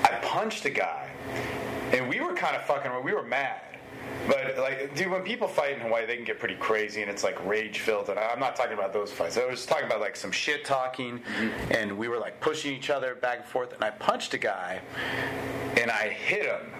I 0.04 0.20
punched 0.22 0.66
a 0.66 0.70
guy, 0.70 1.10
and 1.94 2.10
we 2.10 2.20
were 2.20 2.34
kind 2.34 2.58
of 2.58 2.66
fucking. 2.66 2.92
We 3.02 3.14
were 3.14 3.24
mad. 3.24 3.62
But 4.28 4.58
like, 4.58 4.96
dude, 4.96 5.12
when 5.12 5.24
people 5.24 5.48
fight 5.48 5.74
in 5.74 5.80
Hawaii, 5.80 6.06
they 6.06 6.16
can 6.16 6.26
get 6.26 6.40
pretty 6.40 6.56
crazy, 6.56 7.02
and 7.02 7.10
it's 7.10 7.24
like 7.24 7.44
rage 7.46 7.80
filled. 7.80 8.10
And 8.10 8.20
I'm 8.20 8.40
not 8.40 8.56
talking 8.56 8.74
about 8.74 8.94
those 8.94 9.12
fights. 9.12 9.38
I 9.38 9.46
was 9.46 9.66
talking 9.66 9.86
about 9.86 10.00
like 10.00 10.16
some 10.16 10.32
shit 10.32 10.64
talking, 10.64 11.20
mm-hmm. 11.20 11.74
and 11.74 11.98
we 11.98 12.08
were 12.08 12.20
like 12.20 12.40
pushing 12.40 12.74
each 12.74 12.90
other 12.90 13.16
back 13.16 13.40
and 13.40 13.48
forth. 13.48 13.74
And 13.74 13.84
I 13.84 13.90
punched 13.90 14.34
a 14.34 14.38
guy, 14.38 14.82
and 15.78 15.90
I 15.90 16.10
hit 16.10 16.46
him. 16.46 16.72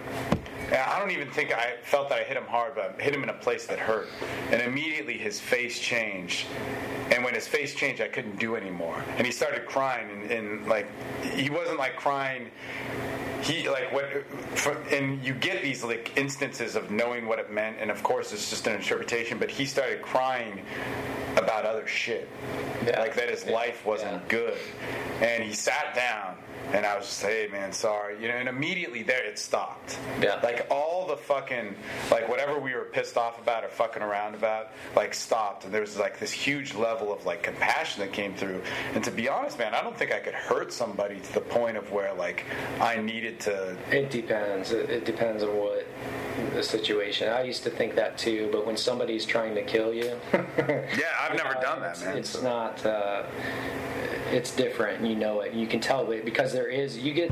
And 0.68 0.80
I 0.80 1.00
don't 1.00 1.12
even 1.12 1.30
think 1.32 1.52
I 1.52 1.74
felt 1.84 2.08
that 2.10 2.20
I 2.20 2.24
hit 2.24 2.38
him 2.38 2.46
hard, 2.46 2.76
but 2.76 2.96
I 2.98 3.02
hit 3.02 3.14
him 3.14 3.24
in 3.24 3.30
a 3.30 3.34
place 3.34 3.66
that 3.66 3.78
hurt. 3.80 4.08
And 4.52 4.62
immediately 4.62 5.18
his 5.18 5.40
face 5.40 5.78
changed. 5.80 6.48
And 7.12 7.26
when 7.26 7.34
his 7.34 7.46
face 7.46 7.74
changed, 7.76 8.02
I 8.02 8.08
couldn't 8.08 8.40
do 8.40 8.56
anymore. 8.56 9.04
And 9.18 9.26
he 9.26 9.34
started 9.34 9.66
crying, 9.66 10.10
and, 10.10 10.32
and 10.32 10.68
like, 10.68 10.88
he 11.34 11.50
wasn't 11.50 11.78
like 11.78 11.98
crying 11.98 12.52
he 13.42 13.68
like 13.70 13.92
what 13.92 14.06
for, 14.58 14.74
and 14.92 15.24
you 15.24 15.34
get 15.34 15.62
these 15.62 15.84
like 15.84 16.16
instances 16.18 16.76
of 16.76 16.92
knowing 16.92 17.26
what 17.28 17.40
it 17.40 17.52
meant 17.52 17.78
and 17.80 17.90
of 17.90 18.04
course 18.04 18.32
it's 18.34 18.50
just 18.50 18.68
an 18.68 18.76
interpretation 18.76 19.38
but 19.38 19.50
he 19.50 19.66
started 19.66 20.02
crying 20.02 20.62
about 21.38 21.66
other 21.66 21.88
shit 21.88 22.28
Yeah. 22.86 23.00
like 23.00 23.16
that 23.16 23.30
his 23.30 23.46
life 23.46 23.86
wasn't 23.86 24.14
Yeah. 24.14 24.20
good 24.28 24.58
and 25.22 25.44
he 25.44 25.54
sat 25.54 25.96
down 25.96 26.36
and 26.74 26.86
I 26.86 26.96
was 26.98 27.06
just 27.06 27.22
hey 27.24 27.48
man 27.52 27.72
sorry 27.72 28.22
you 28.22 28.28
know 28.28 28.36
and 28.36 28.48
immediately 28.50 29.02
there 29.04 29.24
it 29.24 29.40
stopped 29.40 29.98
Yeah. 30.22 30.40
like 30.44 30.68
all 30.70 31.08
the 31.08 31.18
fucking 31.18 31.76
like 32.12 32.28
whatever 32.30 32.60
we 32.60 32.74
were 32.74 32.86
pissed 32.86 33.18
off 33.18 33.42
about 33.42 33.64
or 33.64 33.70
fucking 33.70 34.04
around 34.04 34.36
about 34.36 34.72
like 34.96 35.14
stopped 35.14 35.64
and 35.66 35.74
there 35.74 35.82
was 35.82 35.98
like 35.98 36.20
this 36.20 36.32
huge 36.32 36.76
level 36.76 37.12
of 37.14 37.26
like 37.26 37.42
compassion 37.44 38.02
that 38.02 38.12
came 38.14 38.34
through 38.36 38.62
and 38.94 39.04
to 39.04 39.12
be 39.12 39.28
honest 39.30 39.58
man 39.58 39.74
I 39.74 39.82
don't 39.82 39.98
think 39.98 40.12
I 40.12 40.20
could 40.20 40.34
hurt 40.36 40.72
somebody 40.74 41.20
to 41.20 41.34
the 41.34 41.42
point 41.42 41.78
of 41.78 41.92
where 41.92 42.14
like 42.14 42.46
I 42.80 42.98
needed 42.98 43.31
to 43.42 43.76
It 43.92 44.10
depends. 44.12 44.72
It, 44.72 44.90
it 44.90 45.06
depends 45.06 45.44
on 45.44 45.50
what 45.58 45.86
the 46.54 46.64
situation. 46.64 47.30
I 47.30 47.44
used 47.44 47.64
to 47.64 47.70
think 47.70 47.96
that 47.96 48.18
too, 48.18 48.50
but 48.52 48.66
when 48.66 48.78
somebody's 48.78 49.26
trying 49.26 49.56
to 49.56 49.62
kill 49.64 49.94
you, 49.94 50.16
yeah 50.34 51.04
I've 51.20 51.36
never 51.36 51.56
uh, 51.58 51.62
done 51.62 51.80
that 51.82 51.92
it's, 51.92 52.04
man 52.04 52.18
It's 52.18 52.30
so- 52.30 52.42
not. 52.44 52.86
Uh, 52.86 53.24
it's 54.32 54.56
different, 54.56 55.06
you 55.06 55.16
know 55.18 55.42
it. 55.42 55.54
You 55.54 55.68
can 55.68 55.82
tell 55.82 56.10
it 56.12 56.24
because 56.24 56.54
there 56.54 56.68
is. 56.68 56.98
You 56.98 57.14
get 57.14 57.32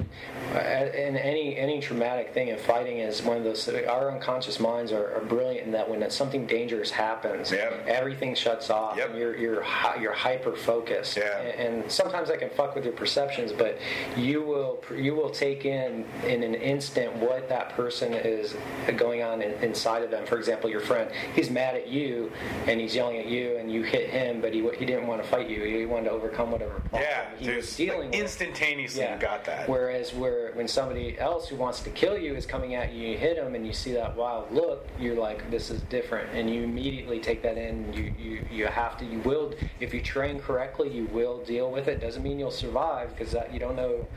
uh, 0.54 0.60
in 0.60 1.16
any 1.16 1.56
any 1.56 1.80
traumatic 1.80 2.34
thing 2.34 2.50
and 2.50 2.60
fighting 2.60 2.98
is 2.98 3.22
one 3.24 3.38
of 3.38 3.46
those. 3.46 3.70
Our 3.70 4.12
unconscious 4.12 4.60
minds 4.60 4.92
are, 4.92 5.16
are 5.16 5.22
brilliant 5.24 5.66
in 5.66 5.72
that 5.72 5.90
when 5.90 6.08
something 6.12 6.46
dangerous 6.46 6.92
happens, 6.92 7.52
Yep. 7.54 7.86
everything 7.88 8.36
shuts 8.36 8.70
off. 8.70 8.98
Yep. 8.98 9.12
And 9.12 9.18
you're 9.18 9.38
you're 9.38 9.64
you're 10.02 10.12
hyper 10.12 10.54
focused. 10.58 11.16
Yeah. 11.16 11.40
And, 11.40 11.82
and 11.84 11.92
sometimes 11.92 12.28
that 12.28 12.40
can 12.40 12.50
fuck 12.50 12.76
with 12.76 12.84
your 12.84 12.94
perceptions, 12.94 13.54
but 13.54 13.78
you 14.18 14.42
will 14.44 14.84
you 14.94 15.16
will 15.16 15.30
take 15.30 15.64
in 15.64 15.89
in 16.26 16.44
an 16.44 16.56
instant 16.56 17.16
what 17.18 17.50
that 17.50 17.70
person 17.70 18.14
is 18.14 18.56
going 18.98 19.24
on 19.24 19.42
in, 19.42 19.52
inside 19.64 20.04
of 20.04 20.12
them. 20.12 20.26
For 20.26 20.38
example, 20.38 20.70
your 20.70 20.82
friend, 20.82 21.10
he's 21.36 21.50
mad 21.50 21.76
at 21.76 21.88
you 21.88 22.32
and 22.68 22.80
he's 22.80 22.96
yelling 22.96 23.18
at 23.18 23.28
you, 23.28 23.58
and 23.58 23.72
you 23.72 23.84
hit 23.84 24.10
him, 24.10 24.42
but 24.42 24.54
he 24.54 24.68
he 24.78 24.86
didn't 24.86 25.08
want 25.08 25.22
to 25.22 25.28
fight 25.28 25.50
you. 25.50 25.64
He 25.64 25.86
wanted 25.86 26.06
to 26.06 26.12
overcome 26.12 26.52
whatever. 26.52 26.80
problem 26.80 27.02
yeah 27.02 27.26
he 27.38 27.56
was 27.56 27.76
dealing 27.76 28.00
like, 28.00 28.12
with. 28.12 28.20
instantaneously 28.20 29.04
you 29.04 29.18
got 29.20 29.46
that 29.46 29.68
Whereas 29.70 30.14
where 30.14 30.52
when 30.54 30.68
somebody 30.68 31.18
else 31.20 31.48
who 31.48 31.56
wants 31.56 31.82
to 31.82 31.90
kill 31.90 32.18
you 32.18 32.36
is 32.36 32.46
coming 32.46 32.76
at 32.76 32.94
you, 32.94 33.10
you 33.10 33.18
hit 33.18 33.38
him, 33.38 33.56
and 33.56 33.66
you 33.66 33.74
see 33.74 33.94
that 33.94 34.16
wild 34.16 34.52
look, 34.52 34.88
you're 35.00 35.16
like, 35.16 35.50
this 35.52 35.70
is 35.70 35.82
different, 35.84 36.30
and 36.34 36.50
you 36.50 36.64
immediately 36.64 37.20
take 37.20 37.42
that 37.44 37.58
in. 37.58 37.92
You 37.94 38.14
you 38.20 38.46
you 38.52 38.66
have 38.68 38.98
to. 39.00 39.06
You 39.06 39.20
will 39.20 39.54
if 39.80 39.94
you 39.94 40.02
train 40.02 40.40
correctly, 40.40 40.90
you 40.90 41.06
will 41.06 41.44
deal 41.44 41.72
with 41.72 41.88
it. 41.88 42.02
Doesn't 42.02 42.24
mean 42.24 42.40
you'll 42.40 42.52
survive 42.52 43.16
because 43.16 43.32
that 43.32 43.54
you 43.54 43.60
don't 43.60 43.76
know 43.76 44.08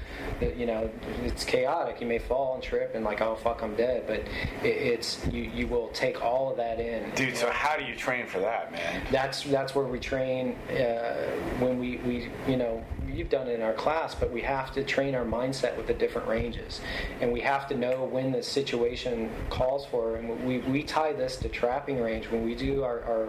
that 0.41 0.57
you 0.57 0.67
know 0.67 0.91
it's 1.25 1.45
chaotic. 1.63 2.01
You 2.01 2.07
may 2.07 2.19
fall 2.19 2.55
and 2.55 2.63
trip 2.63 2.95
and 2.95 3.05
like, 3.05 3.21
oh 3.21 3.37
fuck, 3.37 3.63
I'm 3.63 3.75
dead. 3.77 4.05
But 4.07 4.21
it, 4.67 4.77
it's 4.93 5.25
you 5.31 5.43
you 5.43 5.67
will 5.67 5.89
take 5.89 6.23
all 6.23 6.51
of 6.51 6.57
that 6.57 6.81
in. 6.81 7.11
dude 7.15 7.37
so 7.37 7.51
how 7.51 7.77
do 7.77 7.85
you 7.85 7.95
train 7.95 8.27
for 8.27 8.41
that 8.41 8.73
man 8.73 9.03
That's 9.11 9.43
that's 9.45 9.75
where 9.75 9.87
we 9.87 9.99
train 9.99 10.57
uh, 10.71 11.31
when 11.59 11.79
we, 11.79 11.99
we 11.99 12.31
you 12.49 12.57
know 12.57 12.85
you've 13.15 13.29
done 13.29 13.49
it 13.49 13.55
in 13.55 13.63
our 13.63 13.73
class, 13.73 14.15
but 14.15 14.31
we 14.31 14.41
have 14.41 14.73
to 14.73 14.83
train 14.83 15.15
our 15.15 15.25
mindset 15.25 15.77
with 15.77 15.87
the 15.87 15.95
different 15.95 16.27
ranges, 16.29 16.81
and 17.21 17.33
we 17.33 17.41
have 17.41 17.69
to 17.69 17.77
know 17.77 18.05
when 18.05 18.33
the 18.33 18.43
situation 18.43 19.31
calls 19.51 19.87
for. 19.87 20.17
it. 20.17 20.25
And 20.25 20.45
we, 20.45 20.59
we 20.59 20.83
tie 20.83 21.13
this 21.13 21.37
to 21.37 21.49
trapping 21.49 22.01
range 22.01 22.31
when 22.31 22.45
we 22.45 22.55
do 22.55 22.83
our, 22.83 23.03
our, 23.03 23.29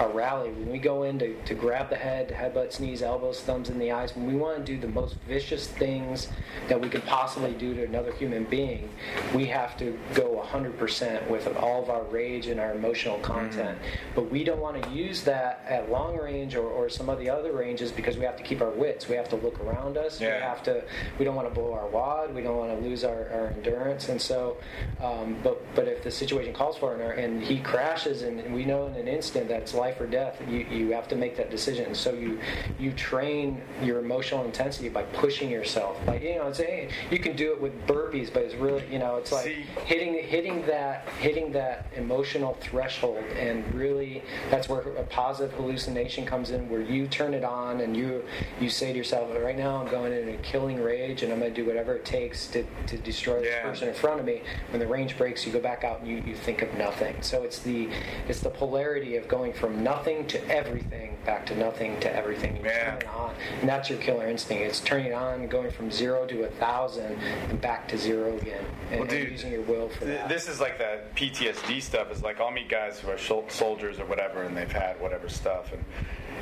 our 0.00 0.10
rally. 0.10 0.50
When 0.50 0.70
we 0.70 0.78
go 0.78 1.04
in 1.04 1.18
to, 1.18 1.34
to 1.42 1.54
grab 1.54 1.90
the 1.90 1.96
head, 1.96 2.28
headbutts, 2.28 2.80
knees, 2.80 3.02
elbows, 3.02 3.40
thumbs 3.40 3.70
in 3.70 3.78
the 3.78 3.92
eyes. 3.92 4.14
When 4.14 4.26
we 4.26 4.36
want 4.36 4.58
to 4.58 4.64
do 4.64 4.80
the 4.80 4.92
most 4.92 5.16
vicious 5.26 5.66
things 5.66 6.28
that 6.68 6.80
we 6.80 6.88
could 6.88 7.04
possibly 7.04 7.52
do 7.52 7.73
to 7.74 7.84
another 7.84 8.12
human 8.12 8.44
being, 8.44 8.88
we 9.34 9.46
have 9.46 9.76
to 9.78 9.98
go 10.14 10.42
100% 10.44 10.64
100% 10.64 11.28
with 11.28 11.46
all 11.56 11.82
of 11.82 11.90
our 11.90 12.02
rage 12.04 12.46
and 12.46 12.60
our 12.60 12.74
emotional 12.74 13.18
content. 13.18 13.78
Mm-hmm. 13.78 14.14
But 14.14 14.30
we 14.30 14.44
don't 14.44 14.60
want 14.60 14.82
to 14.82 14.90
use 14.90 15.22
that 15.24 15.64
at 15.68 15.90
long 15.90 16.16
range 16.16 16.54
or, 16.54 16.66
or 16.66 16.88
some 16.88 17.08
of 17.08 17.18
the 17.18 17.28
other 17.28 17.52
ranges 17.52 17.90
because 17.92 18.16
we 18.16 18.24
have 18.24 18.36
to 18.36 18.42
keep 18.42 18.60
our 18.60 18.70
wits. 18.70 19.08
We 19.08 19.16
have 19.16 19.28
to 19.30 19.36
look 19.36 19.60
around 19.60 19.96
us. 19.96 20.20
Yeah. 20.20 20.36
We 20.36 20.42
have 20.42 20.62
to. 20.64 20.84
We 21.18 21.24
don't 21.24 21.34
want 21.34 21.48
to 21.48 21.54
blow 21.54 21.72
our 21.72 21.86
wad. 21.86 22.34
We 22.34 22.42
don't 22.42 22.56
want 22.56 22.78
to 22.78 22.86
lose 22.86 23.04
our, 23.04 23.28
our 23.30 23.46
endurance. 23.48 24.08
And 24.08 24.20
so, 24.20 24.58
um, 25.02 25.36
but 25.42 25.62
but 25.74 25.88
if 25.88 26.02
the 26.02 26.10
situation 26.10 26.52
calls 26.52 26.76
for 26.76 26.94
it 26.94 27.18
and 27.18 27.42
he 27.42 27.58
crashes 27.60 28.22
and 28.22 28.54
we 28.54 28.64
know 28.64 28.86
in 28.86 28.94
an 28.94 29.08
instant 29.08 29.48
that 29.48 29.62
it's 29.62 29.74
life 29.74 30.00
or 30.00 30.06
death, 30.06 30.40
you, 30.48 30.60
you 30.70 30.92
have 30.92 31.08
to 31.08 31.16
make 31.16 31.36
that 31.36 31.50
decision. 31.50 31.94
So 31.94 32.12
you 32.12 32.38
you 32.78 32.92
train 32.92 33.60
your 33.82 33.98
emotional 33.98 34.44
intensity 34.44 34.88
by 34.88 35.02
pushing 35.02 35.50
yourself. 35.50 35.98
Like 36.06 36.22
you 36.22 36.36
know, 36.36 36.52
saying 36.52 36.90
you 37.10 37.18
can 37.18 37.36
do 37.36 37.52
it 37.52 37.60
with 37.64 37.86
burpees, 37.86 38.32
but 38.32 38.42
it's 38.42 38.54
really 38.54 38.84
you 38.90 38.98
know 38.98 39.16
it's 39.16 39.32
like 39.32 39.44
See, 39.44 39.66
hitting 39.84 40.14
hitting 40.22 40.64
that 40.66 41.08
hitting 41.18 41.50
that 41.52 41.86
emotional 41.96 42.56
threshold 42.60 43.24
and 43.36 43.64
really 43.74 44.22
that's 44.50 44.68
where 44.68 44.80
a 44.80 45.02
positive 45.04 45.52
hallucination 45.56 46.24
comes 46.24 46.50
in 46.50 46.68
where 46.68 46.82
you 46.82 47.06
turn 47.08 47.34
it 47.34 47.44
on 47.44 47.80
and 47.80 47.96
you 47.96 48.22
you 48.60 48.68
say 48.68 48.92
to 48.92 48.98
yourself 48.98 49.30
right 49.42 49.56
now 49.56 49.76
i'm 49.76 49.88
going 49.88 50.12
in 50.12 50.28
a 50.28 50.36
killing 50.38 50.80
rage 50.80 51.22
and 51.22 51.32
i'm 51.32 51.40
going 51.40 51.52
to 51.52 51.62
do 51.62 51.66
whatever 51.66 51.96
it 51.96 52.04
takes 52.04 52.46
to, 52.48 52.64
to 52.86 52.96
destroy 52.98 53.42
yeah. 53.42 53.42
this 53.42 53.62
person 53.62 53.88
in 53.88 53.94
front 53.94 54.20
of 54.20 54.26
me. 54.26 54.42
When 54.70 54.80
the 54.80 54.86
range 54.86 55.16
breaks 55.16 55.46
you 55.46 55.52
go 55.52 55.60
back 55.60 55.84
out 55.84 56.00
and 56.00 56.08
you, 56.08 56.22
you 56.26 56.34
think 56.34 56.62
of 56.62 56.72
nothing. 56.74 57.16
So 57.20 57.42
it's 57.42 57.58
the 57.58 57.88
it's 58.28 58.40
the 58.40 58.50
polarity 58.50 59.16
of 59.16 59.28
going 59.28 59.52
from 59.52 59.82
nothing 59.82 60.26
to 60.28 60.48
everything 60.48 61.16
back 61.24 61.46
to 61.46 61.56
nothing 61.56 61.98
to 62.00 62.14
everything. 62.14 62.56
You 62.56 62.62
yeah. 62.64 62.90
turn 62.90 62.98
it 62.98 63.08
on. 63.08 63.34
And 63.60 63.68
that's 63.68 63.90
your 63.90 63.98
killer 63.98 64.28
instinct. 64.28 64.64
It's 64.64 64.80
turning 64.80 65.06
it 65.06 65.12
on 65.12 65.46
going 65.48 65.70
from 65.70 65.90
zero 65.90 66.26
to 66.26 66.44
a 66.44 66.48
thousand 66.48 67.18
and 67.50 67.60
back 67.60 67.88
to 67.88 67.98
zero 67.98 68.36
again 68.38 68.64
and, 68.90 69.00
well, 69.00 69.08
dude, 69.08 69.22
and 69.22 69.32
using 69.32 69.52
your 69.52 69.62
will 69.62 69.88
for 69.88 70.04
that 70.04 70.28
this 70.28 70.48
is 70.48 70.60
like 70.60 70.78
that 70.78 71.14
ptsd 71.14 71.80
stuff 71.80 72.10
is 72.10 72.22
like 72.22 72.40
i'll 72.40 72.50
meet 72.50 72.68
guys 72.68 72.98
who 72.98 73.10
are 73.10 73.18
soldiers 73.18 73.98
or 73.98 74.06
whatever 74.06 74.42
and 74.42 74.56
they've 74.56 74.72
had 74.72 75.00
whatever 75.00 75.28
stuff 75.28 75.72
and 75.72 75.84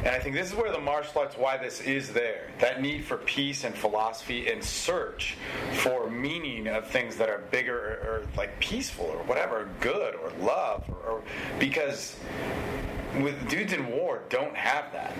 and 0.04 0.16
I 0.16 0.18
think 0.18 0.34
this 0.34 0.48
is 0.48 0.56
where 0.56 0.72
the 0.72 0.80
martial 0.80 1.20
arts, 1.20 1.36
why 1.36 1.56
this 1.56 1.80
is 1.80 2.12
there. 2.12 2.50
That 2.58 2.82
need 2.82 3.04
for 3.04 3.18
peace 3.18 3.62
and 3.62 3.72
philosophy 3.72 4.50
and 4.50 4.62
search 4.62 5.36
for 5.74 6.10
meaning 6.10 6.66
of 6.66 6.88
things 6.88 7.16
that 7.16 7.28
are 7.28 7.38
bigger 7.52 8.00
or, 8.02 8.08
or 8.08 8.26
like 8.36 8.58
peaceful 8.58 9.06
or 9.06 9.22
whatever, 9.24 9.68
good 9.78 10.16
or 10.16 10.32
love, 10.40 10.84
or, 10.88 11.08
or 11.08 11.22
because 11.60 12.16
with 13.20 13.48
dudes 13.48 13.72
in 13.72 13.86
war 13.88 14.22
don't 14.28 14.56
have 14.56 14.92
that. 14.92 15.14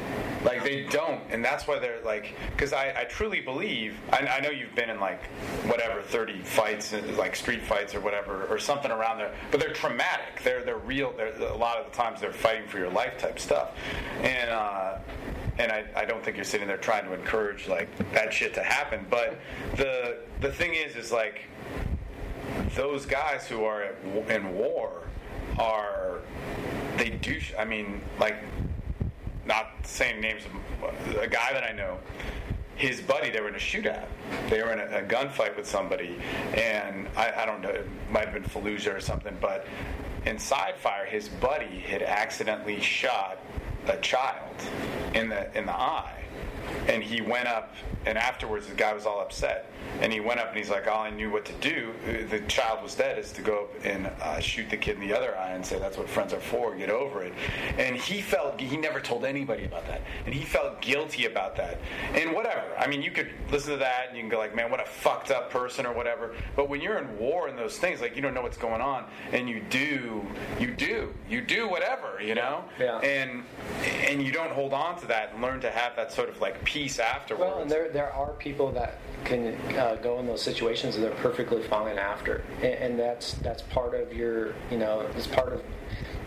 Like 0.44 0.64
they 0.64 0.84
don't, 0.84 1.20
and 1.30 1.44
that's 1.44 1.66
why 1.66 1.78
they're 1.78 2.02
like. 2.04 2.34
Because 2.50 2.72
I, 2.72 2.92
I 2.96 3.04
truly 3.04 3.40
believe. 3.40 3.96
I, 4.12 4.26
I, 4.26 4.40
know 4.40 4.50
you've 4.50 4.74
been 4.74 4.90
in 4.90 4.98
like 4.98 5.24
whatever 5.66 6.02
thirty 6.02 6.40
fights, 6.42 6.94
like 7.16 7.36
street 7.36 7.62
fights 7.62 7.94
or 7.94 8.00
whatever, 8.00 8.46
or 8.46 8.58
something 8.58 8.90
around 8.90 9.18
there. 9.18 9.34
But 9.50 9.60
they're 9.60 9.72
traumatic. 9.72 10.42
They're 10.42 10.64
they're 10.64 10.78
real. 10.78 11.12
They're, 11.16 11.36
a 11.36 11.56
lot 11.56 11.76
of 11.76 11.90
the 11.90 11.96
times 11.96 12.20
they're 12.20 12.32
fighting 12.32 12.68
for 12.68 12.78
your 12.78 12.90
life 12.90 13.18
type 13.18 13.38
stuff, 13.38 13.76
and. 14.22 14.50
uh 14.50 14.98
and 15.58 15.70
I, 15.70 15.84
I 15.94 16.04
don't 16.06 16.24
think 16.24 16.36
you're 16.36 16.46
sitting 16.46 16.66
there 16.66 16.78
trying 16.78 17.04
to 17.04 17.12
encourage 17.12 17.68
like 17.68 17.88
that 18.14 18.32
shit 18.32 18.54
to 18.54 18.62
happen. 18.62 19.06
But 19.10 19.38
the 19.76 20.20
the 20.40 20.50
thing 20.50 20.72
is, 20.72 20.96
is 20.96 21.12
like 21.12 21.42
those 22.74 23.04
guys 23.06 23.46
who 23.46 23.64
are 23.64 23.94
in 24.28 24.54
war 24.54 25.02
are 25.58 26.20
they 27.02 27.10
do. 27.10 27.40
I 27.58 27.64
mean, 27.64 28.00
like, 28.20 28.36
not 29.44 29.72
saying 29.82 30.20
names 30.20 30.42
of 30.44 31.16
a 31.16 31.26
guy 31.26 31.52
that 31.52 31.64
I 31.64 31.72
know. 31.72 31.98
His 32.76 33.00
buddy, 33.00 33.28
they 33.28 33.40
were 33.40 33.48
in 33.48 33.56
a 33.56 33.58
shootout. 33.58 34.06
They 34.48 34.62
were 34.62 34.72
in 34.72 34.78
a, 34.78 34.98
a 34.98 35.02
gunfight 35.02 35.56
with 35.56 35.66
somebody, 35.66 36.16
and 36.54 37.08
I, 37.16 37.32
I 37.42 37.44
don't 37.44 37.60
know. 37.60 37.70
It 37.70 37.88
might 38.10 38.28
have 38.28 38.34
been 38.34 38.44
Fallujah 38.44 38.96
or 38.96 39.00
something, 39.00 39.36
but 39.40 39.66
in 40.26 40.38
side 40.38 40.76
fire, 40.76 41.04
his 41.04 41.28
buddy 41.28 41.80
had 41.80 42.02
accidentally 42.02 42.80
shot 42.80 43.38
a 43.86 43.96
child 43.98 44.54
in 45.14 45.28
the 45.28 45.56
in 45.56 45.66
the 45.66 45.72
eye, 45.72 46.22
and 46.88 47.02
he 47.02 47.20
went 47.20 47.48
up. 47.48 47.74
And 48.04 48.18
afterwards, 48.18 48.66
the 48.66 48.74
guy 48.74 48.92
was 48.92 49.06
all 49.06 49.20
upset 49.20 49.72
and 50.00 50.12
he 50.12 50.20
went 50.20 50.40
up 50.40 50.48
and 50.48 50.56
he's 50.56 50.70
like, 50.70 50.88
all 50.88 51.02
I 51.02 51.10
knew 51.10 51.30
what 51.30 51.44
to 51.44 51.52
do, 51.54 51.92
the 52.28 52.40
child 52.48 52.82
was 52.82 52.94
dead, 52.94 53.18
is 53.18 53.30
to 53.32 53.42
go 53.42 53.64
up 53.64 53.84
and 53.84 54.06
uh, 54.06 54.40
shoot 54.40 54.68
the 54.70 54.76
kid 54.76 54.96
in 54.96 55.06
the 55.06 55.16
other 55.16 55.36
eye 55.36 55.50
and 55.50 55.64
say, 55.64 55.78
that's 55.78 55.96
what 55.96 56.08
friends 56.08 56.32
are 56.32 56.40
for, 56.40 56.74
get 56.74 56.90
over 56.90 57.22
it. 57.22 57.32
And 57.78 57.94
he 57.94 58.20
felt, 58.20 58.58
he 58.60 58.76
never 58.76 59.00
told 59.00 59.24
anybody 59.24 59.64
about 59.64 59.86
that. 59.86 60.02
And 60.24 60.34
he 60.34 60.44
felt 60.44 60.80
guilty 60.80 61.26
about 61.26 61.56
that. 61.56 61.78
And 62.14 62.32
whatever. 62.32 62.64
I 62.78 62.86
mean, 62.86 63.02
you 63.02 63.10
could 63.10 63.28
listen 63.50 63.72
to 63.72 63.78
that 63.78 64.08
and 64.08 64.16
you 64.16 64.22
can 64.22 64.30
go 64.30 64.38
like, 64.38 64.56
man, 64.56 64.70
what 64.70 64.80
a 64.80 64.86
fucked 64.86 65.30
up 65.30 65.50
person 65.50 65.86
or 65.86 65.92
whatever. 65.92 66.34
But 66.56 66.68
when 66.68 66.80
you're 66.80 66.98
in 66.98 67.16
war 67.18 67.48
and 67.48 67.56
those 67.56 67.78
things, 67.78 68.00
like 68.00 68.16
you 68.16 68.22
don't 68.22 68.34
know 68.34 68.42
what's 68.42 68.56
going 68.56 68.80
on 68.80 69.04
and 69.30 69.48
you 69.48 69.62
do, 69.70 70.26
you 70.58 70.72
do, 70.72 71.14
you 71.28 71.42
do 71.42 71.68
whatever, 71.68 72.20
you 72.20 72.34
know? 72.34 72.64
Yeah. 72.80 72.98
And, 72.98 73.44
and 74.08 74.22
you 74.22 74.32
don't 74.32 74.52
hold 74.52 74.72
on 74.72 74.98
to 75.00 75.06
that 75.06 75.32
and 75.32 75.42
learn 75.42 75.60
to 75.60 75.70
have 75.70 75.96
that 75.96 76.12
sort 76.12 76.28
of 76.28 76.40
like 76.40 76.62
peace 76.64 76.98
afterwards. 76.98 77.52
Well, 77.52 77.62
and 77.62 77.70
there, 77.70 77.88
there 77.88 78.12
are 78.12 78.32
people 78.32 78.70
that 78.72 78.98
can 79.24 79.54
uh, 79.76 79.96
go 80.02 80.18
in 80.18 80.26
those 80.26 80.42
situations 80.42 80.96
and 80.96 81.04
they're 81.04 81.10
perfectly 81.12 81.62
fine 81.62 81.98
after, 81.98 82.42
and, 82.56 82.74
and 82.74 82.98
that's 82.98 83.34
that's 83.34 83.62
part 83.62 83.94
of 83.94 84.12
your 84.12 84.54
you 84.70 84.78
know 84.78 85.06
it's 85.16 85.26
part 85.26 85.52
of 85.52 85.62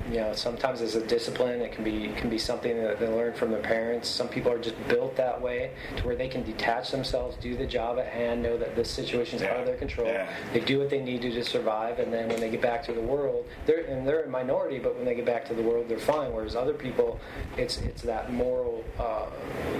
you 0.09 0.17
know 0.17 0.33
sometimes 0.33 0.81
as 0.81 0.95
a 0.95 1.05
discipline 1.07 1.61
it 1.61 1.71
can 1.71 1.83
be 1.83 2.09
can 2.17 2.29
be 2.29 2.37
something 2.37 2.77
that 2.77 2.99
they 2.99 3.07
learn 3.07 3.33
from 3.33 3.49
their 3.51 3.61
parents 3.61 4.07
some 4.07 4.27
people 4.27 4.51
are 4.51 4.59
just 4.59 4.75
built 4.87 5.15
that 5.15 5.39
way 5.39 5.71
to 5.97 6.05
where 6.05 6.15
they 6.15 6.27
can 6.27 6.43
detach 6.43 6.91
themselves 6.91 7.35
do 7.41 7.55
the 7.55 7.65
job 7.65 7.97
at 7.97 8.07
hand 8.07 8.41
know 8.41 8.57
that 8.57 8.75
this 8.75 8.89
situation 8.89 9.37
is 9.37 9.41
yeah. 9.41 9.51
out 9.51 9.59
of 9.59 9.65
their 9.65 9.77
control 9.77 10.07
yeah. 10.07 10.29
they 10.53 10.59
do 10.59 10.77
what 10.77 10.89
they 10.89 11.01
need 11.01 11.21
to 11.21 11.31
to 11.31 11.43
survive 11.43 11.99
and 11.99 12.13
then 12.13 12.29
when 12.29 12.39
they 12.39 12.49
get 12.49 12.61
back 12.61 12.83
to 12.83 12.93
the 12.93 13.01
world 13.01 13.45
they're 13.65 13.85
and 13.85 14.07
they're 14.07 14.23
a 14.23 14.29
minority 14.29 14.77
but 14.77 14.95
when 14.95 15.05
they 15.05 15.15
get 15.15 15.25
back 15.25 15.45
to 15.45 15.53
the 15.53 15.63
world 15.63 15.87
they're 15.89 15.97
fine 15.97 16.31
whereas 16.31 16.55
other 16.55 16.73
people 16.73 17.19
it's 17.57 17.77
it's 17.81 18.01
that 18.03 18.31
moral 18.31 18.83
uh, 18.99 19.25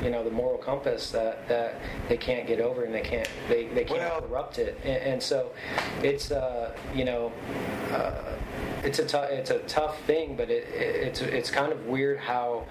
you 0.03 0.09
know 0.09 0.23
the 0.23 0.32
moral 0.32 0.57
compass 0.57 1.11
that 1.11 1.47
that 1.47 1.80
they 2.09 2.17
can't 2.17 2.47
get 2.47 2.59
over 2.59 2.84
and 2.84 2.93
they 2.93 3.01
can't 3.01 3.30
they, 3.47 3.67
they 3.69 3.84
can't 3.84 3.99
well, 3.99 4.21
corrupt 4.21 4.57
it 4.57 4.80
and, 4.84 4.97
and 4.97 5.23
so 5.23 5.51
it's 6.01 6.32
uh, 6.32 6.76
you 6.95 7.05
know 7.05 7.32
uh, 7.91 8.36
it's 8.84 8.99
a 8.99 9.06
tough 9.06 9.30
it's 9.30 9.49
a 9.49 9.60
tough 9.60 10.01
thing, 10.03 10.36
but 10.36 10.49
it, 10.49 10.68
it, 10.70 11.08
it's 11.08 11.22
it's 11.22 11.51
kind 11.51 11.72
of 11.72 11.86
weird 11.86 12.20
how 12.20 12.66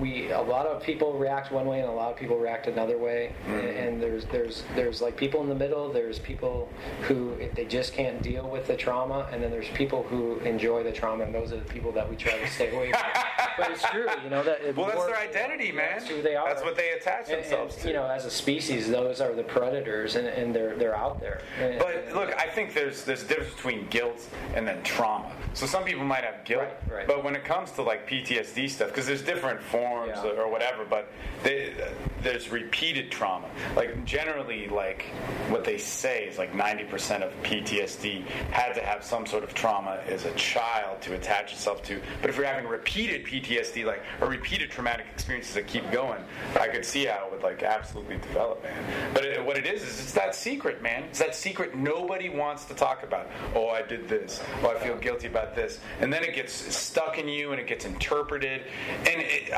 we 0.00 0.30
a 0.32 0.40
lot 0.40 0.66
of 0.66 0.82
people 0.82 1.12
react 1.14 1.52
one 1.52 1.66
way 1.66 1.80
and 1.80 1.88
a 1.88 1.92
lot 1.92 2.10
of 2.10 2.16
people 2.16 2.38
react 2.38 2.66
another 2.66 2.98
way. 2.98 3.32
Mm-hmm. 3.46 3.78
and 3.78 4.02
there's 4.02 4.24
there's 4.26 4.62
there's 4.74 5.00
like 5.00 5.16
people 5.16 5.40
in 5.42 5.48
the 5.48 5.54
middle 5.54 5.92
there's 5.92 6.18
people 6.18 6.68
who 7.02 7.36
they 7.54 7.64
just 7.64 7.92
can't 7.92 8.22
deal 8.22 8.48
with 8.48 8.66
the 8.66 8.76
trauma 8.76 9.28
and 9.32 9.42
then 9.42 9.50
there's 9.50 9.68
people 9.68 10.02
who 10.04 10.38
enjoy 10.40 10.82
the 10.82 10.92
trauma 10.92 11.24
and 11.24 11.34
those 11.34 11.52
are 11.52 11.58
the 11.58 11.72
people 11.72 11.92
that 11.92 12.08
we 12.08 12.16
try 12.16 12.38
to 12.38 12.46
stay 12.48 12.74
away 12.74 12.92
from. 12.92 13.02
But 13.58 13.72
it's 13.72 13.82
true 13.90 14.06
you 14.24 14.30
know 14.30 14.42
that 14.42 14.74
well 14.74 14.86
that's 14.86 15.04
their 15.04 15.18
identity 15.18 15.70
man. 15.70 15.98
that's 15.98 16.08
who 16.08 16.22
they 16.22 16.34
are. 16.34 16.48
that's 16.48 16.62
what 16.62 16.76
they 16.76 16.90
attach 16.90 17.26
themselves 17.26 17.74
and, 17.74 17.82
to. 17.82 17.88
you 17.88 17.94
know 17.94 18.06
as 18.06 18.24
a 18.24 18.30
species 18.30 18.88
those 18.88 19.20
are 19.20 19.34
the 19.34 19.42
predators 19.42 20.16
and, 20.16 20.26
and 20.26 20.54
they're 20.54 20.76
they're 20.76 20.96
out 20.96 21.20
there. 21.20 21.42
But 21.78 22.14
look 22.14 22.34
I 22.38 22.46
think 22.46 22.72
there's 22.72 23.04
there's 23.04 23.22
a 23.22 23.26
difference 23.26 23.54
between 23.54 23.86
guilt 23.88 24.28
and 24.54 24.66
then 24.66 24.82
trauma. 24.82 25.32
So 25.52 25.66
some 25.66 25.84
people 25.84 26.04
might 26.04 26.24
have 26.24 26.44
guilt 26.44 26.62
right, 26.62 26.92
right. 26.92 27.06
but 27.06 27.24
when 27.24 27.34
it 27.34 27.44
comes 27.44 27.72
to 27.72 27.82
like 27.82 28.08
PTSD 28.08 28.70
stuff 28.70 28.88
because 28.88 29.06
there's 29.06 29.22
different 29.22 29.60
forms 29.70 30.12
yeah. 30.14 30.30
or 30.30 30.50
whatever, 30.50 30.84
but 30.84 31.10
they, 31.42 31.72
there's 32.22 32.50
repeated 32.50 33.10
trauma. 33.10 33.48
Like 33.76 34.04
generally, 34.04 34.68
like 34.68 35.06
what 35.48 35.64
they 35.64 35.78
say 35.78 36.24
is 36.24 36.38
like 36.38 36.52
90% 36.52 37.22
of 37.22 37.32
PTSD 37.42 38.26
had 38.50 38.74
to 38.74 38.82
have 38.82 39.04
some 39.04 39.26
sort 39.26 39.44
of 39.44 39.54
trauma 39.54 40.00
as 40.06 40.24
a 40.24 40.32
child 40.34 41.00
to 41.02 41.14
attach 41.14 41.52
itself 41.52 41.82
to. 41.84 42.00
But 42.20 42.30
if 42.30 42.36
you're 42.36 42.46
having 42.46 42.66
repeated 42.66 43.24
PTSD, 43.24 43.84
like 43.84 44.02
or 44.20 44.28
repeated 44.28 44.70
traumatic 44.70 45.06
experiences 45.12 45.54
that 45.54 45.66
keep 45.66 45.90
going, 45.90 46.22
I 46.58 46.68
could 46.68 46.84
see 46.84 47.06
how 47.06 47.26
it 47.26 47.32
would 47.32 47.42
like 47.42 47.62
absolutely 47.62 48.16
develop, 48.18 48.62
man. 48.62 49.12
But 49.14 49.24
it, 49.24 49.44
what 49.44 49.56
it 49.56 49.66
is 49.66 49.82
is 49.82 50.00
it's 50.00 50.12
that 50.12 50.34
secret, 50.34 50.82
man. 50.82 51.04
It's 51.04 51.18
that 51.18 51.34
secret 51.34 51.74
nobody 51.74 52.28
wants 52.28 52.64
to 52.66 52.74
talk 52.74 53.02
about. 53.02 53.28
Oh, 53.54 53.68
I 53.68 53.82
did 53.82 54.08
this. 54.08 54.42
Oh, 54.62 54.70
I 54.70 54.78
feel 54.78 54.96
guilty 54.96 55.26
about 55.26 55.54
this, 55.54 55.80
and 56.00 56.12
then 56.12 56.22
it 56.22 56.34
gets 56.34 56.52
stuck 56.52 57.18
in 57.18 57.28
you 57.28 57.52
and 57.52 57.60
it 57.60 57.66
gets 57.66 57.84
interpreted, 57.84 58.62
and 59.06 59.20
it, 59.20 59.50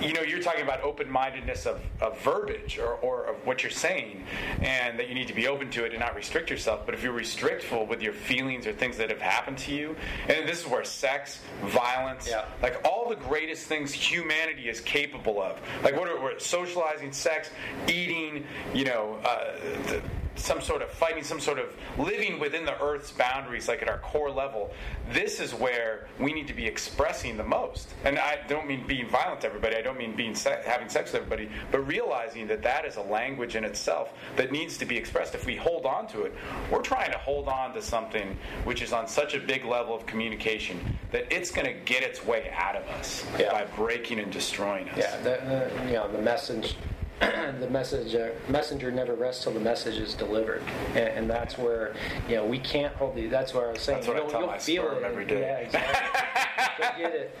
you 0.00 0.12
know, 0.12 0.22
you're 0.22 0.42
talking 0.42 0.62
about 0.62 0.82
open 0.82 1.10
mindedness 1.10 1.66
of, 1.66 1.80
of 2.00 2.20
verbiage 2.20 2.78
or, 2.78 2.94
or 2.94 3.24
of 3.24 3.46
what 3.46 3.62
you're 3.62 3.70
saying, 3.70 4.24
and 4.60 4.98
that 4.98 5.08
you 5.08 5.14
need 5.14 5.28
to 5.28 5.34
be 5.34 5.48
open 5.48 5.70
to 5.70 5.84
it 5.84 5.92
and 5.92 6.00
not 6.00 6.14
restrict 6.14 6.50
yourself. 6.50 6.86
But 6.86 6.94
if 6.94 7.02
you're 7.02 7.18
restrictful 7.18 7.88
with 7.88 8.00
your 8.00 8.12
feelings 8.12 8.66
or 8.66 8.72
things 8.72 8.96
that 8.98 9.10
have 9.10 9.20
happened 9.20 9.58
to 9.58 9.74
you, 9.74 9.96
and 10.28 10.48
this 10.48 10.60
is 10.60 10.66
where 10.66 10.84
sex, 10.84 11.40
violence, 11.64 12.28
yeah. 12.28 12.44
like 12.62 12.80
all 12.84 13.08
the 13.08 13.16
greatest 13.16 13.66
things 13.66 13.92
humanity 13.92 14.68
is 14.68 14.80
capable 14.80 15.42
of, 15.42 15.60
like 15.82 15.96
what 15.96 16.08
are, 16.08 16.38
socializing, 16.38 17.12
sex, 17.12 17.50
eating, 17.88 18.44
you 18.74 18.84
know, 18.84 19.18
uh, 19.24 19.52
the, 19.86 20.02
some 20.38 20.60
sort 20.60 20.82
of 20.82 20.90
fighting, 20.90 21.22
some 21.24 21.40
sort 21.40 21.58
of 21.58 21.74
living 21.98 22.38
within 22.38 22.64
the 22.64 22.80
Earth's 22.82 23.10
boundaries, 23.10 23.68
like 23.68 23.82
at 23.82 23.88
our 23.88 23.98
core 23.98 24.30
level, 24.30 24.70
this 25.12 25.40
is 25.40 25.52
where 25.54 26.06
we 26.18 26.32
need 26.32 26.46
to 26.48 26.54
be 26.54 26.66
expressing 26.66 27.36
the 27.36 27.44
most. 27.44 27.92
And 28.04 28.18
I 28.18 28.38
don't 28.48 28.66
mean 28.66 28.86
being 28.86 29.08
violent 29.08 29.40
to 29.42 29.46
everybody. 29.46 29.76
I 29.76 29.82
don't 29.82 29.98
mean 29.98 30.14
being 30.16 30.34
se- 30.34 30.62
having 30.64 30.88
sex 30.88 31.12
with 31.12 31.22
everybody, 31.22 31.50
but 31.70 31.80
realizing 31.86 32.46
that 32.48 32.62
that 32.62 32.84
is 32.84 32.96
a 32.96 33.02
language 33.02 33.56
in 33.56 33.64
itself 33.64 34.12
that 34.36 34.52
needs 34.52 34.78
to 34.78 34.84
be 34.84 34.96
expressed. 34.96 35.34
If 35.34 35.46
we 35.46 35.56
hold 35.56 35.86
on 35.86 36.06
to 36.08 36.22
it, 36.22 36.34
we're 36.70 36.82
trying 36.82 37.12
to 37.12 37.18
hold 37.18 37.48
on 37.48 37.72
to 37.74 37.82
something 37.82 38.36
which 38.64 38.82
is 38.82 38.92
on 38.92 39.08
such 39.08 39.34
a 39.34 39.40
big 39.40 39.64
level 39.64 39.94
of 39.94 40.06
communication 40.06 40.78
that 41.10 41.32
it's 41.34 41.50
going 41.50 41.66
to 41.66 41.72
get 41.84 42.02
its 42.02 42.24
way 42.24 42.50
out 42.54 42.76
of 42.76 42.86
us 42.88 43.24
Yeah. 43.38 43.50
by 43.52 43.64
breaking 43.76 44.18
and 44.18 44.30
destroying 44.32 44.88
us. 44.90 44.98
Yeah, 44.98 45.16
the, 45.18 45.70
the, 45.74 45.86
you 45.86 45.92
know, 45.94 46.10
the 46.10 46.20
message, 46.20 46.76
the 47.60 47.68
message, 47.70 48.14
uh, 48.14 48.28
messenger 48.48 48.90
never 48.92 49.14
rests 49.14 49.42
till 49.42 49.52
the 49.52 49.60
message 49.60 49.96
is 49.96 50.14
delivered, 50.14 50.62
and, 50.90 51.08
and 51.08 51.30
that's 51.30 51.58
where 51.58 51.94
you 52.28 52.36
know 52.36 52.44
we 52.44 52.58
can't 52.58 52.94
hold 52.94 53.16
the. 53.16 53.26
That's 53.26 53.52
where 53.54 53.68
I 53.68 53.72
was 53.72 53.80
saying 53.82 53.98
That's 53.98 54.08
what 54.08 54.16
you'll, 54.18 54.30
tell 54.30 54.40
you'll 54.42 54.50
my 54.50 54.58
feel 54.58 54.82
sperm 54.84 54.98
it. 54.98 55.06
every 55.06 55.24
day. 55.24 55.40
Yeah, 55.40 55.56
exactly. 55.58 56.98
You'll 57.00 57.10
get 57.10 57.14
it. 57.20 57.36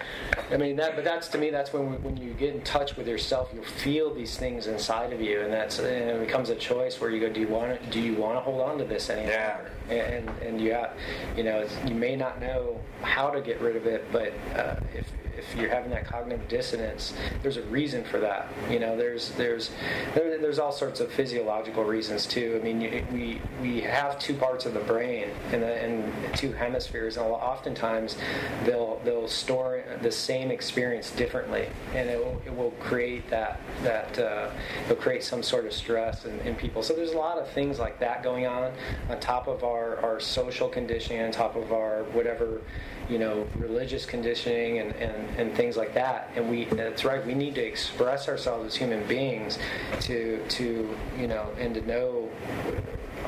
I 0.50 0.56
mean 0.56 0.76
that, 0.76 0.96
but 0.96 1.04
that's 1.04 1.28
to 1.28 1.38
me. 1.38 1.50
That's 1.50 1.72
when 1.72 2.02
when 2.02 2.16
you 2.16 2.32
get 2.34 2.54
in 2.54 2.62
touch 2.62 2.96
with 2.96 3.06
yourself, 3.06 3.50
you'll 3.54 3.62
feel 3.64 4.12
these 4.12 4.36
things 4.36 4.66
inside 4.66 5.12
of 5.12 5.20
you, 5.20 5.42
and 5.42 5.52
that's 5.52 5.78
and 5.78 5.86
it 6.10 6.20
becomes 6.26 6.50
a 6.50 6.56
choice 6.56 7.00
where 7.00 7.10
you 7.10 7.20
go, 7.20 7.32
do 7.32 7.40
you 7.40 7.48
want 7.48 7.80
to, 7.80 7.90
do 7.90 8.00
you 8.00 8.14
want 8.14 8.36
to 8.36 8.40
hold 8.40 8.60
on 8.60 8.78
to 8.78 8.84
this 8.84 9.10
any 9.10 9.28
Yeah. 9.28 9.58
longer? 9.58 9.70
And 10.04 10.28
and 10.42 10.60
you 10.60 10.72
have, 10.72 10.92
you 11.36 11.44
know, 11.44 11.66
you 11.86 11.94
may 11.94 12.16
not 12.16 12.40
know 12.40 12.80
how 13.02 13.30
to 13.30 13.40
get 13.40 13.60
rid 13.60 13.76
of 13.76 13.86
it, 13.86 14.04
but 14.12 14.32
uh, 14.56 14.76
if 14.94 15.06
if 15.38 15.56
you're 15.56 15.70
having 15.70 15.90
that 15.90 16.06
cognitive 16.06 16.46
dissonance, 16.48 17.14
there's 17.42 17.56
a 17.56 17.62
reason 17.64 18.04
for 18.04 18.18
that. 18.20 18.48
You 18.70 18.80
know, 18.80 18.96
there's 18.96 19.30
there's 19.30 19.70
there, 20.14 20.38
there's 20.38 20.58
all 20.58 20.72
sorts 20.72 21.00
of 21.00 21.10
physiological 21.12 21.84
reasons 21.84 22.26
too. 22.26 22.58
I 22.60 22.64
mean, 22.64 23.06
we 23.12 23.40
we 23.62 23.80
have 23.82 24.18
two 24.18 24.34
parts 24.34 24.66
of 24.66 24.74
the 24.74 24.80
brain 24.80 25.28
and 25.52 25.62
the, 25.62 25.74
and 25.82 26.36
two 26.36 26.52
hemispheres, 26.52 27.16
and 27.16 27.26
oftentimes 27.26 28.16
they'll 28.64 29.00
they'll 29.04 29.28
store 29.28 29.84
the 30.02 30.12
same 30.12 30.50
experience 30.50 31.10
differently, 31.12 31.68
and 31.94 32.08
it 32.10 32.18
will, 32.18 32.42
it 32.44 32.54
will 32.54 32.72
create 32.72 33.28
that 33.30 33.60
that 33.82 34.18
uh, 34.18 34.50
it'll 34.84 34.96
create 34.96 35.22
some 35.22 35.42
sort 35.42 35.66
of 35.66 35.72
stress 35.72 36.24
in, 36.24 36.38
in 36.40 36.54
people. 36.54 36.82
So 36.82 36.94
there's 36.94 37.12
a 37.12 37.18
lot 37.18 37.38
of 37.38 37.48
things 37.50 37.78
like 37.78 37.98
that 38.00 38.22
going 38.22 38.46
on 38.46 38.72
on 39.08 39.20
top 39.20 39.46
of 39.46 39.64
our 39.64 39.98
our 40.00 40.20
social 40.20 40.68
conditioning, 40.68 41.22
on 41.22 41.30
top 41.30 41.56
of 41.56 41.72
our 41.72 42.02
whatever 42.12 42.60
you 43.08 43.18
know, 43.18 43.46
religious 43.56 44.04
conditioning 44.04 44.78
and, 44.78 44.94
and, 44.96 45.38
and 45.38 45.54
things 45.54 45.76
like 45.76 45.94
that. 45.94 46.30
And 46.36 46.48
we, 46.50 46.64
that's 46.66 47.04
right, 47.04 47.24
we 47.24 47.34
need 47.34 47.54
to 47.54 47.62
express 47.62 48.28
ourselves 48.28 48.66
as 48.66 48.74
human 48.74 49.06
beings 49.06 49.58
to, 50.00 50.44
to, 50.48 50.96
you 51.18 51.26
know, 51.26 51.50
and 51.58 51.74
to 51.74 51.80
know, 51.86 52.28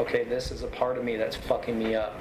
okay, 0.01 0.25
this 0.25 0.51
is 0.51 0.63
a 0.63 0.67
part 0.67 0.99
of 0.99 1.05
me 1.05 1.17
that's 1.17 1.37
fucking 1.37 1.79
me 1.79 1.95
up. 1.95 2.19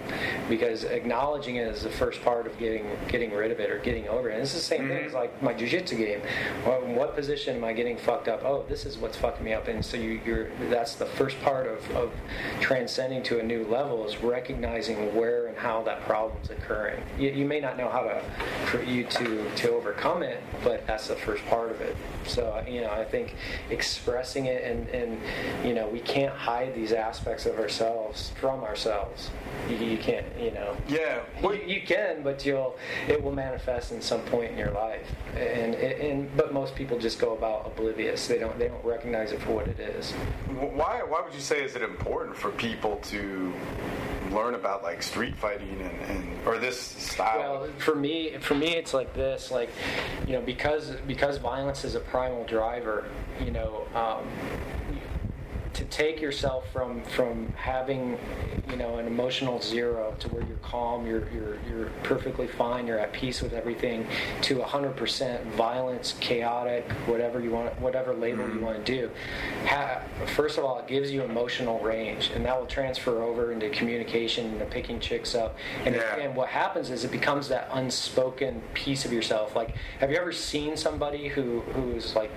Because 0.48 0.84
acknowledging 0.84 1.58
it 1.58 1.68
is 1.68 1.84
the 1.84 1.90
first 1.90 2.22
part 2.24 2.48
of 2.48 2.58
getting, 2.60 2.86
getting 3.08 3.32
rid 3.32 3.52
of 3.52 3.60
it 3.60 3.70
or 3.70 3.80
getting 3.80 4.08
over 4.08 4.30
it. 4.30 4.34
And 4.34 4.42
it's 4.44 4.54
the 4.54 4.60
same 4.60 4.88
thing 4.88 5.06
as 5.06 5.12
mm-hmm. 5.12 5.16
like 5.16 5.42
my 5.42 5.54
jujitsu 5.54 5.98
game. 5.98 6.22
What, 6.64 6.88
what 6.88 7.16
position 7.16 7.56
am 7.56 7.64
I 7.64 7.74
getting 7.74 7.98
fucked 7.98 8.28
up? 8.28 8.44
Oh, 8.44 8.66
this 8.68 8.86
is 8.86 8.98
what's 8.98 9.18
fucking 9.18 9.44
me 9.44 9.54
up. 9.54 9.68
And 9.68 9.84
so 9.84 9.98
you, 9.98 10.22
you're, 10.26 10.50
that's 10.70 10.96
the 10.96 11.06
first 11.06 11.40
part 11.42 11.68
of, 11.68 11.90
of 11.92 12.12
transcending 12.60 13.24
to 13.24 13.40
a 13.40 13.44
new 13.44 13.66
level 13.66 14.06
is 14.08 14.22
recognizing 14.22 15.16
where 15.16 15.48
and 15.48 15.58
how 15.58 15.82
that 15.84 16.02
problem's 16.06 16.50
occurring. 16.50 17.02
You, 17.18 17.30
you 17.30 17.46
may 17.46 17.60
not 17.60 17.78
know 17.78 17.90
how 17.90 18.02
to 18.04 18.22
for 18.66 18.82
you 18.84 19.04
to 19.06 19.50
to 19.56 19.72
overcome 19.72 20.24
it, 20.24 20.42
but 20.64 20.86
that's 20.88 21.08
the 21.08 21.16
first 21.16 21.46
part 21.46 21.72
of 21.72 21.82
it. 21.82 21.96
So 22.26 22.64
you 22.68 22.82
know, 22.82 22.92
I 22.92 23.04
think 23.04 23.36
expressing 23.70 24.46
it 24.46 24.64
and 24.64 24.88
and 24.90 25.20
you 25.66 25.74
know, 25.74 25.88
we 25.88 26.00
can't 26.00 26.34
hide 26.34 26.76
these 26.76 26.92
aspects 26.92 27.46
of 27.46 27.60
ourselves 27.70 28.32
from 28.40 28.64
ourselves. 28.64 29.30
You, 29.70 29.76
you 29.76 29.98
can't, 30.00 30.26
you 30.40 30.50
know. 30.52 30.76
Yeah. 30.88 31.22
You, 31.42 31.54
you 31.54 31.82
can, 31.82 32.24
but 32.24 32.44
you'll 32.44 32.76
it 33.08 33.22
will 33.22 33.32
manifest 33.32 33.92
in 33.92 34.02
some 34.02 34.22
point 34.22 34.52
in 34.52 34.58
your 34.58 34.72
life, 34.72 35.08
and 35.36 35.76
and 35.76 36.36
but 36.36 36.52
most 36.52 36.74
people 36.74 36.98
just 36.98 37.20
go 37.20 37.34
about 37.38 37.68
oblivious. 37.68 38.28
They 38.28 38.40
don't 38.40 38.58
they 38.58 38.68
don't 38.68 38.84
recognize 38.84 39.32
it 39.32 39.42
for 39.42 39.52
what 39.52 39.68
it 39.68 39.80
is. 39.80 40.12
Why, 40.58 41.04
why 41.04 41.22
would 41.22 41.34
you 41.34 41.42
say 41.42 41.64
is 41.64 41.76
it 41.76 41.84
important 41.84 42.36
for 42.36 42.50
people 42.52 42.98
to 43.12 43.54
learn 44.32 44.56
about 44.56 44.84
like 44.84 45.02
street 45.04 45.36
fighting 45.36 45.80
and, 45.82 46.02
and 46.10 46.48
or 46.48 46.58
this 46.58 46.80
style? 46.80 47.62
Well, 47.62 47.70
for 47.78 47.94
me, 47.94 48.38
for 48.40 48.56
me, 48.56 48.70
it's 48.76 48.96
like 48.96 49.14
this. 49.14 49.52
Like, 49.52 49.70
you 50.26 50.34
know, 50.34 50.42
because 50.42 50.96
because 51.06 51.38
violence 51.38 51.84
is 51.84 51.94
a 51.94 52.00
primal 52.00 52.46
driver. 52.46 53.06
You 53.44 53.52
know, 53.52 53.88
um, 53.94 54.28
to 55.74 55.86
take 55.86 56.22
yourself 56.22 56.66
from 56.72 57.04
from 57.04 57.52
having 57.56 58.18
you 58.70 58.76
know 58.76 58.98
an 58.98 59.08
emotional 59.08 59.62
zero 59.62 60.16
to 60.20 60.28
where 60.30 60.44
you're 60.44 60.58
calm, 60.58 61.06
you're 61.06 61.30
you're 61.32 61.58
you're 61.70 61.90
perfectly 62.04 62.48
fine, 62.48 62.88
you're 62.88 63.00
at 63.00 63.14
peace 63.14 63.42
with 63.42 63.54
everything, 63.54 64.08
to 64.42 64.56
100% 64.56 65.46
violence, 65.52 66.16
chaotic, 66.20 66.90
whatever 67.06 67.40
you 67.40 67.52
want, 67.52 67.80
whatever 67.80 68.14
label 68.14 68.44
you 68.44 68.56
mm-hmm. 68.56 68.66
want 68.66 68.86
to 68.86 68.92
do. 68.92 69.10
Ha- 69.66 70.02
first 70.36 70.58
of 70.58 70.64
all, 70.64 70.80
it 70.80 70.88
gives 70.88 71.12
you 71.12 71.24
emotional 71.24 71.80
range, 71.80 72.32
and 72.34 72.46
that 72.46 72.60
will 72.60 72.68
transfer 72.68 73.22
over 73.24 73.52
into 73.52 73.70
communication, 73.70 74.48
into 74.48 74.66
picking 74.66 75.00
chicks 75.00 75.36
up, 75.36 75.58
and, 75.86 75.96
Yeah. 75.96 76.16
and 76.18 76.36
what 76.36 76.50
happens 76.50 76.90
is 76.90 77.04
it 77.04 77.12
becomes 77.12 77.48
that 77.50 77.70
unspoken 77.72 78.62
piece 78.74 79.06
of 79.06 79.14
yourself. 79.14 79.56
Like, 79.56 79.76
have 80.00 80.12
you 80.12 80.18
ever 80.18 80.32
seen 80.32 80.78
somebody 80.78 81.28
who 81.28 81.62
who's 81.74 82.16
like, 82.16 82.32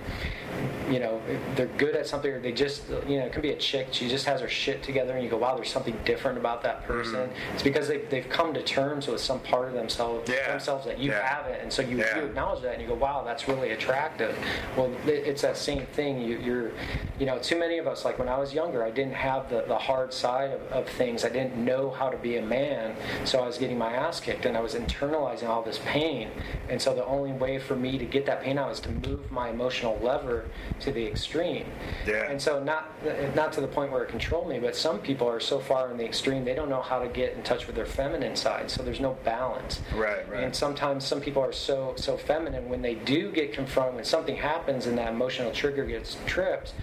you 0.89 0.99
know, 0.99 1.21
they're 1.55 1.67
good 1.77 1.95
at 1.95 2.07
something, 2.07 2.31
or 2.31 2.39
they 2.39 2.51
just, 2.51 2.83
you 3.07 3.19
know, 3.19 3.22
it 3.25 3.33
could 3.33 3.41
be 3.41 3.51
a 3.51 3.57
chick. 3.57 3.87
She 3.91 4.07
just 4.07 4.25
has 4.25 4.41
her 4.41 4.49
shit 4.49 4.83
together, 4.83 5.13
and 5.13 5.23
you 5.23 5.29
go, 5.29 5.37
wow, 5.37 5.55
there's 5.55 5.71
something 5.71 5.97
different 6.05 6.37
about 6.37 6.63
that 6.63 6.83
mm-hmm. 6.83 6.93
person. 6.93 7.29
It's 7.53 7.63
because 7.63 7.87
they've, 7.87 8.09
they've 8.09 8.27
come 8.29 8.53
to 8.53 8.63
terms 8.63 9.07
with 9.07 9.21
some 9.21 9.39
part 9.39 9.67
of 9.67 9.73
themselves 9.73 10.29
Yeah. 10.29 10.51
themselves 10.51 10.85
that 10.85 10.99
you 10.99 11.11
Yeah. 11.11 11.25
haven't, 11.27 11.61
and 11.61 11.71
so 11.71 11.81
you, 11.81 11.97
Yeah. 11.97 12.17
you 12.17 12.25
acknowledge 12.25 12.61
that, 12.63 12.73
and 12.73 12.81
you 12.81 12.87
go, 12.87 12.95
wow, 12.95 13.23
that's 13.25 13.47
really 13.47 13.71
attractive. 13.71 14.37
Well, 14.75 14.91
it- 15.05 15.27
it's 15.27 15.41
that 15.41 15.57
same 15.57 15.85
thing. 15.87 16.21
You, 16.21 16.37
you're, 16.37 16.71
you 17.19 17.25
know, 17.25 17.39
too 17.39 17.57
many 17.57 17.77
of 17.77 17.87
us. 17.87 18.05
Like 18.05 18.19
when 18.19 18.29
I 18.29 18.37
was 18.37 18.53
younger, 18.53 18.83
I 18.83 18.91
didn't 18.91 19.13
have 19.15 19.49
the, 19.49 19.63
the 19.67 19.77
hard 19.77 20.13
side 20.13 20.51
of, 20.51 20.61
of 20.71 20.89
things. 20.89 21.25
I 21.25 21.29
didn't 21.29 21.55
know 21.55 21.89
how 21.89 22.09
to 22.09 22.17
be 22.17 22.37
a 22.37 22.41
man, 22.41 22.95
so 23.25 23.39
I 23.39 23.47
was 23.47 23.57
getting 23.57 23.77
my 23.77 23.93
ass 23.93 24.19
kicked, 24.19 24.45
and 24.45 24.57
I 24.57 24.61
was 24.61 24.75
internalizing 24.75 25.47
all 25.47 25.61
this 25.61 25.79
pain. 25.85 26.29
And 26.69 26.81
so 26.81 26.93
the 26.93 27.05
only 27.05 27.31
way 27.31 27.59
for 27.59 27.75
me 27.75 27.97
to 27.97 28.05
get 28.05 28.25
that 28.25 28.41
pain 28.41 28.57
out 28.57 28.69
was 28.69 28.79
to 28.81 28.91
move 28.91 29.31
my 29.31 29.49
emotional 29.49 29.99
lever 30.01 30.45
to 30.81 30.91
the 30.91 31.05
extreme. 31.05 31.65
Yeah. 32.05 32.29
And 32.29 32.41
so 32.41 32.61
not 32.63 32.91
not 33.35 33.53
to 33.53 33.61
the 33.61 33.67
point 33.67 33.91
where 33.91 34.03
it 34.03 34.09
controlled 34.09 34.49
me, 34.49 34.59
but 34.59 34.75
some 34.75 34.99
people 34.99 35.27
are 35.27 35.39
so 35.39 35.59
far 35.59 35.91
in 35.91 35.97
the 35.97 36.05
extreme 36.05 36.45
they 36.45 36.53
don't 36.53 36.69
know 36.69 36.81
how 36.81 36.99
to 36.99 37.07
get 37.07 37.33
in 37.33 37.43
touch 37.43 37.67
with 37.67 37.75
their 37.75 37.85
feminine 37.85 38.35
side. 38.35 38.69
So 38.69 38.83
there's 38.83 38.99
no 38.99 39.17
balance. 39.23 39.81
Right, 39.95 40.27
right. 40.29 40.43
And 40.43 40.55
sometimes 40.55 41.05
some 41.05 41.21
people 41.21 41.41
are 41.41 41.53
so 41.53 41.93
so 41.97 42.17
feminine 42.17 42.69
when 42.69 42.81
they 42.81 42.95
do 42.95 43.31
get 43.31 43.53
confronted 43.53 43.95
when 43.95 44.05
something 44.05 44.35
happens 44.35 44.85
and 44.85 44.97
that 44.97 45.13
emotional 45.13 45.51
trigger 45.51 45.85
gets 45.85 46.17
tripped. 46.25 46.73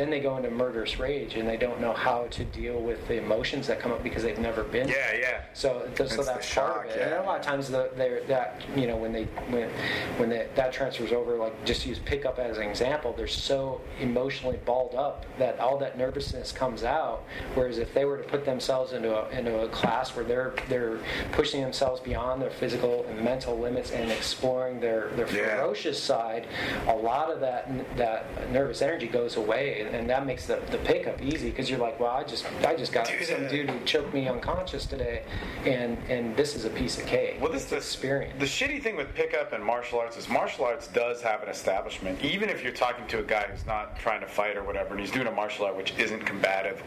Then 0.00 0.08
they 0.08 0.20
go 0.20 0.38
into 0.38 0.50
murderous 0.50 0.98
rage 0.98 1.34
and 1.34 1.46
they 1.46 1.58
don't 1.58 1.78
know 1.78 1.92
how 1.92 2.26
to 2.30 2.42
deal 2.44 2.80
with 2.80 3.06
the 3.06 3.18
emotions 3.18 3.66
that 3.66 3.80
come 3.80 3.92
up 3.92 4.02
because 4.02 4.22
they've 4.22 4.38
never 4.38 4.64
been. 4.64 4.88
yeah, 4.88 5.14
yeah. 5.14 5.42
So, 5.52 5.86
so 5.94 6.04
It's 6.04 6.16
that's 6.16 6.26
part 6.30 6.42
shock, 6.42 6.84
of 6.86 6.90
it. 6.92 6.96
yeah. 7.00 7.04
And 7.08 7.14
a 7.16 7.22
lot 7.26 7.38
of 7.38 7.44
times, 7.44 7.68
the, 7.68 7.90
they're, 7.96 8.22
that 8.24 8.62
you 8.74 8.86
know, 8.86 8.96
when 8.96 9.12
they 9.12 9.24
when 9.50 9.68
when 10.16 10.30
that 10.30 10.56
that 10.56 10.72
transfers 10.72 11.12
over, 11.12 11.36
like 11.36 11.66
just 11.66 11.84
use 11.84 11.98
pickup 11.98 12.38
as 12.38 12.56
an 12.56 12.62
example, 12.62 13.12
they're 13.14 13.26
so 13.26 13.82
emotionally 14.00 14.56
balled 14.64 14.94
up 14.94 15.26
that 15.38 15.60
all 15.60 15.76
that 15.76 15.98
nervousness 15.98 16.50
comes 16.50 16.82
out. 16.82 17.22
Whereas 17.54 17.76
if 17.76 17.92
they 17.92 18.06
were 18.06 18.16
to 18.16 18.24
put 18.24 18.46
themselves 18.46 18.94
into 18.94 19.14
a, 19.14 19.28
into 19.38 19.58
a 19.60 19.68
class 19.68 20.16
where 20.16 20.24
they're 20.24 20.54
they're 20.70 20.98
pushing 21.32 21.60
themselves 21.60 22.00
beyond 22.00 22.40
their 22.40 22.48
physical 22.50 23.04
and 23.10 23.22
mental 23.22 23.58
limits 23.58 23.90
and 23.90 24.10
exploring 24.10 24.80
their 24.80 25.08
their 25.10 25.28
Yeah. 25.30 25.56
ferocious 25.58 26.02
side, 26.02 26.46
a 26.88 26.96
lot 26.96 27.30
of 27.30 27.40
that 27.40 27.68
that 27.98 28.50
nervous 28.50 28.80
energy 28.80 29.06
goes 29.06 29.36
away, 29.36 29.86
and 29.94 30.08
that 30.08 30.26
makes 30.26 30.46
the, 30.46 30.60
the 30.70 30.78
pickup 30.78 31.20
easy 31.22 31.50
because 31.50 31.68
you're 31.68 31.78
like, 31.78 31.98
well, 32.00 32.10
I 32.10 32.24
just 32.24 32.46
I 32.66 32.74
just 32.74 32.92
got 32.92 33.06
Dude, 33.10 33.26
some 33.26 33.48
dude 33.48 33.70
who 33.70 33.84
choked 33.84 34.14
me 34.14 34.28
unconscious 34.28 34.86
today, 34.86 35.24
and 35.64 35.98
and 36.08 36.36
this 36.36 36.54
is 36.54 36.64
a 36.64 36.70
piece 36.70 36.98
of 36.98 37.06
cake. 37.06 37.38
Well, 37.40 37.52
this 37.52 37.66
the 37.66 37.76
experience. 37.76 38.34
The 38.38 38.46
shitty 38.46 38.82
thing 38.82 38.96
with 38.96 39.12
pickup 39.14 39.52
and 39.52 39.64
martial 39.64 39.98
arts 39.98 40.16
is 40.16 40.28
martial 40.28 40.64
arts 40.64 40.88
does 40.88 41.22
have 41.22 41.42
an 41.42 41.48
establishment. 41.48 42.22
Even 42.24 42.48
if 42.48 42.62
you're 42.62 42.72
talking 42.72 43.06
to 43.08 43.18
a 43.18 43.22
guy 43.22 43.46
who's 43.50 43.66
not 43.66 43.98
trying 43.98 44.20
to 44.20 44.26
fight 44.26 44.56
or 44.56 44.62
whatever, 44.62 44.90
and 44.90 45.00
he's 45.00 45.10
doing 45.10 45.26
a 45.26 45.32
martial 45.32 45.66
art 45.66 45.76
which 45.76 45.92
isn't 45.98 46.24
combative, 46.24 46.82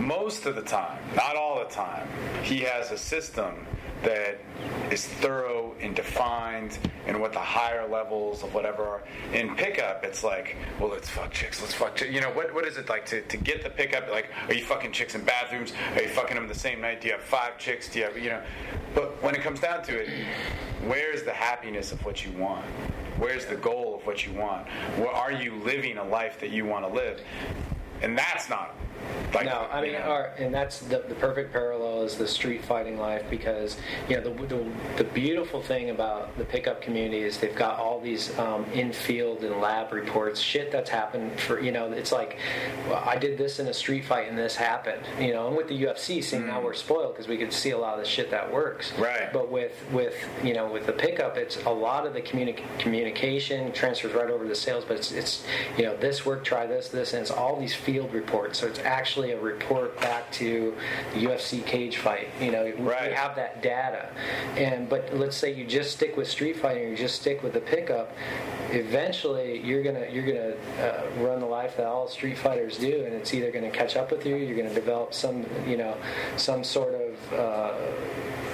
most 0.00 0.46
of 0.46 0.54
the 0.54 0.62
time, 0.62 0.98
not 1.14 1.36
all 1.36 1.58
the 1.58 1.70
time, 1.72 2.08
he 2.42 2.60
has 2.60 2.90
a 2.90 2.98
system 2.98 3.66
that 4.02 4.38
is 4.90 5.06
thorough 5.06 5.74
and 5.80 5.94
defined 5.94 6.78
and 7.06 7.20
what 7.20 7.32
the 7.32 7.38
higher 7.38 7.86
levels 7.86 8.42
of 8.42 8.54
whatever 8.54 8.82
are. 8.82 9.02
In 9.34 9.54
pickup, 9.56 10.04
it's 10.04 10.24
like, 10.24 10.56
well, 10.78 10.90
let's 10.90 11.08
fuck 11.08 11.30
chicks, 11.30 11.60
let's 11.60 11.74
fuck 11.74 11.96
chicks. 11.96 12.12
You 12.12 12.20
know, 12.20 12.30
what, 12.30 12.54
what 12.54 12.66
is 12.66 12.76
it 12.76 12.88
like 12.88 13.04
to, 13.06 13.20
to 13.22 13.36
get 13.36 13.62
the 13.62 13.70
pickup? 13.70 14.10
Like, 14.10 14.30
are 14.48 14.54
you 14.54 14.64
fucking 14.64 14.92
chicks 14.92 15.14
in 15.14 15.22
bathrooms? 15.22 15.72
Are 15.94 16.02
you 16.02 16.08
fucking 16.08 16.34
them 16.34 16.48
the 16.48 16.54
same 16.54 16.80
night? 16.80 17.00
Do 17.00 17.08
you 17.08 17.14
have 17.14 17.22
five 17.22 17.58
chicks? 17.58 17.88
Do 17.88 17.98
you 17.98 18.04
have, 18.06 18.18
you 18.18 18.30
know? 18.30 18.42
But 18.94 19.22
when 19.22 19.34
it 19.34 19.42
comes 19.42 19.60
down 19.60 19.82
to 19.84 19.98
it, 19.98 20.08
where's 20.86 21.22
the 21.22 21.32
happiness 21.32 21.92
of 21.92 22.02
what 22.04 22.24
you 22.24 22.32
want? 22.32 22.64
Where's 23.18 23.44
the 23.44 23.56
goal 23.56 23.96
of 23.96 24.06
what 24.06 24.26
you 24.26 24.32
want? 24.32 24.66
Well, 24.96 25.08
are 25.08 25.32
you 25.32 25.56
living 25.56 25.98
a 25.98 26.04
life 26.04 26.40
that 26.40 26.50
you 26.50 26.64
want 26.64 26.86
to 26.86 26.92
live? 26.92 27.20
And 28.02 28.16
that's 28.16 28.48
not 28.48 28.74
Like, 29.34 29.46
no, 29.46 29.68
I 29.70 29.80
mean, 29.80 29.94
our, 29.94 30.32
and 30.38 30.52
that's 30.52 30.80
the, 30.80 31.04
the 31.08 31.14
perfect 31.14 31.52
parallel 31.52 32.02
is 32.02 32.16
the 32.16 32.26
street 32.26 32.64
fighting 32.64 32.98
life 32.98 33.24
because 33.30 33.76
you 34.08 34.16
know 34.16 34.22
the, 34.22 34.46
the 34.46 34.64
the 34.98 35.04
beautiful 35.04 35.62
thing 35.62 35.90
about 35.90 36.36
the 36.36 36.44
pickup 36.44 36.82
community 36.82 37.22
is 37.22 37.38
they've 37.38 37.54
got 37.54 37.78
all 37.78 38.00
these 38.00 38.36
um, 38.38 38.64
in-field 38.74 39.44
and 39.44 39.60
lab 39.60 39.92
reports, 39.92 40.40
shit 40.40 40.72
that's 40.72 40.90
happened 40.90 41.38
for 41.40 41.60
you 41.60 41.72
know 41.72 41.90
it's 41.92 42.12
like 42.12 42.38
well, 42.88 43.02
I 43.06 43.16
did 43.16 43.38
this 43.38 43.60
in 43.60 43.68
a 43.68 43.74
street 43.74 44.04
fight 44.04 44.28
and 44.28 44.36
this 44.36 44.56
happened, 44.56 45.02
you 45.20 45.32
know, 45.32 45.48
and 45.48 45.56
with 45.56 45.68
the 45.68 45.80
UFC, 45.84 46.22
seeing 46.22 46.46
now 46.46 46.60
we're 46.60 46.74
spoiled 46.74 47.14
because 47.14 47.28
we 47.28 47.36
can 47.36 47.50
see 47.50 47.70
a 47.70 47.78
lot 47.78 47.98
of 47.98 48.04
the 48.04 48.10
shit 48.10 48.30
that 48.30 48.52
works, 48.52 48.90
Mm. 48.90 49.02
Right. 49.02 49.32
But 49.32 49.50
with 49.50 49.72
with 49.92 50.14
you 50.42 50.54
know 50.54 50.66
with 50.70 50.86
the 50.86 50.92
pickup, 50.92 51.36
it's 51.36 51.62
a 51.64 51.70
lot 51.70 52.06
of 52.06 52.14
the 52.14 52.22
communi- 52.22 52.62
communication 52.78 53.72
transfers 53.72 54.12
right 54.14 54.30
over 54.30 54.46
to 54.46 54.54
sales, 54.54 54.84
but 54.86 54.96
it's, 54.96 55.12
it's 55.12 55.44
you 55.76 55.84
know 55.84 55.96
this 55.96 56.24
work, 56.26 56.44
try 56.44 56.66
this, 56.66 56.88
this, 56.88 57.12
and 57.12 57.22
it's 57.22 57.30
all 57.30 57.58
these 57.58 57.74
field 57.74 58.12
reports. 58.12 58.58
So 58.58 58.66
it's 58.66 58.78
actually 58.94 59.30
a 59.30 59.40
report 59.40 59.98
back 60.00 60.30
to 60.32 60.74
the 61.14 61.20
UFC 61.20 61.64
cage 61.64 61.98
fight. 61.98 62.28
You 62.40 62.50
know, 62.50 62.64
we- 62.64 62.72
Right. 62.72 63.10
we 63.10 63.14
have 63.14 63.36
that 63.36 63.62
data, 63.62 64.08
and 64.56 64.88
but 64.88 65.16
let's 65.16 65.36
say 65.36 65.52
you 65.52 65.64
just 65.64 65.92
stick 65.92 66.16
with 66.16 66.28
street 66.28 66.56
fighting, 66.56 66.84
or 66.86 66.88
you 66.88 66.96
just 66.96 67.20
stick 67.20 67.42
with 67.42 67.52
the 67.52 67.60
pickup. 67.60 68.12
Eventually, 68.72 69.58
you're 69.60 69.82
gonna 69.82 70.06
you're 70.10 70.26
gonna 70.26 70.54
uh, 70.84 71.02
run 71.24 71.38
the 71.40 71.46
life 71.46 71.76
that 71.76 71.86
all 71.86 72.08
street 72.08 72.36
fighters 72.38 72.76
do, 72.78 73.04
and 73.04 73.14
it's 73.14 73.32
either 73.32 73.50
gonna 73.52 73.70
catch 73.70 73.96
up 73.96 74.10
with 74.10 74.26
you, 74.26 74.36
you're 74.36 74.56
gonna 74.56 74.74
develop 74.74 75.14
some 75.14 75.44
you 75.66 75.76
know 75.76 75.96
some 76.36 76.64
sort 76.64 76.94
of 76.94 77.32
uh, 77.32 77.72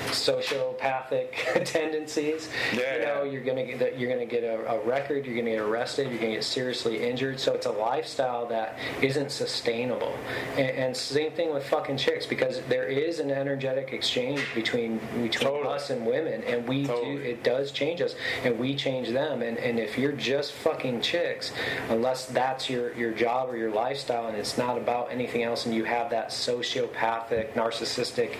sociopathic 0.06 1.64
tendencies. 1.64 2.48
Yeah, 2.72 2.94
you 2.94 3.00
know, 3.04 3.22
yeah. 3.24 3.30
you're 3.30 3.42
gonna 3.42 3.64
get 3.64 3.98
you're 3.98 4.10
gonna 4.10 4.26
get 4.26 4.44
a, 4.44 4.74
a 4.74 4.80
record, 4.84 5.26
you're 5.26 5.36
gonna 5.36 5.50
get 5.50 5.60
arrested, 5.60 6.08
you're 6.10 6.18
gonna 6.20 6.32
get 6.34 6.44
seriously 6.44 7.02
injured. 7.02 7.38
So 7.40 7.52
it's 7.54 7.66
a 7.66 7.70
lifestyle 7.70 8.46
that 8.46 8.78
isn't 9.02 9.30
sustainable. 9.30 10.14
And, 10.50 10.70
and 10.70 10.96
same 10.96 11.32
thing 11.32 11.52
with 11.52 11.66
fucking 11.66 11.96
chicks 11.96 12.26
because 12.26 12.60
there 12.68 12.86
is 12.86 13.20
an 13.20 13.30
energetic 13.30 13.92
exchange 13.92 14.42
between 14.54 14.98
between 15.22 15.30
Totally. 15.30 15.74
us 15.74 15.90
and 15.90 16.06
women, 16.06 16.42
and 16.44 16.66
we 16.66 16.86
Totally. 16.86 17.16
do 17.16 17.22
it 17.22 17.42
does 17.42 17.72
change 17.72 18.00
us, 18.00 18.14
and 18.44 18.58
we 18.58 18.74
change 18.74 19.08
them. 19.10 19.42
And 19.42 19.58
and 19.58 19.78
if 19.78 19.98
you're 19.98 20.12
just 20.12 20.52
fucking 20.52 21.00
chicks, 21.00 21.52
unless 21.88 22.26
that's 22.26 22.68
your 22.68 22.94
your 22.94 23.12
job 23.12 23.50
or 23.50 23.56
your 23.56 23.70
lifestyle, 23.70 24.26
and 24.28 24.36
it's 24.36 24.58
not 24.58 24.76
about 24.76 25.10
anything 25.10 25.42
else, 25.42 25.66
and 25.66 25.74
you 25.74 25.84
have 25.84 26.10
that 26.10 26.28
sociopathic, 26.28 27.52
narcissistic 27.52 28.36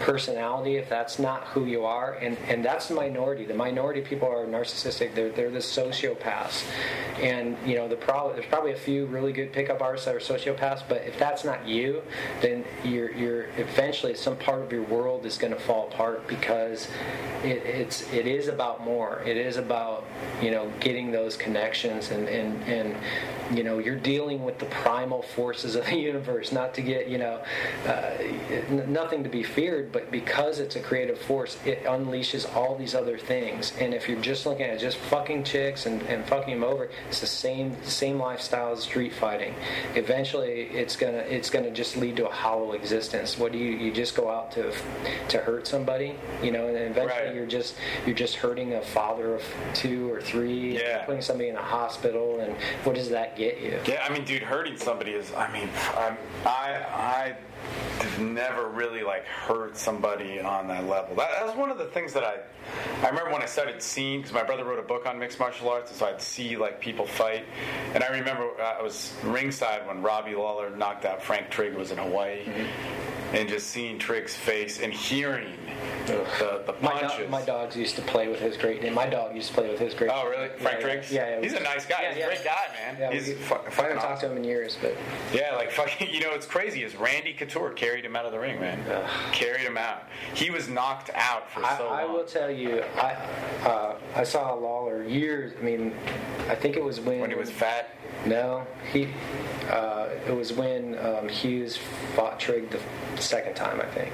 personality, 0.00 0.76
if 0.76 0.88
that's 0.88 1.18
not 1.18 1.44
who 1.44 1.64
you 1.64 1.84
are, 1.84 2.14
and, 2.14 2.36
and 2.48 2.64
that's 2.64 2.88
the 2.88 2.94
minority. 2.94 3.44
The 3.44 3.54
minority 3.54 4.00
of 4.00 4.06
people 4.06 4.28
are 4.28 4.44
narcissistic. 4.46 5.14
They're, 5.14 5.30
they're 5.30 5.50
the 5.50 5.58
sociopaths. 5.58 6.64
And, 7.20 7.56
you 7.66 7.76
know, 7.76 7.88
the 7.88 7.96
problem, 7.96 8.34
there's 8.34 8.48
probably 8.48 8.72
a 8.72 8.76
few 8.76 9.06
really 9.06 9.32
good 9.32 9.52
pickup 9.52 9.80
artists 9.80 10.06
that 10.06 10.14
are 10.14 10.18
sociopaths, 10.18 10.82
but 10.88 11.02
if 11.02 11.13
that's 11.18 11.44
not 11.44 11.66
you, 11.66 12.02
then 12.40 12.64
you're, 12.84 13.12
you're 13.12 13.44
eventually 13.56 14.14
some 14.14 14.36
part 14.36 14.62
of 14.62 14.72
your 14.72 14.82
world 14.82 15.26
is 15.26 15.38
going 15.38 15.52
to 15.52 15.58
fall 15.58 15.88
apart 15.88 16.26
because 16.26 16.88
it, 17.42 17.62
it's, 17.64 18.10
it 18.12 18.26
is 18.26 18.48
about 18.48 18.84
more. 18.84 19.22
It 19.26 19.36
is 19.36 19.56
about, 19.56 20.04
you 20.42 20.50
know, 20.50 20.70
getting 20.80 21.10
those 21.10 21.36
connections 21.36 22.10
and, 22.10 22.28
and, 22.28 22.62
and, 22.64 22.96
you 23.56 23.62
know, 23.62 23.78
you're 23.78 23.98
dealing 23.98 24.42
with 24.42 24.58
the 24.58 24.64
primal 24.66 25.22
forces 25.22 25.74
of 25.74 25.84
the 25.86 25.96
universe, 25.98 26.52
not 26.52 26.74
to 26.74 26.82
get, 26.82 27.08
you 27.08 27.18
know, 27.18 27.42
uh, 27.86 28.10
nothing 28.88 29.22
to 29.22 29.28
be 29.28 29.42
feared, 29.42 29.92
but 29.92 30.10
because 30.10 30.58
it's 30.58 30.76
a 30.76 30.80
creative 30.80 31.18
force, 31.18 31.58
it 31.64 31.84
unleashes 31.84 32.54
all 32.56 32.76
these 32.76 32.94
other 32.94 33.18
things. 33.18 33.72
And 33.78 33.92
if 33.92 34.08
you're 34.08 34.20
just 34.20 34.46
looking 34.46 34.66
at 34.66 34.80
just 34.80 34.96
fucking 34.96 35.44
chicks 35.44 35.86
and, 35.86 36.02
and 36.02 36.24
fucking 36.26 36.54
them 36.54 36.64
over, 36.64 36.88
it's 37.08 37.20
the 37.20 37.26
same 37.26 37.76
same 37.84 38.18
lifestyle 38.18 38.72
as 38.72 38.82
street 38.82 39.12
fighting. 39.12 39.54
Eventually, 39.94 40.62
it's 40.72 40.96
gonna 41.04 41.18
it's 41.18 41.50
gonna 41.50 41.70
just 41.70 41.96
lead 41.96 42.16
to 42.16 42.26
a 42.28 42.32
hollow 42.32 42.72
existence. 42.72 43.38
What 43.38 43.52
do 43.52 43.58
you 43.58 43.72
you 43.72 43.92
just 43.92 44.14
go 44.16 44.30
out 44.30 44.50
to 44.52 44.72
to 45.28 45.38
hurt 45.38 45.66
somebody, 45.66 46.14
you 46.42 46.50
know, 46.50 46.66
and 46.68 46.76
eventually 46.76 47.26
Right. 47.26 47.34
you're 47.34 47.46
just 47.46 47.76
you're 48.06 48.14
just 48.14 48.36
hurting 48.36 48.74
a 48.74 48.82
father 48.82 49.34
of 49.34 49.42
two 49.74 50.10
or 50.12 50.20
three, 50.20 50.78
Yeah. 50.78 51.04
putting 51.04 51.20
somebody 51.22 51.48
in 51.50 51.56
a 51.56 51.62
hospital, 51.62 52.40
and 52.40 52.54
what 52.84 52.94
does 52.96 53.10
that 53.10 53.36
get 53.36 53.60
you? 53.60 53.78
Yeah, 53.86 54.04
I 54.08 54.12
mean, 54.12 54.24
dude, 54.24 54.42
hurting 54.42 54.76
somebody 54.78 55.12
is. 55.12 55.32
I 55.34 55.50
mean, 55.52 55.68
I'm, 55.96 56.16
I 56.46 56.68
I 56.92 57.36
never 58.18 58.68
really 58.68 59.02
like 59.02 59.24
hurt 59.24 59.76
somebody 59.76 60.40
on 60.40 60.68
that 60.68 60.86
level. 60.86 61.16
That, 61.16 61.46
was 61.46 61.56
one 61.56 61.70
of 61.70 61.78
the 61.78 61.86
things 61.86 62.12
that 62.12 62.24
I 62.24 62.38
I 63.02 63.08
remember 63.08 63.30
when 63.32 63.42
I 63.42 63.46
started 63.46 63.82
seeing 63.82 64.20
because 64.20 64.32
my 64.32 64.42
brother 64.42 64.64
wrote 64.64 64.78
a 64.78 64.82
book 64.82 65.06
on 65.06 65.18
mixed 65.18 65.38
martial 65.38 65.68
arts, 65.68 65.90
and 65.90 65.98
so 65.98 66.06
I'd 66.06 66.20
see 66.20 66.56
like 66.56 66.80
people 66.80 67.06
fight. 67.06 67.44
And 67.94 68.02
I 68.02 68.08
remember 68.08 68.50
uh, 68.60 68.76
I 68.78 68.82
was 68.82 69.14
ringside 69.22 69.86
when 69.86 70.02
Robbie 70.02 70.34
Lawler 70.34 70.70
knocked 70.70 71.04
out 71.04 71.22
Frank 71.22 71.50
Trigg 71.50 71.74
was 71.74 71.90
in 71.90 71.98
Hawaii, 71.98 72.44
and 73.32 73.48
just 73.48 73.68
seeing 73.68 73.98
Trigg's 73.98 74.34
face 74.34 74.80
and 74.80 74.92
hearing 74.92 75.56
the, 76.06 76.62
the 76.66 76.74
My, 76.82 76.92
punches. 77.00 77.30
my 77.30 77.42
dogs 77.42 77.76
used 77.76 77.96
to 77.96 78.02
play 78.02 78.28
with 78.28 78.40
his 78.40 78.56
great. 78.56 78.82
Name. 78.82 78.94
My 78.94 79.06
dog 79.08 79.34
used 79.34 79.48
to 79.48 79.54
play 79.54 79.70
with 79.70 79.78
his 79.78 79.94
great. 79.94 80.10
Oh 80.12 80.28
really, 80.28 80.48
Frank 80.58 80.78
yeah, 80.80 80.82
Triggs? 80.86 81.12
Yeah, 81.12 81.28
yeah. 81.30 81.40
he's 81.40 81.52
a 81.54 81.60
nice 81.60 81.86
guy. 81.86 82.12
He's 82.12 82.22
a 82.22 82.26
great 82.26 82.44
guy, 82.44 82.66
man. 82.74 82.96
Yeah, 83.00 83.12
he's 83.12 83.28
we- 83.28 83.34
fu- 83.34 83.54
I 83.54 83.58
fucking 83.70 83.84
haven't 83.84 83.98
talked 83.98 84.20
to 84.20 84.30
him 84.30 84.36
in 84.36 84.44
years, 84.44 84.76
but 84.80 84.94
Yeah, 85.32 85.54
like 85.56 85.70
fucking, 85.70 86.10
you 86.12 86.20
know, 86.20 86.32
it's 86.32 86.46
crazy 86.46 86.82
is 86.84 86.94
Randy 86.96 87.32
Couture 87.32 87.70
carried 87.70 88.04
him 88.04 88.16
out 88.16 88.26
of 88.26 88.32
the 88.32 88.38
ring, 88.38 88.60
man. 88.60 88.78
Carried 89.32 89.62
him 89.62 89.76
out. 89.78 90.04
He 90.34 90.50
was 90.50 90.68
knocked 90.68 91.10
out 91.14 91.50
for 91.50 91.64
I, 91.64 91.78
so 91.78 91.84
long. 91.86 91.98
I 91.98 92.04
will 92.04 92.24
tell 92.24 92.50
you, 92.50 92.82
I 92.96 93.12
uh, 93.64 93.96
I 94.14 94.24
saw 94.24 94.52
Lawler 94.54 95.04
years. 95.04 95.52
I 95.58 95.62
mean, 95.64 95.94
I 96.48 96.54
think 96.54 96.76
it 96.76 96.84
was 96.84 97.00
when 97.00 97.20
when 97.20 97.30
he 97.30 97.36
was 97.36 97.50
fat. 97.50 97.90
No, 98.26 98.66
he. 98.92 99.08
Uh, 99.70 100.08
it 100.28 100.32
was 100.36 100.52
when 100.52 100.98
um, 100.98 101.28
Hughes 101.28 101.78
fought 102.14 102.38
Trigg 102.38 102.70
the 102.70 102.80
second 103.20 103.54
time, 103.54 103.80
I 103.80 103.86
think. 103.86 104.12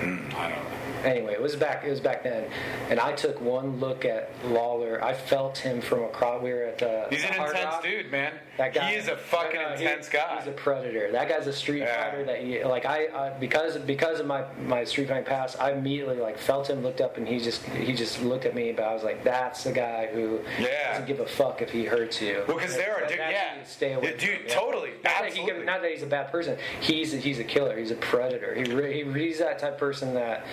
Mm, 0.00 0.34
I 0.34 0.48
don't 0.50 0.64
know. 0.64 0.69
Anyway, 1.04 1.32
it 1.32 1.40
was 1.40 1.56
back. 1.56 1.84
It 1.84 1.90
was 1.90 2.00
back 2.00 2.22
then, 2.22 2.50
and 2.90 3.00
I 3.00 3.12
took 3.12 3.40
one 3.40 3.78
look 3.80 4.04
at 4.04 4.30
Lawler. 4.46 5.02
I 5.02 5.14
felt 5.14 5.56
him 5.58 5.80
from 5.80 6.02
across. 6.04 6.42
We 6.42 6.52
were 6.52 6.64
at 6.64 6.78
the. 6.78 7.06
He's 7.10 7.24
an 7.24 7.32
Hard 7.34 7.50
intense 7.50 7.64
Rock. 7.74 7.82
dude, 7.82 8.10
man. 8.10 8.32
That 8.58 8.74
guy, 8.74 8.90
he 8.90 8.96
is 8.96 9.08
a 9.08 9.16
fucking 9.16 9.60
no, 9.60 9.68
he- 9.76 9.84
intense 9.84 10.08
guy. 10.10 10.36
He's 10.38 10.46
a 10.48 10.52
predator. 10.52 11.10
That 11.12 11.28
guy's 11.28 11.46
a 11.46 11.52
street 11.52 11.80
Yeah. 11.80 12.10
fighter. 12.10 12.24
That 12.24 12.40
he, 12.42 12.62
like 12.64 12.84
I, 12.84 13.06
I 13.06 13.30
because 13.30 13.78
because 13.78 14.20
of 14.20 14.26
my 14.26 14.44
my 14.66 14.84
street 14.84 15.08
fighting 15.08 15.24
past, 15.24 15.58
I 15.60 15.72
immediately 15.72 16.18
like 16.18 16.36
felt 16.38 16.68
him, 16.68 16.82
looked 16.82 17.00
up, 17.00 17.16
and 17.16 17.26
he 17.26 17.38
just 17.38 17.62
he 17.64 17.92
just 17.94 18.22
looked 18.22 18.44
at 18.44 18.54
me. 18.54 18.72
But 18.72 18.84
I 18.84 18.92
was 18.94 19.02
like, 19.02 19.24
that's 19.24 19.64
the 19.64 19.72
guy 19.72 20.08
who 20.12 20.40
Yeah. 20.58 20.90
doesn't 20.92 21.06
give 21.06 21.20
a 21.20 21.26
fuck 21.26 21.62
if 21.62 21.70
he 21.70 21.84
hurts 21.86 22.20
you. 22.20 22.44
Well, 22.46 22.58
because 22.58 22.76
there 22.76 22.94
are- 23.02 23.08
dude, 23.08 23.16
yeah. 23.18 23.62
stay 23.64 23.94
away 23.94 24.16
dude, 24.18 24.48
totally. 24.48 24.90
Not 25.02 25.02
that, 25.04 25.32
he 25.32 25.40
Absolutely. 25.40 25.64
not 25.64 25.80
that 25.82 25.90
he's 25.90 26.02
a 26.02 26.06
bad 26.06 26.30
person. 26.30 26.58
He's 26.80 27.12
he's 27.12 27.38
a 27.38 27.44
killer. 27.44 27.78
He's 27.78 27.90
a 27.90 27.96
predator. 27.96 28.54
He, 28.54 28.64
re, 28.64 29.02
he 29.04 29.12
he's 29.20 29.38
that 29.38 29.58
type 29.58 29.72
of 29.74 29.78
person 29.78 30.12
that 30.14 30.44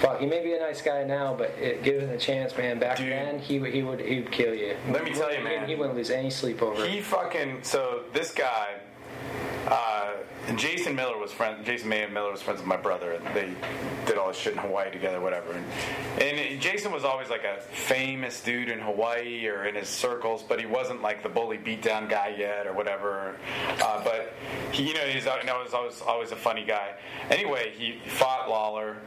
fuck. 0.00 0.20
He 0.20 0.26
may 0.26 0.42
be 0.42 0.52
a 0.54 0.58
nice 0.58 0.82
guy 0.82 1.04
now, 1.04 1.34
but 1.34 1.50
it, 1.58 1.82
given 1.82 2.08
the 2.10 2.16
chance, 2.18 2.56
man, 2.56 2.78
back 2.78 2.96
Dude. 2.98 3.10
then 3.12 3.38
he 3.38 3.58
would 3.58 3.72
he 3.72 3.82
would 3.82 4.00
he 4.00 4.20
would 4.20 4.30
kill 4.32 4.54
you. 4.54 4.76
Let 4.90 5.04
me 5.04 5.12
tell 5.12 5.34
you, 5.34 5.42
man. 5.42 5.68
he 5.68 5.74
wouldn't 5.74 5.96
lose 5.96 6.10
any 6.10 6.30
sleep 6.30 6.62
over. 6.62 6.84
it. 6.84 6.90
He 6.90 7.00
fucking 7.00 7.58
so 7.62 8.04
this 8.12 8.32
guy, 8.32 8.74
uh, 9.68 10.12
Jason 10.56 10.94
Miller 10.94 11.18
was 11.18 11.32
friend. 11.32 11.64
Jason 11.64 11.88
Mayhem 11.88 12.12
Miller 12.12 12.30
was 12.30 12.42
friends 12.42 12.60
with 12.60 12.68
my 12.68 12.76
brother, 12.76 13.12
and 13.12 13.24
they 13.34 13.54
did 14.06 14.18
all 14.18 14.28
this 14.28 14.36
shit 14.36 14.52
in 14.52 14.58
Hawaii 14.58 14.90
together, 14.90 15.20
whatever. 15.20 15.52
And, 15.52 15.64
and 16.20 16.60
Jason 16.60 16.92
was 16.92 17.04
always 17.04 17.30
like 17.30 17.44
a 17.44 17.60
famous 17.60 18.42
dude 18.42 18.68
in 18.68 18.78
Hawaii 18.78 19.46
or 19.46 19.64
in 19.64 19.74
his 19.74 19.88
circles, 19.88 20.42
but 20.42 20.60
he 20.60 20.66
wasn't 20.66 21.02
like 21.02 21.22
the 21.22 21.28
bully 21.28 21.58
beatdown 21.58 22.08
guy 22.08 22.34
yet 22.38 22.66
or 22.66 22.74
whatever. 22.74 23.36
Uh, 23.82 24.04
but 24.04 24.34
he, 24.72 24.88
you 24.88 24.94
know, 24.94 25.00
he's 25.00 25.24
you 25.24 25.44
know, 25.46 25.60
was 25.64 25.74
always 25.74 26.00
always 26.02 26.32
a 26.32 26.36
funny 26.36 26.64
guy. 26.64 26.92
Anyway, 27.30 27.72
he 27.76 28.00
fought 28.06 28.48
Lawler. 28.48 28.98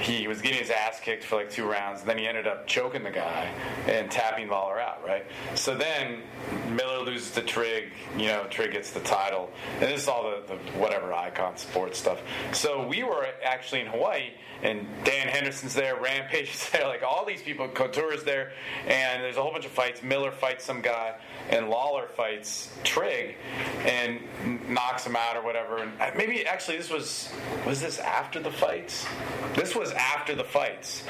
He 0.00 0.28
was 0.28 0.40
getting 0.40 0.58
his 0.58 0.70
ass 0.70 1.00
kicked 1.00 1.24
for 1.24 1.36
like 1.36 1.50
two 1.50 1.68
rounds. 1.68 2.00
And 2.00 2.08
then 2.10 2.18
he 2.18 2.26
ended 2.26 2.46
up 2.46 2.66
choking 2.66 3.02
the 3.02 3.10
guy 3.10 3.52
and 3.86 4.10
tapping 4.10 4.48
Lawler 4.48 4.80
out, 4.80 5.04
right? 5.06 5.24
So 5.54 5.74
then 5.74 6.22
Miller 6.70 7.00
loses 7.04 7.30
to 7.32 7.42
Trigg. 7.42 7.92
You 8.16 8.26
know, 8.26 8.44
Trigg 8.50 8.72
gets 8.72 8.90
the 8.90 9.00
title. 9.00 9.50
And 9.80 9.90
this 9.90 10.02
is 10.02 10.08
all 10.08 10.24
the, 10.24 10.54
the 10.54 10.78
whatever 10.82 11.14
icon 11.14 11.56
sports 11.56 11.96
stuff. 11.96 12.20
So 12.50 12.84
we 12.86 13.04
were 13.04 13.24
actually 13.44 13.82
in 13.82 13.86
Hawaii, 13.86 14.30
and 14.62 14.84
Dan 15.04 15.28
Henderson's 15.28 15.74
there, 15.74 15.94
Rampage 15.94 16.50
is 16.50 16.70
there, 16.70 16.88
like 16.88 17.04
all 17.04 17.24
these 17.24 17.40
people, 17.40 17.68
Couture's 17.68 18.24
there, 18.24 18.52
and 18.88 19.22
there's 19.22 19.36
a 19.36 19.42
whole 19.42 19.52
bunch 19.52 19.64
of 19.64 19.70
fights. 19.70 20.02
Miller 20.02 20.32
fights 20.32 20.64
some 20.64 20.82
guy, 20.82 21.14
and 21.50 21.70
Lawler 21.70 22.08
fights 22.08 22.76
Trigg, 22.82 23.36
and 23.84 24.20
knocks 24.68 25.06
him 25.06 25.14
out 25.14 25.36
or 25.36 25.42
whatever. 25.42 25.78
And 25.78 25.92
uh, 26.00 26.10
maybe 26.16 26.44
actually 26.46 26.78
this 26.78 26.90
was 26.90 27.32
was 27.64 27.80
this 27.80 28.00
after 28.00 28.40
the 28.40 28.50
fights? 28.50 29.06
This 29.54 29.76
was 29.76 29.92
after 29.92 30.34
the 30.34 30.44
fights. 30.44 31.04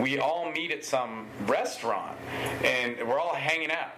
We 0.00 0.18
all 0.18 0.50
meet 0.50 0.70
at 0.70 0.86
some 0.86 1.26
restaurant, 1.46 2.16
and 2.64 2.96
we're 3.06 3.20
all 3.20 3.34
hanging 3.34 3.70
out. 3.70 3.92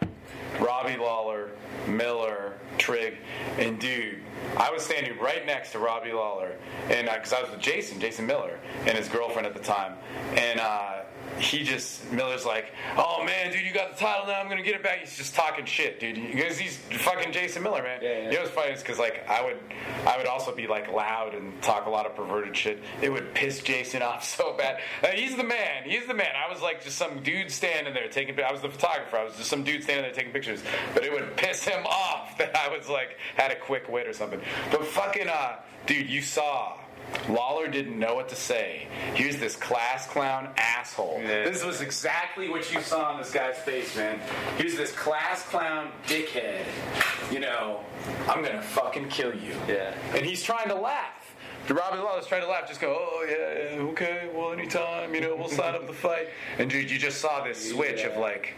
Robbie 0.59 0.97
Lawler, 0.97 1.51
Miller, 1.87 2.55
Trigg, 2.81 3.19
and 3.59 3.79
dude, 3.79 4.21
I 4.57 4.71
was 4.71 4.83
standing 4.83 5.19
right 5.19 5.45
next 5.45 5.73
to 5.73 5.79
Robbie 5.79 6.13
Lawler, 6.13 6.57
and 6.89 7.09
because 7.09 7.33
I 7.33 7.43
was 7.43 7.51
with 7.51 7.61
Jason, 7.61 8.01
Jason 8.01 8.27
Miller, 8.27 8.59
and 8.87 8.97
his 8.97 9.09
girlfriend 9.09 9.47
at 9.47 9.55
the 9.55 9.61
time, 9.61 9.95
and 10.35 10.59
uh, 10.59 11.00
he 11.41 11.65
just 11.65 12.11
Miller's 12.13 12.45
like, 12.45 12.73
oh 12.97 13.25
man, 13.25 13.51
dude, 13.51 13.63
you 13.63 13.73
got 13.73 13.93
the 13.93 13.97
title 13.97 14.27
now. 14.27 14.35
I'm 14.41 14.49
gonna 14.49 14.63
get 14.63 14.75
it 14.75 14.83
back. 14.83 15.01
He's 15.01 15.17
just 15.17 15.35
talking 15.35 15.65
shit, 15.65 15.99
dude, 15.99 16.17
because 16.17 16.59
he's 16.59 16.77
fucking 16.77 17.33
Jason 17.33 17.63
Miller, 17.63 17.83
man. 17.83 18.01
Yeah, 18.03 18.11
yeah. 18.11 18.25
You 18.27 18.33
know 18.35 18.41
what's 18.41 18.51
funny 18.51 18.73
is 18.73 18.81
because 18.81 18.99
like 18.99 19.29
I 19.29 19.43
would, 19.43 19.57
I 20.07 20.17
would 20.19 20.27
also 20.27 20.55
be 20.55 20.67
like 20.67 20.91
loud 20.93 21.35
and 21.35 21.61
talk 21.63 21.87
a 21.87 21.91
lot 21.91 22.07
of 22.07 22.15
perverted 22.15 22.57
shit. 22.57 22.83
It 23.01 23.11
would 23.11 23.35
piss 23.35 23.61
Jason 23.61 24.03
off 24.11 24.25
so 24.25 24.57
bad. 24.57 24.81
Uh, 25.03 25.09
he's 25.09 25.37
the 25.37 25.45
man. 25.45 25.85
He's 25.85 26.07
the 26.07 26.15
man. 26.15 26.31
I 26.37 26.53
was 26.53 26.61
like 26.63 26.85
just 26.85 26.99
some 26.99 27.23
dude 27.23 27.51
standing 27.51 27.95
there 27.95 28.09
taking. 28.09 28.39
I 28.41 28.53
was 28.53 28.61
the 28.61 28.71
photographer. 28.71 29.17
I 29.17 29.25
was 29.25 29.37
just 29.37 29.49
some 29.49 29.65
dude 29.65 29.83
standing 29.83 30.05
there 30.05 30.13
taking 30.13 30.33
pictures. 30.33 30.63
But 30.95 31.05
it 31.05 31.13
would 31.13 31.37
piss 31.37 31.65
him 31.65 31.85
off 31.87 32.37
that 32.39 32.55
I 32.57 32.69
was 32.77 32.89
like 32.89 33.17
had 33.37 33.51
a 33.51 33.57
quick 33.57 33.89
wit 33.89 34.07
or 34.07 34.13
something. 34.13 34.41
But 34.71 34.85
fucking 34.85 35.29
uh, 35.29 35.57
dude, 35.87 36.09
you 36.11 36.23
saw 36.23 36.77
Lawler 37.29 37.69
didn't 37.69 37.99
know 37.99 38.15
what 38.15 38.29
to 38.31 38.37
say. 38.37 38.87
He 39.15 39.27
was 39.27 39.39
this 39.39 39.57
class 39.57 40.07
clown 40.07 40.51
asshole. 40.57 41.21
Yeah. 41.23 41.45
This 41.45 41.65
was 41.65 41.81
exactly 41.81 42.49
what 42.49 42.73
you 42.73 42.81
saw 42.81 43.13
on 43.13 43.19
this 43.19 43.31
guy's 43.31 43.59
face, 43.59 43.97
man. 43.97 44.21
He 44.57 44.65
was 44.65 44.77
this 44.77 44.93
class 44.93 45.43
clown 45.45 45.91
dickhead. 46.07 46.65
You 47.31 47.41
know, 47.41 47.81
I'm 48.29 48.43
gonna 48.43 48.63
fucking 48.63 49.09
kill 49.09 49.35
you. 49.35 49.55
Yeah. 49.69 49.95
And 50.15 50.25
he's 50.25 50.43
trying 50.43 50.69
to 50.69 50.75
laugh. 50.75 51.35
Robbie 51.69 51.99
Lawler's 51.99 52.27
trying 52.27 52.41
to 52.41 52.49
laugh, 52.49 52.67
just 52.67 52.81
go, 52.81 52.97
oh 52.99 53.27
yeah, 53.29 53.77
yeah, 53.77 53.83
okay, 53.91 54.29
well 54.35 54.53
anytime, 54.53 55.15
you 55.15 55.21
know, 55.21 55.37
we'll 55.37 55.49
sign 55.49 55.75
up 55.75 55.87
the 55.87 55.93
fight. 55.93 56.29
And 56.59 56.69
dude, 56.69 56.91
you 56.91 56.99
just 56.99 57.21
saw 57.21 57.45
this 57.45 57.71
switch 57.71 58.03
of 58.03 58.17
like, 58.17 58.55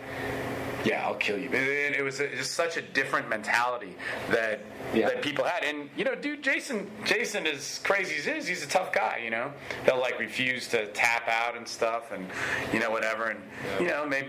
yeah, 0.84 1.06
I'll 1.06 1.14
kill 1.14 1.38
you. 1.38 1.46
And 1.50 1.94
it 1.94 2.02
was 2.02 2.20
a, 2.20 2.28
just 2.34 2.52
such 2.52 2.76
a 2.76 2.82
different 2.82 3.28
mentality 3.28 3.94
that 4.30 4.60
Yeah. 4.94 5.08
that 5.08 5.22
people 5.22 5.44
had. 5.44 5.64
And 5.64 5.88
you 5.96 6.04
know, 6.04 6.14
dude, 6.14 6.42
Jason, 6.42 6.90
Jason 7.04 7.46
is 7.46 7.80
crazy 7.84 8.16
as 8.16 8.26
is. 8.26 8.46
He's 8.46 8.62
a 8.64 8.68
tough 8.68 8.92
guy. 8.92 9.20
You 9.24 9.30
know, 9.30 9.52
he'll 9.84 10.00
like 10.00 10.18
refuse 10.18 10.68
to 10.68 10.86
tap 10.88 11.28
out 11.28 11.56
and 11.56 11.66
stuff, 11.66 12.12
and 12.12 12.26
you 12.72 12.80
know 12.80 12.90
whatever. 12.90 13.30
And 13.30 13.40
you 13.80 13.86
know, 13.86 14.06
maybe 14.06 14.28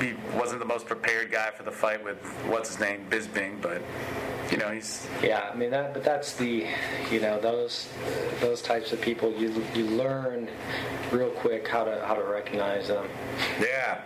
he 0.00 0.14
wasn't 0.36 0.60
the 0.60 0.66
most 0.66 0.86
prepared 0.86 1.30
guy 1.30 1.50
for 1.50 1.62
the 1.62 1.70
fight 1.72 2.02
with 2.04 2.18
what's 2.46 2.68
his 2.70 2.80
name, 2.80 3.06
Bisping, 3.08 3.60
but 3.60 3.80
you 4.50 4.56
know, 4.56 4.70
he's 4.70 5.06
Yeah, 5.22 5.50
I 5.52 5.56
mean 5.56 5.70
that, 5.70 5.94
but 5.94 6.04
that's 6.04 6.34
the, 6.34 6.66
you 7.10 7.20
know, 7.20 7.40
those 7.40 7.88
those 8.40 8.62
types 8.62 8.92
of 8.92 9.00
people. 9.00 9.32
You 9.32 9.64
you 9.74 9.86
learn 9.86 10.48
real 11.10 11.30
quick 11.30 11.68
how 11.68 11.84
to 11.84 12.04
how 12.06 12.14
to 12.14 12.24
recognize 12.24 12.88
them. 12.88 13.06
Yeah, 13.60 14.00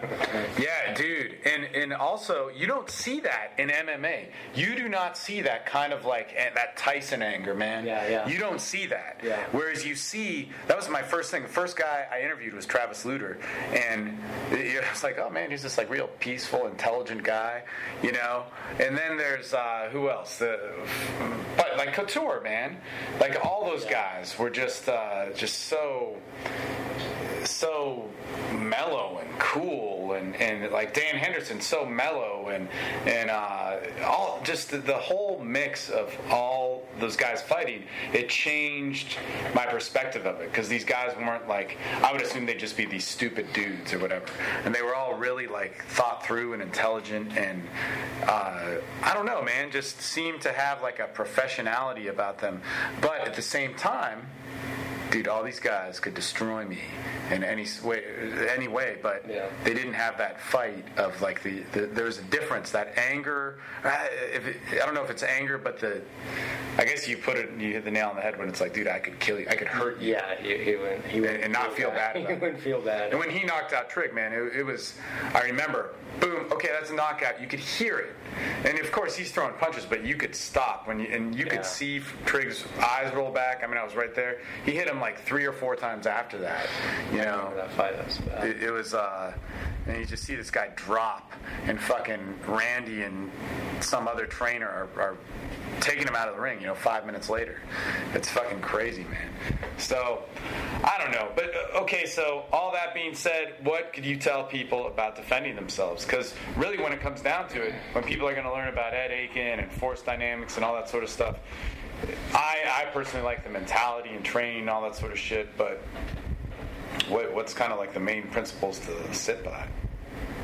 yeah, 0.58 0.94
dude, 0.94 1.36
and 1.44 1.64
and 1.74 1.92
also 1.92 2.48
you 2.48 2.66
don't 2.66 2.90
see 2.90 3.20
that 3.20 3.52
in 3.58 3.68
MMA. 3.68 4.26
You 4.54 4.74
do 4.74 4.88
not 4.88 5.16
see 5.16 5.40
that 5.42 5.66
kind 5.66 5.92
of 5.92 6.04
like 6.04 6.32
eh, 6.36 6.50
that 6.54 6.76
Tyson 6.76 7.22
anger, 7.22 7.54
man. 7.54 7.86
Yeah, 7.86 8.08
yeah. 8.08 8.28
You 8.28 8.38
don't 8.38 8.60
see 8.60 8.86
that. 8.86 9.20
Yeah. 9.22 9.44
Whereas 9.52 9.84
you 9.84 9.94
see 9.94 10.50
that 10.68 10.76
was 10.76 10.88
my 10.88 11.02
first 11.02 11.30
thing. 11.30 11.42
The 11.42 11.48
first 11.48 11.76
guy 11.76 12.06
I 12.10 12.20
interviewed 12.20 12.54
was 12.54 12.66
Travis 12.66 13.04
Lutter, 13.04 13.38
and 13.72 14.18
it, 14.52 14.76
it 14.76 14.84
was 14.90 15.02
like, 15.02 15.18
oh 15.18 15.30
man, 15.30 15.50
he's 15.50 15.62
this 15.62 15.78
like 15.78 15.90
real 15.90 16.08
peaceful, 16.20 16.66
intelligent 16.66 17.22
guy, 17.22 17.62
you 18.02 18.12
know. 18.12 18.44
And 18.78 18.96
then 18.96 19.16
there's 19.16 19.54
uh, 19.54 19.88
who 19.92 20.10
else? 20.10 20.35
The 20.38 20.58
but 21.56 21.76
like 21.76 21.94
Couture, 21.94 22.40
man, 22.42 22.76
like 23.20 23.44
all 23.44 23.64
those 23.64 23.84
guys 23.84 24.38
were 24.38 24.50
just 24.50 24.88
uh, 24.88 25.30
just 25.34 25.64
so 25.64 26.16
so 27.46 28.08
mellow 28.52 29.20
and 29.22 29.38
cool 29.38 30.12
and, 30.12 30.34
and 30.36 30.72
like 30.72 30.94
Dan 30.94 31.16
Henderson 31.16 31.60
so 31.60 31.84
mellow 31.84 32.48
and 32.48 32.68
and 33.06 33.30
uh, 33.30 33.78
all 34.04 34.40
just 34.44 34.70
the, 34.70 34.78
the 34.78 34.94
whole 34.94 35.38
mix 35.42 35.88
of 35.90 36.14
all 36.30 36.84
those 36.98 37.16
guys 37.16 37.42
fighting 37.42 37.84
it 38.12 38.28
changed 38.28 39.16
my 39.54 39.66
perspective 39.66 40.26
of 40.26 40.40
it. 40.40 40.50
Because 40.50 40.68
these 40.68 40.84
guys 40.84 41.16
weren't 41.16 41.48
like 41.48 41.76
I 42.02 42.12
would 42.12 42.22
assume 42.22 42.46
they'd 42.46 42.58
just 42.58 42.76
be 42.76 42.84
these 42.84 43.06
stupid 43.06 43.52
dudes 43.52 43.92
or 43.92 43.98
whatever. 43.98 44.26
And 44.64 44.74
they 44.74 44.82
were 44.82 44.94
all 44.94 45.14
really 45.14 45.46
like 45.46 45.84
thought 45.86 46.24
through 46.24 46.52
and 46.52 46.62
intelligent 46.62 47.36
and 47.36 47.62
uh, 48.24 48.76
I 49.02 49.14
don't 49.14 49.26
know 49.26 49.42
man 49.42 49.70
just 49.70 50.00
seemed 50.00 50.40
to 50.42 50.52
have 50.52 50.82
like 50.82 50.98
a 50.98 51.08
professionality 51.08 52.08
about 52.08 52.38
them. 52.38 52.62
But 53.00 53.20
at 53.26 53.34
the 53.34 53.42
same 53.42 53.74
time 53.74 54.26
dude, 55.10 55.28
all 55.28 55.42
these 55.42 55.60
guys 55.60 56.00
could 56.00 56.14
destroy 56.14 56.64
me 56.64 56.78
in 57.30 57.42
any 57.44 57.66
way, 57.82 58.02
any 58.54 58.68
way, 58.68 58.98
but 59.02 59.24
Yeah. 59.28 59.46
they 59.64 59.74
didn't 59.74 59.94
have 59.94 60.18
that 60.18 60.40
fight 60.40 60.84
of 60.96 61.20
like 61.20 61.42
the, 61.42 61.60
the 61.72 61.86
there's 61.86 62.18
a 62.18 62.22
difference. 62.22 62.70
That 62.70 62.96
anger, 62.98 63.58
if 63.84 64.46
it, 64.46 64.56
I 64.72 64.84
don't 64.86 64.94
know 64.94 65.02
if 65.04 65.10
it's 65.10 65.22
anger, 65.22 65.58
but 65.58 65.78
the, 65.78 66.02
I 66.78 66.84
guess 66.84 67.08
you 67.08 67.16
put 67.16 67.36
it, 67.36 67.50
you 67.58 67.72
hit 67.72 67.84
the 67.84 67.90
nail 67.90 68.08
on 68.08 68.16
the 68.16 68.22
head 68.22 68.38
when 68.38 68.48
it's 68.48 68.60
like, 68.60 68.74
dude, 68.74 68.88
I 68.88 68.98
could 68.98 69.18
kill 69.18 69.38
you, 69.40 69.46
I 69.48 69.54
could 69.56 69.68
hurt 69.68 70.00
you. 70.00 70.12
Yeah, 70.12 70.34
he, 70.40 70.58
he 70.64 70.76
wouldn't 70.76 71.04
he 71.06 71.20
wouldn't 71.20 71.42
and 71.44 71.52
not 71.52 71.72
feel 71.74 71.90
bad 71.90 72.16
He 72.16 72.22
about 72.22 72.32
it. 72.34 72.40
wouldn't 72.40 72.60
feel 72.60 72.80
bad. 72.80 73.10
And 73.10 73.18
when 73.18 73.30
he 73.30 73.44
knocked 73.44 73.72
out 73.72 73.88
Trigg, 73.88 74.14
man, 74.14 74.32
it, 74.32 74.56
it 74.56 74.62
was. 74.64 74.94
I 75.34 75.42
remember, 75.42 75.94
boom. 76.20 76.46
Okay, 76.52 76.68
that's 76.72 76.90
a 76.90 76.94
knockout. 76.94 77.40
You 77.40 77.46
could 77.48 77.60
hear 77.60 77.98
it, 77.98 78.14
and 78.64 78.78
of 78.78 78.90
course 78.92 79.16
he's 79.16 79.30
throwing 79.32 79.54
punches, 79.54 79.84
but 79.84 80.04
you 80.04 80.14
could 80.16 80.34
stop 80.34 80.86
when 80.86 81.00
you 81.00 81.06
and 81.08 81.34
you 81.34 81.44
Yeah. 81.46 81.56
could 81.56 81.66
see 81.66 82.00
Trigg's 82.24 82.64
eyes 82.82 83.12
roll 83.14 83.30
back. 83.32 83.62
I 83.64 83.66
mean, 83.66 83.78
I 83.78 83.84
was 83.84 83.94
right 83.94 84.14
there. 84.14 84.38
He 84.64 84.72
hit 84.72 84.88
him 84.88 84.95
like 85.00 85.20
three 85.22 85.44
or 85.44 85.52
four 85.52 85.76
times 85.76 86.06
after 86.06 86.38
that. 86.38 86.66
You 87.12 87.18
know, 87.18 87.52
that 87.56 87.70
fight? 87.72 87.96
Was 88.04 88.20
it, 88.44 88.62
it 88.62 88.70
was. 88.70 88.94
uh 88.94 89.32
and 89.86 89.98
you 89.98 90.04
just 90.04 90.24
see 90.24 90.34
this 90.34 90.50
guy 90.50 90.70
drop, 90.74 91.32
and 91.66 91.80
fucking 91.80 92.34
Randy 92.46 93.02
and 93.02 93.30
some 93.80 94.08
other 94.08 94.26
trainer 94.26 94.68
are, 94.68 94.88
are 95.00 95.16
taking 95.80 96.08
him 96.08 96.16
out 96.16 96.28
of 96.28 96.34
the 96.34 96.40
ring. 96.40 96.60
You 96.60 96.66
know, 96.66 96.74
five 96.74 97.06
minutes 97.06 97.28
later, 97.30 97.60
it's 98.12 98.28
fucking 98.28 98.60
crazy, 98.60 99.04
man. 99.04 99.30
So, 99.78 100.24
I 100.82 100.98
don't 100.98 101.12
know, 101.12 101.28
but 101.36 101.52
uh, 101.54 101.82
okay. 101.82 102.06
So, 102.06 102.44
all 102.52 102.72
that 102.72 102.94
being 102.94 103.14
said, 103.14 103.54
what 103.62 103.92
could 103.92 104.04
you 104.04 104.16
tell 104.16 104.44
people 104.44 104.88
about 104.88 105.14
defending 105.14 105.54
themselves? 105.54 106.04
Because 106.04 106.34
really, 106.56 106.78
when 106.78 106.92
it 106.92 107.00
comes 107.00 107.20
down 107.20 107.48
to 107.50 107.62
it, 107.62 107.74
when 107.92 108.02
people 108.02 108.26
are 108.26 108.32
going 108.32 108.46
to 108.46 108.52
learn 108.52 108.68
about 108.68 108.92
Ed 108.92 109.12
Aiken 109.12 109.60
and 109.60 109.70
force 109.70 110.02
dynamics 110.02 110.56
and 110.56 110.64
all 110.64 110.74
that 110.74 110.88
sort 110.88 111.04
of 111.04 111.10
stuff, 111.10 111.36
I, 112.32 112.82
I 112.82 112.84
personally 112.92 113.24
like 113.24 113.44
the 113.44 113.50
mentality 113.50 114.10
and 114.10 114.24
training 114.24 114.60
and 114.60 114.70
all 114.70 114.82
that 114.82 114.96
sort 114.96 115.12
of 115.12 115.18
shit, 115.18 115.48
but. 115.56 115.82
What, 117.08 117.32
what's 117.34 117.54
kind 117.54 117.72
of 117.72 117.78
like 117.78 117.94
the 117.94 118.00
main 118.00 118.24
principles 118.28 118.80
to 118.80 119.14
sit 119.14 119.44
by? 119.44 119.68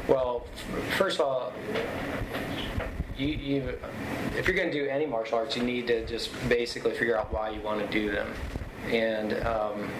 Well, 0.06 0.46
first 0.96 1.18
of 1.18 1.26
all, 1.26 1.52
you, 3.16 3.26
you 3.28 3.78
if 4.36 4.46
you're 4.46 4.56
going 4.56 4.70
to 4.70 4.72
do 4.72 4.88
any 4.88 5.06
martial 5.06 5.38
arts, 5.38 5.56
you 5.56 5.62
need 5.62 5.86
to 5.88 6.06
just 6.06 6.30
basically 6.48 6.92
figure 6.92 7.18
out 7.18 7.32
why 7.32 7.50
you 7.50 7.60
want 7.62 7.80
to 7.80 7.86
do 7.86 8.10
them. 8.12 8.32
And 8.90 9.34
um, 9.46 9.90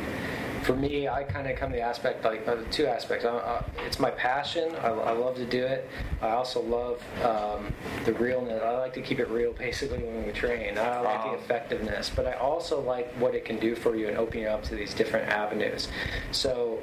for 0.62 0.76
me, 0.76 1.09
I 1.09 1.24
kind 1.24 1.48
of 1.48 1.56
come 1.56 1.70
to 1.70 1.76
the 1.76 1.82
aspect 1.82 2.24
like 2.24 2.47
uh, 2.47 2.56
two 2.70 2.86
aspects. 2.86 3.24
I, 3.24 3.28
uh, 3.30 3.64
it's 3.86 3.98
my 3.98 4.10
passion. 4.10 4.74
I, 4.76 4.89
I 4.89 5.12
love 5.12 5.36
to 5.36 5.44
do 5.44 5.64
it. 5.64 5.89
I 6.20 6.30
also 6.30 6.60
love 6.62 7.02
um, 7.22 7.72
the 8.05 8.12
realness. 8.14 8.62
I 8.62 8.78
like 8.78 8.94
to 8.94 9.02
keep 9.02 9.18
it 9.18 9.28
real, 9.28 9.52
basically, 9.52 9.98
when 10.02 10.24
we 10.26 10.32
train. 10.32 10.78
I 10.78 11.01
like 11.01 11.24
Wow. 11.24 11.32
the 11.32 11.39
effectiveness, 11.39 12.10
but 12.14 12.26
I 12.26 12.34
also 12.34 12.80
like 12.80 13.12
what 13.14 13.34
it 13.34 13.44
can 13.44 13.59
do 13.59 13.74
for 13.74 13.97
you 13.97 14.09
and 14.09 14.16
open 14.16 14.40
you 14.40 14.48
up 14.48 14.62
to 14.64 14.74
these 14.76 14.94
different 14.94 15.28
avenues. 15.28 15.89
So, 16.30 16.78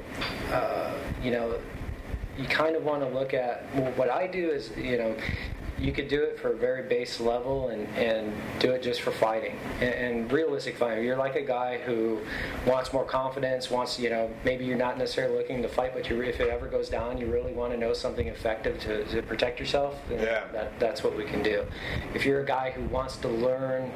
uh, 0.52 0.92
you 1.22 1.30
know, 1.30 1.58
you 2.38 2.46
kind 2.46 2.76
of 2.76 2.84
want 2.84 3.02
to 3.02 3.08
look 3.08 3.34
at 3.34 3.64
well, 3.74 3.90
what 3.92 4.08
I 4.10 4.26
do 4.26 4.50
is 4.50 4.70
you 4.76 4.96
know 4.98 5.16
you 5.80 5.92
could 5.92 6.08
do 6.08 6.22
it 6.22 6.38
for 6.38 6.50
a 6.52 6.56
very 6.56 6.82
base 6.82 7.20
level 7.20 7.68
and, 7.68 7.88
and 7.96 8.32
do 8.58 8.72
it 8.72 8.82
just 8.82 9.00
for 9.00 9.10
fighting 9.10 9.58
and, 9.80 9.94
and 9.94 10.32
realistic 10.32 10.76
fighting. 10.76 11.04
You're 11.04 11.16
like 11.16 11.36
a 11.36 11.42
guy 11.42 11.78
who 11.78 12.20
wants 12.66 12.92
more 12.92 13.04
confidence, 13.04 13.70
wants 13.70 13.98
you 13.98 14.10
know 14.10 14.30
maybe 14.44 14.64
you're 14.64 14.76
not 14.76 14.98
necessarily 14.98 15.36
looking 15.36 15.62
to 15.62 15.68
fight, 15.68 15.92
but 15.94 16.08
you, 16.08 16.20
if 16.22 16.40
it 16.40 16.48
ever 16.48 16.66
goes 16.66 16.88
down, 16.88 17.18
you 17.18 17.26
really 17.26 17.52
want 17.52 17.72
to 17.72 17.78
know 17.78 17.92
something 17.94 18.26
effective 18.26 18.78
to, 18.80 19.04
to 19.06 19.22
protect 19.22 19.58
yourself. 19.58 19.96
Yeah. 20.10 20.44
that, 20.52 20.78
that's 20.78 21.02
what 21.02 21.16
we 21.16 21.24
can 21.24 21.42
do. 21.42 21.64
If 22.14 22.24
you're 22.24 22.40
a 22.40 22.46
guy 22.46 22.70
who 22.70 22.84
wants 22.84 23.16
to 23.18 23.28
learn 23.28 23.90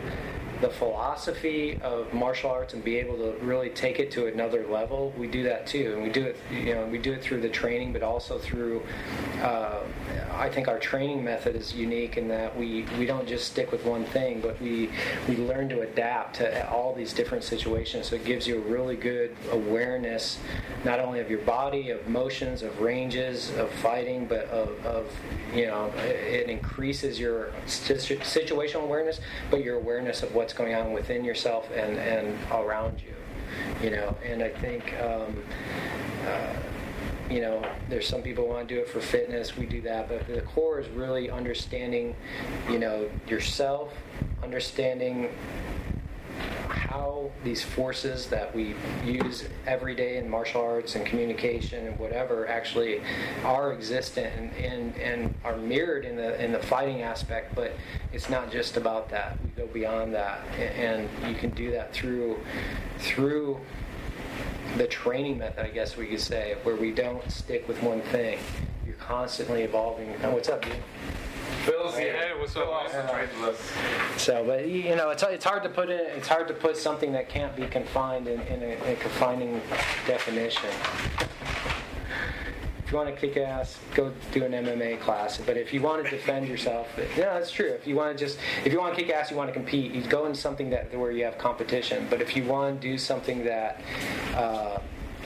the 0.60 0.70
philosophy 0.70 1.78
of 1.82 2.12
martial 2.14 2.50
arts 2.50 2.74
and 2.74 2.82
be 2.82 2.96
able 2.96 3.16
to 3.18 3.32
really 3.44 3.68
take 3.70 3.98
it 3.98 4.10
to 4.12 4.26
another 4.26 4.66
level, 4.66 5.12
we 5.18 5.26
do 5.26 5.42
that 5.42 5.66
too, 5.66 5.92
and 5.94 6.02
we 6.02 6.08
do 6.08 6.22
it. 6.22 6.36
You 6.50 6.74
know, 6.74 6.86
we 6.86 6.98
do 6.98 7.12
it 7.12 7.22
through 7.22 7.40
the 7.40 7.48
training, 7.48 7.92
but 7.92 8.02
also 8.02 8.38
through. 8.38 8.82
Uh, 9.42 9.80
I 10.32 10.48
think 10.48 10.68
our 10.68 10.78
training 10.78 11.22
method 11.22 11.56
is 11.56 11.73
unique 11.74 12.16
in 12.16 12.28
that 12.28 12.56
we 12.56 12.86
we 12.98 13.06
don't 13.06 13.26
just 13.26 13.50
stick 13.50 13.72
with 13.72 13.84
one 13.84 14.04
thing, 14.06 14.40
but 14.40 14.60
we 14.60 14.90
we 15.28 15.36
learn 15.36 15.68
to 15.70 15.80
adapt 15.80 16.36
to 16.36 16.70
all 16.70 16.94
these 16.94 17.12
different 17.12 17.44
situations. 17.44 18.08
So 18.08 18.16
it 18.16 18.24
gives 18.24 18.46
you 18.46 18.56
a 18.56 18.60
really 18.60 18.96
good 18.96 19.36
awareness, 19.52 20.38
not 20.84 20.98
only 21.00 21.20
of 21.20 21.30
your 21.30 21.40
body, 21.40 21.90
of 21.90 22.08
motions, 22.08 22.62
of 22.62 22.80
ranges, 22.80 23.50
of 23.56 23.70
fighting, 23.70 24.26
but 24.26 24.46
of, 24.48 24.84
of 24.84 25.10
you 25.54 25.66
know, 25.66 25.92
it 25.96 26.48
increases 26.48 27.18
your 27.18 27.52
situational 27.66 28.82
awareness, 28.82 29.20
but 29.50 29.62
your 29.64 29.76
awareness 29.76 30.22
of 30.22 30.34
what's 30.34 30.52
going 30.52 30.74
on 30.74 30.92
within 30.92 31.24
yourself 31.24 31.70
and, 31.74 31.96
and 31.98 32.38
around 32.52 33.00
you. 33.00 33.14
You 33.82 33.90
know, 33.90 34.16
and 34.24 34.42
I 34.42 34.48
think, 34.48 34.94
um, 35.00 35.42
uh, 36.26 36.54
you 37.30 37.40
know, 37.40 37.62
there's 37.88 38.06
some 38.06 38.22
people 38.22 38.46
want 38.46 38.68
to 38.68 38.74
do 38.74 38.80
it 38.80 38.88
for 38.88 39.00
fitness. 39.00 39.56
We 39.56 39.66
do 39.66 39.80
that, 39.82 40.08
but 40.08 40.26
the 40.26 40.42
core 40.42 40.80
is 40.80 40.88
really 40.88 41.30
understanding, 41.30 42.14
you 42.68 42.78
know, 42.78 43.08
yourself, 43.26 43.92
understanding 44.42 45.30
how 46.68 47.30
these 47.42 47.62
forces 47.62 48.28
that 48.28 48.54
we 48.54 48.74
use 49.04 49.48
every 49.66 49.94
day 49.94 50.18
in 50.18 50.28
martial 50.28 50.60
arts 50.60 50.94
and 50.94 51.04
communication 51.04 51.86
and 51.86 51.98
whatever 51.98 52.46
actually 52.46 53.00
are 53.42 53.72
existent 53.72 54.32
and, 54.36 54.52
and, 54.64 54.96
and 54.98 55.34
are 55.44 55.56
mirrored 55.56 56.04
in 56.04 56.16
the 56.16 56.42
in 56.42 56.52
the 56.52 56.58
fighting 56.58 57.02
aspect. 57.02 57.54
But 57.54 57.72
it's 58.12 58.28
not 58.28 58.52
just 58.52 58.76
about 58.76 59.08
that. 59.10 59.36
We 59.42 59.50
go 59.62 59.66
beyond 59.66 60.14
that, 60.14 60.46
and 60.58 61.08
you 61.28 61.34
can 61.34 61.50
do 61.50 61.70
that 61.72 61.92
through 61.92 62.38
through 62.98 63.60
the 64.76 64.86
training 64.86 65.38
method, 65.38 65.64
I 65.64 65.70
guess 65.70 65.96
we 65.96 66.06
could 66.06 66.20
say, 66.20 66.56
where 66.62 66.76
we 66.76 66.90
don't 66.90 67.28
stick 67.30 67.66
with 67.68 67.82
one 67.82 68.00
thing. 68.02 68.38
You're 68.86 68.96
constantly 68.96 69.62
evolving. 69.62 70.14
Oh, 70.22 70.32
what's 70.32 70.48
up, 70.48 70.62
dude? 70.62 70.74
Phil's 71.64 71.96
hey, 71.96 72.32
what's 72.38 72.56
up? 72.56 72.68
Uh, 72.68 73.52
so, 74.16 74.44
but 74.44 74.68
you 74.68 74.96
know, 74.96 75.10
it's, 75.10 75.22
it's 75.22 75.44
hard 75.44 75.62
to 75.62 75.68
put 75.68 75.88
it. 75.88 76.12
It's 76.16 76.28
hard 76.28 76.48
to 76.48 76.54
put 76.54 76.76
something 76.76 77.12
that 77.12 77.28
can't 77.28 77.54
be 77.56 77.66
confined 77.66 78.26
in, 78.28 78.40
in, 78.42 78.62
a, 78.62 78.66
in 78.66 78.92
a 78.92 78.96
confining 78.96 79.60
definition. 80.06 80.70
You 82.94 82.98
want 82.98 83.12
to 83.12 83.20
kick 83.20 83.36
ass, 83.36 83.76
go 83.96 84.12
do 84.30 84.44
an 84.44 84.52
MMA 84.52 85.00
class. 85.00 85.38
But 85.38 85.56
if 85.56 85.74
you 85.74 85.82
want 85.82 86.04
to 86.04 86.08
defend 86.08 86.46
yourself, 86.46 86.86
yeah, 86.96 87.34
that's 87.34 87.50
true. 87.50 87.70
If 87.70 87.88
you 87.88 87.96
want 87.96 88.16
to 88.16 88.24
just, 88.24 88.38
if 88.64 88.72
you 88.72 88.78
want 88.78 88.94
to 88.96 89.02
kick 89.02 89.12
ass, 89.12 89.32
you 89.32 89.36
want 89.36 89.48
to 89.48 89.52
compete, 89.52 89.90
you 89.90 90.00
go 90.02 90.26
into 90.26 90.38
something 90.38 90.70
that 90.70 90.96
where 90.96 91.10
you 91.10 91.24
have 91.24 91.36
competition. 91.36 92.06
But 92.08 92.22
if 92.22 92.36
you 92.36 92.44
want 92.44 92.80
to 92.80 92.88
do 92.88 92.96
something 92.96 93.42
that 93.46 93.80
uh, 94.36 94.78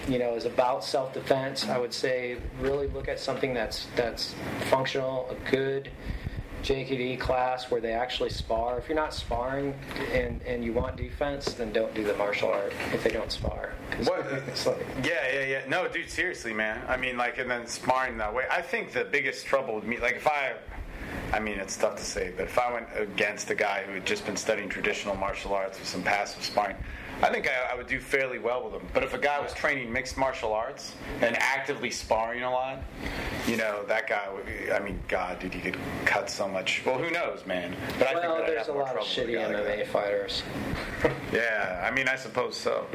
you 0.08 0.18
know 0.18 0.34
is 0.34 0.46
about 0.46 0.82
self-defense, 0.82 1.68
I 1.68 1.76
would 1.76 1.92
say 1.92 2.38
really 2.58 2.88
look 2.88 3.06
at 3.06 3.20
something 3.20 3.52
that's 3.52 3.86
that's 3.94 4.34
functional, 4.70 5.28
a 5.28 5.50
good 5.50 5.90
JKD 6.62 7.18
class 7.20 7.70
where 7.70 7.80
they 7.80 7.92
actually 7.92 8.30
spar. 8.30 8.78
If 8.78 8.88
you're 8.88 8.96
not 8.96 9.14
sparring 9.14 9.74
and, 10.12 10.40
and 10.42 10.64
you 10.64 10.72
want 10.72 10.96
defense, 10.96 11.54
then 11.54 11.72
don't 11.72 11.94
do 11.94 12.04
the 12.04 12.14
martial 12.14 12.50
art 12.50 12.72
if 12.92 13.04
they 13.04 13.10
don't 13.10 13.30
spar. 13.30 13.72
What? 14.04 14.30
Like, 14.30 14.86
yeah, 15.04 15.32
yeah, 15.32 15.44
yeah. 15.44 15.62
No, 15.68 15.88
dude, 15.88 16.10
seriously, 16.10 16.52
man. 16.52 16.82
I 16.88 16.96
mean, 16.96 17.16
like, 17.16 17.38
and 17.38 17.50
then 17.50 17.66
sparring 17.66 18.18
that 18.18 18.34
way. 18.34 18.44
I 18.50 18.62
think 18.62 18.92
the 18.92 19.04
biggest 19.04 19.46
trouble 19.46 19.74
with 19.74 19.84
me, 19.84 19.98
like, 19.98 20.16
if 20.16 20.26
I, 20.26 20.54
I 21.32 21.40
mean, 21.40 21.58
it's 21.58 21.76
tough 21.76 21.96
to 21.96 22.04
say, 22.04 22.32
but 22.36 22.44
if 22.44 22.58
I 22.58 22.72
went 22.72 22.86
against 22.96 23.50
a 23.50 23.54
guy 23.54 23.84
who 23.86 23.94
had 23.94 24.06
just 24.06 24.26
been 24.26 24.36
studying 24.36 24.68
traditional 24.68 25.14
martial 25.14 25.54
arts 25.54 25.78
with 25.78 25.88
some 25.88 26.02
passive 26.02 26.42
sparring, 26.42 26.76
I 27.20 27.30
think 27.30 27.48
I, 27.48 27.72
I, 27.72 27.74
would 27.74 27.88
do 27.88 27.98
fairly 27.98 28.38
well 28.38 28.62
with 28.62 28.80
him. 28.80 28.88
But 28.94 29.02
if 29.02 29.12
a 29.12 29.18
guy 29.18 29.40
was 29.40 29.52
training 29.52 29.92
mixed 29.92 30.16
martial 30.16 30.52
arts 30.52 30.94
and 31.20 31.36
actively 31.36 31.90
sparring 31.90 32.44
a 32.44 32.50
lot, 32.50 32.78
you 33.48 33.56
know, 33.56 33.82
that 33.88 34.08
guy 34.08 34.28
would. 34.32 34.46
Be, 34.46 34.70
I 34.70 34.78
mean, 34.78 35.00
God, 35.08 35.40
dude, 35.40 35.52
he 35.52 35.60
could 35.60 35.76
cut 36.04 36.30
so 36.30 36.46
much. 36.46 36.82
Well, 36.86 36.98
who 36.98 37.10
knows, 37.10 37.44
man? 37.44 37.74
But 37.98 38.14
well, 38.14 38.34
I 38.34 38.36
think 38.36 38.46
there's 38.46 38.68
a 38.68 38.72
lot 38.72 38.96
of 38.96 39.02
shitty 39.02 39.32
MMA 39.32 39.78
like 39.78 39.86
fighters. 39.88 40.44
yeah, 41.32 41.84
I 41.84 41.92
mean, 41.92 42.08
I 42.08 42.14
suppose 42.14 42.56
so. 42.56 42.86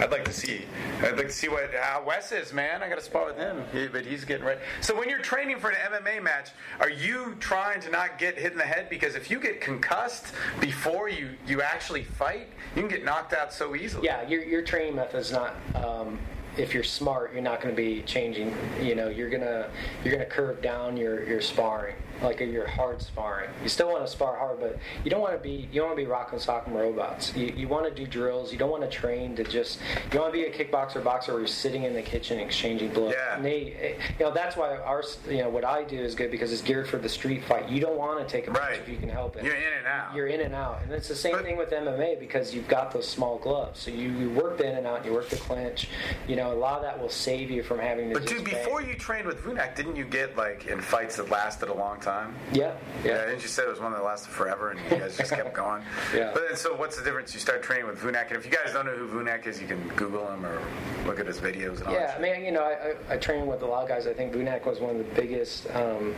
I'd 0.00 0.10
like 0.10 0.24
to 0.24 0.32
see. 0.32 0.64
I'd 1.02 1.16
like 1.16 1.28
to 1.28 1.32
see 1.32 1.48
what 1.48 1.70
how 1.72 2.02
Wes 2.04 2.32
is, 2.32 2.52
man. 2.52 2.82
I 2.82 2.88
got 2.88 2.98
to 2.98 3.04
spar 3.04 3.26
with 3.26 3.36
him, 3.36 3.62
he, 3.72 3.86
but 3.86 4.04
he's 4.04 4.24
getting 4.24 4.44
ready. 4.44 4.60
So 4.80 4.98
when 4.98 5.08
you're 5.08 5.20
training 5.20 5.60
for 5.60 5.70
an 5.70 5.76
MMA 5.92 6.20
match, 6.22 6.50
are 6.80 6.90
you 6.90 7.36
trying 7.38 7.80
to 7.82 7.90
not 7.90 8.18
get 8.18 8.36
hit 8.36 8.52
in 8.52 8.58
the 8.58 8.64
head? 8.64 8.88
Because 8.90 9.14
if 9.14 9.30
you 9.30 9.38
get 9.38 9.60
concussed 9.60 10.34
before 10.60 11.08
you 11.08 11.30
you 11.46 11.62
actually 11.62 12.02
fight, 12.02 12.48
you 12.74 12.82
can 12.82 12.90
get 12.90 13.04
knocked 13.04 13.32
out 13.32 13.52
so 13.52 13.67
easily. 13.76 14.06
Yeah, 14.06 14.26
your 14.26 14.42
your 14.44 14.62
training 14.62 14.96
method 14.96 15.18
is 15.18 15.32
not. 15.32 15.54
Um, 15.74 16.18
if 16.56 16.74
you're 16.74 16.82
smart, 16.82 17.32
you're 17.32 17.42
not 17.42 17.60
going 17.60 17.74
to 17.74 17.80
be 17.80 18.02
changing. 18.02 18.54
You 18.82 18.94
know, 18.96 19.08
you're 19.08 19.30
gonna 19.30 19.70
you're 20.04 20.12
gonna 20.12 20.26
curve 20.28 20.60
down 20.60 20.96
your 20.96 21.24
your 21.24 21.40
sparring 21.40 21.94
like 22.22 22.40
your 22.40 22.66
hard 22.66 23.00
sparring. 23.00 23.50
You 23.62 23.68
still 23.68 23.88
want 23.90 24.04
to 24.04 24.10
spar 24.10 24.36
hard, 24.36 24.60
but 24.60 24.78
you 25.04 25.10
don't 25.10 25.20
want 25.20 25.34
to 25.34 25.38
be 25.38 25.68
you 25.72 25.80
don't 25.80 25.88
want 25.88 25.98
to 25.98 26.04
be 26.04 26.10
Rock 26.10 26.30
'Em 26.32 26.38
Sock 26.38 26.66
'Em 26.66 26.74
Robots. 26.74 27.34
You, 27.36 27.52
you 27.56 27.68
want 27.68 27.86
to 27.86 27.94
do 27.94 28.06
drills. 28.06 28.52
You 28.52 28.58
don't 28.58 28.70
want 28.70 28.82
to 28.82 28.88
train 28.88 29.36
to 29.36 29.44
just 29.44 29.80
you 30.12 30.20
want 30.20 30.32
to 30.32 30.38
be 30.38 30.44
a 30.46 30.52
kickboxer 30.52 31.02
boxer 31.02 31.32
where 31.32 31.40
you're 31.40 31.48
sitting 31.48 31.84
in 31.84 31.94
the 31.94 32.02
kitchen 32.02 32.38
exchanging 32.38 32.90
blows. 32.90 33.14
Yeah. 33.16 33.40
They, 33.40 33.72
eh, 33.80 34.02
you 34.18 34.24
know 34.24 34.32
that's 34.32 34.56
why 34.56 34.76
our 34.76 35.04
you 35.28 35.38
know 35.38 35.48
what 35.48 35.64
I 35.64 35.84
do 35.84 35.98
is 35.98 36.14
good 36.14 36.30
because 36.30 36.52
it's 36.52 36.62
geared 36.62 36.88
for 36.88 36.98
the 36.98 37.08
street 37.08 37.44
fight. 37.44 37.68
You 37.68 37.80
don't 37.80 37.96
want 37.96 38.26
to 38.26 38.30
take 38.30 38.48
a 38.48 38.52
punch 38.52 38.62
right. 38.62 38.78
if 38.78 38.88
you 38.88 38.96
can 38.96 39.08
help 39.08 39.36
it. 39.36 39.44
You're 39.44 39.54
in 39.54 39.72
and 39.78 39.86
out. 39.86 40.14
You're 40.14 40.26
in 40.26 40.40
and 40.40 40.54
out, 40.54 40.82
and 40.82 40.92
it's 40.92 41.08
the 41.08 41.14
same 41.14 41.32
but, 41.32 41.44
thing 41.44 41.56
with 41.56 41.70
MMA 41.70 42.18
because 42.18 42.54
you've 42.54 42.68
got 42.68 42.90
those 42.92 43.06
small 43.06 43.38
gloves. 43.38 43.80
So 43.80 43.90
you, 43.90 44.10
you 44.10 44.30
work 44.30 44.58
the 44.58 44.68
in 44.68 44.76
and 44.76 44.86
out. 44.86 45.04
You 45.04 45.12
work 45.12 45.28
the 45.28 45.36
clinch. 45.36 45.88
You 46.26 46.36
know 46.36 46.52
a 46.52 46.54
lot 46.54 46.78
of 46.78 46.82
that 46.82 47.00
will 47.00 47.08
save 47.08 47.50
you 47.50 47.62
from 47.62 47.78
having 47.78 48.08
to. 48.08 48.14
But 48.14 48.26
dude, 48.26 48.44
before 48.44 48.82
you 48.82 48.94
trained 48.94 49.26
with 49.26 49.42
Vunak, 49.42 49.76
didn't 49.76 49.96
you 49.96 50.04
get 50.04 50.36
like 50.36 50.66
in 50.66 50.80
fights 50.80 51.16
that 51.16 51.30
lasted 51.30 51.68
a 51.68 51.74
long 51.74 52.00
time? 52.00 52.07
Time? 52.08 52.34
Yeah. 52.52 52.72
Yeah. 53.04 53.26
Didn't 53.26 53.42
you 53.42 53.48
say 53.48 53.62
it 53.64 53.68
was 53.68 53.80
one 53.80 53.92
that 53.92 54.02
lasted 54.02 54.30
forever 54.30 54.70
and 54.70 54.80
you 54.80 54.98
guys 54.98 55.16
just 55.16 55.30
kept 55.30 55.54
going? 55.54 55.82
yeah. 56.14 56.30
But 56.32 56.48
then, 56.48 56.56
so 56.56 56.74
what's 56.74 56.96
the 56.96 57.04
difference? 57.04 57.34
You 57.34 57.40
start 57.40 57.62
training 57.62 57.86
with 57.86 57.98
Vunak, 57.98 58.28
and 58.28 58.36
if 58.36 58.44
you 58.44 58.50
guys 58.50 58.72
don't 58.72 58.86
know 58.86 58.96
who 58.96 59.06
Vunak 59.08 59.46
is, 59.46 59.60
you 59.60 59.66
can 59.66 59.86
Google 59.88 60.30
him 60.32 60.44
or 60.44 60.62
look 61.06 61.20
at 61.20 61.26
his 61.26 61.38
videos. 61.38 61.80
And 61.82 61.92
yeah, 61.92 62.14
I 62.16 62.20
mean, 62.20 62.44
you 62.44 62.52
know, 62.52 62.62
I, 62.62 63.12
I, 63.12 63.14
I 63.14 63.16
train 63.18 63.46
with 63.46 63.62
a 63.62 63.66
lot 63.66 63.82
of 63.82 63.88
guys. 63.88 64.06
I 64.06 64.14
think 64.14 64.32
Vunak 64.32 64.64
was 64.66 64.80
one 64.80 64.96
of 64.96 64.98
the 64.98 65.14
biggest. 65.20 65.68
Um, 65.74 66.14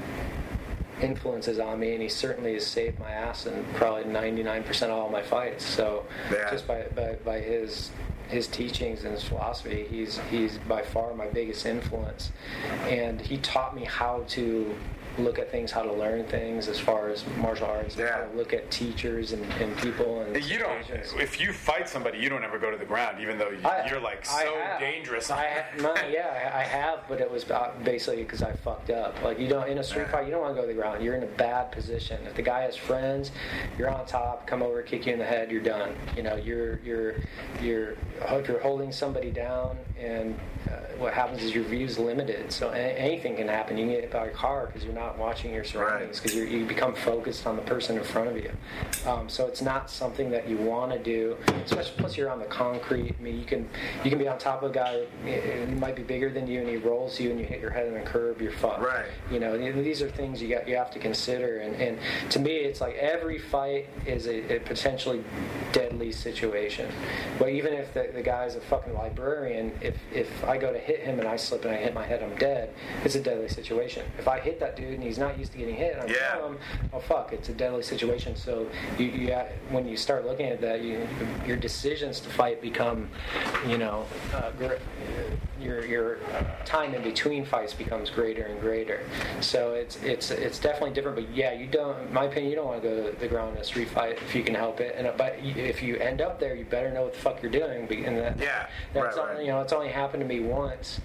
influences 1.02 1.58
on 1.58 1.80
me, 1.80 1.94
and 1.94 2.02
he 2.02 2.10
certainly 2.10 2.52
has 2.52 2.66
saved 2.66 2.98
my 2.98 3.10
ass 3.10 3.46
in 3.46 3.64
probably 3.72 4.04
99% 4.04 4.82
of 4.82 4.90
all 4.90 5.08
my 5.08 5.22
fights. 5.22 5.64
So 5.64 6.04
yeah. 6.30 6.50
just 6.50 6.66
by, 6.66 6.82
by, 6.94 7.14
by 7.24 7.40
his 7.40 7.90
his 8.28 8.46
teachings 8.46 9.02
and 9.04 9.12
his 9.14 9.24
philosophy, 9.24 9.86
he's 9.90 10.20
he's 10.30 10.58
by 10.68 10.82
far 10.82 11.14
my 11.14 11.26
biggest 11.26 11.64
influence, 11.66 12.30
and 12.82 13.20
he 13.20 13.38
taught 13.38 13.74
me 13.74 13.84
how 13.84 14.24
to 14.28 14.74
look 15.18 15.38
at 15.38 15.50
things, 15.50 15.70
how 15.70 15.82
to 15.82 15.92
learn 15.92 16.24
things 16.24 16.68
as 16.68 16.78
far 16.78 17.08
as 17.08 17.24
martial 17.38 17.66
arts, 17.66 17.96
yeah. 17.96 18.12
how 18.12 18.30
to 18.30 18.36
look 18.36 18.52
at 18.52 18.70
teachers 18.70 19.32
and, 19.32 19.44
and 19.60 19.76
people. 19.78 20.22
And 20.22 20.44
you 20.44 20.58
don't. 20.58 20.84
If 20.90 21.40
you 21.40 21.52
fight 21.52 21.88
somebody, 21.88 22.18
you 22.18 22.28
don't 22.28 22.44
ever 22.44 22.58
go 22.58 22.70
to 22.70 22.76
the 22.76 22.84
ground, 22.84 23.20
even 23.20 23.38
though 23.38 23.50
you, 23.50 23.66
are 23.66 24.00
like 24.00 24.24
so 24.24 24.76
dangerous. 24.78 25.30
I 25.30 25.44
have, 25.44 25.80
no, 25.82 25.94
yeah, 26.10 26.52
I 26.54 26.62
have, 26.62 27.00
but 27.08 27.20
it 27.20 27.30
was 27.30 27.44
basically 27.84 28.22
because 28.22 28.42
I 28.42 28.52
fucked 28.52 28.90
up. 28.90 29.20
Like 29.22 29.38
you 29.38 29.48
don't 29.48 29.68
in 29.68 29.78
a 29.78 29.84
street 29.84 30.08
fight, 30.08 30.26
you 30.26 30.30
don't 30.30 30.40
want 30.40 30.54
to 30.54 30.60
go 30.60 30.66
to 30.66 30.72
the 30.72 30.80
ground. 30.80 31.02
You're 31.02 31.16
in 31.16 31.22
a 31.22 31.34
bad 31.38 31.72
position. 31.72 32.24
If 32.26 32.34
the 32.34 32.42
guy 32.42 32.62
has 32.62 32.76
friends, 32.76 33.30
you're 33.78 33.90
on 33.90 34.06
top. 34.06 34.46
Come 34.46 34.62
over, 34.62 34.82
kick 34.82 35.06
you 35.06 35.12
in 35.12 35.18
the 35.18 35.24
head. 35.24 35.50
You're 35.50 35.62
done. 35.62 35.94
You 36.16 36.22
know, 36.22 36.36
you're 36.36 36.78
you're 36.80 37.14
you're 37.60 37.96
if 38.30 38.48
you're 38.48 38.60
holding 38.60 38.92
somebody 38.92 39.30
down 39.30 39.78
and 39.98 40.38
uh, 40.68 40.76
what 40.98 41.14
happens 41.14 41.42
is 41.42 41.54
your 41.54 41.64
view 41.64 41.86
is 41.86 41.98
limited. 41.98 42.52
So 42.52 42.70
anything 42.70 43.36
can 43.36 43.48
happen. 43.48 43.76
You 43.76 43.84
can 43.84 43.92
get 43.94 44.00
hit 44.02 44.12
by 44.12 44.26
a 44.26 44.30
car 44.30 44.66
because 44.66 44.84
you're 44.84 44.94
not 44.94 45.09
watching 45.18 45.52
your 45.52 45.64
surroundings 45.64 46.20
because 46.20 46.36
right. 46.36 46.48
you 46.48 46.64
become 46.64 46.94
focused 46.94 47.46
on 47.46 47.56
the 47.56 47.62
person 47.62 47.96
in 47.96 48.04
front 48.04 48.28
of 48.28 48.36
you. 48.36 48.50
Um, 49.06 49.28
so 49.28 49.46
it's 49.46 49.62
not 49.62 49.90
something 49.90 50.30
that 50.30 50.48
you 50.48 50.56
want 50.56 50.92
to 50.92 50.98
do. 50.98 51.36
Especially 51.64 51.94
plus 51.98 52.16
you're 52.16 52.30
on 52.30 52.38
the 52.38 52.46
concrete. 52.46 53.14
I 53.18 53.22
mean, 53.22 53.38
you 53.38 53.44
can 53.44 53.68
you 54.04 54.10
can 54.10 54.18
be 54.18 54.28
on 54.28 54.38
top 54.38 54.62
of 54.62 54.70
a 54.70 54.74
guy. 54.74 55.04
He 55.24 55.74
might 55.74 55.96
be 55.96 56.02
bigger 56.02 56.30
than 56.30 56.46
you, 56.46 56.60
and 56.60 56.68
he 56.68 56.76
rolls 56.76 57.18
you, 57.20 57.30
and 57.30 57.38
you 57.38 57.46
hit 57.46 57.60
your 57.60 57.70
head 57.70 57.88
on 57.88 57.96
a 57.96 58.02
curb. 58.02 58.40
You're 58.40 58.52
fucked. 58.52 58.82
Right. 58.82 59.06
You 59.30 59.40
know, 59.40 59.56
these 59.58 60.02
are 60.02 60.10
things 60.10 60.40
you 60.42 60.48
got 60.48 60.68
you 60.68 60.76
have 60.76 60.90
to 60.92 60.98
consider. 60.98 61.58
And, 61.58 61.74
and 61.76 61.98
to 62.30 62.38
me, 62.38 62.52
it's 62.56 62.80
like 62.80 62.94
every 62.96 63.38
fight 63.38 63.88
is 64.06 64.26
a, 64.26 64.56
a 64.56 64.60
potentially 64.60 65.24
deadly 65.72 66.12
situation. 66.12 66.90
But 67.38 67.50
even 67.50 67.72
if 67.72 67.94
the, 67.94 68.10
the 68.12 68.22
guy's 68.22 68.54
a 68.54 68.60
fucking 68.60 68.94
librarian, 68.94 69.72
if 69.80 69.96
if 70.12 70.44
I 70.44 70.58
go 70.58 70.72
to 70.72 70.78
hit 70.78 71.00
him 71.00 71.18
and 71.18 71.28
I 71.28 71.36
slip 71.36 71.64
and 71.64 71.74
I 71.74 71.76
hit 71.76 71.94
my 71.94 72.04
head, 72.04 72.22
I'm 72.22 72.36
dead. 72.36 72.74
It's 73.04 73.14
a 73.14 73.22
deadly 73.22 73.48
situation. 73.48 74.04
If 74.18 74.28
I 74.28 74.40
hit 74.40 74.60
that 74.60 74.76
dude 74.76 74.89
and 74.94 75.02
he's 75.02 75.18
not 75.18 75.38
used 75.38 75.52
to 75.52 75.58
getting 75.58 75.76
hit, 75.76 75.98
I'm 76.00 76.08
yeah. 76.08 76.44
him. 76.44 76.58
Oh 76.92 77.00
fuck, 77.00 77.32
it's 77.32 77.48
a 77.48 77.52
deadly 77.52 77.82
situation. 77.82 78.36
So 78.36 78.66
you, 78.98 79.06
you 79.06 79.30
when 79.70 79.86
you 79.86 79.96
start 79.96 80.26
looking 80.26 80.46
at 80.46 80.60
that, 80.60 80.82
you, 80.82 81.06
your 81.46 81.56
decisions 81.56 82.20
to 82.20 82.28
fight 82.28 82.60
become, 82.60 83.08
you 83.66 83.78
know, 83.78 84.06
uh, 84.34 84.50
your 85.60 85.84
your 85.84 86.18
time 86.64 86.94
in 86.94 87.02
between 87.02 87.44
fights 87.44 87.74
becomes 87.74 88.10
greater 88.10 88.44
and 88.44 88.60
greater. 88.60 89.04
So 89.40 89.74
it's 89.74 90.02
it's 90.02 90.30
it's 90.30 90.58
definitely 90.58 90.92
different. 90.92 91.16
But 91.16 91.34
yeah, 91.34 91.52
you 91.52 91.66
don't. 91.66 91.98
In 92.06 92.12
my 92.12 92.24
opinion, 92.24 92.50
you 92.50 92.56
don't 92.56 92.66
want 92.66 92.82
to 92.82 92.88
go 92.88 93.10
to 93.10 93.18
the 93.18 93.28
ground 93.28 93.56
in 93.56 93.62
a 93.62 93.64
street 93.64 93.88
fight 93.88 94.18
if 94.22 94.34
you 94.34 94.42
can 94.42 94.54
help 94.54 94.80
it. 94.80 94.94
And 94.96 95.10
but 95.16 95.36
if 95.42 95.82
you 95.82 95.96
end 95.96 96.20
up 96.20 96.40
there, 96.40 96.54
you 96.54 96.64
better 96.64 96.90
know 96.90 97.02
what 97.02 97.14
the 97.14 97.20
fuck 97.20 97.42
you're 97.42 97.52
doing. 97.52 97.88
And 98.04 98.16
that, 98.16 98.38
yeah, 98.38 98.68
that's 98.92 99.16
right, 99.16 99.34
right. 99.34 99.44
you 99.44 99.48
know, 99.48 99.60
it's 99.60 99.72
only 99.72 99.88
happened 99.88 100.22
to 100.22 100.26
me 100.26 100.40
once. 100.40 101.00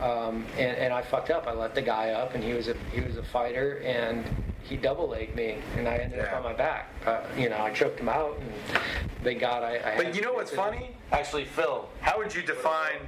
Um, 0.00 0.46
and, 0.56 0.76
and 0.76 0.92
I 0.92 1.02
fucked 1.02 1.30
up. 1.30 1.46
I 1.46 1.52
let 1.52 1.74
the 1.74 1.82
guy 1.82 2.10
up, 2.10 2.34
and 2.34 2.44
he 2.44 2.52
was 2.52 2.68
a 2.68 2.76
he 2.92 3.00
was 3.00 3.16
a 3.16 3.22
fighter, 3.22 3.78
and 3.84 4.24
he 4.62 4.76
double 4.76 5.08
legged 5.08 5.34
me, 5.34 5.56
and 5.76 5.88
I 5.88 5.96
ended 5.96 6.18
yeah. 6.18 6.26
up 6.26 6.36
on 6.36 6.42
my 6.44 6.52
back. 6.52 6.90
Uh, 7.04 7.22
you 7.36 7.48
know, 7.48 7.58
I 7.58 7.72
choked 7.72 7.98
him 7.98 8.08
out, 8.08 8.38
and 8.38 8.80
thank 9.24 9.40
God 9.40 9.62
I. 9.64 9.92
I 9.92 9.96
but 9.96 10.14
you 10.14 10.20
know 10.20 10.34
what's 10.34 10.52
funny? 10.52 10.96
Actually, 11.10 11.46
Phil, 11.46 11.88
how 12.00 12.18
would 12.18 12.34
you 12.34 12.42
define 12.42 12.98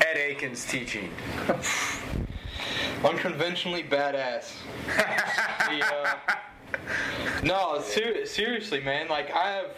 Ed 0.00 0.16
Akins' 0.16 0.64
teaching? 0.64 1.10
Unconventionally 3.04 3.82
badass. 3.82 4.54
the, 4.86 5.84
uh, 5.84 6.14
no, 7.42 7.82
ser- 7.82 8.24
seriously, 8.24 8.80
man. 8.80 9.08
Like 9.08 9.34
I 9.34 9.50
have 9.50 9.70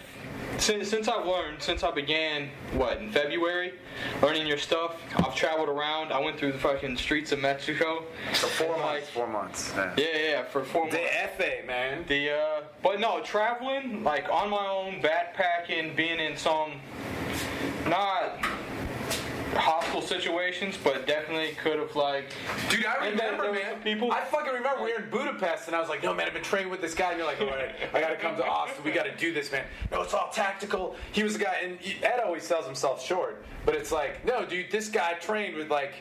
since, 0.58 0.88
since 0.88 1.08
I've 1.08 1.26
learned, 1.26 1.62
since 1.62 1.82
I 1.82 1.90
began, 1.90 2.50
what, 2.72 2.98
in 2.98 3.10
February, 3.10 3.74
learning 4.22 4.46
your 4.46 4.58
stuff, 4.58 5.00
I've 5.16 5.34
traveled 5.34 5.68
around. 5.68 6.12
I 6.12 6.20
went 6.20 6.38
through 6.38 6.52
the 6.52 6.58
fucking 6.58 6.96
streets 6.96 7.32
of 7.32 7.40
Mexico. 7.40 8.04
For 8.32 8.46
four 8.46 8.76
months. 8.76 8.84
Like, 8.84 9.04
four 9.04 9.26
months. 9.26 9.72
Yeah, 9.76 9.94
yeah, 9.96 10.06
yeah 10.16 10.44
for 10.44 10.64
four 10.64 10.90
the 10.90 10.98
months. 10.98 11.12
The 11.38 11.44
FA, 11.44 11.66
man. 11.66 12.04
The, 12.08 12.30
uh, 12.30 12.62
but 12.82 13.00
no, 13.00 13.20
traveling 13.22 14.04
like 14.04 14.28
on 14.30 14.50
my 14.50 14.66
own, 14.66 15.00
backpacking, 15.00 15.96
being 15.96 16.20
in 16.20 16.36
some 16.36 16.80
not 17.86 18.44
hostile 19.56 20.02
situations, 20.02 20.76
but 20.82 21.06
definitely 21.06 21.54
could 21.62 21.78
have 21.78 21.94
like. 21.96 22.32
Dude, 22.70 22.84
I 22.86 23.08
remember, 23.08 23.52
man. 23.52 23.80
people- 23.82 24.12
I 24.12 24.22
fucking 24.24 24.52
remember 24.52 24.82
we 24.84 24.92
were 24.92 25.00
in 25.00 25.10
Budapest, 25.10 25.66
and 25.68 25.76
I 25.76 25.80
was 25.80 25.88
like, 25.88 26.02
"No, 26.02 26.12
man, 26.14 26.26
I've 26.26 26.34
been 26.34 26.42
training 26.42 26.70
with 26.70 26.80
this 26.80 26.94
guy." 26.94 27.10
And 27.10 27.18
you're 27.18 27.26
like, 27.26 27.40
"All 27.40 27.46
right, 27.48 27.74
I 27.92 28.00
got 28.00 28.08
to 28.10 28.16
come 28.16 28.36
to 28.36 28.44
Austin. 28.46 28.84
We 28.84 28.90
got 28.92 29.04
to 29.04 29.16
do 29.16 29.32
this, 29.32 29.50
man." 29.52 29.64
No, 29.90 30.02
it's 30.02 30.14
all 30.14 30.30
tactical. 30.32 30.96
He 31.12 31.22
was 31.22 31.36
the 31.38 31.44
guy, 31.44 31.56
and 31.62 31.78
Ed 32.02 32.20
always 32.24 32.42
sells 32.44 32.66
himself 32.66 33.04
short, 33.04 33.44
but 33.64 33.74
it's 33.74 33.92
like, 33.92 34.24
no, 34.24 34.44
dude, 34.44 34.70
this 34.70 34.88
guy 34.88 35.14
trained 35.14 35.56
with 35.56 35.70
like 35.70 35.94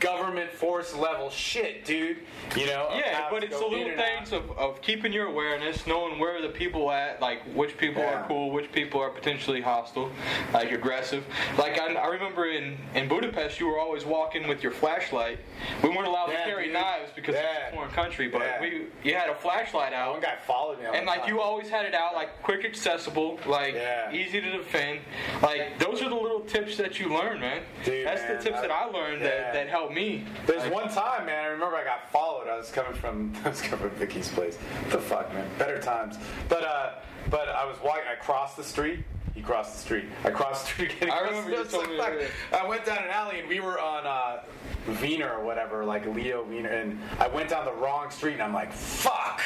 government 0.00 0.50
force 0.50 0.94
level 0.94 1.30
shit, 1.30 1.84
dude. 1.84 2.18
You 2.56 2.66
know? 2.66 2.88
Yeah, 2.94 3.28
but 3.30 3.42
it's 3.44 3.58
go 3.58 3.70
the 3.70 3.76
little 3.76 3.96
things 3.96 4.32
of, 4.32 4.50
of 4.58 4.80
keeping 4.82 5.12
your 5.12 5.26
awareness, 5.26 5.86
knowing 5.86 6.18
where 6.18 6.40
the 6.42 6.48
people 6.48 6.90
at, 6.90 7.20
like 7.20 7.42
which 7.54 7.76
people 7.76 8.02
Yeah. 8.02 8.22
are 8.22 8.28
cool, 8.28 8.50
which 8.50 8.70
people 8.72 9.00
are 9.00 9.10
potentially 9.10 9.60
hostile, 9.60 10.10
like 10.52 10.72
aggressive. 10.72 11.24
Like 11.58 11.78
I, 11.78 11.94
I 11.94 12.06
remember 12.08 12.46
in, 12.46 12.76
in 12.94 13.08
Budapest, 13.08 13.60
you 13.60 13.66
were 13.66 13.78
always 13.78 14.04
walking 14.04 14.46
with 14.48 14.62
your 14.62 14.72
flashlight. 14.72 15.38
We 15.82 15.88
weren't 15.90 16.06
allowed 16.06 16.30
Yeah, 16.30 16.44
to 16.44 16.50
carry 16.50 16.64
dude. 16.64 16.74
knives 16.74 17.10
because 17.14 17.34
Yeah. 17.34 17.40
it's 17.66 17.72
a 17.72 17.76
foreign 17.76 17.90
country, 17.92 18.28
but 18.28 18.40
Yeah. 18.42 18.60
we 18.60 18.86
you 19.02 19.14
had 19.14 19.28
a 19.30 19.34
flashlight 19.34 19.92
out. 19.92 20.12
One 20.12 20.20
guy 20.20 20.36
followed 20.46 20.78
me, 20.80 20.86
And 20.92 21.06
like 21.06 21.20
time. 21.22 21.28
you 21.30 21.40
always 21.40 21.68
had 21.68 21.84
it 21.86 21.94
out, 21.94 22.14
like 22.14 22.42
quick 22.42 22.64
accessible, 22.64 23.38
like 23.46 23.74
Yeah. 23.74 24.12
easy 24.12 24.40
to 24.40 24.50
defend. 24.52 25.00
Like 25.42 25.78
those 25.78 26.02
are 26.02 26.08
the 26.08 26.14
little 26.14 26.40
tips 26.40 26.76
that 26.76 26.98
you 26.98 27.08
learn, 27.08 27.40
man. 27.40 27.62
Dude, 27.84 28.06
That's 28.06 28.22
man, 28.22 28.36
the 28.36 28.42
tips 28.42 28.58
I- 28.58 28.62
that 28.62 28.70
I 28.70 28.84
learned 28.86 29.22
yeah. 29.22 29.28
that, 29.28 29.52
that 29.54 29.68
me. 29.90 30.24
There's 30.46 30.70
one 30.70 30.88
time, 30.88 31.26
man. 31.26 31.44
I 31.44 31.48
remember 31.48 31.76
I 31.76 31.84
got 31.84 32.10
followed. 32.10 32.48
I 32.48 32.56
was 32.56 32.70
coming 32.70 32.94
from 32.94 33.32
I 33.44 33.48
was 33.50 33.60
coming 33.60 33.88
from 33.88 33.98
Vicky's 33.98 34.28
place. 34.28 34.56
What 34.56 34.90
the 34.90 34.98
fuck, 34.98 35.32
man? 35.34 35.48
Better 35.58 35.80
times. 35.80 36.16
But 36.48 36.64
uh, 36.64 36.94
but 37.30 37.48
I 37.48 37.64
was 37.64 37.76
walking. 37.82 38.04
I 38.10 38.16
crossed 38.16 38.56
the 38.56 38.64
street. 38.64 39.04
He 39.34 39.42
crossed 39.42 39.74
the 39.74 39.80
street. 39.80 40.04
I 40.24 40.30
crossed 40.30 40.66
the 40.66 40.72
street. 40.72 40.92
Getting 41.00 41.10
I 41.12 41.20
remember 41.20 41.50
you 41.50 41.64
told 41.64 41.88
me. 41.88 42.00
I 42.52 42.66
went 42.66 42.84
down 42.84 42.98
an 42.98 43.10
alley 43.10 43.40
and 43.40 43.48
we 43.48 43.58
were 43.58 43.80
on 43.80 44.06
uh, 44.06 44.42
Wiener 45.00 45.32
or 45.32 45.44
whatever, 45.44 45.84
like 45.84 46.06
Leo 46.06 46.44
Wiener, 46.44 46.68
and 46.68 47.00
I 47.18 47.26
went 47.26 47.48
down 47.48 47.64
the 47.64 47.72
wrong 47.72 48.10
street 48.10 48.34
and 48.34 48.42
I'm 48.42 48.54
like, 48.54 48.72
fuck. 48.72 49.40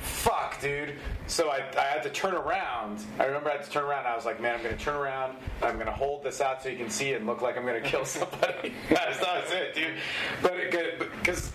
Fuck, 0.00 0.60
dude. 0.60 0.94
So 1.26 1.50
I, 1.50 1.62
I 1.78 1.84
had 1.84 2.02
to 2.04 2.10
turn 2.10 2.34
around. 2.34 3.04
I 3.18 3.24
remember 3.24 3.50
I 3.50 3.56
had 3.56 3.64
to 3.64 3.70
turn 3.70 3.84
around. 3.84 4.06
I 4.06 4.14
was 4.14 4.24
like, 4.24 4.40
man, 4.40 4.54
I'm 4.54 4.62
going 4.62 4.76
to 4.76 4.82
turn 4.82 4.96
around. 4.96 5.36
I'm 5.62 5.74
going 5.74 5.86
to 5.86 5.92
hold 5.92 6.22
this 6.22 6.40
out 6.40 6.62
so 6.62 6.68
you 6.68 6.76
can 6.76 6.90
see 6.90 7.10
it 7.10 7.16
and 7.16 7.26
look 7.26 7.42
like 7.42 7.56
I'm 7.56 7.64
going 7.64 7.82
to 7.82 7.88
kill 7.88 8.04
somebody. 8.06 8.72
That's 8.88 9.18
that 9.18 9.42
was 9.42 9.52
it, 9.52 9.74
dude. 9.74 9.94
But 10.40 10.54
it 10.58 10.98
because. 10.98 11.52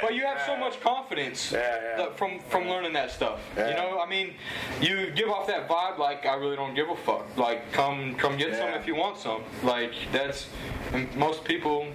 But 0.00 0.14
you 0.14 0.24
have 0.24 0.40
so 0.46 0.56
much 0.56 0.80
confidence 0.80 1.52
Yeah, 1.52 1.98
yeah. 1.98 2.12
from 2.14 2.38
from 2.48 2.68
learning 2.68 2.92
that 2.94 3.10
stuff. 3.10 3.40
Yeah. 3.56 3.70
You 3.70 3.74
know, 3.76 4.00
I 4.00 4.08
mean, 4.08 4.34
you 4.80 5.10
give 5.10 5.28
off 5.28 5.46
that 5.48 5.68
vibe 5.68 5.98
like 5.98 6.24
I 6.26 6.34
really 6.34 6.56
don't 6.56 6.74
give 6.74 6.88
a 6.88 6.96
fuck. 6.96 7.24
Like 7.36 7.70
come 7.72 8.14
come 8.14 8.36
get 8.36 8.54
some 8.56 8.68
if 8.70 8.86
you 8.86 8.94
want 8.94 9.18
some. 9.18 9.42
Like 9.62 9.92
that's 10.12 10.48
and 10.92 11.14
most 11.16 11.44
people. 11.44 11.86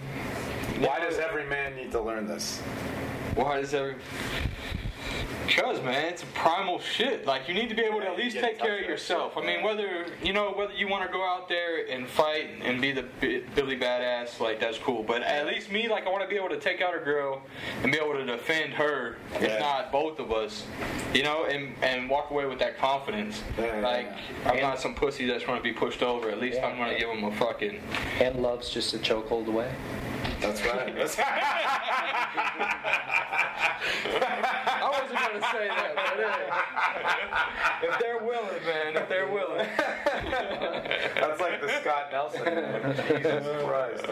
Why 0.80 1.00
does 1.00 1.18
every 1.20 1.45
man 1.45 1.76
need 1.76 1.91
to 1.91 2.02
learn 2.02 2.28
this? 2.28 2.60
Why 3.36 3.62
does 3.62 3.74
every? 3.74 3.95
Because 5.45 5.82
man, 5.82 6.06
it's 6.06 6.24
a 6.24 6.28
primal 6.28 6.80
shit. 6.80 7.26
Like 7.26 7.48
you 7.48 7.53
need 7.53 7.70
to 7.70 7.76
be 7.76 7.82
able 7.82 7.99
to 7.99 8.07
at 8.07 8.18
least 8.18 8.38
take 8.38 8.57
care 8.60 8.80
of 8.82 8.86
yourself. 8.88 9.38
I 9.38 9.41
mean, 9.45 9.61
whether 9.64 10.06
you 10.24 10.34
know 10.34 10.52
whether 10.52 10.74
you 10.74 10.88
want 10.88 11.06
to 11.06 11.11
go 11.11 11.24
out 11.24 11.49
there 11.49 11.86
and 11.88 12.07
fight 12.07 12.49
and 12.61 12.82
be 12.82 12.91
the 12.91 13.03
bi- 13.22 13.41
Billy 13.56 13.78
badass, 13.78 14.40
like 14.40 14.60
that's 14.60 14.78
cool. 14.78 15.03
But 15.03 15.22
at 15.24 15.45
least 15.45 15.72
me, 15.72 15.88
like 15.90 16.06
I 16.07 16.10
want 16.10 16.24
to 16.24 16.30
be 16.30 16.36
able 16.36 16.49
to 16.49 16.60
take 16.60 16.82
out 16.82 16.95
a 16.95 16.99
girl 17.03 17.41
and 17.84 17.91
be 17.91 17.98
able 17.98 18.14
to 18.14 18.26
defend 18.26 18.74
her, 18.74 19.18
Yeah. 19.34 19.40
if 19.44 19.60
not 19.60 19.91
both 19.91 20.20
of 20.20 20.32
us. 20.32 20.65
You 21.14 21.24
know, 21.24 21.45
and 21.45 21.76
and 21.82 22.10
walk 22.10 22.32
away 22.32 22.45
with 22.45 22.60
that 22.60 22.78
confidence. 22.78 23.41
Yeah, 23.57 23.76
yeah, 23.78 23.82
like. 23.82 24.07
I'm 24.45 24.60
not 24.61 24.80
some 24.80 24.95
pussy 24.95 25.26
that's 25.26 25.44
going 25.45 25.57
to 25.57 25.64
be 25.64 25.74
pushed 25.74 26.02
over. 26.03 26.30
At 26.30 26.40
least 26.40 26.57
Yeah. 26.57 26.68
I'm 26.68 26.78
going 26.78 26.94
to 26.94 26.99
give 26.99 27.10
him 27.10 27.24
a 27.24 27.32
fucking. 27.36 27.82
And 28.20 28.41
love's 28.41 28.70
just 28.70 28.94
a 28.94 28.98
chokehold 28.98 29.48
away. 29.48 29.72
That's 30.41 30.62
right. 30.66 30.95
That's 30.95 31.18
I 33.86 34.90
wasn't 34.90 35.20
going 35.20 35.41
to 35.41 35.48
say 35.52 35.68
that, 35.68 35.95
but 35.95 36.18
hey, 36.18 37.88
if 37.88 38.00
they're 38.00 38.20
willing, 38.20 38.64
man, 38.66 38.95
if 38.95 39.10
they're 39.10 39.28
willing. 39.28 39.68
That's 41.16 41.40
like 41.40 41.62
the 41.62 41.70
Scott 41.82 42.12
Nelson. 42.12 42.44
Man. 42.45 42.95
Jesus 42.95 43.64
Christ. 43.64 44.06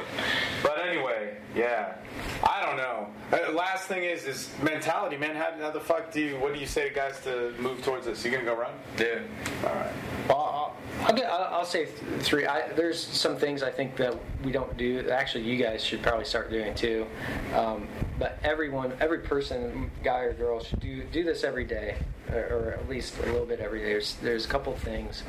But 0.64 0.86
anyway, 0.86 1.38
yeah. 1.56 1.96
I 2.44 2.66
don't 2.66 2.78
know. 2.78 3.08
Uh, 3.32 3.52
last 3.54 3.88
thing 3.88 4.04
is 4.04 4.26
is 4.26 4.50
mentality, 4.62 5.18
man. 5.18 5.36
How, 5.36 5.52
how 5.60 5.72
the 5.72 5.80
fuck 5.80 6.12
do 6.12 6.22
you? 6.22 6.38
What 6.38 6.54
do 6.54 6.60
you 6.60 6.68
say 6.68 6.90
to 6.90 6.94
guys 6.94 7.20
to 7.24 7.54
move 7.60 7.84
towards 7.84 8.06
this? 8.06 8.24
You 8.26 8.32
gonna 8.32 8.44
go 8.44 8.56
run? 8.56 8.74
Yeah. 8.98 9.20
All 9.64 9.76
right. 9.76 9.94
Well, 10.28 10.76
I'll, 11.00 11.08
I'll, 11.08 11.14
get, 11.14 11.26
I'll 11.32 11.54
I'll 11.56 11.66
say 11.66 11.86
th- 11.86 12.22
three. 12.22 12.46
I, 12.46 12.72
there's 12.74 13.00
some 13.00 13.38
things 13.38 13.64
I 13.64 13.72
think 13.72 13.96
that 13.98 14.18
we 14.44 14.52
don't 14.52 14.76
do. 14.78 15.10
Actually, 15.10 15.46
you 15.46 15.58
guys 15.58 15.84
should 15.84 16.02
probably 16.02 16.26
start 16.26 16.50
doing 16.50 16.74
too. 16.76 17.08
Um, 17.56 17.88
but 18.20 18.40
everyone, 18.44 18.94
every 19.00 19.20
person, 19.20 19.90
guy 20.04 20.20
or 20.20 20.34
girl, 20.34 20.64
should 20.64 20.80
do 20.80 21.04
do 21.04 21.24
this 21.24 21.44
every 21.44 21.66
day, 21.66 21.98
or, 22.32 22.40
or 22.40 22.72
at 22.80 22.90
least 22.90 23.18
a 23.20 23.26
little 23.26 23.46
bit 23.46 23.60
every 23.60 23.80
day. 23.80 23.86
There's 23.86 24.16
there's 24.16 24.46
a 24.46 24.50
couple 24.50 24.76
things. 24.76 25.24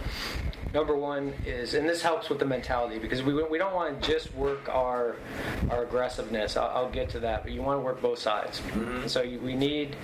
Number 0.74 0.96
one 0.96 1.34
is, 1.44 1.74
and 1.74 1.86
this 1.86 2.00
helps 2.00 2.30
with 2.30 2.38
the 2.38 2.46
mentality 2.46 2.98
because 2.98 3.22
we 3.22 3.34
we 3.44 3.58
don't 3.58 3.74
want 3.74 4.00
to 4.00 4.08
just 4.08 4.34
work 4.34 4.68
our 4.70 5.16
our 5.70 5.82
aggressiveness. 5.82 6.56
I'll, 6.56 6.68
I'll 6.84 6.90
get 6.90 7.10
to 7.10 7.20
that, 7.20 7.42
but 7.42 7.52
you 7.52 7.62
want 7.62 7.78
to 7.78 7.84
work 7.84 8.00
both 8.00 8.18
sides. 8.18 8.62
And 8.74 9.10
so 9.10 9.22
you, 9.22 9.38
we 9.40 9.54
need 9.54 9.96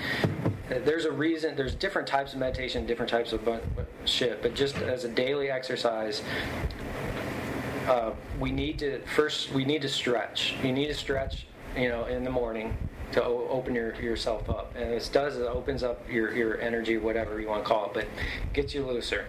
there's 0.69 1.05
a 1.05 1.13
reason 1.13 1.57
there's 1.57 1.75
different 1.75 2.07
types 2.07 2.33
of 2.33 2.39
meditation 2.39 2.87
different 2.87 3.11
types 3.11 3.33
of 3.33 3.61
shit 4.05 4.43
but 4.43 4.55
just 4.55 4.77
as 4.77 5.05
a 5.05 5.09
daily 5.09 5.51
exercise 5.51 6.23
uh, 7.89 8.13
we 8.39 8.51
need 8.51 8.79
to 8.79 9.01
first 9.15 9.51
we 9.53 9.65
need 9.65 9.81
to 9.83 9.89
stretch. 9.89 10.55
You 10.63 10.73
need 10.73 10.89
to 10.89 10.95
stretch 10.95 11.47
you 11.77 11.89
know 11.89 12.05
in 12.05 12.23
the 12.23 12.31
morning 12.31 12.77
to 13.13 13.25
o- 13.25 13.49
open 13.49 13.75
your, 13.75 13.95
yourself 13.97 14.49
up. 14.51 14.75
And 14.77 14.91
this 14.91 15.09
does 15.09 15.37
it 15.37 15.43
opens 15.43 15.83
up 15.83 16.09
your, 16.11 16.35
your 16.35 16.61
energy 16.61 16.97
whatever 16.97 17.41
you 17.41 17.49
want 17.49 17.65
to 17.65 17.69
call 17.69 17.87
it 17.87 17.95
but 17.95 18.07
gets 18.53 18.75
you 18.75 18.85
looser. 18.85 19.27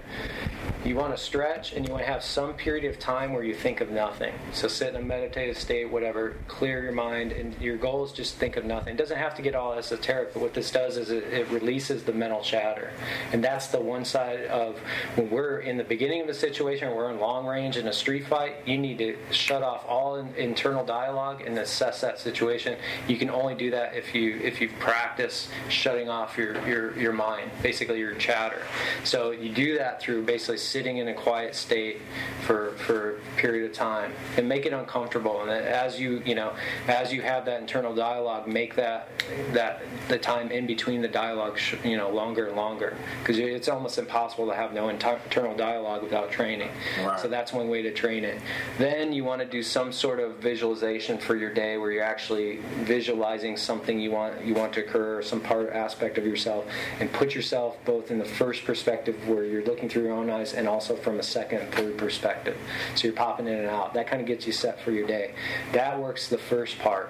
You 0.86 0.96
want 0.96 1.16
to 1.16 1.22
stretch 1.22 1.74
and 1.74 1.86
you 1.86 1.92
want 1.92 2.06
to 2.06 2.12
have 2.12 2.24
some 2.24 2.54
period 2.54 2.86
of 2.86 3.00
time 3.00 3.34
where 3.34 3.44
you 3.44 3.54
think 3.54 3.82
of 3.82 3.90
nothing. 3.90 4.34
So 4.54 4.68
sit 4.68 4.90
in 4.90 4.96
a 4.96 5.02
meditative 5.02 5.58
state 5.58 5.90
whatever 5.90 6.36
clear 6.48 6.84
your 6.84 6.92
mind 6.92 7.32
and 7.32 7.60
your 7.62 7.78
goal 7.78 8.06
is 8.06 8.12
just 8.12 8.36
think 8.36 8.58
of 8.58 8.66
nothing. 8.66 8.96
It 8.96 8.98
doesn't 8.98 9.18
have 9.18 9.36
to 9.36 9.42
get 9.42 9.56
all 9.56 9.74
esoteric 9.74 10.34
but 10.34 10.42
what 10.42 10.54
this 10.54 10.72
does 10.72 10.98
is 10.98 11.10
it, 11.10 11.24
it 11.26 11.50
releases 11.50 12.04
the 12.04 12.14
mental 12.14 12.42
chatter. 12.42 12.92
And 13.32 13.44
that's 13.44 13.68
the 13.68 13.80
one 13.80 14.06
side 14.06 14.46
of 14.46 14.78
when 15.16 15.30
we're 15.30 15.60
in 15.60 15.78
the 15.78 15.84
beginning 15.84 16.22
of 16.22 16.30
a 16.30 16.34
situation 16.34 16.94
we're 16.96 17.12
in 17.12 17.20
long 17.20 17.46
range 17.46 17.78
in 17.78 17.88
a 17.88 17.94
street 17.94 18.28
fight 18.28 18.56
you 18.66 18.78
need 18.78 18.98
to 18.98 19.18
shut 19.32 19.64
off 19.64 19.86
all 19.88 20.18
in, 20.18 20.34
internal 20.36 20.86
dialogue 20.86 21.42
and 21.42 21.58
assess 21.58 22.02
that 22.02 22.20
situation. 22.20 22.78
You 23.08 23.18
can 23.18 23.30
only 23.30 23.56
do 23.56 23.69
that 23.70 23.96
if 23.96 24.14
you 24.16 24.40
if 24.44 24.62
you've 24.62 24.78
practiced 24.80 25.50
shutting 25.70 26.10
off 26.10 26.38
your 26.38 26.66
your, 26.68 26.98
your 26.98 27.14
mind 27.14 27.52
basically 27.62 28.00
your 28.00 28.16
chatter. 28.16 28.62
So 29.04 29.32
you 29.32 29.50
do 29.54 29.78
that 29.78 30.02
through 30.02 30.24
basically 30.24 30.58
sitting 30.58 30.98
in 30.98 31.08
a 31.08 31.14
quiet 31.14 31.56
state 31.56 32.02
for 32.42 32.72
for 32.78 33.18
a 33.18 33.20
period 33.38 33.70
of 33.70 33.76
time 33.76 34.14
and 34.38 34.48
make 34.48 34.66
it 34.66 34.74
uncomfortable. 34.74 35.42
And 35.42 35.52
as 35.52 36.00
you 36.00 36.22
you 36.26 36.36
know 36.36 36.54
as 36.88 37.12
you 37.14 37.22
have 37.22 37.46
that 37.46 37.62
internal 37.62 37.94
dialogue 37.94 38.48
make 38.48 38.76
that 38.76 39.10
that 39.54 39.82
the 40.08 40.18
time 40.18 40.52
in 40.52 40.66
between 40.66 41.02
the 41.02 41.08
dialogue 41.08 41.58
sh- 41.58 41.76
you 41.84 41.98
know 41.98 42.10
longer 42.10 42.48
and 42.48 42.56
longer. 42.56 42.96
Because 43.20 43.38
it's 43.40 43.70
almost 43.70 43.98
impossible 43.98 44.48
to 44.48 44.56
have 44.56 44.74
no 44.74 44.90
internal 44.90 45.56
dialogue 45.56 46.04
without 46.04 46.32
training. 46.32 46.70
Right. 47.04 47.20
so 47.20 47.28
that's 47.28 47.54
one 47.54 47.70
way 47.70 47.82
to 47.82 47.92
train 47.92 48.24
it. 48.24 48.42
Then 48.78 49.14
you 49.14 49.24
want 49.24 49.42
to 49.42 49.48
do 49.48 49.64
some 49.64 49.92
sort 49.92 50.20
of 50.20 50.38
visualization 50.38 51.18
for 51.18 51.36
your 51.36 51.54
day 51.54 51.78
where 51.78 51.92
you're 51.92 52.04
actually 52.04 52.58
visualizing 52.84 53.58
something 53.62 54.00
you 54.00 54.12
want 54.12 54.44
you 54.44 54.54
want 54.54 54.74
to 54.74 54.82
occur 54.82 55.20
or 55.20 55.22
some 55.22 55.40
part 55.42 55.70
aspect 55.72 56.18
of 56.18 56.26
yourself 56.26 56.66
and 57.00 57.12
put 57.12 57.36
yourself 57.36 57.78
both 57.86 58.12
in 58.12 58.18
the 58.18 58.26
first 58.26 58.66
perspective 58.66 59.16
where 59.28 59.44
you're 59.44 59.64
looking 59.64 59.90
through 59.90 60.04
your 60.04 60.14
own 60.14 60.30
eyes 60.30 60.54
and 60.54 60.68
also 60.68 60.96
from 60.96 61.20
a 61.20 61.24
second 61.24 61.60
and 61.60 61.74
third 61.74 61.98
perspective. 61.98 62.58
So 62.96 63.08
you're 63.08 63.16
popping 63.16 63.48
in 63.48 63.56
and 63.56 63.68
out. 63.68 63.94
That 63.94 64.08
kind 64.08 64.22
of 64.22 64.28
gets 64.28 64.46
you 64.46 64.54
set 64.54 64.82
for 64.82 64.92
your 64.92 65.08
day. 65.08 65.34
That 65.74 66.00
works 66.00 66.30
the 66.30 66.38
first 66.38 66.80
part. 66.80 67.10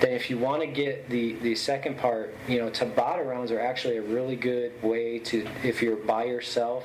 Then 0.00 0.12
if 0.12 0.30
you 0.30 0.38
want 0.38 0.62
to 0.62 0.66
get 0.66 1.08
the 1.08 1.34
the 1.34 1.54
second 1.54 1.98
part 1.98 2.34
you 2.48 2.58
know 2.58 2.70
tabata 2.70 3.24
rounds 3.26 3.50
are 3.50 3.60
actually 3.60 3.96
a 3.96 4.02
really 4.02 4.36
good 4.36 4.72
way 4.82 5.18
to 5.20 5.46
if 5.62 5.82
you're 5.82 5.96
by 5.96 6.24
yourself 6.24 6.84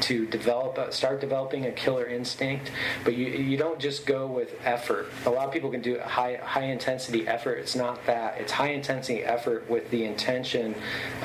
to 0.00 0.26
develop 0.26 0.78
a, 0.78 0.92
start 0.92 1.20
developing 1.20 1.66
a 1.66 1.72
killer 1.72 2.06
instinct. 2.06 2.70
But 3.04 3.14
you 3.16 3.26
you 3.26 3.56
don't 3.56 3.78
just 3.78 4.06
go 4.06 4.26
with 4.26 4.54
effort. 4.64 5.08
A 5.24 5.30
lot 5.30 5.46
of 5.46 5.52
people 5.52 5.70
can 5.70 5.82
do 5.82 5.98
high 5.98 6.36
high 6.42 6.64
intensity 6.64 7.26
effort. 7.26 7.58
It's 7.58 7.76
not 7.76 8.04
that 8.06 8.35
it's 8.38 8.52
high 8.52 8.68
intensity 8.70 9.22
effort 9.24 9.68
with 9.68 9.88
the 9.90 10.04
intention 10.04 10.74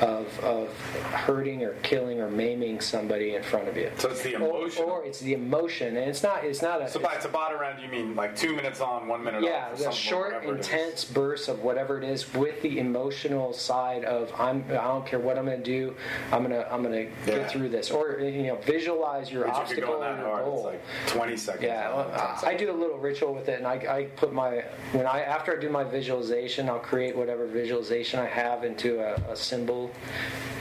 of 0.00 0.26
of 0.40 0.68
hurting 1.12 1.62
or 1.62 1.72
killing 1.82 2.20
or 2.20 2.30
maiming 2.30 2.80
somebody 2.80 3.34
in 3.34 3.42
front 3.42 3.68
of 3.68 3.76
you 3.76 3.90
So 3.98 4.10
it's 4.10 4.22
the 4.22 4.34
emotion. 4.34 4.84
or 4.84 5.04
it's 5.04 5.20
the 5.20 5.34
emotion, 5.34 5.96
and 5.96 6.08
it's 6.10 6.22
not. 6.22 6.44
It's 6.44 6.62
not 6.62 6.82
a. 6.82 6.88
so 6.88 7.00
by 7.00 7.14
Tabata 7.16 7.58
round, 7.58 7.82
you 7.82 7.88
mean 7.88 8.14
like 8.14 8.36
two 8.36 8.54
minutes 8.54 8.80
on, 8.80 9.06
one 9.08 9.22
minute 9.22 9.42
yeah, 9.42 9.68
off? 9.72 9.80
or 9.80 9.84
the 9.84 9.90
short, 9.90 10.32
whatever 10.34 10.56
it 10.56 10.60
is. 10.60 10.66
intense 10.66 11.04
bursts 11.04 11.48
of 11.48 11.60
whatever 11.62 11.98
it 11.98 12.04
is, 12.04 12.32
with 12.34 12.60
the 12.62 12.78
emotional 12.78 13.52
side 13.52 14.04
of 14.04 14.32
I'm. 14.40 14.64
I 14.70 14.74
don't 14.74 15.06
care 15.06 15.18
what 15.18 15.38
I'm 15.38 15.44
going 15.46 15.58
to 15.58 15.64
do. 15.64 15.94
I'm 16.30 16.42
gonna. 16.42 16.66
I'm 16.70 16.82
gonna 16.82 17.02
Yeah. 17.02 17.08
get 17.26 17.50
through 17.50 17.68
this, 17.68 17.90
or 17.90 18.18
you 18.20 18.44
know, 18.48 18.56
visualize 18.56 19.30
your 19.30 19.46
you're 19.46 19.54
obstacle 19.54 20.02
and 20.02 20.18
your 20.18 20.26
hard, 20.28 20.44
goal. 20.44 20.68
it's 20.68 21.12
like 21.12 21.16
20 21.18 21.36
seconds. 21.36 21.64
Yeah, 21.64 21.92
on, 21.92 22.38
10 22.40 22.48
I, 22.50 22.54
do 22.54 22.70
a 22.70 22.72
little 22.72 22.98
ritual 22.98 23.34
with 23.34 23.48
it, 23.48 23.58
and 23.58 23.66
I, 23.66 23.74
I 23.74 24.04
put 24.16 24.32
my 24.32 24.64
when 24.92 25.06
I 25.06 25.20
after 25.22 25.56
I 25.56 25.60
do 25.60 25.68
my 25.68 25.84
visualization, 25.84 26.68
I'll 26.68 26.78
create 27.02 27.16
whatever 27.16 27.46
visualization 27.46 28.20
I 28.20 28.26
have 28.26 28.62
into 28.62 29.00
a, 29.00 29.14
a 29.32 29.34
symbol, 29.34 29.90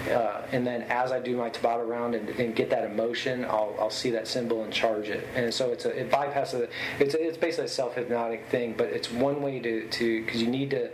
uh, 0.10 0.42
and 0.52 0.66
then 0.66 0.82
as 0.84 1.12
I 1.12 1.20
do 1.20 1.38
my 1.38 1.52
Tabata 1.52 1.88
round 1.88 2.16
and, 2.16 2.30
and 2.30 2.56
get 2.56 2.72
that 2.72 2.84
emotion, 2.84 3.46
I'll, 3.46 3.76
I'll 3.80 3.92
see 3.92 4.10
that 4.10 4.28
symbol 4.28 4.64
and 4.64 4.74
charge 4.74 5.10
it, 5.10 5.28
and 5.36 5.54
so 5.54 5.72
it's 5.72 5.86
a 5.86 5.90
it 5.90 6.10
bypasses 6.10 6.68
it's 7.00 7.14
it's 7.14 7.38
basically 7.38 7.66
a 7.66 7.68
self 7.68 7.94
hypnotic 7.94 8.48
thing, 8.48 8.74
but 8.76 8.88
it's 8.88 9.12
one 9.12 9.44
way 9.44 9.60
to 9.60 9.88
to 9.88 10.26
because 10.26 10.42
you 10.42 10.48
need 10.48 10.72
to 10.72 10.90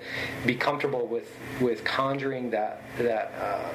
be 0.46 0.54
comfortable 0.54 1.08
with 1.08 1.32
with 1.62 1.86
conjuring 1.86 2.50
that 2.50 2.82
that. 3.04 3.34
Uh, 3.40 3.70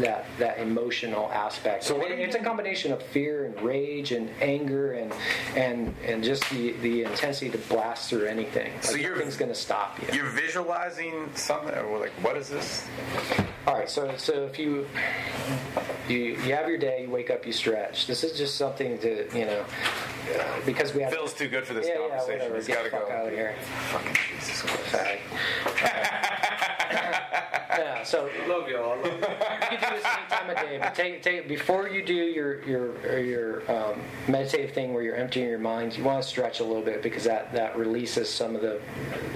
that 0.00 0.26
that 0.38 0.58
emotional 0.58 1.30
aspect. 1.32 1.84
So 1.84 1.96
what 1.96 2.10
it's 2.10 2.34
a 2.34 2.38
combination 2.38 2.92
of 2.92 3.02
fear 3.02 3.44
and 3.44 3.60
rage 3.60 4.12
and 4.12 4.30
anger 4.40 4.92
and 4.92 5.12
and 5.56 5.94
and 6.04 6.22
just 6.22 6.48
the 6.50 6.72
the 6.82 7.04
intensity 7.04 7.50
to 7.50 7.58
blast 7.58 8.08
through 8.10 8.26
anything. 8.26 8.72
Like 8.74 8.84
So 8.84 8.96
nothing's 8.96 9.36
going 9.36 9.50
to 9.50 9.58
stop 9.58 9.98
you. 10.00 10.16
You're 10.16 10.30
visualizing 10.30 11.30
something, 11.34 11.74
or 11.76 11.98
like, 11.98 12.12
what 12.22 12.36
is 12.36 12.48
this? 12.48 12.86
All 13.66 13.74
right, 13.74 13.90
so 13.90 14.14
so 14.16 14.44
if 14.44 14.58
you 14.58 14.86
you 16.08 16.36
you 16.44 16.54
have 16.54 16.68
your 16.68 16.78
day, 16.78 17.02
you 17.02 17.10
wake 17.10 17.30
up, 17.30 17.46
you 17.46 17.52
stretch. 17.52 18.06
This 18.06 18.24
is 18.24 18.38
just 18.38 18.54
something 18.56 18.98
to 18.98 19.26
you 19.36 19.46
know 19.46 19.64
uh, 20.38 20.44
because 20.64 20.94
we 20.94 21.02
have 21.02 21.12
Phil's 21.12 21.34
too 21.34 21.48
good 21.48 21.66
for 21.66 21.74
this 21.74 21.86
yeah 21.86 21.94
yeah 21.94 22.08
conversation. 22.08 22.38
whatever. 22.38 22.56
He's 22.56 22.68
got 22.68 22.84
to 22.84 22.90
go. 22.90 23.08
out 23.10 23.26
of 23.26 23.32
here. 23.32 23.54
Fucking 23.90 24.16
Jesus 24.38 24.62
Christ. 24.62 24.90
Sorry. 24.90 26.48
Yeah, 26.78 28.02
so 28.04 28.28
Love 28.48 28.68
y'all. 28.68 28.96
Love 28.96 29.06
you 29.70 29.76
can 29.76 29.90
do 29.90 29.96
this 29.96 30.04
any 30.04 30.28
time 30.30 30.50
of 30.50 30.56
day, 30.56 30.78
but 30.80 30.94
take 30.94 31.22
take 31.22 31.48
before 31.48 31.88
you 31.88 32.02
do 32.02 32.14
your 32.14 32.62
your 32.64 33.18
your 33.18 33.70
um, 33.70 34.00
meditative 34.26 34.72
thing 34.72 34.94
where 34.94 35.02
you're 35.02 35.16
emptying 35.16 35.48
your 35.48 35.58
mind. 35.58 35.96
You 35.96 36.04
want 36.04 36.22
to 36.22 36.28
stretch 36.28 36.60
a 36.60 36.64
little 36.64 36.82
bit 36.82 37.02
because 37.02 37.24
that 37.24 37.52
that 37.52 37.76
releases 37.76 38.28
some 38.28 38.54
of 38.54 38.62
the. 38.62 38.80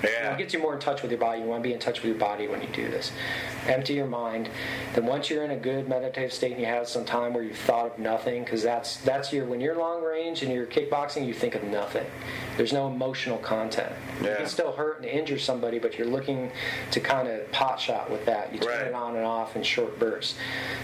Yeah. 0.03 0.33
It 0.33 0.39
gets 0.39 0.55
you 0.55 0.61
more 0.61 0.75
in 0.75 0.81
touch 0.81 1.03
with 1.03 1.11
your 1.11 1.21
body. 1.21 1.41
You 1.41 1.47
want 1.47 1.63
to 1.63 1.69
be 1.69 1.75
in 1.75 1.81
touch 1.81 2.01
with 2.01 2.07
your 2.07 2.19
body 2.19 2.49
when 2.49 2.63
you 2.63 2.69
do 2.69 2.91
this. 2.91 3.13
Empty 3.67 3.95
your 3.95 4.07
mind. 4.07 4.49
Then 4.95 5.07
once 5.07 5.31
you're 5.31 5.45
in 5.45 5.53
a 5.53 5.57
good 5.57 5.89
meditative 5.89 6.33
state 6.33 6.53
and 6.53 6.61
you 6.61 6.67
have 6.67 6.89
some 6.89 7.05
time 7.05 7.35
where 7.35 7.45
you've 7.45 7.57
thought 7.57 7.93
of 7.93 7.99
nothing, 7.99 8.45
because 8.45 8.63
that's 8.63 8.97
that's 8.99 9.33
your 9.33 9.45
when 9.45 9.61
you're 9.61 9.77
long 9.77 10.03
range 10.03 10.43
and 10.43 10.53
you're 10.53 10.67
kickboxing, 10.67 11.27
you 11.27 11.35
think 11.35 11.55
of 11.55 11.63
nothing. 11.65 12.07
There's 12.57 12.73
no 12.73 12.87
emotional 12.89 13.39
content. 13.39 13.93
Yeah. 14.23 14.31
You 14.31 14.37
can 14.39 14.47
still 14.47 14.73
hurt 14.73 14.99
and 14.99 15.07
injure 15.07 15.39
somebody, 15.39 15.79
but 15.79 15.97
you're 15.97 16.07
looking 16.09 16.51
to 16.91 17.01
kind 17.01 17.29
of 17.29 17.32
pot 17.53 17.81
shot 17.81 18.11
with 18.11 18.25
that. 18.27 18.53
You 18.53 18.59
turn 18.59 18.69
Right. 18.69 18.87
it 18.89 18.95
on 18.95 19.17
and 19.17 19.25
off 19.25 19.57
in 19.57 19.63
short 19.63 19.99
bursts. 19.99 20.35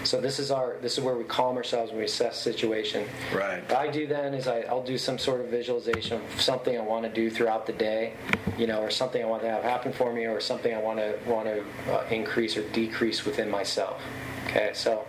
So 0.03 0.19
this 0.21 0.39
is 0.39 0.51
our 0.51 0.75
this 0.81 0.97
is 0.97 1.03
where 1.03 1.15
we 1.15 1.23
calm 1.23 1.57
ourselves 1.57 1.91
when 1.91 1.99
we 1.99 2.05
assess 2.05 2.43
the 2.43 2.51
situation. 2.53 3.05
Right. 3.33 3.61
What 3.69 3.79
I 3.79 3.87
do 3.89 4.07
then 4.07 4.33
is 4.33 4.47
I, 4.47 4.61
I'll 4.61 4.83
do 4.83 4.97
some 4.97 5.17
sort 5.17 5.41
of 5.41 5.47
visualization 5.47 6.21
of 6.21 6.41
something 6.41 6.77
I 6.77 6.81
want 6.81 7.03
to 7.05 7.09
do 7.11 7.29
throughout 7.29 7.65
the 7.65 7.73
day, 7.73 8.13
you 8.57 8.67
know, 8.67 8.81
or 8.81 8.89
something 8.89 9.21
I 9.21 9.25
want 9.25 9.41
to 9.43 9.49
have 9.49 9.63
happen 9.63 9.91
for 9.93 10.13
me, 10.13 10.25
or 10.25 10.39
something 10.41 10.73
I 10.73 10.79
want 10.79 10.99
to 10.99 11.17
want 11.25 11.45
to 11.47 11.63
uh, 11.93 12.05
increase 12.09 12.55
or 12.57 12.63
decrease 12.69 13.25
within 13.25 13.49
myself. 13.49 14.01
Okay, 14.49 14.71
so 14.73 15.05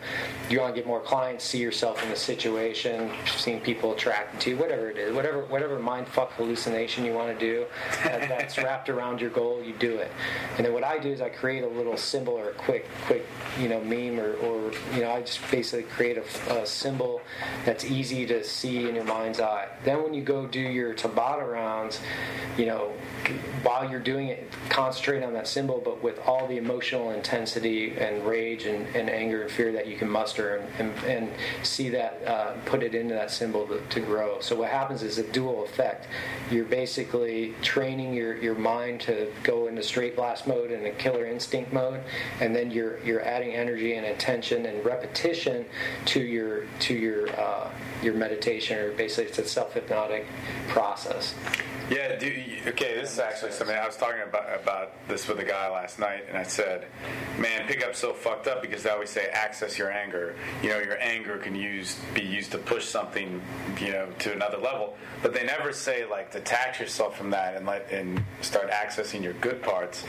you 0.50 0.60
want 0.60 0.74
to 0.74 0.78
get 0.78 0.86
more 0.86 1.00
clients, 1.00 1.44
see 1.44 1.58
yourself 1.58 2.02
in 2.02 2.10
the 2.10 2.16
situation, 2.16 3.10
seeing 3.38 3.58
people 3.60 3.92
attracted 3.92 4.38
to 4.40 4.50
you, 4.50 4.56
whatever 4.58 4.90
it 4.90 4.98
is, 4.98 5.14
whatever 5.14 5.46
whatever 5.46 5.78
mind 5.78 6.06
fuck 6.06 6.32
hallucination 6.32 7.06
you 7.06 7.14
want 7.14 7.32
to 7.32 7.38
do, 7.38 7.64
that, 8.04 8.28
that's 8.28 8.58
wrapped 8.62 8.90
around 8.90 9.18
your 9.18 9.30
goal, 9.30 9.62
you 9.62 9.72
do 9.78 9.96
it. 9.96 10.10
And 10.58 10.66
then 10.66 10.74
what 10.74 10.84
I 10.84 10.98
do 10.98 11.08
is 11.08 11.22
I 11.22 11.30
create 11.30 11.64
a 11.64 11.68
little 11.68 11.96
symbol 11.96 12.34
or 12.34 12.50
a 12.50 12.52
quick 12.52 12.86
quick 13.06 13.26
you 13.58 13.70
know 13.70 13.80
meme 13.80 14.20
or, 14.20 14.34
or 14.34 14.72
you 14.94 15.00
know 15.00 15.10
I 15.10 15.22
just 15.22 15.40
basically 15.50 15.84
create 15.84 16.18
a, 16.18 16.60
a 16.60 16.66
symbol 16.66 17.22
that's 17.64 17.86
easy 17.86 18.26
to 18.26 18.44
see 18.44 18.90
in 18.90 18.94
your 18.94 19.04
mind's 19.04 19.40
eye. 19.40 19.68
Then 19.84 20.02
when 20.02 20.12
you 20.12 20.22
go 20.22 20.46
do 20.46 20.60
your 20.60 20.92
Tabata 20.92 21.50
rounds, 21.50 21.98
you 22.58 22.66
know 22.66 22.92
while 23.62 23.88
you're 23.90 24.00
doing 24.00 24.28
it, 24.28 24.52
concentrate 24.68 25.22
on 25.22 25.32
that 25.34 25.46
symbol, 25.46 25.80
but 25.84 26.02
with 26.02 26.18
all 26.26 26.46
the 26.46 26.56
emotional 26.56 27.10
intensity 27.10 27.96
and 27.98 28.24
rage 28.26 28.64
and, 28.64 28.86
and 28.96 29.10
anger 29.10 29.29
and 29.42 29.50
fear 29.50 29.72
that 29.72 29.86
you 29.86 29.96
can 29.96 30.08
muster, 30.08 30.56
and, 30.56 30.90
and, 30.90 31.04
and 31.04 31.30
see 31.62 31.88
that 31.90 32.22
uh, 32.26 32.52
put 32.64 32.82
it 32.82 32.94
into 32.94 33.14
that 33.14 33.30
symbol 33.30 33.66
to, 33.66 33.80
to 33.80 34.00
grow. 34.00 34.40
So 34.40 34.56
what 34.56 34.70
happens 34.70 35.02
is 35.02 35.18
a 35.18 35.32
dual 35.32 35.64
effect. 35.64 36.06
You're 36.50 36.64
basically 36.64 37.54
training 37.62 38.14
your, 38.14 38.36
your 38.36 38.54
mind 38.54 39.00
to 39.02 39.32
go 39.42 39.68
into 39.68 39.82
straight 39.82 40.16
blast 40.16 40.46
mode 40.46 40.70
and 40.70 40.86
a 40.86 40.92
killer 40.92 41.26
instinct 41.26 41.72
mode, 41.72 42.02
and 42.40 42.54
then 42.54 42.70
you're 42.70 42.98
you're 43.00 43.22
adding 43.22 43.54
energy 43.54 43.94
and 43.94 44.06
attention 44.06 44.66
and 44.66 44.84
repetition 44.84 45.64
to 46.06 46.20
your 46.20 46.66
to 46.80 46.94
your 46.94 47.28
uh, 47.40 47.70
your 48.02 48.14
meditation, 48.14 48.78
or 48.78 48.92
basically 48.92 49.24
it's 49.24 49.38
a 49.38 49.46
self 49.46 49.74
hypnotic 49.74 50.26
process. 50.68 51.34
Yeah, 51.90 52.16
do 52.16 52.28
okay. 52.68 52.94
This 52.94 53.12
is 53.12 53.18
actually 53.18 53.50
something 53.50 53.76
I 53.76 53.84
was 53.84 53.96
talking 53.96 54.22
about 54.22 54.60
about 54.62 54.92
this 55.08 55.26
with 55.26 55.40
a 55.40 55.44
guy 55.44 55.68
last 55.68 55.98
night, 55.98 56.24
and 56.28 56.38
I 56.38 56.44
said, 56.44 56.86
"Man, 57.36 57.66
pickup's 57.66 57.98
so 57.98 58.12
fucked 58.12 58.46
up 58.46 58.62
because 58.62 58.84
they 58.84 58.90
always 58.90 59.10
say 59.10 59.19
access 59.28 59.78
your 59.78 59.90
anger. 59.90 60.34
You 60.62 60.70
know, 60.70 60.78
your 60.78 60.98
anger 61.00 61.38
can 61.38 61.54
use 61.54 61.98
be 62.14 62.22
used 62.22 62.52
to 62.52 62.58
push 62.58 62.84
something, 62.84 63.40
you 63.80 63.92
know, 63.92 64.08
to 64.20 64.32
another 64.32 64.58
level. 64.58 64.96
But 65.22 65.34
they 65.34 65.44
never 65.44 65.72
say 65.72 66.06
like 66.06 66.32
detach 66.32 66.80
yourself 66.80 67.16
from 67.16 67.30
that 67.30 67.56
and 67.56 67.66
let 67.66 67.90
and 67.90 68.22
start 68.40 68.70
accessing 68.70 69.22
your 69.22 69.34
good 69.34 69.62
parts." 69.62 70.04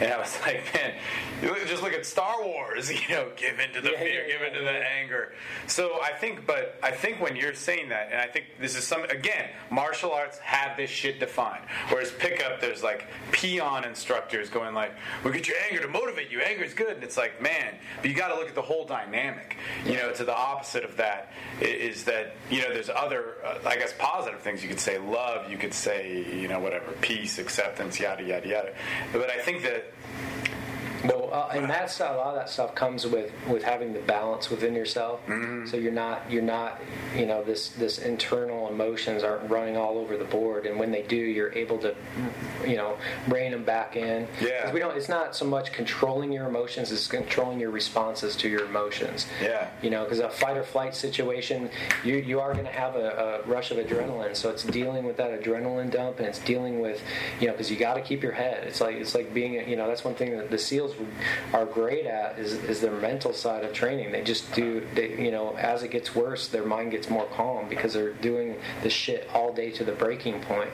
And 0.00 0.12
I 0.12 0.18
was 0.18 0.38
like, 0.46 0.62
"Man, 0.74 0.94
you 1.42 1.48
look, 1.48 1.66
just 1.66 1.82
look 1.82 1.92
at 1.92 2.06
Star 2.06 2.42
Wars. 2.44 2.90
You 3.02 3.16
know, 3.16 3.30
give 3.36 3.58
into 3.58 3.80
the 3.80 3.90
Yeah, 3.92 3.98
fear, 3.98 4.26
yeah, 4.26 4.38
give 4.38 4.46
into 4.46 4.64
yeah, 4.64 4.72
the 4.72 4.86
anger." 4.86 5.32
So 5.66 5.98
I 6.02 6.12
think, 6.12 6.46
but 6.46 6.78
I 6.82 6.90
think 6.90 7.20
when 7.20 7.36
you're 7.36 7.54
saying 7.54 7.88
that, 7.88 8.08
and 8.12 8.20
I 8.20 8.26
think 8.26 8.46
this 8.60 8.76
is 8.76 8.84
some 8.84 9.04
again, 9.04 9.48
martial 9.70 10.12
arts 10.12 10.38
have 10.38 10.76
this 10.76 10.90
shit 10.90 11.18
defined. 11.18 11.64
Whereas 11.88 12.12
pickup, 12.12 12.60
there's 12.60 12.82
like 12.82 13.06
peon 13.32 13.84
instructors 13.84 14.48
going 14.48 14.74
like, 14.74 14.92
"We 15.24 15.30
well, 15.30 15.34
get 15.34 15.48
your 15.48 15.56
anger 15.68 15.82
to 15.82 15.88
motivate 15.88 16.30
you. 16.30 16.40
Anger 16.40 16.64
is 16.64 16.74
good," 16.74 16.94
and 16.94 17.02
it's 17.02 17.16
like, 17.16 17.40
man, 17.42 17.74
but 18.00 18.10
you 18.10 18.16
got 18.16 18.28
to 18.28 18.34
look 18.34 18.51
at 18.52 18.54
the 18.54 18.62
whole 18.62 18.84
dynamic. 18.84 19.56
You 19.86 19.94
know, 19.94 20.12
to 20.12 20.24
the 20.24 20.36
opposite 20.36 20.84
of 20.84 20.98
that 20.98 21.32
is 21.60 22.04
that 22.04 22.36
you 22.50 22.60
know 22.60 22.72
there's 22.72 22.90
other, 22.90 23.36
uh, 23.44 23.58
I 23.66 23.76
guess, 23.76 23.94
positive 23.98 24.40
things 24.40 24.62
you 24.62 24.68
could 24.68 24.80
say, 24.80 24.98
love, 24.98 25.50
you 25.50 25.56
could 25.56 25.72
say, 25.72 26.24
you 26.38 26.48
know, 26.48 26.60
whatever, 26.60 26.92
peace, 27.00 27.38
acceptance, 27.38 27.98
yada 27.98 28.22
yada 28.22 28.46
yada. 28.46 28.74
But 29.12 29.30
I 29.30 29.38
think 29.38 29.62
that 29.62 29.92
Well, 31.04 31.30
uh, 31.32 31.48
and 31.52 31.68
that's 31.68 32.00
a 32.00 32.04
lot 32.04 32.28
of 32.28 32.34
that 32.36 32.48
stuff 32.48 32.74
comes 32.74 33.06
with 33.06 33.32
with 33.48 33.62
having 33.62 33.92
the 33.92 34.00
balance 34.00 34.50
within 34.50 34.74
yourself. 34.74 35.20
Mm-hmm. 35.26 35.66
So 35.66 35.76
you're 35.76 35.92
not 35.92 36.30
you're 36.30 36.42
not 36.42 36.80
you 37.16 37.26
know 37.26 37.42
this 37.42 37.70
this 37.70 37.98
internal 37.98 38.68
emotions 38.68 39.22
aren't 39.22 39.50
running 39.50 39.76
all 39.76 39.98
over 39.98 40.16
the 40.16 40.24
board, 40.24 40.66
and 40.66 40.78
when 40.78 40.92
they 40.92 41.02
do, 41.02 41.16
you're 41.16 41.52
able 41.52 41.78
to 41.78 41.94
you 42.66 42.76
know 42.76 42.96
rein 43.28 43.52
them 43.52 43.64
back 43.64 43.96
in. 43.96 44.28
Yeah. 44.40 44.72
we 44.72 44.80
don't. 44.80 44.96
It's 44.96 45.08
not 45.08 45.34
so 45.34 45.44
much 45.44 45.72
controlling 45.72 46.32
your 46.32 46.46
emotions; 46.46 46.92
it's 46.92 47.08
controlling 47.08 47.58
your 47.60 47.70
responses 47.70 48.36
to 48.36 48.48
your 48.48 48.64
emotions. 48.66 49.26
Yeah. 49.40 49.68
You 49.82 49.90
know, 49.90 50.04
because 50.04 50.20
a 50.20 50.30
fight 50.30 50.56
or 50.56 50.64
flight 50.64 50.94
situation, 50.94 51.70
you 52.04 52.16
you 52.16 52.40
are 52.40 52.52
going 52.52 52.66
to 52.66 52.72
have 52.72 52.96
a, 52.96 53.42
a 53.44 53.48
rush 53.48 53.70
of 53.70 53.78
adrenaline. 53.78 54.36
So 54.36 54.50
it's 54.50 54.64
dealing 54.64 55.04
with 55.04 55.16
that 55.16 55.42
adrenaline 55.42 55.90
dump, 55.90 56.18
and 56.18 56.28
it's 56.28 56.38
dealing 56.40 56.80
with, 56.80 57.02
you 57.40 57.46
know, 57.46 57.52
because 57.52 57.70
you 57.70 57.76
got 57.76 57.94
to 57.94 58.00
keep 58.00 58.22
your 58.22 58.32
head. 58.32 58.64
It's 58.64 58.80
like 58.80 58.96
it's 58.96 59.14
like 59.14 59.32
being, 59.34 59.54
you 59.68 59.76
know, 59.76 59.88
that's 59.88 60.04
one 60.04 60.14
thing 60.14 60.36
that 60.36 60.50
the 60.50 60.58
SEALs 60.58 60.91
are 61.52 61.66
great 61.66 62.06
at 62.06 62.38
is 62.38 62.54
is 62.64 62.80
their 62.80 62.92
mental 62.92 63.32
side 63.32 63.64
of 63.64 63.72
training. 63.72 64.12
They 64.12 64.22
just 64.22 64.52
do, 64.54 64.86
they, 64.94 65.20
you 65.22 65.30
know, 65.30 65.54
as 65.56 65.82
it 65.82 65.90
gets 65.90 66.14
worse, 66.14 66.48
their 66.48 66.64
mind 66.64 66.90
gets 66.92 67.08
more 67.10 67.26
calm 67.26 67.68
because 67.68 67.92
they're 67.92 68.12
doing 68.14 68.56
the 68.82 68.90
shit 68.90 69.28
all 69.34 69.52
day 69.52 69.70
to 69.72 69.84
the 69.84 69.92
breaking 69.92 70.40
point. 70.40 70.70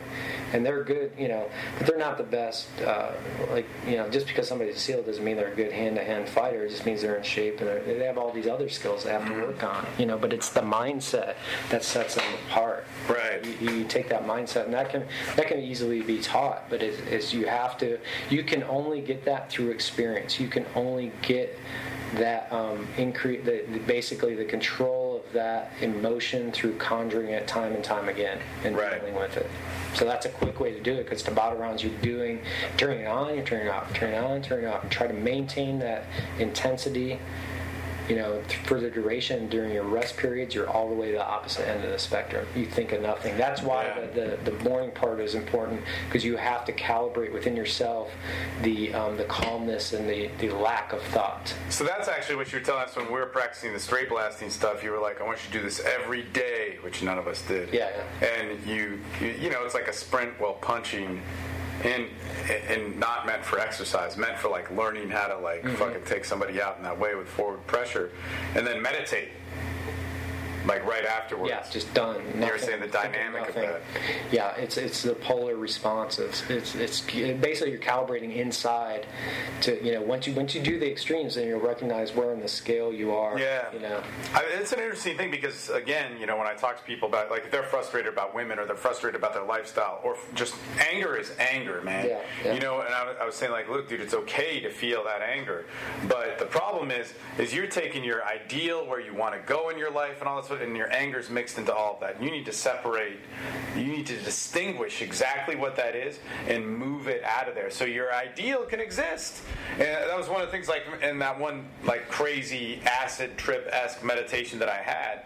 and 0.52 0.64
they're 0.64 0.82
good, 0.84 1.12
you 1.18 1.28
know, 1.28 1.48
but 1.76 1.86
they're 1.86 1.98
not 1.98 2.16
the 2.16 2.24
best. 2.24 2.68
Uh, 2.80 3.12
like 3.50 3.66
you 3.86 3.96
know, 3.96 4.08
just 4.08 4.26
because 4.26 4.48
somebody's 4.48 4.76
a 4.76 4.78
SEAL 4.78 5.02
doesn't 5.02 5.24
mean 5.24 5.36
they're 5.36 5.52
a 5.52 5.56
good 5.56 5.72
hand-to-hand 5.72 6.28
fighter. 6.28 6.64
It 6.64 6.70
just 6.70 6.86
means 6.86 7.02
they're 7.02 7.16
in 7.16 7.22
shape 7.22 7.60
and 7.60 7.68
they 7.68 8.04
have 8.04 8.18
all 8.18 8.32
these 8.32 8.46
other 8.46 8.68
skills 8.68 9.04
they 9.04 9.10
have 9.10 9.26
to 9.26 9.32
work 9.34 9.62
on. 9.62 9.86
You 9.98 10.06
know, 10.06 10.18
but 10.18 10.32
it's 10.32 10.50
the 10.50 10.60
mindset 10.60 11.36
that 11.70 11.84
sets 11.84 12.14
them 12.14 12.24
apart. 12.46 12.86
Right. 13.08 13.44
You, 13.60 13.70
you 13.70 13.84
take 13.84 14.08
that 14.08 14.26
mindset, 14.26 14.64
and 14.64 14.74
that 14.74 14.90
can 14.90 15.06
that 15.36 15.48
can 15.48 15.58
easily 15.60 16.02
be 16.02 16.20
taught. 16.20 16.64
But 16.70 16.82
it's, 16.82 16.98
it's 17.10 17.32
you 17.34 17.46
have 17.46 17.76
to. 17.78 17.98
You 18.30 18.42
can 18.42 18.62
only 18.64 19.00
get 19.00 19.24
that 19.24 19.50
through 19.50 19.70
experience. 19.70 20.07
You 20.16 20.48
can 20.48 20.66
only 20.74 21.12
get 21.22 21.58
that 22.14 22.50
um, 22.52 22.86
increase 22.96 23.44
the, 23.44 23.64
the 23.70 23.78
basically 23.80 24.34
the 24.34 24.44
control 24.44 25.16
of 25.16 25.32
that 25.34 25.72
emotion 25.82 26.50
through 26.52 26.74
conjuring 26.76 27.28
it 27.28 27.46
time 27.46 27.74
and 27.74 27.84
time 27.84 28.08
again 28.08 28.38
and 28.64 28.76
Right. 28.76 28.98
dealing 28.98 29.14
with 29.14 29.36
it. 29.36 29.46
So 29.94 30.04
that's 30.04 30.24
a 30.24 30.30
quick 30.30 30.58
way 30.58 30.72
to 30.72 30.80
do 30.80 30.94
it 30.94 31.04
because 31.04 31.22
Tabata 31.22 31.58
rounds 31.58 31.82
you're 31.82 31.92
doing 32.00 32.40
turning 32.76 33.00
it 33.00 33.06
on, 33.06 33.34
you're 33.34 33.44
turning 33.44 33.66
it 33.66 33.70
off, 33.70 33.92
turning 33.92 34.16
it 34.16 34.24
on, 34.24 34.40
turning 34.42 34.64
it 34.64 34.68
off, 34.68 34.82
and 34.82 34.90
try 34.90 35.06
to 35.06 35.12
maintain 35.12 35.78
that 35.80 36.04
intensity 36.38 37.18
you 38.08 38.16
know, 38.16 38.40
for 38.64 38.80
the 38.80 38.90
duration 38.90 39.48
during 39.48 39.72
your 39.72 39.84
rest 39.84 40.16
periods, 40.16 40.54
you're 40.54 40.68
all 40.68 40.88
the 40.88 40.94
way 40.94 41.08
to 41.12 41.18
the 41.18 41.26
opposite 41.26 41.68
end 41.68 41.84
of 41.84 41.90
the 41.90 41.98
spectrum. 41.98 42.46
You 42.56 42.66
think 42.66 42.92
of 42.92 43.02
nothing. 43.02 43.36
That's 43.36 43.62
why 43.62 43.84
Yeah. 43.86 44.06
the, 44.06 44.38
the, 44.44 44.50
the 44.50 44.64
morning 44.64 44.90
part 44.92 45.20
is 45.20 45.34
important 45.34 45.82
because 46.06 46.24
you 46.24 46.36
have 46.36 46.64
to 46.66 46.72
calibrate 46.72 47.32
within 47.32 47.54
yourself 47.56 48.10
the 48.62 48.94
um, 48.94 49.16
the 49.16 49.24
calmness 49.24 49.92
and 49.92 50.08
the, 50.08 50.30
the 50.38 50.50
lack 50.50 50.92
of 50.92 51.02
thought. 51.02 51.54
So 51.68 51.84
that's 51.84 52.08
actually 52.08 52.36
what 52.36 52.52
you 52.52 52.58
were 52.58 52.64
telling 52.64 52.82
us 52.84 52.96
when 52.96 53.06
we 53.06 53.12
were 53.12 53.26
practicing 53.26 53.72
the 53.72 53.80
straight 53.80 54.08
blasting 54.08 54.50
stuff. 54.50 54.82
You 54.82 54.90
were 54.92 54.98
like, 55.00 55.20
"I 55.20 55.24
want 55.24 55.38
you 55.44 55.52
to 55.52 55.58
do 55.58 55.62
this 55.64 55.80
every 55.80 56.22
day," 56.22 56.78
which 56.82 57.02
none 57.02 57.18
of 57.18 57.26
us 57.26 57.42
did. 57.42 57.72
Yeah, 57.72 57.90
And 58.22 58.64
you, 58.66 58.98
you, 59.20 59.28
you 59.40 59.50
know, 59.50 59.64
it's 59.64 59.74
like 59.74 59.88
a 59.88 59.92
sprint 59.92 60.40
while 60.40 60.54
punching, 60.54 61.20
and 61.84 62.06
and 62.68 62.98
not 62.98 63.26
meant 63.26 63.44
for 63.44 63.58
exercise, 63.58 64.16
meant 64.16 64.38
for 64.38 64.48
like 64.48 64.70
learning 64.70 65.08
how 65.10 65.26
to 65.28 65.38
like 65.38 65.62
Mm-hmm. 65.62 65.74
fucking 65.76 66.02
take 66.04 66.24
somebody 66.24 66.60
out 66.62 66.76
in 66.78 66.82
that 66.84 66.98
way 66.98 67.14
with 67.14 67.28
forward 67.28 67.66
pressure, 67.66 68.10
and 68.54 68.66
then 68.66 68.80
meditate, 68.80 69.28
like 70.66 70.84
right 70.84 71.04
afterwards. 71.04 71.50
Yeah, 71.50 71.64
just 71.70 71.92
done. 71.94 72.20
You 72.34 72.46
were 72.46 72.58
saying 72.58 72.80
the 72.80 72.86
dynamic 72.86 73.48
of 73.48 73.56
nothing. 73.56 73.70
that. 73.70 73.82
Yeah, 74.30 74.56
it's 74.56 74.76
it's 74.76 75.02
the 75.02 75.14
polar 75.14 75.56
response. 75.56 76.18
It's, 76.18 76.48
it's 76.50 76.74
it's 76.74 77.00
basically 77.00 77.70
you're 77.72 77.80
calibrating 77.80 78.34
inside 78.34 79.06
to 79.62 79.82
you 79.84 79.92
know 79.92 80.02
once 80.02 80.26
you 80.26 80.34
once 80.34 80.54
you 80.54 80.62
do 80.62 80.78
the 80.78 80.90
extremes, 80.90 81.34
then 81.34 81.48
you'll 81.48 81.60
recognize 81.60 82.14
where 82.14 82.32
in 82.32 82.40
the 82.40 82.48
scale 82.48 82.92
you 82.92 83.12
are. 83.12 83.38
Yeah, 83.38 83.72
you 83.72 83.80
know. 83.80 84.02
I, 84.34 84.44
it's 84.54 84.72
an 84.72 84.80
interesting 84.80 85.16
thing 85.16 85.30
because 85.30 85.70
again, 85.70 86.18
you 86.20 86.26
know, 86.26 86.36
when 86.36 86.46
I 86.46 86.54
talk 86.54 86.76
to 86.78 86.84
people 86.84 87.08
about 87.08 87.30
like 87.30 87.44
if 87.44 87.50
they're 87.50 87.62
frustrated 87.62 88.12
about 88.12 88.34
women 88.34 88.58
or 88.58 88.66
they're 88.66 88.76
frustrated 88.76 89.18
about 89.18 89.34
their 89.34 89.44
lifestyle 89.44 90.00
or 90.02 90.16
just 90.34 90.54
anger 90.90 91.16
is 91.16 91.32
anger, 91.38 91.82
man. 91.82 92.06
Yeah, 92.06 92.20
yeah. 92.44 92.54
You 92.54 92.60
know, 92.60 92.80
and 92.80 92.94
I, 92.94 93.14
I 93.20 93.24
was 93.24 93.34
saying 93.34 93.52
like, 93.52 93.68
look, 93.68 93.88
dude, 93.88 94.00
it's 94.00 94.14
okay 94.14 94.60
to 94.60 94.70
feel 94.70 95.04
that 95.04 95.22
anger, 95.22 95.66
but 96.08 96.38
the 96.38 96.46
problem 96.46 96.90
is, 96.90 97.14
is 97.38 97.54
you're 97.54 97.66
taking 97.66 98.04
your 98.04 98.24
ideal 98.24 98.86
where 98.86 99.00
you 99.00 99.14
want 99.14 99.34
to 99.34 99.40
go 99.40 99.68
in 99.70 99.78
your 99.78 99.90
life 99.90 100.20
and 100.20 100.28
all 100.28 100.40
this, 100.40 100.47
and 100.50 100.76
your 100.76 100.92
anger's 100.92 101.30
mixed 101.30 101.58
into 101.58 101.74
all 101.74 101.94
of 101.94 102.00
that. 102.00 102.22
You 102.22 102.30
need 102.30 102.46
to 102.46 102.52
separate. 102.52 103.18
You 103.76 103.84
need 103.84 104.06
to 104.06 104.16
distinguish 104.16 105.02
exactly 105.02 105.56
what 105.56 105.76
that 105.76 105.94
is 105.94 106.18
and 106.46 106.66
move 106.66 107.08
it 107.08 107.22
out 107.24 107.48
of 107.48 107.54
there 107.54 107.70
so 107.70 107.84
your 107.84 108.12
ideal 108.14 108.64
can 108.64 108.80
exist. 108.80 109.42
And 109.72 109.80
that 109.82 110.16
was 110.16 110.28
one 110.28 110.40
of 110.40 110.46
the 110.46 110.52
things, 110.52 110.68
like 110.68 110.82
in 111.02 111.18
that 111.18 111.38
one 111.38 111.66
like 111.84 112.08
crazy 112.08 112.80
acid 112.84 113.36
trip 113.36 113.68
esque 113.72 114.02
meditation 114.02 114.58
that 114.58 114.68
I 114.68 114.78
had, 114.78 115.22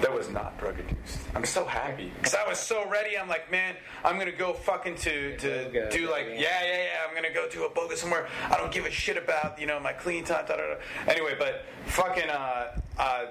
that 0.00 0.12
was 0.12 0.28
not 0.30 0.58
drug 0.58 0.78
induced. 0.78 1.18
I'm 1.34 1.44
so 1.44 1.64
happy 1.64 2.12
because 2.16 2.34
I 2.34 2.46
was 2.48 2.58
so 2.58 2.88
ready. 2.88 3.16
I'm 3.18 3.28
like, 3.28 3.50
man, 3.50 3.74
I'm 4.04 4.18
gonna 4.18 4.32
go 4.32 4.52
fucking 4.52 4.96
to 4.96 5.36
to 5.38 5.88
do 5.90 6.10
like 6.10 6.26
yeah. 6.28 6.34
yeah 6.34 6.64
yeah 6.64 6.76
yeah. 6.76 7.06
I'm 7.08 7.14
gonna 7.14 7.32
go 7.32 7.48
to 7.48 7.64
a 7.64 7.70
boga 7.70 7.96
somewhere. 7.96 8.28
I 8.50 8.56
don't 8.56 8.72
give 8.72 8.86
a 8.86 8.90
shit 8.90 9.16
about 9.16 9.60
you 9.60 9.66
know 9.66 9.78
my 9.80 9.92
clean 9.92 10.24
time. 10.24 10.44
Da, 10.46 10.56
da, 10.56 10.62
da. 10.74 11.10
Anyway, 11.10 11.34
but 11.38 11.64
fucking 11.86 12.28
uh 12.28 12.78
uh. 12.98 13.26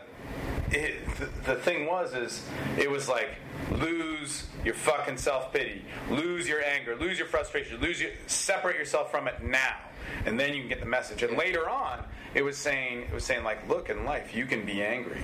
It, 0.71 1.05
the, 1.17 1.25
the 1.53 1.55
thing 1.59 1.85
was 1.85 2.13
is 2.13 2.45
it 2.77 2.89
was 2.89 3.09
like 3.09 3.29
lose 3.71 4.47
your 4.63 4.73
fucking 4.73 5.17
self-pity 5.17 5.83
lose 6.09 6.47
your 6.47 6.63
anger 6.63 6.95
lose 6.95 7.17
your 7.17 7.27
frustration 7.27 7.79
lose 7.81 7.99
your 8.01 8.11
separate 8.27 8.77
yourself 8.77 9.11
from 9.11 9.27
it 9.27 9.43
now 9.43 9.75
and 10.25 10.39
then 10.39 10.53
you 10.53 10.61
can 10.61 10.69
get 10.69 10.79
the 10.79 10.85
message 10.85 11.23
and 11.23 11.37
later 11.37 11.69
on 11.69 12.03
it 12.35 12.41
was 12.41 12.57
saying 12.57 13.01
it 13.01 13.13
was 13.13 13.25
saying 13.25 13.43
like 13.43 13.67
look 13.67 13.89
in 13.89 14.05
life 14.05 14.33
you 14.33 14.45
can 14.45 14.65
be 14.65 14.81
angry 14.81 15.21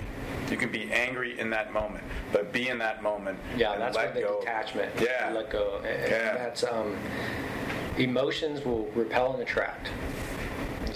you 0.51 0.57
can 0.57 0.69
be 0.71 0.91
angry 0.91 1.39
in 1.39 1.49
that 1.49 1.71
moment 1.71 2.03
but 2.33 2.51
be 2.51 2.67
in 2.67 2.77
that 2.77 3.01
moment 3.01 3.39
Yeah, 3.57 3.71
and 3.73 3.81
that's 3.81 3.95
let 3.95 4.13
where 4.13 4.23
the 4.23 4.27
go. 4.29 4.39
detachment. 4.41 4.91
yeah 5.01 5.31
let 5.33 5.49
go. 5.49 5.77
And- 5.85 6.11
Yeah. 6.11 6.33
That's 6.37 6.63
um, 6.65 6.95
emotions 7.97 8.63
will 8.65 8.85
repel 8.95 9.33
and 9.33 9.41
attract. 9.41 9.89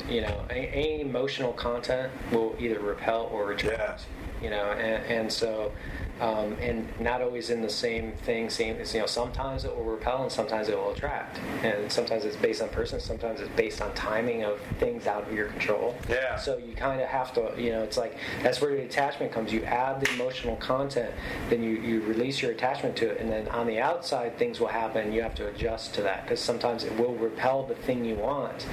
You 0.09 0.21
know, 0.21 0.45
any, 0.49 0.67
any 0.69 1.01
emotional 1.01 1.53
content 1.53 2.11
will 2.31 2.55
either 2.59 2.79
repel 2.79 3.29
or 3.31 3.51
attract. 3.53 4.05
You 4.41 4.49
know, 4.49 4.71
and, 4.71 5.05
and 5.05 5.31
so, 5.31 5.71
um, 6.21 6.53
and 6.61 6.87
not 6.99 7.21
always 7.21 7.49
in 7.49 7.61
the 7.61 7.69
same 7.69 8.13
thing. 8.23 8.49
Same, 8.49 8.77
you 8.77 8.99
know, 8.99 9.05
sometimes 9.07 9.65
it 9.65 9.75
will 9.75 9.83
repel 9.83 10.21
and 10.21 10.31
sometimes 10.31 10.69
it 10.69 10.77
will 10.77 10.91
attract. 10.91 11.39
And 11.63 11.91
sometimes 11.91 12.25
it's 12.25 12.35
based 12.37 12.61
on 12.61 12.69
person. 12.69 12.99
Sometimes 12.99 13.41
it's 13.41 13.49
based 13.55 13.81
on 13.81 13.93
timing 13.95 14.43
of 14.43 14.59
things 14.79 15.07
out 15.07 15.27
of 15.27 15.33
your 15.33 15.47
control. 15.47 15.95
Yeah. 16.07 16.37
So 16.37 16.57
you 16.57 16.75
kind 16.75 17.01
of 17.01 17.07
have 17.07 17.33
to, 17.33 17.53
you 17.57 17.71
know, 17.71 17.81
it's 17.81 17.97
like 17.97 18.15
that's 18.43 18.61
where 18.61 18.75
the 18.75 18.83
attachment 18.83 19.31
comes. 19.31 19.51
You 19.51 19.63
add 19.63 19.99
the 19.99 20.11
emotional 20.13 20.55
content, 20.57 21.11
then 21.49 21.63
you, 21.63 21.71
you 21.77 22.01
release 22.01 22.41
your 22.41 22.51
attachment 22.51 22.95
to 22.97 23.09
it, 23.09 23.19
and 23.19 23.29
then 23.29 23.47
on 23.49 23.65
the 23.65 23.79
outside 23.79 24.37
things 24.37 24.59
will 24.59 24.67
happen. 24.67 25.11
You 25.11 25.23
have 25.23 25.35
to 25.35 25.47
adjust 25.47 25.95
to 25.95 26.03
that 26.03 26.23
because 26.23 26.39
sometimes 26.39 26.83
it 26.83 26.95
will 26.99 27.15
repel 27.15 27.65
the 27.65 27.75
thing 27.75 28.05
you 28.05 28.15
want, 28.15 28.67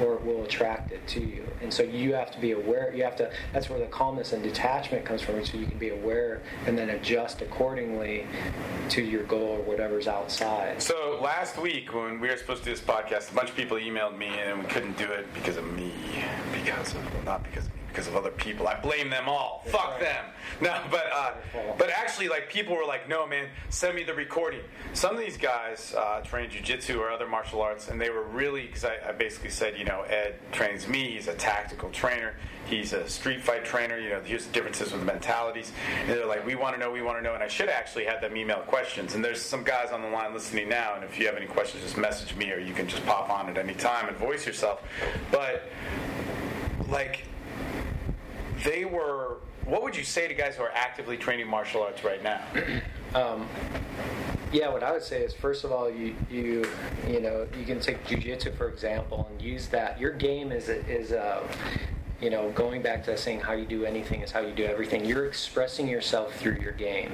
or 0.00 0.14
it 0.14 0.24
will 0.24 0.42
attract 0.44 0.92
it 0.92 1.06
to 1.08 1.20
you. 1.20 1.46
And 1.60 1.72
so 1.72 1.82
you 1.82 2.14
have 2.14 2.30
to 2.30 2.40
be 2.40 2.52
aware. 2.52 2.94
You 2.94 3.04
have 3.04 3.16
to. 3.16 3.30
That's 3.52 3.68
where 3.68 3.78
the 3.78 3.86
calmness 3.86 4.32
and 4.32 4.42
detachment 4.42 5.04
comes 5.04 5.20
from. 5.20 5.44
So 5.44 5.58
you 5.58 5.66
can 5.66 5.78
be 5.78 5.90
aware 5.90 6.40
and 6.66 6.78
then 6.78 6.88
adjust 6.94 7.42
accordingly 7.42 8.26
to 8.90 9.02
your 9.02 9.24
goal 9.24 9.42
or 9.42 9.62
whatever's 9.62 10.08
outside. 10.08 10.80
So 10.80 11.18
last 11.22 11.58
week 11.58 11.92
when 11.94 12.20
we 12.20 12.28
were 12.28 12.36
supposed 12.36 12.64
to 12.64 12.70
do 12.70 12.74
this 12.74 12.84
podcast, 12.84 13.30
a 13.30 13.34
bunch 13.34 13.50
of 13.50 13.56
people 13.56 13.76
emailed 13.76 14.16
me 14.16 14.28
and 14.28 14.60
we 14.60 14.66
couldn't 14.66 14.96
do 14.96 15.04
it 15.04 15.32
because 15.34 15.56
of 15.56 15.70
me, 15.72 15.92
because 16.52 16.94
of 16.94 17.24
not 17.24 17.42
because 17.44 17.66
of 17.66 17.73
because 17.94 18.08
of 18.08 18.16
other 18.16 18.30
people. 18.32 18.66
I 18.66 18.78
blame 18.80 19.08
them 19.08 19.28
all. 19.28 19.62
Fuck 19.66 19.92
right. 19.92 20.00
them. 20.00 20.24
No, 20.60 20.80
but 20.90 21.06
uh, 21.12 21.32
but 21.78 21.90
actually, 21.90 22.28
like 22.28 22.50
people 22.50 22.74
were 22.74 22.84
like, 22.84 23.08
"No, 23.08 23.26
man, 23.26 23.48
send 23.68 23.94
me 23.94 24.02
the 24.02 24.14
recording." 24.14 24.60
Some 24.94 25.14
of 25.14 25.20
these 25.20 25.36
guys 25.36 25.94
uh, 25.96 26.20
train 26.22 26.50
jujitsu 26.50 26.98
or 26.98 27.10
other 27.10 27.28
martial 27.28 27.62
arts, 27.62 27.88
and 27.88 28.00
they 28.00 28.10
were 28.10 28.24
really 28.24 28.66
because 28.66 28.84
I, 28.84 28.96
I 29.08 29.12
basically 29.12 29.50
said, 29.50 29.78
you 29.78 29.84
know, 29.84 30.02
Ed 30.02 30.40
trains 30.50 30.88
me. 30.88 31.12
He's 31.12 31.28
a 31.28 31.34
tactical 31.34 31.90
trainer. 31.90 32.34
He's 32.66 32.92
a 32.92 33.08
street 33.08 33.40
fight 33.40 33.64
trainer. 33.64 33.98
You 33.98 34.10
know, 34.10 34.20
here's 34.20 34.46
the 34.46 34.52
differences 34.52 34.90
with 34.90 35.00
the 35.00 35.06
mentalities. 35.06 35.70
And 36.00 36.10
they're 36.10 36.26
like, 36.26 36.44
"We 36.44 36.56
want 36.56 36.74
to 36.74 36.80
know. 36.80 36.90
We 36.90 37.02
want 37.02 37.18
to 37.18 37.22
know." 37.22 37.34
And 37.34 37.42
I 37.44 37.48
should 37.48 37.68
actually 37.68 38.06
have 38.06 38.20
them 38.20 38.36
email 38.36 38.58
questions. 38.58 39.14
And 39.14 39.24
there's 39.24 39.40
some 39.40 39.62
guys 39.62 39.92
on 39.92 40.02
the 40.02 40.08
line 40.08 40.34
listening 40.34 40.68
now. 40.68 40.94
And 40.96 41.04
if 41.04 41.16
you 41.16 41.26
have 41.26 41.36
any 41.36 41.46
questions, 41.46 41.84
just 41.84 41.96
message 41.96 42.34
me, 42.34 42.50
or 42.50 42.58
you 42.58 42.74
can 42.74 42.88
just 42.88 43.06
pop 43.06 43.30
on 43.30 43.48
at 43.48 43.56
any 43.56 43.74
time 43.74 44.08
and 44.08 44.16
voice 44.16 44.46
yourself. 44.46 44.82
But 45.30 45.70
like 46.88 47.24
they 48.64 48.84
were 48.84 49.38
what 49.64 49.82
would 49.82 49.96
you 49.96 50.04
say 50.04 50.26
to 50.26 50.34
guys 50.34 50.56
who 50.56 50.62
are 50.62 50.72
actively 50.74 51.16
training 51.16 51.46
martial 51.46 51.82
arts 51.82 52.02
right 52.02 52.22
now 52.22 52.42
Yeah, 54.54 54.68
what 54.68 54.84
I 54.84 54.92
would 54.92 55.02
say 55.02 55.22
is 55.22 55.34
first 55.34 55.64
of 55.64 55.72
all, 55.72 55.90
you 55.90 56.14
you 56.30 56.64
you 57.08 57.20
know 57.20 57.44
you 57.58 57.64
can 57.64 57.80
take 57.80 58.04
jujitsu 58.06 58.56
for 58.56 58.68
example 58.68 59.26
and 59.28 59.42
use 59.42 59.66
that. 59.68 59.98
Your 59.98 60.12
game 60.12 60.52
is 60.52 60.68
is 60.68 61.10
uh, 61.10 61.42
you 62.20 62.30
know 62.30 62.50
going 62.50 62.80
back 62.80 63.02
to 63.06 63.16
saying 63.16 63.40
how 63.40 63.54
you 63.54 63.66
do 63.66 63.84
anything 63.84 64.20
is 64.20 64.30
how 64.30 64.38
you 64.38 64.52
do 64.52 64.64
everything. 64.64 65.04
You're 65.04 65.26
expressing 65.26 65.88
yourself 65.88 66.36
through 66.36 66.58
your 66.60 66.70
game, 66.70 67.10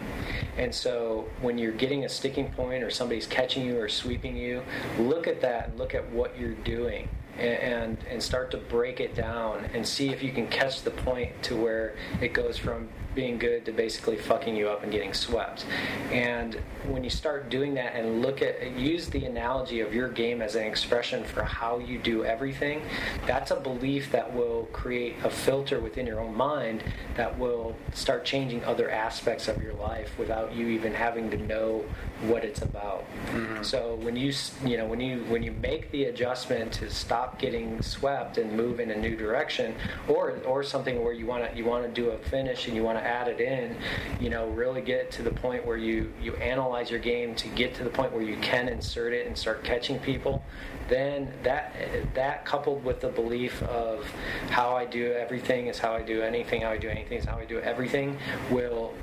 and 0.59 0.75
so 0.75 1.31
when 1.41 1.57
you're 1.57 1.73
getting 1.73 2.05
a 2.05 2.11
sticking 2.11 2.53
point 2.53 2.85
or 2.85 2.91
somebody's 2.91 3.27
catching 3.27 3.65
you 3.65 3.81
or 3.81 3.89
sweeping 3.89 4.37
you, 4.37 4.63
look 4.99 5.27
at 5.27 5.41
that 5.41 5.71
and 5.71 5.79
look 5.79 5.95
at 5.95 6.11
what 6.11 6.39
you're 6.39 6.53
doing. 6.53 7.09
And, 7.41 7.97
and 8.11 8.23
start 8.23 8.51
to 8.51 8.59
break 8.59 9.01
it 9.01 9.15
down 9.15 9.65
and 9.73 9.87
see 9.87 10.11
if 10.11 10.23
you 10.23 10.31
can 10.31 10.47
catch 10.49 10.83
the 10.83 10.91
point 10.91 11.43
to 11.45 11.57
where 11.57 11.97
it 12.21 12.35
goes 12.35 12.59
from 12.59 12.91
being 13.21 13.39
good 13.39 13.67
to 13.67 13.73
basically 13.73 14.17
fucking 14.17 14.57
you 14.57 14.67
up 14.67 14.83
and 14.83 14.91
getting 14.91 15.13
swept. 15.13 15.67
And 16.11 16.55
when 16.89 17.05
you 17.05 17.11
start 17.11 17.51
doing 17.51 17.75
that 17.75 17.95
and 17.95 18.23
look 18.23 18.41
at 18.41 18.73
use 18.79 19.11
the 19.11 19.27
analogy 19.27 19.81
of 19.81 19.93
your 19.93 20.09
game 20.09 20.41
as 20.41 20.55
an 20.55 20.65
expression 20.65 21.23
for 21.23 21.43
how 21.43 21.79
you 21.81 21.99
do 21.99 22.25
everything, 22.25 22.81
that's 23.27 23.51
a 23.51 23.57
belief 23.57 24.11
that 24.13 24.33
will 24.33 24.71
create 24.73 25.17
a 25.23 25.29
filter 25.29 25.81
within 25.81 26.07
your 26.07 26.19
own 26.19 26.35
mind 26.35 26.83
that 27.17 27.39
will 27.39 27.77
start 27.93 28.25
changing 28.25 28.65
other 28.65 28.91
aspects 28.91 29.49
of 29.49 29.63
your 29.63 29.75
life 29.75 30.19
without 30.19 30.55
you 30.55 30.69
even 30.69 30.95
having 30.95 31.31
to 31.31 31.37
know 31.37 31.85
what 32.23 32.43
it's 32.43 32.63
about. 32.63 33.05
Mm-hmm. 33.33 33.63
So 33.63 33.97
when 33.97 34.17
you 34.17 34.33
you 34.65 34.77
know 34.79 34.87
when 34.87 35.01
you 35.01 35.25
when 35.25 35.43
you 35.43 35.53
make 35.53 35.91
the 35.91 36.05
adjustment 36.05 36.73
to 36.73 36.91
stop 36.91 37.39
getting 37.39 37.83
swept 37.83 38.39
and 38.39 38.57
move 38.57 38.81
in 38.81 38.91
a 38.91 38.97
new 38.97 39.17
direction, 39.17 39.75
or 40.09 40.39
or 40.47 40.63
something 40.63 41.03
where 41.03 41.13
you 41.13 41.27
want 41.27 41.51
to 41.51 41.57
you 41.57 41.65
want 41.65 41.85
to 41.85 41.91
do 41.91 42.11
a 42.11 42.19
finish 42.19 42.67
and 42.67 42.77
you 42.77 42.83
want 42.83 42.99
to 42.99 43.05
add 43.11 43.29
it 43.29 43.41
in, 43.41 43.77
you 44.21 44.31
know, 44.31 44.49
really 44.51 44.81
get 44.81 45.11
to 45.13 45.23
the 45.23 45.31
point 45.31 45.67
where 45.67 45.77
you 45.77 46.13
you 46.23 46.35
analyze 46.37 46.91
your 46.91 47.01
game 47.01 47.35
to 47.35 47.49
get 47.49 47.75
to 47.75 47.85
the 47.85 47.91
point 47.91 48.13
where 48.13 48.23
you 48.23 48.37
can 48.39 48.69
insert 48.69 49.13
it 49.13 49.27
and 49.27 49.37
start 49.37 49.65
catching 49.65 49.99
people. 49.99 50.45
Then 50.89 51.33
that 51.43 51.75
that 52.15 52.45
coupled 52.45 52.85
with 52.85 53.01
the 53.01 53.09
belief 53.09 53.63
of 53.65 54.07
how 54.51 54.77
I 54.77 54.87
do 54.87 55.13
everything 55.13 55.67
is 55.67 55.79
how 55.79 55.95
I 55.95 56.03
do 56.03 56.23
anything, 56.23 56.63
how 56.63 56.71
I 56.71 56.79
do 56.79 56.89
anything 56.89 57.19
is 57.19 57.25
how 57.25 57.37
I 57.37 57.45
do 57.45 57.59
everything 57.61 58.19
will 58.51 58.95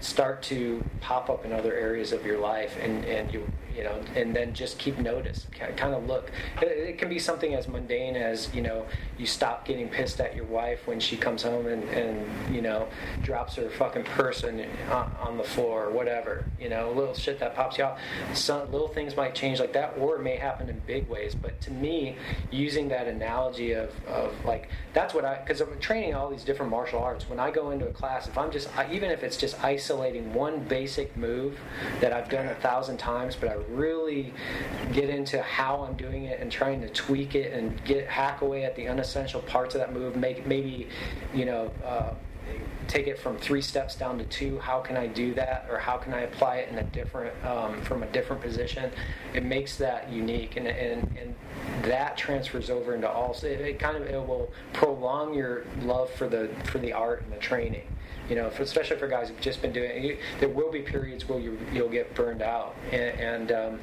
start 0.00 0.42
to 0.42 0.82
pop 1.00 1.28
up 1.28 1.44
in 1.44 1.52
other 1.52 1.74
areas 1.74 2.12
of 2.12 2.24
your 2.24 2.38
life 2.38 2.74
and, 2.80 3.04
and 3.04 3.32
you 3.32 3.46
you 3.80 3.86
know, 3.86 3.98
and 4.14 4.36
then 4.36 4.52
just 4.52 4.78
keep 4.78 4.98
notice, 4.98 5.46
kind 5.54 5.94
of 5.94 6.06
look. 6.06 6.30
It, 6.60 6.98
can 6.98 7.08
be 7.08 7.18
something 7.18 7.54
as 7.54 7.66
mundane 7.66 8.14
as 8.14 8.52
you 8.54 8.60
know, 8.60 8.84
you 9.16 9.24
stop 9.24 9.64
getting 9.64 9.88
pissed 9.88 10.20
at 10.20 10.36
your 10.36 10.44
wife 10.44 10.86
when 10.86 11.00
she 11.00 11.16
comes 11.16 11.42
home 11.42 11.66
and, 11.66 11.82
and 11.84 12.54
you 12.54 12.60
know 12.60 12.88
drops 13.22 13.54
her 13.54 13.70
fucking 13.70 14.04
purse 14.04 14.44
on, 14.44 14.60
on 14.90 15.38
the 15.38 15.42
floor 15.42 15.86
or 15.86 15.90
whatever. 15.90 16.44
You 16.60 16.68
know, 16.68 16.92
little 16.92 17.14
shit 17.14 17.40
that 17.40 17.56
pops 17.56 17.78
you 17.78 17.84
out. 17.84 17.96
Some 18.34 18.70
little 18.70 18.88
things 18.88 19.16
might 19.16 19.34
change 19.34 19.60
like 19.60 19.72
that, 19.72 19.94
or 19.98 20.16
it 20.16 20.22
may 20.22 20.36
happen 20.36 20.68
in 20.68 20.78
big 20.86 21.08
ways. 21.08 21.34
But 21.34 21.58
to 21.62 21.70
me, 21.70 22.16
using 22.50 22.88
that 22.88 23.08
analogy 23.08 23.72
of, 23.72 23.94
of 24.06 24.34
like 24.44 24.68
that's 24.92 25.14
what 25.14 25.24
I 25.24 25.36
because 25.36 25.62
I'm 25.62 25.80
training 25.80 26.14
all 26.14 26.28
these 26.28 26.44
different 26.44 26.70
martial 26.70 26.98
arts. 26.98 27.30
When 27.30 27.40
I 27.40 27.50
go 27.50 27.70
into 27.70 27.88
a 27.88 27.92
class, 27.92 28.28
if 28.28 28.36
I'm 28.36 28.50
just 28.50 28.68
even 28.92 29.10
if 29.10 29.22
it's 29.22 29.38
just 29.38 29.58
isolating 29.64 30.34
one 30.34 30.60
basic 30.64 31.16
move 31.16 31.58
that 32.00 32.12
I've 32.12 32.28
done 32.28 32.46
a 32.46 32.54
thousand 32.56 32.98
times, 32.98 33.36
but 33.36 33.48
I 33.48 33.56
really 33.76 34.32
get 34.92 35.08
into 35.08 35.40
how 35.42 35.84
I'm 35.84 35.96
doing 35.96 36.24
it 36.24 36.40
and 36.40 36.50
trying 36.50 36.80
to 36.82 36.88
tweak 36.88 37.34
it 37.34 37.52
and 37.52 37.82
get 37.84 38.06
hack 38.06 38.42
away 38.42 38.64
at 38.64 38.76
the 38.76 38.88
unessential 38.88 39.40
parts 39.42 39.74
of 39.74 39.80
that 39.80 39.92
move. 39.92 40.16
Make 40.16 40.46
maybe 40.46 40.88
you 41.34 41.44
know. 41.44 41.70
Uh, 41.84 42.14
take 42.88 43.06
it 43.06 43.18
from 43.18 43.38
three 43.38 43.62
steps 43.62 43.94
down 43.94 44.18
to 44.18 44.24
two 44.24 44.58
how 44.58 44.80
can 44.80 44.96
i 44.96 45.06
do 45.06 45.32
that 45.32 45.66
or 45.70 45.78
how 45.78 45.96
can 45.96 46.12
i 46.12 46.22
apply 46.22 46.56
it 46.56 46.68
in 46.70 46.78
a 46.78 46.82
different 46.84 47.32
um, 47.44 47.80
from 47.82 48.02
a 48.02 48.06
different 48.06 48.42
position 48.42 48.90
it 49.32 49.44
makes 49.44 49.76
that 49.76 50.10
unique 50.10 50.56
and, 50.56 50.66
and, 50.66 51.02
and 51.16 51.34
that 51.82 52.16
transfers 52.16 52.68
over 52.68 52.94
into 52.94 53.08
all 53.08 53.32
it, 53.42 53.60
it 53.60 53.78
kind 53.78 53.96
of 53.96 54.02
it 54.02 54.26
will 54.26 54.50
prolong 54.72 55.32
your 55.32 55.64
love 55.82 56.10
for 56.10 56.28
the 56.28 56.50
for 56.64 56.78
the 56.78 56.92
art 56.92 57.22
and 57.22 57.32
the 57.32 57.38
training 57.38 57.86
you 58.30 58.36
know, 58.36 58.48
for, 58.48 58.62
especially 58.62 58.96
for 58.96 59.08
guys 59.08 59.28
who've 59.28 59.40
just 59.40 59.60
been 59.60 59.72
doing 59.72 59.90
it, 59.90 60.02
you, 60.02 60.16
there 60.38 60.48
will 60.48 60.70
be 60.70 60.80
periods 60.80 61.28
where 61.28 61.40
you, 61.40 61.58
you'll 61.72 61.88
get 61.88 62.14
burned 62.14 62.42
out. 62.42 62.76
And, 62.92 63.20
and 63.20 63.52
um, 63.52 63.80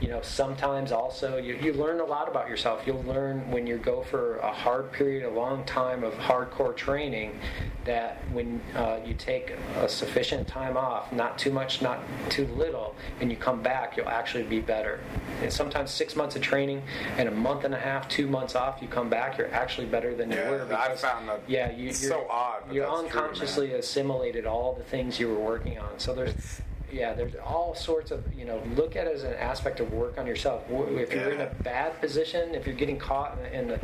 you 0.00 0.08
know, 0.08 0.22
sometimes 0.22 0.90
also 0.90 1.36
you, 1.36 1.58
you 1.62 1.74
learn 1.74 2.00
a 2.00 2.04
lot 2.04 2.26
about 2.26 2.48
yourself. 2.48 2.82
You'll 2.86 3.02
learn 3.02 3.48
when 3.50 3.66
you 3.66 3.76
go 3.76 4.02
for 4.02 4.38
a 4.38 4.50
hard 4.50 4.90
period, 4.90 5.24
a 5.24 5.30
long 5.30 5.64
time 5.64 6.02
of 6.02 6.14
hardcore 6.14 6.74
training, 6.74 7.38
that 7.84 8.22
when 8.32 8.60
uh, 8.74 9.00
you 9.04 9.14
take 9.14 9.54
a 9.76 9.88
sufficient 9.88 10.48
time 10.48 10.76
off, 10.76 11.12
not 11.12 11.38
too 11.38 11.50
much, 11.50 11.82
not 11.82 12.00
too 12.28 12.46
little, 12.46 12.94
and 13.20 13.30
you 13.30 13.36
come 13.36 13.62
back, 13.62 13.96
you'll 13.96 14.08
actually 14.08 14.44
be 14.44 14.60
better. 14.60 15.00
And 15.42 15.52
sometimes 15.52 15.90
six 15.90 16.16
months 16.16 16.36
of 16.36 16.42
training 16.42 16.82
and 17.16 17.28
a 17.28 17.32
month 17.32 17.64
and 17.64 17.74
a 17.74 17.78
half, 17.78 18.08
two 18.08 18.26
months 18.26 18.54
off, 18.54 18.80
you 18.80 18.88
come 18.88 19.10
back, 19.10 19.36
you're 19.36 19.52
actually 19.52 19.86
better 19.86 20.14
than 20.14 20.30
yeah, 20.30 20.44
you 20.44 20.50
were. 20.50 20.64
Because, 20.64 21.04
I 21.04 21.08
found 21.08 21.28
that. 21.28 21.42
Yeah, 21.46 21.70
you, 21.72 21.90
are 21.90 21.94
so 21.94 22.26
odd. 22.30 22.72
you're 22.72 22.90
unconsciously 22.90 23.68
true, 23.68 23.76
assimilated 23.90 24.46
all 24.46 24.74
the 24.74 24.84
things 24.84 25.18
you 25.18 25.28
were 25.28 25.38
working 25.38 25.78
on. 25.78 25.98
So 25.98 26.14
there's 26.14 26.60
yeah, 26.92 27.12
there's 27.12 27.34
all 27.44 27.74
sorts 27.74 28.10
of 28.10 28.22
you 28.34 28.44
know. 28.44 28.62
Look 28.76 28.96
at 28.96 29.06
it 29.06 29.14
as 29.14 29.24
an 29.24 29.34
aspect 29.34 29.80
of 29.80 29.92
work 29.92 30.18
on 30.18 30.26
yourself. 30.26 30.62
If 30.70 31.12
you're 31.12 31.32
in 31.32 31.40
a 31.40 31.52
bad 31.62 32.00
position, 32.00 32.54
if 32.54 32.66
you're 32.66 32.76
getting 32.76 32.98
caught 32.98 33.38
in 33.52 33.68
the 33.68 33.80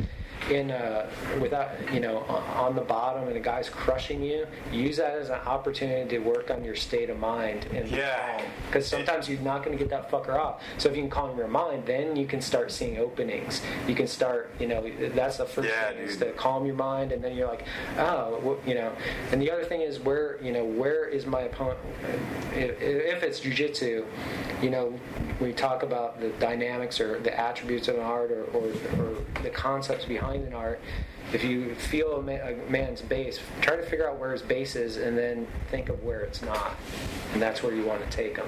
in 0.51 0.71
uh, 0.71 1.11
without 1.41 1.71
you 1.93 2.01
know 2.01 2.19
on 2.19 2.75
the 2.75 2.81
bottom 2.81 3.27
and 3.27 3.37
a 3.37 3.41
guy's 3.41 3.69
crushing 3.69 4.23
you 4.23 4.47
use 4.73 4.97
that 4.97 5.15
as 5.19 5.29
an 5.29 5.41
opportunity 5.47 6.09
to 6.09 6.19
work 6.19 6.51
on 6.51 6.65
your 6.65 6.77
state 6.77 7.11
of 7.11 7.19
mind 7.19 7.67
and 7.73 7.89
yeah. 7.89 8.41
because 8.67 8.87
sometimes 8.87 9.29
you're 9.29 9.41
not 9.41 9.65
going 9.65 9.77
to 9.77 9.83
get 9.83 9.91
that 9.91 10.11
fucker 10.11 10.39
off. 10.39 10.63
So 10.79 10.89
if 10.89 10.97
you 10.97 11.03
can 11.03 11.11
calm 11.11 11.37
your 11.37 11.49
mind 11.49 11.85
then 11.87 12.15
you 12.17 12.27
can 12.27 12.41
start 12.41 12.71
seeing 12.71 12.99
openings. 12.99 13.61
You 13.89 13.95
can 13.95 14.07
start 14.07 14.51
you 14.61 14.69
know 14.69 14.89
that's 15.15 15.39
the 15.39 15.47
first 15.47 15.69
yeah, 15.69 15.89
thing 15.89 15.99
dude. 15.99 16.11
is 16.11 16.17
to 16.19 16.33
calm 16.33 16.65
your 16.65 16.77
mind 16.77 17.13
and 17.13 17.23
then 17.23 17.37
you're 17.37 17.49
like 17.49 17.67
oh 17.99 18.59
you 18.67 18.75
know. 18.75 18.93
And 19.33 19.43
the 19.43 19.51
other 19.51 19.65
thing 19.65 19.81
is 19.81 19.99
where 19.99 20.41
you 20.43 20.53
know 20.53 20.65
where 20.65 21.07
is 21.07 21.27
my 21.27 21.43
opponent 21.43 21.79
if, 22.53 22.81
if 22.81 23.23
it's 23.23 23.41
jujitsu 23.41 24.05
you 24.63 24.71
know 24.71 24.99
we 25.41 25.53
talk 25.53 25.83
about 25.83 26.21
the 26.21 26.29
dynamics 26.41 27.01
or 27.01 27.19
the 27.21 27.39
attributes 27.39 27.89
of 27.89 27.97
an 27.97 28.03
art 28.03 28.31
or, 28.31 28.45
or, 28.45 28.69
or 28.99 29.17
the 29.43 29.51
concepts 29.51 30.05
behind 30.05 30.26
an 30.35 30.53
art, 30.53 30.81
if 31.33 31.43
you 31.43 31.75
feel 31.75 32.17
a, 32.17 32.23
ma- 32.23 32.33
a, 32.33 32.57
man's 32.71 33.03
base, 33.03 33.41
try 33.61 33.77
to 33.77 33.83
figure 33.83 34.09
out 34.09 34.19
where 34.19 34.33
his 34.33 34.43
base 34.43 34.77
is, 34.77 34.97
and 34.97 35.17
then 35.17 35.47
think 35.71 35.89
of 35.89 36.03
where 36.03 36.21
it's 36.21 36.43
not, 36.43 36.77
and 37.33 37.43
that's 37.43 37.63
where 37.63 37.75
you 37.75 37.85
want 37.85 38.09
to 38.09 38.17
take 38.17 38.37
him. 38.37 38.47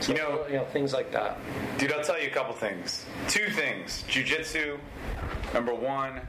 So, 0.00 0.12
you 0.12 0.18
know, 0.18 0.46
you 0.48 0.54
know 0.54 0.64
things 0.66 0.92
like 0.92 1.10
that. 1.12 1.38
Dude, 1.78 1.92
I'll 1.92 2.04
tell 2.04 2.20
you 2.20 2.28
a 2.28 2.30
couple 2.30 2.54
things. 2.54 3.04
Two 3.28 3.48
things: 3.50 4.04
jujitsu. 4.08 4.78
Number 5.52 5.74
one, 5.74 6.20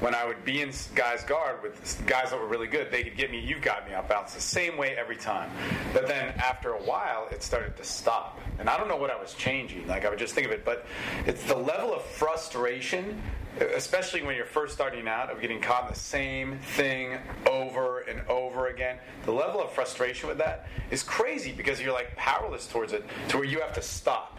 when 0.00 0.14
I 0.14 0.24
would 0.24 0.44
be 0.44 0.60
in 0.60 0.70
guys' 0.94 1.24
guard 1.24 1.62
with 1.62 2.02
guys 2.06 2.30
that 2.30 2.38
were 2.38 2.46
really 2.46 2.66
good, 2.66 2.90
they 2.90 3.02
could 3.02 3.16
get 3.16 3.30
me, 3.30 3.40
you've 3.40 3.62
got 3.62 3.88
me, 3.88 3.94
I'll 3.94 4.06
bounce 4.06 4.34
the 4.34 4.40
same 4.40 4.76
way 4.76 4.96
every 4.96 5.16
time. 5.16 5.50
But 5.92 6.06
then 6.06 6.34
after 6.38 6.72
a 6.72 6.82
while, 6.82 7.28
it 7.30 7.42
started 7.42 7.76
to 7.76 7.84
stop. 7.84 8.40
And 8.58 8.68
I 8.68 8.76
don't 8.76 8.88
know 8.88 8.96
what 8.96 9.10
I 9.10 9.20
was 9.20 9.34
changing. 9.34 9.86
Like, 9.86 10.04
I 10.04 10.10
would 10.10 10.18
just 10.18 10.34
think 10.34 10.46
of 10.46 10.52
it, 10.52 10.64
but 10.64 10.86
it's 11.26 11.42
the 11.44 11.56
level 11.56 11.94
of 11.94 12.02
frustration 12.02 13.20
especially 13.60 14.22
when 14.22 14.36
you're 14.36 14.44
first 14.44 14.74
starting 14.74 15.06
out 15.06 15.30
of 15.30 15.40
getting 15.40 15.60
caught 15.60 15.84
in 15.84 15.92
the 15.92 15.98
same 15.98 16.58
thing 16.58 17.18
over 17.48 18.00
and 18.00 18.20
over 18.28 18.68
again 18.68 18.98
the 19.24 19.32
level 19.32 19.62
of 19.62 19.70
frustration 19.70 20.28
with 20.28 20.38
that 20.38 20.68
is 20.90 21.02
crazy 21.02 21.52
because 21.52 21.80
you're 21.80 21.92
like 21.92 22.14
powerless 22.16 22.66
towards 22.66 22.92
it 22.92 23.04
to 23.28 23.36
where 23.36 23.46
you 23.46 23.60
have 23.60 23.72
to 23.74 23.82
stop. 23.82 24.38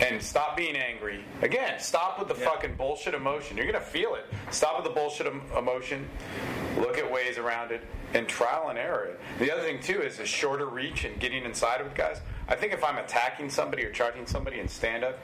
And 0.00 0.22
stop 0.22 0.56
being 0.56 0.76
angry. 0.76 1.24
Again 1.42 1.80
stop 1.80 2.18
with 2.18 2.28
the 2.28 2.40
yeah. 2.40 2.50
fucking 2.50 2.76
bullshit 2.76 3.14
emotion. 3.14 3.56
You're 3.56 3.66
gonna 3.66 3.80
feel 3.80 4.14
it. 4.14 4.26
Stop 4.50 4.76
with 4.76 4.84
the 4.84 4.94
bullshit 4.98 5.26
emotion. 5.26 6.08
Look 6.78 6.98
at 6.98 7.10
ways 7.10 7.36
around 7.36 7.72
it 7.72 7.82
and 8.14 8.28
trial 8.28 8.68
and 8.68 8.78
error 8.78 9.04
it. 9.06 9.20
The 9.38 9.50
other 9.50 9.62
thing 9.62 9.80
too 9.80 10.00
is 10.00 10.18
a 10.18 10.26
shorter 10.26 10.66
reach 10.66 11.04
and 11.04 11.18
getting 11.20 11.44
inside 11.44 11.82
with 11.82 11.94
guys. 11.94 12.20
I 12.48 12.54
think 12.54 12.72
if 12.72 12.82
I'm 12.82 12.96
attacking 12.96 13.50
somebody 13.50 13.84
or 13.84 13.92
charging 13.92 14.26
somebody 14.26 14.60
in 14.60 14.68
stand 14.68 15.04
up, 15.04 15.18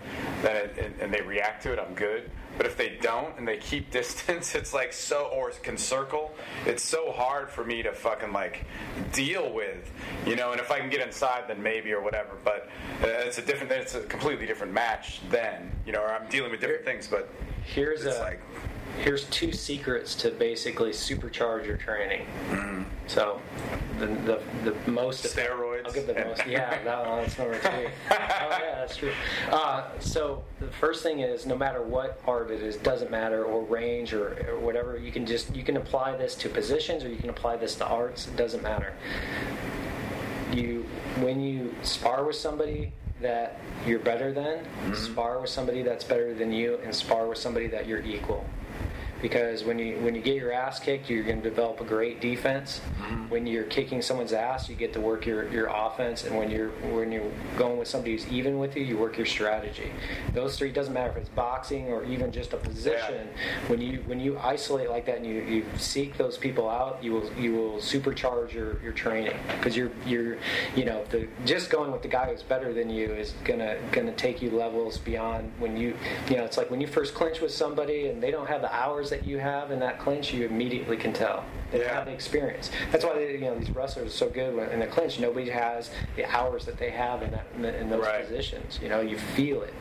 and, 0.44 0.94
and 1.00 1.14
they 1.14 1.22
react 1.22 1.62
to 1.62 1.72
it, 1.72 1.78
I'm 1.78 1.94
good. 1.94 2.30
But 2.56 2.66
if 2.66 2.76
they 2.76 2.98
don't 3.00 3.36
and 3.38 3.46
they 3.46 3.56
keep 3.56 3.90
distance, 4.00 4.54
it's 4.54 4.74
like 4.74 4.92
so, 4.92 5.30
or 5.32 5.50
can 5.62 5.76
circle, 5.76 6.34
it's 6.66 6.82
so 6.82 7.12
hard 7.12 7.50
for 7.50 7.64
me 7.64 7.82
to 7.82 7.92
fucking 7.92 8.32
like 8.32 8.64
deal 9.12 9.52
with, 9.52 9.90
you 10.26 10.36
know. 10.36 10.52
And 10.52 10.60
if 10.60 10.70
I 10.70 10.78
can 10.78 10.90
get 10.90 11.00
inside, 11.00 11.44
then 11.48 11.62
maybe 11.62 11.92
or 11.92 12.02
whatever. 12.02 12.36
But 12.44 12.68
uh, 13.02 13.06
it's 13.06 13.38
a 13.38 13.42
different, 13.42 13.72
it's 13.72 13.94
a 13.94 14.00
completely 14.02 14.46
different 14.46 14.72
match 14.72 15.20
then, 15.30 15.70
you 15.86 15.92
know. 15.92 16.00
Or 16.00 16.12
I'm 16.12 16.28
dealing 16.28 16.50
with 16.50 16.60
different 16.60 16.84
things, 16.84 17.06
but 17.06 17.28
here's 17.64 18.04
a 18.04 18.20
like 18.20 18.40
here's 19.00 19.24
two 19.24 19.52
secrets 19.52 20.14
to 20.16 20.30
basically 20.30 20.90
supercharge 20.90 21.66
your 21.66 21.76
training. 21.76 22.26
Mm-hmm. 22.50 22.82
So, 23.06 23.40
the, 23.98 24.06
the, 24.06 24.40
the 24.64 24.90
most 24.90 25.24
steroids. 25.24 25.86
I'll 25.86 25.92
give 25.92 26.06
the 26.06 26.14
most. 26.14 26.46
Yeah, 26.46 26.70
that, 26.84 27.04
that's 27.04 27.38
number 27.38 27.58
two. 27.58 27.68
oh 27.70 27.88
yeah, 28.10 28.74
that's 28.78 28.96
true. 28.96 29.12
Uh, 29.50 29.84
so 29.98 30.42
the 30.60 30.68
first 30.68 31.02
thing 31.02 31.20
is, 31.20 31.44
no 31.46 31.56
matter 31.56 31.82
what 31.82 32.20
art 32.26 32.50
it 32.50 32.62
is, 32.62 32.76
doesn't 32.76 33.10
matter 33.10 33.44
or 33.44 33.62
range 33.64 34.14
or, 34.14 34.46
or 34.48 34.58
whatever. 34.58 34.98
You 34.98 35.12
can 35.12 35.26
just 35.26 35.54
you 35.54 35.62
can 35.62 35.76
apply 35.76 36.16
this 36.16 36.34
to 36.36 36.48
positions 36.48 37.04
or 37.04 37.08
you 37.08 37.16
can 37.16 37.30
apply 37.30 37.56
this 37.56 37.74
to 37.76 37.86
arts. 37.86 38.26
It 38.26 38.36
doesn't 38.36 38.62
matter. 38.62 38.94
You 40.52 40.86
when 41.20 41.40
you 41.40 41.74
spar 41.82 42.24
with 42.24 42.36
somebody 42.36 42.92
that 43.20 43.58
you're 43.86 43.98
better 43.98 44.32
than, 44.32 44.58
mm-hmm. 44.58 44.94
spar 44.94 45.40
with 45.40 45.50
somebody 45.50 45.82
that's 45.82 46.04
better 46.04 46.34
than 46.34 46.52
you, 46.52 46.78
and 46.84 46.94
spar 46.94 47.26
with 47.26 47.38
somebody 47.38 47.66
that 47.68 47.86
you're 47.86 48.02
equal 48.02 48.44
because 49.24 49.64
when 49.64 49.78
you 49.78 49.96
when 50.00 50.14
you 50.14 50.20
get 50.20 50.36
your 50.36 50.52
ass 50.52 50.78
kicked, 50.78 51.08
you're 51.08 51.24
going 51.24 51.40
to 51.40 51.48
develop 51.48 51.80
a 51.80 51.84
great 51.84 52.20
defense. 52.20 52.82
Mm-hmm. 53.00 53.30
When 53.30 53.46
you're 53.46 53.64
kicking 53.64 54.02
someone's 54.02 54.34
ass, 54.34 54.68
you 54.68 54.74
get 54.74 54.92
to 54.92 55.00
work 55.00 55.24
your, 55.24 55.48
your 55.48 55.68
offense, 55.68 56.24
and 56.24 56.36
when 56.36 56.50
you're 56.50 56.68
when 56.92 57.10
you're 57.10 57.32
going 57.56 57.78
with 57.78 57.88
somebody 57.88 58.12
who's 58.12 58.28
even 58.28 58.58
with 58.58 58.76
you, 58.76 58.84
you 58.84 58.98
work 58.98 59.16
your 59.16 59.24
strategy. 59.24 59.90
Those 60.34 60.58
three 60.58 60.70
doesn't 60.72 60.92
matter 60.92 61.12
if 61.12 61.16
it's 61.16 61.30
boxing 61.30 61.88
or 61.88 62.04
even 62.04 62.32
just 62.32 62.52
a 62.52 62.58
position. 62.58 63.28
Yeah. 63.28 63.68
When 63.68 63.80
you 63.80 64.02
when 64.04 64.20
you 64.20 64.38
isolate 64.38 64.90
like 64.90 65.06
that 65.06 65.16
and 65.16 65.26
you, 65.26 65.40
you 65.40 65.64
seek 65.78 66.18
those 66.18 66.36
people 66.36 66.68
out, 66.68 67.02
you 67.02 67.12
will 67.12 67.32
you 67.32 67.54
will 67.54 67.78
supercharge 67.78 68.52
your, 68.52 68.78
your 68.82 68.92
training 68.92 69.38
because 69.56 69.74
you're 69.74 69.90
you're 70.04 70.36
you 70.76 70.84
know 70.84 71.02
the 71.08 71.26
just 71.46 71.70
going 71.70 71.92
with 71.92 72.02
the 72.02 72.08
guy 72.08 72.26
who's 72.30 72.42
better 72.42 72.74
than 72.74 72.90
you 72.90 73.06
is 73.06 73.32
gonna 73.44 73.78
gonna 73.90 74.12
take 74.12 74.42
you 74.42 74.50
levels 74.50 74.98
beyond 74.98 75.50
when 75.58 75.78
you 75.78 75.96
you 76.28 76.36
know 76.36 76.44
it's 76.44 76.58
like 76.58 76.70
when 76.70 76.82
you 76.82 76.86
first 76.86 77.14
clinch 77.14 77.40
with 77.40 77.54
somebody 77.54 78.08
and 78.08 78.22
they 78.22 78.30
don't 78.30 78.50
have 78.50 78.60
the 78.60 78.74
hours 78.74 79.13
that 79.14 79.24
you 79.24 79.38
have 79.38 79.70
in 79.70 79.78
that 79.78 80.00
clinch, 80.00 80.32
you 80.32 80.44
immediately 80.44 80.96
can 80.96 81.12
tell. 81.12 81.44
They 81.74 81.80
yeah. 81.80 81.94
have 81.94 82.06
the 82.06 82.12
experience. 82.12 82.70
That's 82.92 83.04
why 83.04 83.14
they, 83.14 83.32
you 83.32 83.40
know 83.40 83.58
these 83.58 83.70
wrestlers 83.70 84.06
are 84.06 84.16
so 84.16 84.28
good 84.28 84.56
in 84.70 84.78
the 84.78 84.86
clinch. 84.86 85.18
Nobody 85.18 85.50
has 85.50 85.90
the 86.14 86.24
hours 86.24 86.64
that 86.66 86.78
they 86.78 86.90
have 86.90 87.20
in 87.22 87.32
that 87.32 87.74
in, 87.74 87.90
those 87.90 88.04
right. 88.04 88.22
positions. 88.24 88.78
You 88.80 88.88
know, 88.88 89.00
you 89.00 89.18
feel 89.18 89.62
it. 89.62 89.74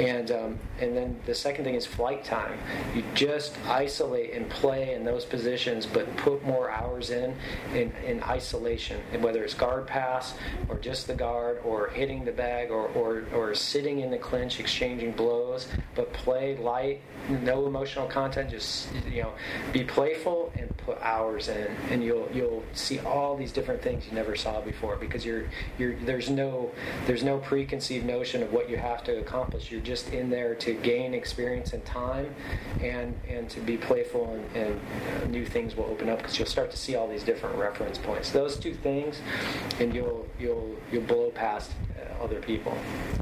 And 0.00 0.30
um, 0.30 0.58
and 0.80 0.96
then 0.96 1.20
the 1.26 1.34
second 1.34 1.64
thing 1.64 1.74
is 1.74 1.84
flight 1.84 2.24
time. 2.24 2.58
You 2.94 3.04
just 3.14 3.58
isolate 3.66 4.32
and 4.32 4.48
play 4.48 4.94
in 4.94 5.04
those 5.04 5.26
positions, 5.26 5.84
but 5.84 6.16
put 6.16 6.42
more 6.46 6.70
hours 6.70 7.10
in 7.10 7.36
in, 7.74 7.92
in 8.06 8.22
isolation. 8.22 9.02
And 9.12 9.22
whether 9.22 9.44
it's 9.44 9.52
guard 9.52 9.86
pass 9.86 10.32
or 10.70 10.78
just 10.78 11.06
the 11.06 11.14
guard 11.14 11.60
or 11.62 11.88
hitting 11.88 12.24
the 12.24 12.32
bag 12.32 12.70
or, 12.70 12.86
or 12.94 13.24
or 13.34 13.54
sitting 13.54 14.00
in 14.00 14.10
the 14.10 14.18
clinch 14.18 14.60
exchanging 14.60 15.12
blows, 15.12 15.68
but 15.94 16.10
play 16.14 16.56
light, 16.56 17.02
no 17.28 17.66
emotional 17.66 18.06
content. 18.06 18.48
Just 18.48 18.88
you 19.10 19.24
know, 19.24 19.34
be 19.74 19.84
playful 19.84 20.50
and 20.58 20.74
put 20.78 20.98
hours 21.02 21.33
in, 21.38 21.66
and 21.90 22.02
you'll 22.02 22.28
you'll 22.32 22.62
see 22.72 22.98
all 23.00 23.36
these 23.36 23.52
different 23.52 23.82
things 23.82 24.06
you 24.06 24.12
never 24.12 24.36
saw 24.36 24.60
before 24.60 24.96
because 24.96 25.24
you're 25.24 25.44
you're 25.78 25.94
there's 26.04 26.30
no 26.30 26.70
there's 27.06 27.22
no 27.22 27.38
preconceived 27.38 28.06
notion 28.06 28.42
of 28.42 28.52
what 28.52 28.68
you 28.70 28.76
have 28.76 29.04
to 29.04 29.18
accomplish. 29.18 29.70
You're 29.70 29.80
just 29.80 30.12
in 30.12 30.30
there 30.30 30.54
to 30.56 30.74
gain 30.74 31.14
experience 31.14 31.72
and 31.72 31.84
time, 31.84 32.34
and 32.80 33.14
and 33.28 33.48
to 33.50 33.60
be 33.60 33.76
playful 33.76 34.32
and, 34.34 34.56
and 34.56 34.80
uh, 35.22 35.26
new 35.26 35.44
things 35.44 35.76
will 35.76 35.86
open 35.86 36.08
up 36.08 36.18
because 36.18 36.38
you'll 36.38 36.48
start 36.48 36.70
to 36.70 36.76
see 36.76 36.94
all 36.96 37.08
these 37.08 37.24
different 37.24 37.56
reference 37.56 37.98
points. 37.98 38.30
Those 38.30 38.56
two 38.56 38.74
things, 38.74 39.20
and 39.80 39.94
you'll 39.94 40.26
you'll 40.38 40.76
you'll 40.92 41.02
blow 41.02 41.30
past 41.30 41.72
Uh, 41.96 42.24
other 42.24 42.40
people. 42.40 42.76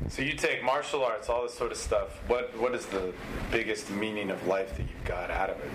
So 0.08 0.22
you 0.22 0.32
take 0.32 0.62
martial 0.64 1.04
arts, 1.04 1.28
all 1.28 1.42
this 1.42 1.54
sort 1.54 1.72
of 1.72 1.78
stuff. 1.78 2.20
What 2.26 2.56
what 2.58 2.74
is 2.74 2.86
the 2.86 3.12
biggest 3.50 3.90
meaning 3.90 4.30
of 4.30 4.46
life 4.46 4.76
that 4.76 4.82
you've 4.82 5.04
got 5.04 5.30
out 5.30 5.50
of 5.50 5.58
it? 5.60 5.70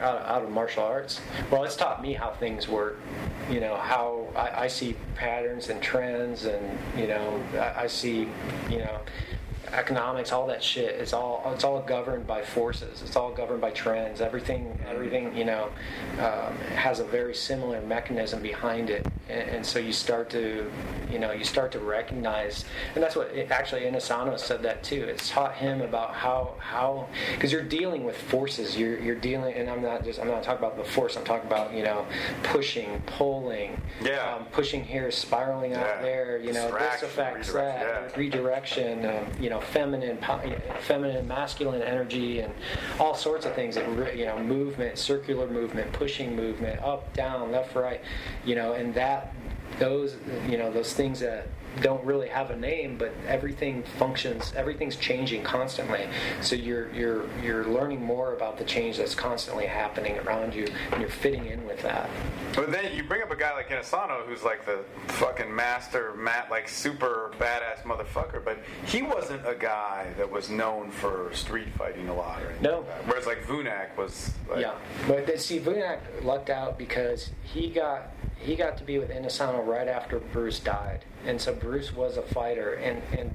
out, 0.00 0.22
out 0.24 0.42
of 0.42 0.50
martial 0.50 0.84
arts. 0.84 1.20
Well, 1.50 1.64
it's 1.64 1.76
taught 1.76 2.02
me 2.02 2.12
how 2.12 2.30
things 2.30 2.68
work. 2.68 3.00
You 3.50 3.60
know 3.60 3.76
how 3.76 4.28
I, 4.36 4.64
I 4.64 4.68
see 4.68 4.96
patterns 5.14 5.68
and 5.68 5.82
trends, 5.82 6.44
and 6.44 6.78
you 6.96 7.06
know 7.06 7.42
I, 7.54 7.84
I 7.84 7.86
see 7.86 8.28
you 8.70 8.78
know 8.78 9.00
economics, 9.72 10.32
all 10.32 10.46
that 10.46 10.62
shit. 10.62 10.94
It's 10.96 11.12
all 11.12 11.42
it's 11.54 11.64
all 11.64 11.80
governed 11.80 12.26
by 12.26 12.42
forces. 12.42 13.02
It's 13.02 13.16
all 13.16 13.32
governed 13.32 13.60
by 13.60 13.70
trends. 13.70 14.20
Everything 14.20 14.78
everything 14.86 15.34
you 15.36 15.44
know 15.44 15.70
um, 16.18 16.56
has 16.74 17.00
a 17.00 17.04
very 17.04 17.34
similar 17.34 17.80
mechanism 17.82 18.42
behind 18.42 18.90
it, 18.90 19.06
and, 19.28 19.50
and, 19.50 19.66
so 19.66 19.78
you 19.78 19.92
start 19.92 20.30
to 20.30 20.70
you 21.10 21.18
know 21.18 21.32
you 21.32 21.44
start 21.44 21.72
to 21.72 21.78
recognize, 21.78 22.64
and 22.94 23.02
that's 23.02 23.16
what 23.16 23.28
it, 23.28 23.50
actually 23.50 23.82
Inosanto 23.82 24.38
said 24.38 24.62
that 24.62 24.82
too. 24.82 25.04
It's 25.04 25.28
taught 25.28 25.54
him 25.54 25.80
about 25.82 26.14
how 26.14 26.54
how 26.58 27.08
because 27.32 27.52
you're 27.52 27.62
dealing 27.62 28.04
with 28.04 28.16
forces. 28.16 28.76
You're 28.76 28.98
you're 28.98 29.14
dealing, 29.14 29.54
and 29.54 29.68
I'm 29.68 29.82
not 29.82 30.04
just 30.04 30.20
I'm 30.20 30.28
not 30.28 30.42
talking 30.42 30.64
about 30.64 30.76
the 30.76 30.84
force. 30.84 31.16
I'm 31.16 31.24
talking 31.24 31.46
about 31.46 31.74
you 31.74 31.82
know 31.82 32.06
pushing, 32.42 33.02
pulling, 33.06 33.80
yeah, 34.02 34.34
um, 34.34 34.46
pushing 34.46 34.84
here, 34.84 35.10
spiraling 35.10 35.72
yeah. 35.72 35.82
out 35.82 36.02
there. 36.02 36.38
You 36.38 36.52
know 36.52 36.70
this 36.70 37.02
affects 37.02 37.52
that 37.52 37.80
yeah. 37.80 38.18
redirection. 38.18 39.04
Um, 39.04 39.26
you 39.40 39.50
know 39.50 39.57
know 39.58 39.66
feminine, 39.66 40.18
feminine, 40.80 41.26
masculine 41.26 41.82
energy, 41.82 42.40
and 42.40 42.52
all 42.98 43.14
sorts 43.14 43.46
of 43.46 43.54
things. 43.54 43.74
That 43.74 44.16
you 44.16 44.26
know, 44.26 44.38
movement, 44.38 44.98
circular 44.98 45.46
movement, 45.46 45.92
pushing 45.92 46.34
movement, 46.34 46.80
up, 46.80 47.12
down, 47.14 47.52
left, 47.52 47.74
right. 47.74 48.00
You 48.44 48.54
know, 48.54 48.72
and 48.72 48.94
that 48.94 49.34
those 49.78 50.16
you 50.48 50.58
know 50.58 50.72
those 50.72 50.92
things 50.92 51.20
that 51.20 51.46
don't 51.80 52.04
really 52.04 52.28
have 52.28 52.50
a 52.50 52.56
name, 52.56 52.96
but 52.98 53.12
everything 53.26 53.82
functions. 53.98 54.52
Everything's 54.56 54.96
changing 54.96 55.42
constantly. 55.42 56.06
So 56.40 56.56
you're 56.56 56.92
you're 56.92 57.24
you're 57.42 57.64
learning 57.66 58.02
more 58.02 58.34
about 58.34 58.58
the 58.58 58.64
change 58.64 58.98
that's 58.98 59.14
constantly 59.14 59.66
happening 59.66 60.18
around 60.18 60.54
you, 60.54 60.66
and 60.92 61.00
you're 61.00 61.10
fitting 61.10 61.46
in 61.46 61.66
with 61.66 61.80
that. 61.82 62.08
But 62.54 62.70
then 62.72 62.94
you 62.94 63.02
bring 63.02 63.22
up 63.22 63.30
a 63.30 63.36
guy 63.36 63.54
like 63.54 63.68
Inosanto, 63.68 64.26
who's 64.26 64.42
like 64.42 64.64
the 64.66 64.84
fucking 65.14 65.54
master, 65.54 66.14
mat, 66.14 66.48
like 66.50 66.68
super 66.68 67.32
badass 67.38 67.82
motherfucker. 67.82 68.44
But 68.44 68.58
he 68.86 69.02
wasn't 69.02 69.46
a 69.46 69.54
guy 69.54 70.12
that 70.16 70.30
was 70.30 70.50
known 70.50 70.90
for 70.90 71.30
street 71.32 71.68
fighting 71.76 72.08
a 72.08 72.14
lot, 72.14 72.42
or 72.42 72.54
no. 72.60 72.80
Like 72.80 73.06
Whereas 73.06 73.26
like 73.26 73.44
Vunak 73.44 73.96
was. 73.96 74.32
Like, 74.48 74.60
yeah, 74.60 74.74
but 75.06 75.40
see, 75.40 75.58
Vunak 75.60 76.00
lucked 76.22 76.50
out 76.50 76.78
because 76.78 77.30
he 77.42 77.68
got 77.68 78.12
he 78.38 78.56
got 78.56 78.78
to 78.78 78.84
be 78.84 78.98
with 78.98 79.10
Inosanto 79.10 79.66
right 79.66 79.88
after 79.88 80.18
Bruce 80.18 80.60
died, 80.60 81.04
and 81.24 81.40
so 81.40 81.54
Bruce 81.54 81.94
was 81.94 82.16
a 82.16 82.22
fighter, 82.22 82.74
and 82.74 83.02
and 83.16 83.32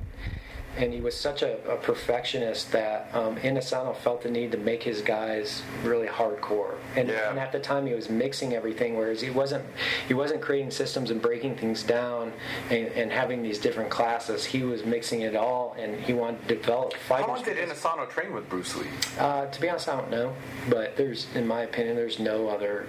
and 0.78 0.92
he 0.94 1.02
was 1.02 1.16
such 1.16 1.44
a, 1.44 1.58
a 1.72 1.78
perfectionist 1.78 2.72
that 2.72 3.10
um, 3.14 3.36
Inosanto 3.38 3.96
felt 3.96 4.24
the 4.24 4.30
need 4.30 4.52
to 4.54 4.58
make 4.58 4.82
his 4.82 5.02
guys 5.02 5.62
really 5.84 6.08
hardcore. 6.08 6.76
And, 6.96 7.10
yeah. 7.10 7.30
and, 7.30 7.40
at 7.40 7.52
the 7.52 7.60
time, 7.60 7.86
he 7.86 7.94
was 7.94 8.10
mixing 8.10 8.54
everything, 8.54 8.96
whereas 8.96 9.22
he 9.22 9.30
wasn't 9.30 9.64
he 10.08 10.14
wasn't 10.14 10.42
creating 10.42 10.72
systems 10.72 11.12
and 11.12 11.22
breaking 11.22 11.58
things 11.58 11.84
down 11.84 12.34
and, 12.70 12.88
and 12.88 13.12
having 13.12 13.44
these 13.44 13.60
different 13.60 13.90
classes. 13.90 14.46
He 14.46 14.64
was 14.64 14.84
mixing 14.86 15.22
it 15.22 15.36
all, 15.36 15.76
and 15.78 16.00
he 16.02 16.14
wanted 16.14 16.48
to 16.48 16.56
develop 16.56 16.94
fighters. 16.94 17.26
How 17.26 17.36
long 17.36 17.44
did 17.44 17.58
Inosanto 17.58 18.10
train 18.10 18.34
with 18.34 18.50
Bruce 18.50 18.76
Lee? 18.76 18.88
Uh, 19.20 19.46
to 19.46 19.62
be 19.62 19.70
honest, 19.70 19.90
I 19.90 19.98
don't 19.98 20.12
know, 20.12 20.34
but 20.70 20.96
there's, 20.96 21.28
in 21.36 21.46
my 21.46 21.62
opinion, 21.62 21.96
there's 21.96 22.20
no 22.20 22.48
other 22.48 22.88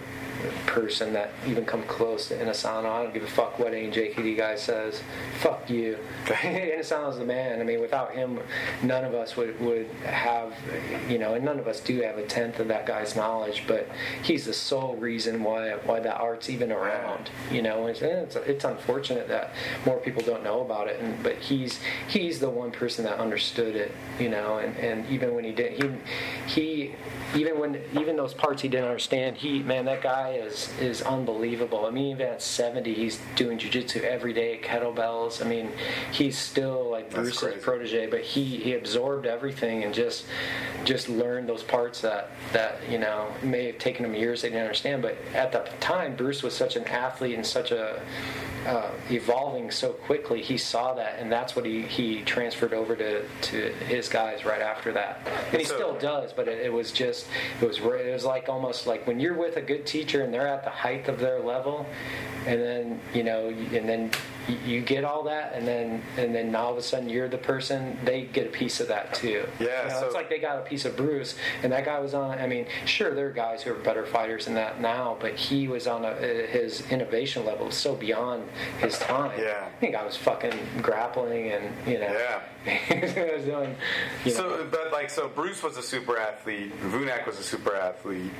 person 0.66 1.12
that 1.12 1.30
even 1.46 1.64
come 1.64 1.82
close 1.84 2.28
to 2.28 2.36
Inosanto. 2.36 2.86
I 2.86 3.02
don't 3.02 3.14
give 3.14 3.22
a 3.22 3.28
fuck 3.28 3.58
what 3.58 3.74
any 3.74 3.90
JKD 3.90 4.36
guy 4.36 4.56
says. 4.56 5.02
Fuck 5.40 5.70
you. 5.70 5.98
Inosanto's 6.26 7.18
the 7.18 7.24
man. 7.24 7.60
I 7.60 7.64
mean, 7.64 7.73
without 7.80 8.12
him, 8.12 8.40
none 8.82 9.04
of 9.04 9.14
us 9.14 9.36
would, 9.36 9.58
would 9.60 9.86
have, 10.04 10.54
you 11.08 11.18
know, 11.18 11.34
and 11.34 11.44
none 11.44 11.58
of 11.58 11.68
us 11.68 11.80
do 11.80 12.00
have 12.02 12.18
a 12.18 12.26
tenth 12.26 12.60
of 12.60 12.68
that 12.68 12.86
guy's 12.86 13.16
knowledge, 13.16 13.64
but 13.66 13.88
he's 14.22 14.44
the 14.46 14.52
sole 14.52 14.96
reason 14.96 15.42
why 15.42 15.72
why 15.84 16.00
that 16.00 16.16
art's 16.20 16.50
even 16.50 16.72
around, 16.72 17.30
you 17.50 17.62
know. 17.62 17.86
And 17.86 17.96
it's, 17.96 18.36
it's 18.36 18.64
unfortunate 18.64 19.28
that 19.28 19.54
more 19.86 19.98
people 19.98 20.22
don't 20.22 20.44
know 20.44 20.60
about 20.60 20.88
it, 20.88 21.00
and, 21.00 21.22
but 21.22 21.36
he's 21.36 21.80
he's 22.08 22.40
the 22.40 22.50
one 22.50 22.70
person 22.70 23.04
that 23.04 23.18
understood 23.18 23.76
it, 23.76 23.92
you 24.18 24.28
know, 24.28 24.58
and, 24.58 24.76
and 24.78 25.08
even 25.10 25.34
when 25.34 25.44
he 25.44 25.52
did, 25.52 25.72
he 25.72 25.90
he 26.46 26.94
even 27.34 27.58
when 27.58 27.80
even 27.98 28.16
those 28.16 28.34
parts 28.34 28.62
he 28.62 28.68
didn't 28.68 28.86
understand, 28.86 29.36
he 29.36 29.60
man, 29.60 29.84
that 29.86 30.02
guy 30.02 30.32
is 30.32 30.70
is 30.80 31.02
unbelievable. 31.02 31.86
I 31.86 31.90
mean, 31.90 32.12
even 32.12 32.26
at 32.28 32.42
70, 32.42 32.94
he's 32.94 33.20
doing 33.36 33.58
jujitsu 33.58 34.02
every 34.02 34.32
day, 34.32 34.60
kettlebells. 34.62 35.44
I 35.44 35.48
mean, 35.48 35.70
he's 36.12 36.38
still 36.38 36.90
like 36.90 37.10
Bruce's 37.10 37.62
protege, 37.64 38.06
but 38.06 38.20
he 38.20 38.44
he 38.58 38.74
absorbed 38.74 39.26
everything 39.26 39.84
and 39.84 39.94
just 39.94 40.26
just 40.84 41.08
learned 41.08 41.48
those 41.48 41.62
parts 41.62 42.00
that 42.02 42.30
that 42.52 42.78
you 42.90 42.98
know 42.98 43.32
may 43.42 43.66
have 43.66 43.78
taken 43.78 44.04
him 44.04 44.14
years 44.14 44.42
they 44.42 44.48
didn't 44.48 44.62
understand. 44.62 45.02
But 45.02 45.16
at 45.34 45.52
the 45.52 45.60
time, 45.80 46.14
Bruce 46.16 46.42
was 46.42 46.54
such 46.54 46.76
an 46.76 46.84
athlete 46.84 47.34
and 47.34 47.46
such 47.46 47.70
a 47.70 48.00
uh, 48.66 48.90
evolving 49.10 49.70
so 49.70 49.90
quickly, 49.92 50.40
he 50.42 50.56
saw 50.56 50.94
that, 50.94 51.18
and 51.18 51.30
that's 51.30 51.54
what 51.54 51.66
he, 51.66 51.82
he 51.82 52.22
transferred 52.22 52.72
over 52.72 52.96
to, 52.96 53.24
to 53.42 53.72
his 53.84 54.08
guys 54.08 54.44
right 54.44 54.62
after 54.62 54.92
that. 54.92 55.20
And 55.50 55.60
he 55.60 55.64
so, 55.66 55.74
still 55.74 55.98
does, 55.98 56.32
but 56.32 56.48
it, 56.48 56.66
it, 56.66 56.72
was 56.72 56.90
just 56.90 57.26
it 57.60 57.66
was 57.66 57.78
it 57.78 58.12
was 58.12 58.24
like 58.24 58.48
almost 58.48 58.86
like 58.86 59.06
when 59.06 59.20
you're 59.20 59.34
with 59.34 59.56
a 59.56 59.62
good 59.62 59.86
teacher 59.86 60.22
and 60.22 60.32
they're 60.32 60.48
at 60.48 60.64
the 60.64 60.70
height 60.70 61.08
of 61.08 61.18
their 61.20 61.40
level, 61.40 61.86
and 62.46 62.60
then 62.60 63.00
you 63.12 63.22
know, 63.22 63.48
and 63.48 63.88
then 63.88 64.10
you 64.48 64.80
get 64.80 65.04
all 65.04 65.22
that, 65.24 65.54
and 65.54 65.66
then 65.66 66.02
and 66.16 66.34
then 66.34 66.52
now 66.52 66.64
all 66.64 66.72
of 66.72 66.78
a 66.78 66.82
sudden 66.82 67.08
you're 67.08 67.28
the 67.28 67.38
person 67.38 67.98
they 68.04 68.22
get 68.22 68.46
a 68.46 68.50
piece 68.50 68.80
of 68.80 68.88
that 68.88 69.14
too. 69.14 69.46
Yeah, 69.58 69.84
you 69.84 69.88
know, 69.88 70.00
so 70.00 70.06
it's 70.06 70.14
like 70.14 70.28
they 70.28 70.38
got 70.38 70.58
a 70.58 70.62
piece 70.62 70.84
of 70.84 70.96
Bruce, 70.96 71.36
and 71.62 71.72
that 71.72 71.84
guy 71.84 71.98
was 71.98 72.14
on. 72.14 72.38
I 72.38 72.46
mean, 72.46 72.66
sure, 72.84 73.14
there 73.14 73.28
are 73.28 73.32
guys 73.32 73.62
who 73.62 73.72
are 73.72 73.76
better 73.76 74.06
fighters 74.06 74.44
than 74.46 74.54
that 74.54 74.80
now, 74.80 75.16
but 75.20 75.34
he 75.34 75.68
was 75.68 75.86
on 75.86 76.04
a, 76.04 76.14
his 76.14 76.88
innovation 76.90 77.44
level 77.44 77.66
was 77.66 77.76
so 77.76 77.94
beyond 77.94 78.48
his 78.80 78.98
time. 78.98 79.38
Yeah, 79.38 79.66
I 79.66 79.80
think 79.80 79.94
I 79.94 80.04
was 80.04 80.16
fucking 80.16 80.58
grappling, 80.82 81.50
and 81.50 81.74
you 81.86 81.98
know, 81.98 82.12
yeah. 82.12 82.40
Was 82.66 83.12
doing, 83.44 83.76
so, 84.28 84.48
know. 84.48 84.66
but 84.70 84.92
like, 84.92 85.10
so 85.10 85.28
Bruce 85.28 85.62
was 85.62 85.76
a 85.76 85.82
super 85.82 86.18
athlete. 86.18 86.72
Vunak 86.80 87.26
was 87.26 87.38
a 87.38 87.42
super 87.42 87.74
athlete 87.74 88.32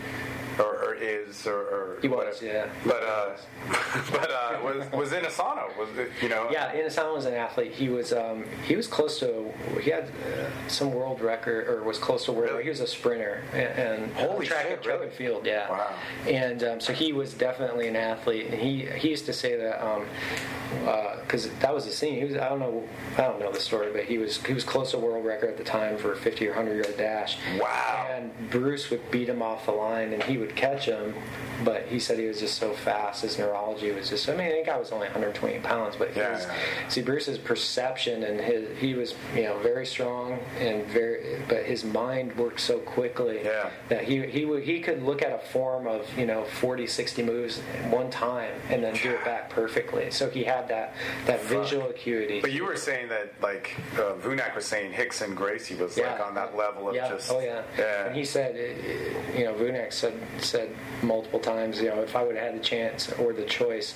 or, 0.59 0.85
or 0.85 0.95
is, 0.95 1.47
or, 1.47 1.61
or 1.61 1.99
he 2.01 2.09
was, 2.09 2.41
whatever. 2.41 2.45
yeah. 2.45 2.69
But 2.85 3.03
uh, 3.03 3.37
but 4.13 4.31
uh, 4.31 4.59
was 4.63 4.93
was 4.93 5.11
Inosanto? 5.11 5.77
Was 5.77 5.89
it, 5.97 6.11
you 6.23 6.29
know? 6.29 6.49
Yeah, 6.51 6.75
Inosanto 6.75 7.15
was 7.15 7.27
an 7.27 7.35
athlete. 7.35 7.73
He 7.73 7.89
was 7.89 8.13
um, 8.13 8.45
he 8.65 8.77
was 8.77 8.87
close 8.87 9.19
to 9.21 9.53
he 9.81 9.91
had 9.91 10.05
uh, 10.05 10.69
some 10.69 10.93
world 10.93 11.21
record 11.21 11.69
or 11.69 11.83
was 11.83 11.99
close 11.99 12.25
to 12.27 12.33
world. 12.33 12.51
Really? 12.53 12.65
He 12.65 12.69
was 12.69 12.81
a 12.81 12.87
sprinter 12.87 13.43
and, 13.53 13.79
and 13.79 14.13
holy 14.15 14.47
track, 14.47 14.67
shit, 14.67 14.83
track 14.83 14.95
really? 14.97 15.07
and 15.09 15.17
field. 15.17 15.47
Yeah. 15.47 15.71
Wow. 15.71 15.95
And 16.27 16.63
um, 16.65 16.81
so 16.81 16.93
he 16.93 17.13
was 17.13 17.35
definitely 17.35 17.89
an 17.89 17.97
athlete, 17.97 18.47
and 18.47 18.55
he 18.55 18.87
he 18.87 19.11
used 19.11 19.27
to 19.27 19.33
say 19.33 19.57
that 19.57 19.81
because 21.25 21.47
um, 21.47 21.53
uh, 21.53 21.61
that 21.61 21.75
was 21.75 21.85
the 21.85 21.93
scene. 21.93 22.19
He 22.19 22.25
was 22.25 22.37
I 22.37 22.49
don't 22.49 22.61
know 22.61 22.87
I 23.17 23.23
don't 23.23 23.41
know 23.41 23.53
the 23.53 23.61
story, 23.61 23.93
but 23.93 24.05
he 24.05 24.14
was 24.19 24.43
he 24.45 24.53
was 24.53 24.65
close 24.65 24.91
to 24.93 24.99
world 24.99 25.25
record 25.25 25.51
at 25.51 25.57
the 25.57 25.65
time 25.65 25.97
for 25.97 26.13
a 26.13 26.17
50 26.17 26.47
or 26.47 26.51
100 26.51 26.85
yard 26.85 26.97
dash. 26.97 27.39
Wow. 27.59 28.09
And 28.11 28.33
Bruce 28.51 28.91
would 28.91 29.11
beat 29.11 29.29
him 29.29 29.43
off 29.43 29.67
the 29.67 29.73
line, 29.73 30.13
and 30.13 30.23
he 30.23 30.39
would 30.39 30.55
catch 30.57 30.87
him, 30.87 31.15
but 31.65 31.87
he 31.87 31.99
said 31.99 32.19
he 32.19 32.27
was 32.27 32.41
just 32.41 32.59
so 32.59 32.73
fast. 32.73 33.23
His 33.23 33.39
neurology 33.39 33.91
was 33.91 34.11
just. 34.11 34.29
I 34.29 34.37
mean, 34.37 34.47
I 34.47 34.51
think 34.51 34.69
I 34.69 34.77
was 34.77 34.93
only 34.93 35.07
120 35.07 35.59
pounds, 35.61 35.97
but 35.97 36.17
yeah, 36.17 36.33
was, 36.33 36.45
yeah. 36.45 36.89
see 36.89 37.03
Bruce's 37.03 37.39
perception 37.39 38.25
and 38.25 38.41
his 38.41 38.79
he 38.79 38.95
was 38.95 39.15
you 39.35 39.43
know 39.43 39.59
very 39.59 39.87
strong 39.87 40.39
and 40.59 40.85
very, 40.87 41.43
but 41.49 41.65
his 41.65 41.85
mind 41.85 42.37
worked 42.37 42.61
so 42.61 42.79
quickly 42.79 43.41
yeah. 43.45 43.71
that 43.89 44.05
he 44.05 44.27
he 44.27 44.45
would 44.45 44.63
he 44.63 44.81
could 44.81 45.03
look 45.03 45.23
at 45.23 45.33
a 45.33 45.39
form 45.39 45.87
of 45.87 46.07
you 46.19 46.27
know 46.27 46.45
40, 46.45 46.87
60 46.87 47.23
moves 47.23 47.61
one 47.91 48.11
time 48.11 48.53
and 48.71 48.83
then 48.83 48.95
do 48.95 49.11
it 49.11 49.25
back 49.25 49.51
perfectly. 49.51 50.11
So 50.11 50.31
he 50.31 50.45
had 50.45 50.69
that 50.69 50.95
that 51.27 51.41
Fuck. 51.41 51.63
visual 51.63 51.89
acuity. 51.89 52.41
But 52.41 52.53
you 52.53 52.65
were 52.65 52.77
saying 52.77 53.09
that 53.09 53.33
like 53.43 53.75
uh, 54.05 54.15
Vunak 54.17 54.55
was 54.55 54.65
saying 54.65 54.93
Rickson 54.93 55.35
Gracie 55.35 55.75
was 55.75 55.97
yeah. 55.97 56.13
like 56.13 56.27
on 56.27 56.35
that 56.35 56.57
level 56.57 56.89
of 56.89 56.95
yeah. 56.95 57.09
just. 57.09 57.31
Oh 57.31 57.41
yeah. 57.41 57.63
Yeah. 57.79 58.07
And 58.07 58.17
he 58.17 58.25
said, 58.25 58.57
you 59.37 59.45
know, 59.45 59.55
Vunak 59.55 59.93
said 59.93 60.15
said 60.39 60.71
multiple 61.03 61.41
times, 61.41 61.81
you 61.81 61.89
know, 61.89 62.01
if 62.03 62.17
I 62.17 62.23
would 62.23 62.37
have 62.37 62.53
had 62.53 62.61
the 62.61 62.65
chance 62.65 63.13
or 63.13 63.33
the 63.33 63.45
choice 63.45 63.95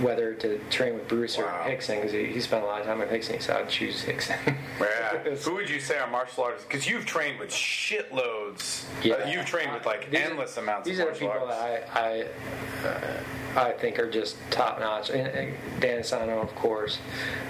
whether 0.00 0.34
to 0.34 0.58
train 0.70 0.94
with 0.94 1.06
Bruce 1.08 1.36
wow. 1.36 1.44
or 1.44 1.70
Rickson, 1.70 1.96
because 1.96 2.12
he, 2.12 2.26
he, 2.26 2.40
spent 2.40 2.64
a 2.64 2.66
lot 2.66 2.80
of 2.80 2.86
time 2.86 2.98
with 3.00 3.10
Rickson, 3.10 3.34
he 3.34 3.40
said 3.40 3.56
I'd 3.56 3.68
choose 3.68 4.02
Rickson. 4.04 4.56
Yeah. 4.80 5.34
Who 5.44 5.54
would 5.54 5.68
you 5.68 5.78
say 5.78 5.98
are 5.98 6.10
martial 6.10 6.44
artists? 6.44 6.66
Because 6.66 6.86
you've 6.86 7.04
trained 7.04 7.38
with 7.38 7.50
shitloads. 7.50 8.86
Yeah. 9.02 9.14
Uh, 9.14 9.28
you've 9.28 9.44
trained 9.44 9.72
with 9.72 9.84
like 9.84 10.10
These 10.10 10.20
are- 10.20 10.30
endless 10.30 10.56
amounts 10.56 10.88
These 10.88 11.00
of 11.00 11.08
are 11.08 11.12
people 11.12 11.28
arts. 11.28 11.48
that 11.48 11.96
I 11.96 12.26
I, 12.84 12.88
uh, 12.88 13.68
I 13.68 13.72
think 13.72 13.98
are 13.98 14.10
just 14.10 14.36
top 14.50 14.80
notch. 14.80 15.10
And, 15.10 15.26
and 15.28 15.54
Dan 15.80 16.00
Inosanto, 16.00 16.42
of 16.42 16.54
course, 16.54 16.98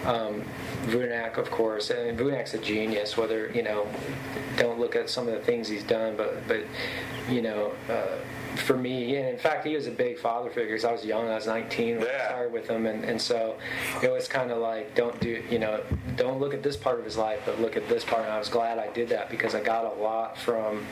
um, 0.04 0.42
Vunak, 0.86 1.36
of 1.36 1.50
course. 1.50 1.90
I 1.90 2.04
mean, 2.04 2.16
Vunak's 2.16 2.54
a 2.54 2.58
genius. 2.58 3.16
Whether 3.16 3.50
you 3.50 3.62
know, 3.62 3.86
don't 4.56 4.78
look 4.78 4.96
at 4.96 5.10
some 5.10 5.28
of 5.28 5.34
the 5.34 5.40
things 5.40 5.68
he's 5.68 5.84
done, 5.84 6.16
but 6.16 6.46
but 6.48 6.64
you 7.28 7.42
know. 7.42 7.72
Uh, 7.88 8.18
for 8.56 8.76
me, 8.76 9.16
and 9.16 9.28
in 9.28 9.38
fact, 9.38 9.66
he 9.66 9.74
was 9.74 9.86
a 9.86 9.90
big 9.90 10.18
father 10.18 10.48
figure 10.50 10.66
because 10.70 10.84
I 10.84 10.92
was 10.92 11.04
young; 11.04 11.28
I 11.28 11.34
was 11.36 11.46
19 11.46 11.98
when 11.98 12.06
I 12.06 12.10
Yeah. 12.10 12.28
started 12.28 12.52
with 12.52 12.68
him, 12.68 12.86
and, 12.86 13.04
and 13.04 13.20
so 13.20 13.56
it 14.02 14.10
was 14.10 14.28
kind 14.28 14.50
of 14.50 14.58
like, 14.58 14.94
don't 14.94 15.18
do, 15.20 15.42
you 15.50 15.58
know, 15.58 15.80
don't 16.16 16.38
look 16.40 16.54
at 16.54 16.62
this 16.62 16.76
part 16.76 16.98
of 16.98 17.04
his 17.04 17.16
life, 17.16 17.40
but 17.46 17.60
look 17.60 17.76
at 17.76 17.88
this 17.88 18.04
part. 18.04 18.22
And 18.24 18.32
I 18.32 18.38
was 18.38 18.48
glad 18.48 18.78
I 18.78 18.88
did 18.92 19.08
that 19.10 19.30
because 19.30 19.54
I 19.54 19.60
got 19.62 19.84
a 19.84 20.00
lot 20.00 20.36
from, 20.38 20.84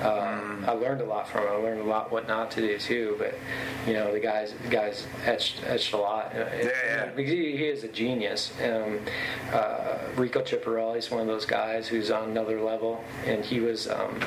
Mm. 0.00 0.66
I 0.66 0.72
learned 0.72 1.00
a 1.02 1.04
lot 1.04 1.28
from 1.28 1.42
him. 1.44 1.52
I 1.52 1.56
learned 1.56 1.80
a 1.80 1.84
lot 1.84 2.10
what 2.10 2.26
not 2.26 2.50
to 2.52 2.60
do 2.60 2.76
too. 2.78 3.14
But 3.16 3.34
you 3.86 3.92
know, 3.92 4.12
the 4.12 4.18
guys, 4.18 4.52
the 4.64 4.68
guys 4.68 5.06
etched 5.24 5.62
etched 5.66 5.92
a 5.92 5.96
lot. 5.96 6.32
Yeah, 6.34 6.48
yeah. 6.86 7.06
Because 7.14 7.30
he, 7.30 7.56
he 7.56 7.64
is 7.66 7.84
a 7.84 7.88
genius. 7.88 8.52
Um, 8.62 8.98
uh, 9.52 9.98
Rico 10.16 10.40
Chiapparelli 10.42 10.98
is 10.98 11.10
one 11.12 11.20
of 11.20 11.26
those 11.28 11.46
guys 11.46 11.86
who's 11.86 12.10
on 12.10 12.30
another 12.30 12.60
level, 12.60 13.04
and 13.24 13.44
he 13.44 13.60
was. 13.60 13.88
Um, 13.88 14.20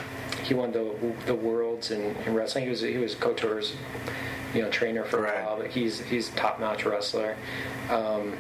he 0.44 0.54
won 0.54 0.72
the 0.72 0.94
the 1.26 1.36
worlds 1.36 1.92
in, 1.92 2.16
in 2.26 2.34
wrestling. 2.34 2.64
He 2.64 2.70
was 2.70 2.77
he 2.82 2.98
was 2.98 3.16
Couture's 3.16 3.76
you 4.54 4.62
know 4.62 4.70
trainer 4.70 5.04
for 5.04 5.22
Right. 5.22 5.40
a 5.42 5.46
while, 5.46 5.58
but 5.58 5.68
he's 5.68 6.00
he's 6.02 6.30
a 6.30 6.36
top 6.36 6.60
notch 6.60 6.86
wrestler. 6.86 7.36
Um, 7.90 8.34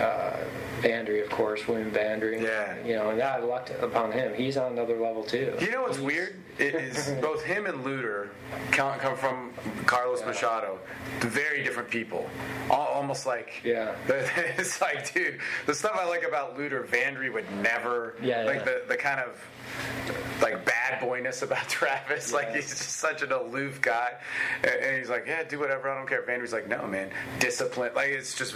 uh, 0.00 0.32
Vandry, 0.80 1.22
of 1.22 1.30
course, 1.30 1.66
William 1.68 1.90
Vandry. 1.90 2.42
Yeah. 2.42 2.76
You 2.84 2.96
know, 2.96 3.10
and 3.10 3.22
I 3.22 3.38
lucked 3.38 3.70
upon 3.82 4.10
him. 4.12 4.34
He's 4.34 4.56
on 4.56 4.72
another 4.72 4.96
level 4.98 5.22
too. 5.22 5.54
You 5.60 5.70
know 5.70 5.82
what's 5.82 5.96
He's- 5.96 6.06
weird? 6.06 6.36
It 6.58 6.74
is 6.74 7.08
both 7.22 7.42
him 7.42 7.66
and 7.66 7.84
Lutter 7.84 8.30
come, 8.70 8.96
come 8.98 9.16
from 9.16 9.52
Carlos 9.86 10.24
Machado, 10.24 10.78
very 11.20 11.62
different 11.64 11.90
people. 11.90 12.28
Al- 12.70 12.76
Almost 12.94 13.24
like 13.26 13.60
Yeah. 13.64 13.94
It's 14.58 14.80
like, 14.80 15.12
dude, 15.14 15.38
the 15.66 15.74
stuff 15.74 15.96
I 15.98 16.04
like 16.08 16.22
about 16.26 16.58
Lutter, 16.58 16.82
Vandry 16.84 17.32
would 17.32 17.50
never. 17.62 18.14
Yeah, 18.22 18.42
like 18.44 18.56
yeah. 18.58 18.64
the 18.64 18.82
the 18.88 18.96
kind 18.96 19.20
of 19.20 19.40
like 20.42 20.64
bad 20.64 21.00
boyness 21.00 21.42
about 21.42 21.68
Travis. 21.68 22.32
Like 22.32 22.54
he's 22.54 22.68
just 22.68 22.90
such 22.98 23.22
an 23.22 23.32
aloof 23.32 23.80
guy, 23.80 24.12
and, 24.62 24.96
he's 24.98 25.08
like, 25.08 25.26
yeah, 25.26 25.42
do 25.44 25.58
whatever, 25.58 25.88
I 25.88 25.96
don't 25.96 26.08
care. 26.08 26.22
Vandry's 26.22 26.52
like, 26.52 26.68
no, 26.68 26.86
man, 26.86 27.10
discipline. 27.38 27.92
Like 27.94 28.08
it's 28.10 28.34
just, 28.34 28.54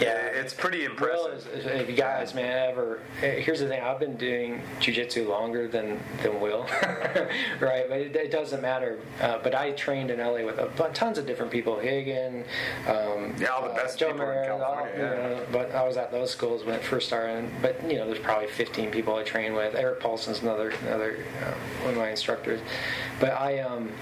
yeah, 0.00 0.16
it's 0.26 0.54
pretty 0.54 0.84
impressive. 0.84 1.34
is, 1.34 1.46
is- 1.46 1.66
if 1.66 1.88
you 1.90 1.96
guys, 1.96 2.34
man, 2.34 2.70
ever 2.70 3.00
eh, 3.22 3.40
here's 3.40 3.60
the 3.60 3.68
thing: 3.68 3.80
I've 3.82 3.98
been 4.00 4.16
doing 4.16 4.62
jujitsu 4.80 5.28
longer 5.28 5.68
than 5.68 6.00
than 6.22 6.40
Will, 6.40 6.62
right? 7.60 7.88
But 7.88 8.00
it, 8.00 8.16
it 8.16 8.30
doesn't 8.30 8.62
matter. 8.62 8.98
Uh, 9.20 9.38
but 9.42 9.54
I 9.54 9.72
trained 9.72 10.10
in 10.10 10.18
LA 10.18 10.44
with 10.44 10.58
a 10.58 10.66
bunch, 10.76 10.94
tons 10.96 11.18
of 11.18 11.26
different 11.26 11.52
people: 11.52 11.78
Hagen, 11.78 12.44
um, 12.88 13.34
Yeah, 13.38 13.48
all 13.48 13.62
the 13.62 13.70
uh, 13.70 13.74
best 13.76 13.98
Joe 13.98 14.12
people 14.12 14.28
in 14.30 14.44
California, 14.46 14.64
all- 14.64 14.86
you 14.96 15.02
know, 15.36 15.46
but 15.52 15.74
I 15.74 15.86
was 15.86 15.96
at 15.96 16.10
those 16.10 16.30
schools 16.30 16.64
when 16.64 16.74
it 16.74 16.82
first 16.82 17.06
started. 17.06 17.48
But 17.62 17.82
you 17.90 17.96
know, 17.98 18.06
there's 18.06 18.18
probably 18.20 18.48
15 18.48 18.90
people 18.90 19.14
I 19.16 19.22
trained 19.22 19.54
with. 19.54 19.74
Erik 19.74 20.00
Paulson's 20.10 20.42
another 20.42 20.70
another 20.82 21.18
uh, 21.40 21.52
one 21.84 21.90
of 21.90 21.96
my 21.96 22.10
instructors. 22.10 22.60
But 23.20 23.30
I 23.30 23.60
um. 23.60 23.92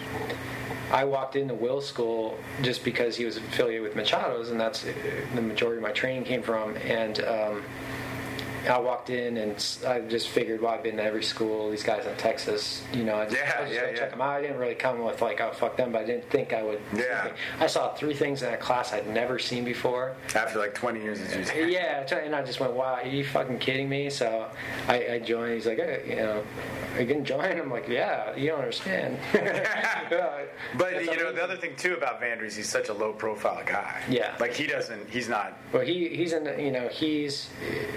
I 0.91 1.05
walked 1.05 1.37
into 1.37 1.53
Will 1.53 1.83
School 1.83 2.39
just 2.63 2.83
because 2.83 3.15
he 3.15 3.27
was 3.27 3.37
affiliated 3.37 3.83
with 3.83 3.95
Machado's, 3.95 4.49
and 4.49 4.59
that's 4.59 4.87
uh, 4.87 4.93
the 5.35 5.43
majority 5.43 5.77
of 5.77 5.83
my 5.83 5.93
training 5.93 6.25
came 6.25 6.41
from. 6.43 6.79
And 6.79 7.21
um, 7.25 7.63
I 8.69 8.79
walked 8.79 9.11
in, 9.11 9.37
and 9.37 9.53
I 9.87 10.01
just 10.01 10.29
figured, 10.29 10.61
well, 10.61 10.73
I've 10.73 10.83
been 10.83 10.97
to 10.97 11.03
every 11.03 11.23
school. 11.23 11.71
These 11.71 11.83
guys 11.83 12.07
in 12.07 12.17
Texas, 12.17 12.83
you 12.93 13.05
know, 13.05 13.17
I 13.17 13.25
just, 13.25 13.37
Yeah, 13.37 13.57
I 13.59 13.63
just 13.63 13.75
yeah, 13.75 13.91
yeah. 13.91 13.97
check 13.97 14.11
them 14.11 14.21
out. 14.21 14.31
I 14.31 14.41
didn't 14.43 14.59
really 14.59 14.75
come 14.75 15.03
with 15.03 15.21
like, 15.23 15.41
oh, 15.41 15.53
fuck 15.53 15.77
them, 15.77 15.93
but 15.93 16.03
I 16.03 16.05
didn't 16.05 16.29
think 16.31 16.53
I 16.53 16.63
would. 16.63 16.81
Yeah. 16.95 17.33
I 17.61 17.67
saw 17.67 17.95
three 17.95 18.15
things 18.15 18.43
in 18.43 18.53
a 18.53 18.57
class 18.57 18.93
I'd 18.93 19.09
never 19.09 19.39
seen 19.39 19.65
before. 19.65 20.15
After 20.35 20.59
like 20.59 20.75
20 20.75 21.01
years 21.03 21.21
of 21.21 21.29
jiu-jitsu. 21.29 21.67
Yeah, 21.67 22.07
and 22.17 22.35
I 22.35 22.43
just 22.45 22.61
went, 22.61 22.73
"Wow, 22.73 22.95
are 23.03 23.07
you 23.07 23.25
fucking 23.25 23.59
kidding 23.59 23.89
me?" 23.89 24.11
So 24.11 24.49
I, 24.87 25.15
I 25.15 25.19
joined. 25.19 25.55
He's 25.55 25.67
like, 25.67 25.79
hey, 25.79 26.03
"You 26.09 26.17
know, 26.17 26.45
are 26.95 27.01
you 27.01 27.07
gonna 27.07 27.23
join?" 27.25 27.59
I'm 27.59 27.71
like, 27.71 27.89
"Yeah, 27.89 28.35
you 28.37 28.49
don't 28.51 28.59
understand." 28.61 29.19
But 30.77 30.93
That's 30.93 31.07
you 31.07 31.17
know 31.17 31.33
the 31.33 31.43
other 31.43 31.57
thing 31.57 31.77
too 31.77 31.95
about 31.95 32.21
Vandry 32.21 32.47
is 32.47 32.57
he's 32.57 32.69
such 32.69 32.89
a 32.89 32.93
low 32.95 33.13
profile 33.13 33.63
guy. 33.65 34.03
Yeah. 34.09 34.35
Like 34.41 34.55
he 34.55 34.67
doesn't. 34.67 35.09
He's 35.09 35.29
not. 35.29 35.59
Well, 35.73 35.83
he 35.85 36.09
he's 36.09 36.33
in 36.33 36.45
the, 36.45 36.61
you 36.61 36.73
know 36.73 36.89
he's 36.89 37.49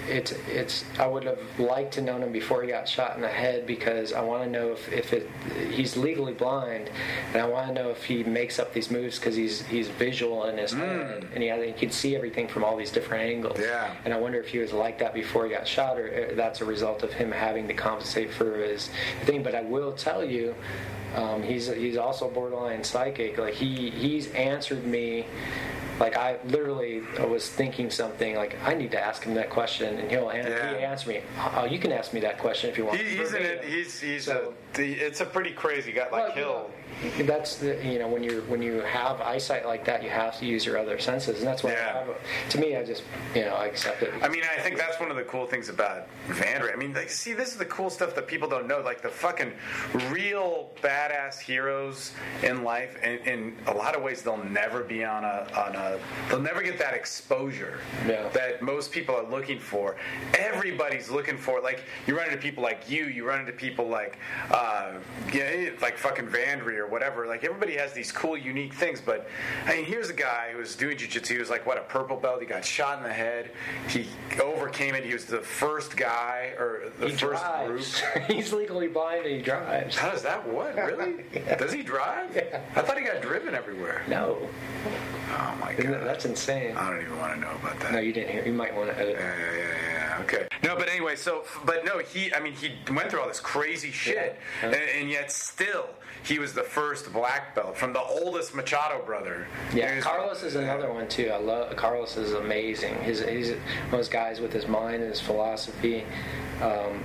it's 0.07 0.31
it's 0.61 0.85
I 0.99 1.07
would 1.07 1.23
have 1.23 1.39
liked 1.59 1.93
to 1.95 2.01
known 2.01 2.21
him 2.23 2.31
before 2.31 2.61
he 2.61 2.69
got 2.69 2.87
shot 2.87 3.15
in 3.15 3.21
the 3.21 3.27
head 3.27 3.65
because 3.65 4.13
I 4.13 4.21
want 4.21 4.43
to 4.43 4.49
know 4.49 4.71
if, 4.71 4.91
if 4.91 5.13
it 5.13 5.29
he's 5.69 5.97
legally 5.97 6.33
blind 6.33 6.89
and 7.33 7.41
I 7.41 7.47
want 7.47 7.67
to 7.67 7.73
know 7.73 7.89
if 7.89 8.03
he 8.03 8.23
makes 8.23 8.59
up 8.59 8.73
these 8.73 8.91
moves 8.91 9.19
because 9.19 9.35
he's 9.35 9.63
he's 9.63 9.87
visual 9.89 10.45
in 10.45 10.57
his 10.57 10.71
head 10.71 11.27
and 11.33 11.43
he, 11.43 11.49
he 11.49 11.73
could 11.73 11.91
see 11.91 12.15
everything 12.15 12.47
from 12.47 12.63
all 12.63 12.77
these 12.77 12.91
different 12.91 13.23
angles. 13.23 13.59
Yeah. 13.59 13.93
And 14.05 14.13
I 14.13 14.17
wonder 14.17 14.39
if 14.39 14.47
he 14.47 14.59
was 14.59 14.71
like 14.71 14.99
that 14.99 15.13
before 15.13 15.45
he 15.45 15.51
got 15.51 15.67
shot 15.67 15.97
or 15.97 16.29
uh, 16.31 16.35
that's 16.35 16.61
a 16.61 16.65
result 16.65 17.03
of 17.03 17.11
him 17.11 17.31
having 17.31 17.67
to 17.67 17.73
compensate 17.73 18.31
for 18.31 18.57
his 18.57 18.89
thing. 19.25 19.43
But 19.43 19.55
I 19.55 19.61
will 19.61 19.93
tell 19.93 20.23
you. 20.23 20.55
Um, 21.13 21.43
he's 21.43 21.67
he's 21.67 21.97
also 21.97 22.29
borderline 22.29 22.85
psychic. 22.85 23.37
Like 23.37 23.53
he 23.53 23.89
he's 23.89 24.31
answered 24.31 24.85
me 24.85 25.25
like 26.01 26.17
I 26.17 26.37
literally 26.45 27.01
was 27.29 27.47
thinking 27.47 27.91
something 27.91 28.35
like 28.35 28.57
I 28.65 28.73
need 28.73 28.89
to 28.91 28.99
ask 28.99 29.23
him 29.23 29.35
that 29.35 29.49
question, 29.51 29.99
and 29.99 30.09
he'll 30.09 30.29
an- 30.29 30.47
Yeah. 30.47 30.77
he 30.77 30.83
answer 30.83 31.09
me. 31.09 31.21
Oh, 31.55 31.65
you 31.65 31.77
can 31.77 31.91
ask 31.91 32.11
me 32.11 32.19
that 32.21 32.39
question 32.39 32.69
if 32.71 32.77
you 32.77 32.85
want. 32.85 32.99
He, 32.99 33.17
he's. 33.17 33.29
Verbatim. 33.31 33.69
He's 33.71 33.99
he's 34.01 34.25
So- 34.25 34.53
a. 34.73 34.77
The, 34.77 34.93
it's 34.93 35.21
a 35.21 35.25
pretty 35.25 35.51
crazy 35.51 35.91
guy. 35.91 36.03
Like 36.03 36.11
Well, 36.11 36.31
he'll. 36.31 36.71
That's 37.21 37.55
the, 37.57 37.83
you 37.85 37.99
know 37.99 38.07
when 38.07 38.23
you 38.23 38.41
when 38.47 38.61
you 38.61 38.81
have 38.81 39.21
eyesight 39.21 39.65
like 39.65 39.85
that, 39.85 40.03
you 40.03 40.09
have 40.09 40.37
to 40.39 40.45
use 40.45 40.65
your 40.65 40.77
other 40.77 40.99
senses, 40.99 41.39
and 41.39 41.47
that's 41.47 41.63
why 41.63 41.71
Yeah. 41.71 41.91
I 41.95 41.97
have, 42.05 42.49
to 42.49 42.57
me, 42.59 42.75
I 42.75 42.83
just 42.83 43.03
you 43.35 43.41
know 43.45 43.55
I 43.55 43.65
accept 43.65 44.01
it. 44.03 44.13
I 44.21 44.27
mean, 44.29 44.43
I 44.43 44.59
think 44.61 44.77
that's 44.77 44.99
one 44.99 45.09
of 45.11 45.17
the 45.17 45.23
cool 45.23 45.45
things 45.45 45.69
about 45.69 46.07
Vandry. 46.29 46.73
I 46.73 46.75
mean, 46.75 46.93
like, 46.93 47.09
see, 47.09 47.33
this 47.33 47.49
is 47.49 47.57
the 47.57 47.65
cool 47.65 47.89
stuff 47.89 48.13
that 48.15 48.27
people 48.27 48.47
don't 48.49 48.67
know. 48.67 48.81
Like 48.81 49.01
the 49.01 49.09
fucking 49.09 49.51
real 50.11 50.69
badass 50.81 51.39
heroes 51.39 52.13
in 52.43 52.63
life, 52.63 52.97
and 53.03 53.19
in 53.27 53.55
a 53.67 53.73
lot 53.73 53.95
of 53.95 54.03
ways, 54.03 54.21
they'll 54.21 54.43
never 54.45 54.83
be 54.83 55.03
on 55.03 55.23
a 55.23 55.47
on 55.55 55.75
a. 55.75 55.99
They'll 56.29 56.39
never 56.41 56.61
get 56.61 56.77
that 56.79 56.93
exposure 56.93 57.79
Yeah. 58.07 58.27
that 58.29 58.61
most 58.61 58.91
people 58.91 59.15
are 59.15 59.27
looking 59.29 59.59
for. 59.59 59.95
Everybody's 60.37 61.09
looking 61.09 61.37
for. 61.37 61.61
Like 61.61 61.83
you 62.07 62.17
run 62.17 62.27
into 62.27 62.37
people 62.37 62.63
like 62.63 62.89
you. 62.89 63.05
You 63.05 63.25
run 63.27 63.39
into 63.41 63.51
people 63.51 63.87
like, 63.87 64.17
uh, 64.51 64.93
yeah, 65.33 65.69
like 65.81 65.97
fucking 65.97 66.27
Vandry 66.27 66.80
or 66.81 66.87
whatever. 66.87 67.27
Like 67.27 67.43
everybody 67.43 67.75
has 67.77 67.93
these 67.93 68.11
cool, 68.11 68.35
unique 68.37 68.73
things. 68.73 68.99
But 69.01 69.27
I 69.65 69.75
mean, 69.77 69.85
here's 69.85 70.09
a 70.09 70.13
guy 70.13 70.49
who 70.51 70.57
was 70.59 70.75
doing 70.75 70.97
jujitsu. 70.97 71.27
He 71.33 71.37
was 71.37 71.49
like 71.49 71.65
what 71.65 71.77
a 71.77 71.81
purple 71.81 72.17
belt. 72.17 72.41
He 72.41 72.45
got 72.47 72.65
shot 72.65 72.97
in 72.97 73.03
the 73.03 73.13
head. 73.13 73.51
He 73.87 74.07
overcame 74.41 74.95
it. 74.95 75.05
He 75.05 75.13
was 75.13 75.25
the 75.25 75.39
first 75.41 75.95
guy 75.95 76.53
or 76.59 76.91
the 76.99 77.07
he 77.09 77.11
first 77.15 77.43
drives. 77.43 78.01
group. 78.01 78.25
He's 78.27 78.51
legally 78.53 78.87
blind 78.87 79.25
and 79.25 79.35
he 79.35 79.41
drives. 79.41 79.95
How 79.95 80.09
does 80.11 80.23
that 80.23 80.47
what 80.47 80.75
really? 80.75 81.23
Does 81.57 81.71
he 81.71 81.83
drive? 81.83 82.35
Yeah. 82.35 82.61
I 82.75 82.81
thought 82.81 82.97
he 82.97 83.03
got 83.05 83.21
driven 83.21 83.53
everywhere. 83.55 84.03
No, 84.07 84.37
Oh 85.33 85.57
my 85.61 85.71
Isn't 85.73 85.91
that- 85.91 85.99
god, 85.99 86.07
that's 86.07 86.25
insane. 86.25 86.75
I 86.75 86.89
don't 86.89 87.01
even 87.01 87.17
want 87.17 87.33
to 87.35 87.39
know 87.39 87.51
about 87.61 87.79
that. 87.79 87.91
No, 87.93 87.99
you 87.99 88.11
didn't 88.11 88.31
hear. 88.31 88.45
You 88.45 88.51
might 88.53 88.75
want 88.75 88.89
to 88.89 88.97
edit. 88.99 89.15
Yeah, 89.17 89.35
yeah, 89.37 89.57
yeah, 89.57 90.17
yeah. 90.17 90.23
Okay. 90.23 90.47
No, 90.63 90.75
but 90.75 90.89
anyway, 90.89 91.15
so 91.15 91.45
but 91.65 91.85
no, 91.85 91.99
he. 91.99 92.33
I 92.33 92.39
mean, 92.39 92.53
he 92.53 92.71
went 92.93 93.09
through 93.09 93.21
all 93.21 93.27
this 93.27 93.39
crazy 93.39 93.91
shit, 93.91 94.37
Yeah. 94.61 94.67
and, 94.67 94.75
and 94.75 95.09
yet 95.09 95.31
still, 95.31 95.87
he 96.23 96.39
was 96.39 96.53
the 96.53 96.63
first 96.63 97.11
black 97.11 97.55
belt 97.55 97.77
from 97.77 97.93
the 97.93 98.01
oldest 98.01 98.53
Machado 98.53 99.03
brother. 99.05 99.47
Yeah, 99.73 99.99
Carlos 99.99 100.43
is 100.43 100.55
another 100.55 100.91
one 100.91 101.07
too. 101.07 101.29
I 101.29 101.37
love 101.37 101.75
Carlos 101.75 102.17
is 102.17 102.33
amazing. 102.33 102.95
He's 103.03 103.19
he's 103.25 103.49
one 103.51 103.59
of 103.85 103.91
those 103.91 104.09
guys 104.09 104.39
with 104.39 104.53
his 104.53 104.67
mind 104.67 105.01
and 105.01 105.09
his 105.09 105.21
philosophy. 105.21 106.05
Um, 106.61 107.03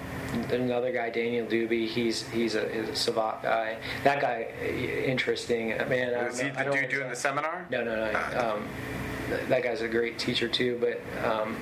another 0.51 0.93
guy, 0.93 1.09
Daniel 1.11 1.47
Doobie. 1.47 1.89
He's 1.89 2.29
he's 2.29 2.55
a, 2.55 2.69
he's 2.69 2.89
a 2.89 2.97
Savant 2.97 3.43
guy. 3.43 3.79
That 4.05 4.21
guy, 4.21 4.49
interesting 4.63 5.69
man. 5.89 6.15
I 6.15 6.25
Was 6.25 6.41
he 6.41 6.51
the 6.51 6.65
dude 6.65 6.91
doing 6.91 7.09
the 7.09 7.17
seminar? 7.17 7.67
No, 7.71 7.83
no, 7.83 8.13
no. 8.13 8.55
Um, 8.55 8.69
that 9.49 9.63
guy's 9.63 9.81
a 9.81 9.89
great 9.89 10.19
teacher 10.19 10.49
too. 10.49 10.79
But 10.79 11.01
um, 11.29 11.57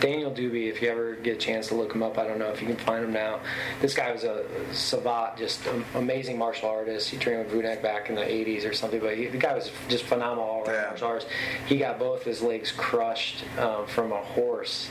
Daniel 0.00 0.30
Doobie, 0.30 0.68
if 0.68 0.80
you 0.80 0.88
ever 0.88 1.14
get 1.16 1.36
a 1.36 1.38
chance 1.38 1.68
to 1.68 1.74
look 1.74 1.92
him 1.94 2.02
up, 2.02 2.18
I 2.18 2.26
don't 2.26 2.38
know 2.38 2.50
if 2.50 2.60
you 2.60 2.66
can 2.68 2.76
find 2.76 3.04
him 3.04 3.12
now. 3.12 3.40
This 3.80 3.94
guy 3.94 4.12
was 4.12 4.24
a 4.24 4.44
Savate, 4.72 5.36
just 5.38 5.66
an 5.66 5.84
amazing 5.94 6.38
martial 6.38 6.68
artist. 6.68 7.08
He 7.10 7.16
trained 7.16 7.44
with 7.44 7.52
Vunak 7.54 7.82
back 7.82 8.08
in 8.08 8.14
the 8.14 8.22
80s 8.22 8.68
or 8.68 8.72
something, 8.72 9.00
but 9.00 9.16
he, 9.16 9.26
the 9.26 9.38
guy 9.38 9.54
was 9.54 9.70
just 9.88 10.04
phenomenal 10.04 10.44
all 10.44 10.62
around 10.64 10.74
Yeah. 10.74 10.86
martial 10.90 11.08
arts. 11.08 11.26
He 11.66 11.78
got 11.78 11.98
both 11.98 12.22
his 12.24 12.42
legs 12.42 12.72
crushed 12.72 13.44
um, 13.58 13.86
from 13.86 14.12
a 14.12 14.20
horse. 14.22 14.88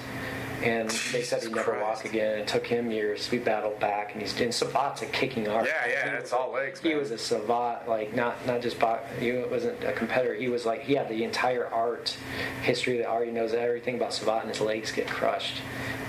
and 0.63 0.89
they 1.13 1.21
said 1.21 1.43
he'd 1.43 1.53
never 1.53 1.73
Christ. 1.73 2.03
walk 2.03 2.05
again. 2.05 2.39
It 2.39 2.47
took 2.47 2.65
him 2.65 2.89
years. 2.89 3.29
We 3.29 3.37
battled 3.37 3.79
back, 3.79 4.13
and 4.13 4.21
he's 4.23 4.39
in 4.41 4.49
Savate's 4.49 5.03
a 5.03 5.05
kicking 5.05 5.47
artist. 5.47 5.71
Yeah, 5.85 5.91
yeah, 5.91 6.11
He 6.13 6.17
it's 6.17 6.33
all 6.33 6.51
legs, 6.51 6.79
He 6.79 6.95
was 6.95 7.11
a 7.11 7.17
Savate, 7.17 7.87
like 7.87 8.15
not 8.15 8.43
not 8.47 8.61
just 8.63 8.79
bo- 8.79 8.99
he 9.19 9.33
wasn't 9.33 9.83
a 9.83 9.93
competitor. 9.93 10.33
He 10.33 10.49
was 10.49 10.65
like 10.65 10.81
he 10.81 10.95
had 10.95 11.09
the 11.09 11.23
entire 11.23 11.67
art 11.67 12.17
history 12.63 12.93
of 12.97 13.03
the 13.05 13.07
art. 13.07 13.27
He 13.27 13.31
knows 13.31 13.53
everything 13.53 13.97
about 13.97 14.09
Savate, 14.13 14.41
and 14.41 14.49
his 14.49 14.59
legs 14.59 14.91
get 14.97 15.07
crushed. 15.07 15.61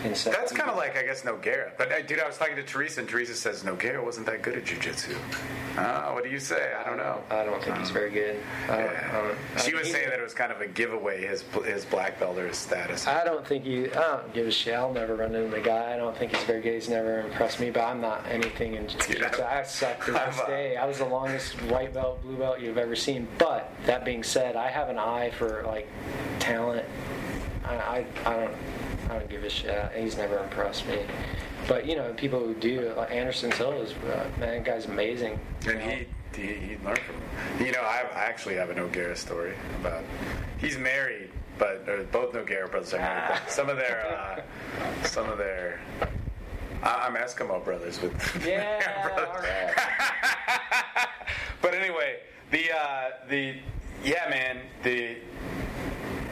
And 0.04 0.16
so 0.16 0.30
That's 0.30 0.52
kind 0.52 0.70
of 0.70 0.76
like, 0.76 0.96
I 0.96 1.02
guess, 1.02 1.22
Nogueira. 1.22 1.72
But, 1.76 1.90
uh, 1.90 2.02
dude, 2.02 2.20
I 2.20 2.26
was 2.26 2.38
talking 2.38 2.54
to 2.54 2.62
Teresa, 2.62 3.00
and 3.00 3.08
Teresa 3.08 3.34
says 3.34 3.64
Nogueira 3.64 4.02
wasn't 4.02 4.26
that 4.26 4.42
good 4.42 4.56
at 4.56 4.64
jujitsu. 4.64 5.16
Uh, 5.76 6.12
what 6.12 6.22
do 6.22 6.30
you 6.30 6.38
say? 6.38 6.72
I 6.72 6.88
don't 6.88 6.98
know. 6.98 7.20
I 7.30 7.44
don't 7.44 7.60
think 7.62 7.76
he's 7.78 7.90
very 7.90 8.10
good. 8.10 8.36
I 8.68 8.78
Yeah. 8.84 9.12
don't- 9.12 9.36
I 9.56 9.60
She 9.60 9.72
mean, 9.72 9.80
was 9.80 9.90
saying 9.90 10.08
that 10.08 10.20
it 10.20 10.22
was 10.22 10.34
kind 10.34 10.52
of 10.52 10.60
a 10.60 10.68
giveaway, 10.68 11.26
his 11.26 11.42
his 11.64 11.84
black 11.84 12.20
belt 12.20 12.38
or 12.38 12.46
his 12.46 12.56
status. 12.56 13.08
I 13.08 13.24
don't 13.24 13.44
think 13.44 13.64
he. 13.64 13.86
I 13.86 13.94
don't 13.94 14.32
give 14.32 14.46
a 14.46 14.52
shit. 14.52 14.74
I'll 14.74 14.92
never 14.92 15.16
run 15.16 15.34
into 15.34 15.50
the 15.50 15.60
guy. 15.60 15.94
I 15.94 15.96
don't 15.96 16.16
think 16.16 16.32
he's 16.34 16.44
very 16.44 16.60
good. 16.60 16.74
He's 16.74 16.88
never 16.88 17.20
impressed 17.20 17.58
me. 17.58 17.70
But 17.70 17.82
I'm 17.82 18.00
not 18.00 18.24
anything 18.30 18.74
in 18.74 18.86
jiu-jitsu. 18.88 19.42
I 19.42 19.64
suck 19.64 20.04
to 20.06 20.12
this 20.26 20.40
day. 20.46 20.76
I 20.76 20.84
was 20.86 20.98
the 20.98 21.06
longest 21.06 21.60
white 21.62 21.92
belt, 21.92 22.22
blue 22.22 22.36
belt 22.36 22.60
you've 22.60 22.78
ever 22.78 22.94
seen. 22.94 23.26
But 23.36 23.68
that 23.86 24.04
being 24.04 24.22
said, 24.22 24.54
I 24.54 24.68
have 24.70 24.88
an 24.90 24.98
eye 24.98 25.30
for 25.32 25.64
like 25.66 25.88
talent. 26.38 26.86
I, 27.64 27.74
I, 27.74 28.06
I 28.26 28.36
don't. 28.36 28.54
I 29.08 29.14
don't 29.18 29.28
give 29.30 29.44
a 29.44 29.50
shit. 29.50 29.90
He's 29.96 30.16
never 30.16 30.38
impressed 30.38 30.86
me. 30.86 30.98
But 31.66 31.86
you 31.86 31.96
know, 31.96 32.12
people 32.14 32.40
who 32.40 32.54
do, 32.54 32.92
like 32.96 33.10
Anderson 33.10 33.52
Silva, 33.52 33.78
is 33.80 33.92
uh, 33.92 34.28
man, 34.38 34.62
guy's 34.62 34.86
amazing. 34.86 35.38
And 35.66 35.78
know. 35.78 35.84
he, 35.84 36.06
he 36.40 36.54
he 36.54 36.76
learned 36.84 36.98
from 37.00 37.16
him. 37.16 37.66
You 37.66 37.72
know, 37.72 37.80
I, 37.80 38.04
I 38.14 38.24
actually 38.24 38.54
have 38.56 38.70
a 38.70 38.74
Nogueira 38.74 39.16
story 39.16 39.54
about. 39.80 40.04
He's 40.58 40.78
married, 40.78 41.30
but 41.58 41.84
or 41.88 42.04
both 42.04 42.32
Nogueira 42.32 42.70
brothers 42.70 42.94
are 42.94 42.98
married. 42.98 43.40
But 43.44 43.50
some 43.52 43.68
of 43.68 43.76
their 43.76 44.06
uh, 44.06 45.04
some 45.04 45.28
of 45.28 45.38
their. 45.38 45.80
I- 46.82 47.06
I'm 47.06 47.14
Eskimo 47.16 47.64
brothers 47.64 48.00
with. 48.00 48.12
Yeah, 48.46 49.02
brothers. 49.08 49.44
right. 49.44 51.08
but 51.62 51.74
anyway, 51.74 52.20
the 52.50 52.72
uh, 52.72 53.10
the 53.28 53.56
yeah, 54.04 54.28
man, 54.30 54.58
the 54.84 55.16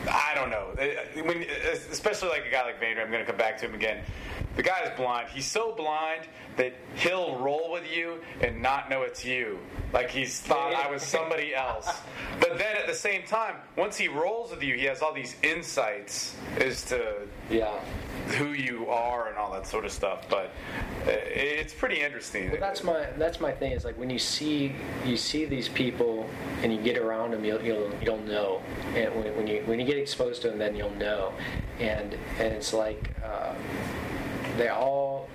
I 0.08 0.34
don't 0.34 0.50
know. 0.50 0.74
When, 1.22 1.44
especially 1.90 2.28
like 2.28 2.46
a 2.46 2.50
guy 2.50 2.64
like 2.64 2.80
Vader, 2.80 3.00
I'm 3.00 3.10
going 3.10 3.24
to 3.24 3.26
come 3.26 3.36
back 3.36 3.58
to 3.58 3.66
him 3.66 3.74
again. 3.74 4.04
The 4.56 4.62
guy 4.62 4.80
is 4.84 4.90
blind. 4.96 5.28
He's 5.28 5.46
so 5.46 5.72
blind 5.74 6.22
that 6.56 6.72
he'll 6.94 7.36
roll 7.38 7.70
with 7.70 7.84
you 7.94 8.20
and 8.40 8.62
not 8.62 8.88
know 8.88 9.02
it's 9.02 9.22
you. 9.24 9.58
Like 9.92 10.10
he's 10.10 10.40
thought 10.40 10.72
I 10.74 10.90
was 10.90 11.02
somebody 11.02 11.54
else. 11.54 11.88
But 12.38 12.58
then 12.58 12.76
at 12.76 12.86
the 12.86 12.94
same 12.94 13.22
time, 13.22 13.56
once 13.76 13.96
he 13.96 14.08
rolls 14.08 14.50
with 14.50 14.62
you, 14.62 14.74
he 14.74 14.84
has 14.84 15.00
all 15.00 15.12
these 15.14 15.36
insights 15.42 16.36
as 16.58 16.84
to 16.86 17.22
Yeah. 17.50 17.78
who 18.36 18.48
you 18.52 18.88
are 18.90 19.28
and 19.28 19.38
all 19.38 19.52
that 19.52 19.66
sort 19.66 19.84
of 19.86 19.92
stuff. 19.92 20.26
But 20.28 20.50
uh, 21.06 21.10
it's 21.10 21.72
pretty 21.72 22.00
interesting. 22.02 22.50
Well, 22.50 22.60
that's 22.60 22.82
my 22.84 23.06
that's 23.16 23.40
my 23.40 23.52
thing. 23.52 23.72
Is 23.72 23.84
like 23.86 23.98
when 23.98 24.10
you 24.10 24.18
see 24.18 24.74
you 25.04 25.16
see 25.16 25.46
these 25.46 25.68
people 25.68 26.28
and 26.62 26.72
you 26.72 26.80
get 26.80 26.98
around 26.98 27.30
them, 27.32 27.42
you'll 27.44 27.62
you'll, 27.62 27.90
you'll 28.02 28.20
know. 28.22 28.60
And 28.94 29.14
when, 29.14 29.34
when 29.36 29.46
you 29.46 29.62
when 29.64 29.80
you 29.80 29.86
get 29.86 29.96
exposed 29.98 30.42
to 30.42 30.48
them, 30.50 30.58
then 30.58 30.76
you'll 30.76 30.94
know. 30.96 31.32
And 31.80 32.14
and 32.38 32.52
it's 32.52 32.72
like 32.74 33.10
uh, 33.24 33.54
they 34.56 34.68
all 34.68 35.28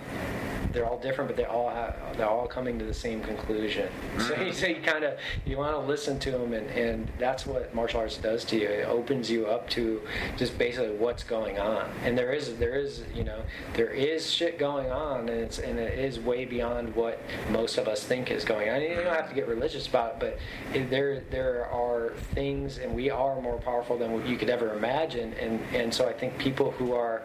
they're 0.74 0.86
all 0.86 1.00
different, 1.00 1.30
but 1.30 1.38
they 1.38 1.46
all 1.46 1.70
have, 1.70 1.96
they're 2.18 2.30
all 2.30 2.48
coming 2.48 2.78
to 2.80 2.86
the 2.86 2.94
same 2.94 3.22
conclusion. 3.22 3.90
So 4.18 4.34
mm-hmm. 4.34 4.44
you, 4.44 4.54
so 4.54 4.68
you 4.68 4.82
kind 4.82 5.04
of 5.04 5.18
you 5.46 5.58
want 5.58 5.76
to 5.76 5.80
listen 5.80 6.20
to 6.20 6.32
them, 6.32 6.54
and, 6.54 6.68
and 6.72 7.12
that's 7.18 7.46
what 7.46 7.74
martial 7.74 8.00
arts 8.00 8.18
does 8.18 8.46
to 8.46 8.60
you. 8.60 8.68
It 8.68 8.88
opens 8.88 9.30
you 9.30 9.48
up 9.48 9.70
to 9.72 10.02
just 10.38 10.58
basically 10.58 10.96
what's 10.96 11.24
going 11.24 11.60
on. 11.60 11.90
And 12.04 12.18
there 12.18 12.32
is 12.32 12.58
there 12.58 12.76
is 12.76 13.04
you 13.14 13.24
know 13.24 13.42
there 13.74 13.92
is 13.92 14.30
shit 14.30 14.58
going 14.58 14.92
on, 14.92 15.30
and 15.30 15.30
it's 15.30 15.60
and 15.60 15.80
it 15.80 15.98
is 15.98 16.20
way 16.20 16.46
beyond 16.46 16.96
what 16.96 17.20
most 17.50 17.78
of 17.78 17.88
us 17.88 18.04
think 18.04 18.32
is 18.32 18.46
going 18.46 18.70
on. 18.70 18.76
And 18.76 18.84
you 18.84 18.96
don't 18.96 19.14
have 19.14 19.30
to 19.30 19.36
get 19.36 19.48
religious 19.48 19.88
about 19.88 20.14
it, 20.14 20.20
but 20.20 20.90
there 20.90 21.22
there 21.32 21.66
are 21.68 22.14
things, 22.34 22.78
and 22.78 22.94
we 22.94 23.10
are 23.10 23.42
more 23.42 23.58
powerful 23.58 23.98
than 23.98 24.14
what 24.14 24.28
you 24.28 24.38
could 24.38 24.50
ever 24.50 24.74
imagine. 24.74 25.34
And 25.34 25.60
and 25.74 25.94
so 25.94 26.08
I 26.08 26.14
think 26.14 26.38
people 26.38 26.72
who 26.72 26.94
are 26.94 27.24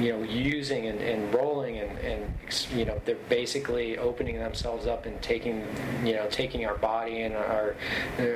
you 0.00 0.10
know 0.10 0.22
using 0.22 0.86
and, 0.86 1.00
and 1.00 1.32
rolling 1.34 1.78
and, 1.78 1.98
and 1.98 2.34
you 2.74 2.83
know 2.83 2.83
they're 3.04 3.16
basically 3.28 3.98
opening 3.98 4.38
themselves 4.38 4.86
up 4.86 5.06
and 5.06 5.20
taking 5.22 5.66
you 6.04 6.14
know 6.14 6.26
taking 6.30 6.66
our 6.66 6.76
body 6.76 7.22
and 7.22 7.34
our 7.34 7.76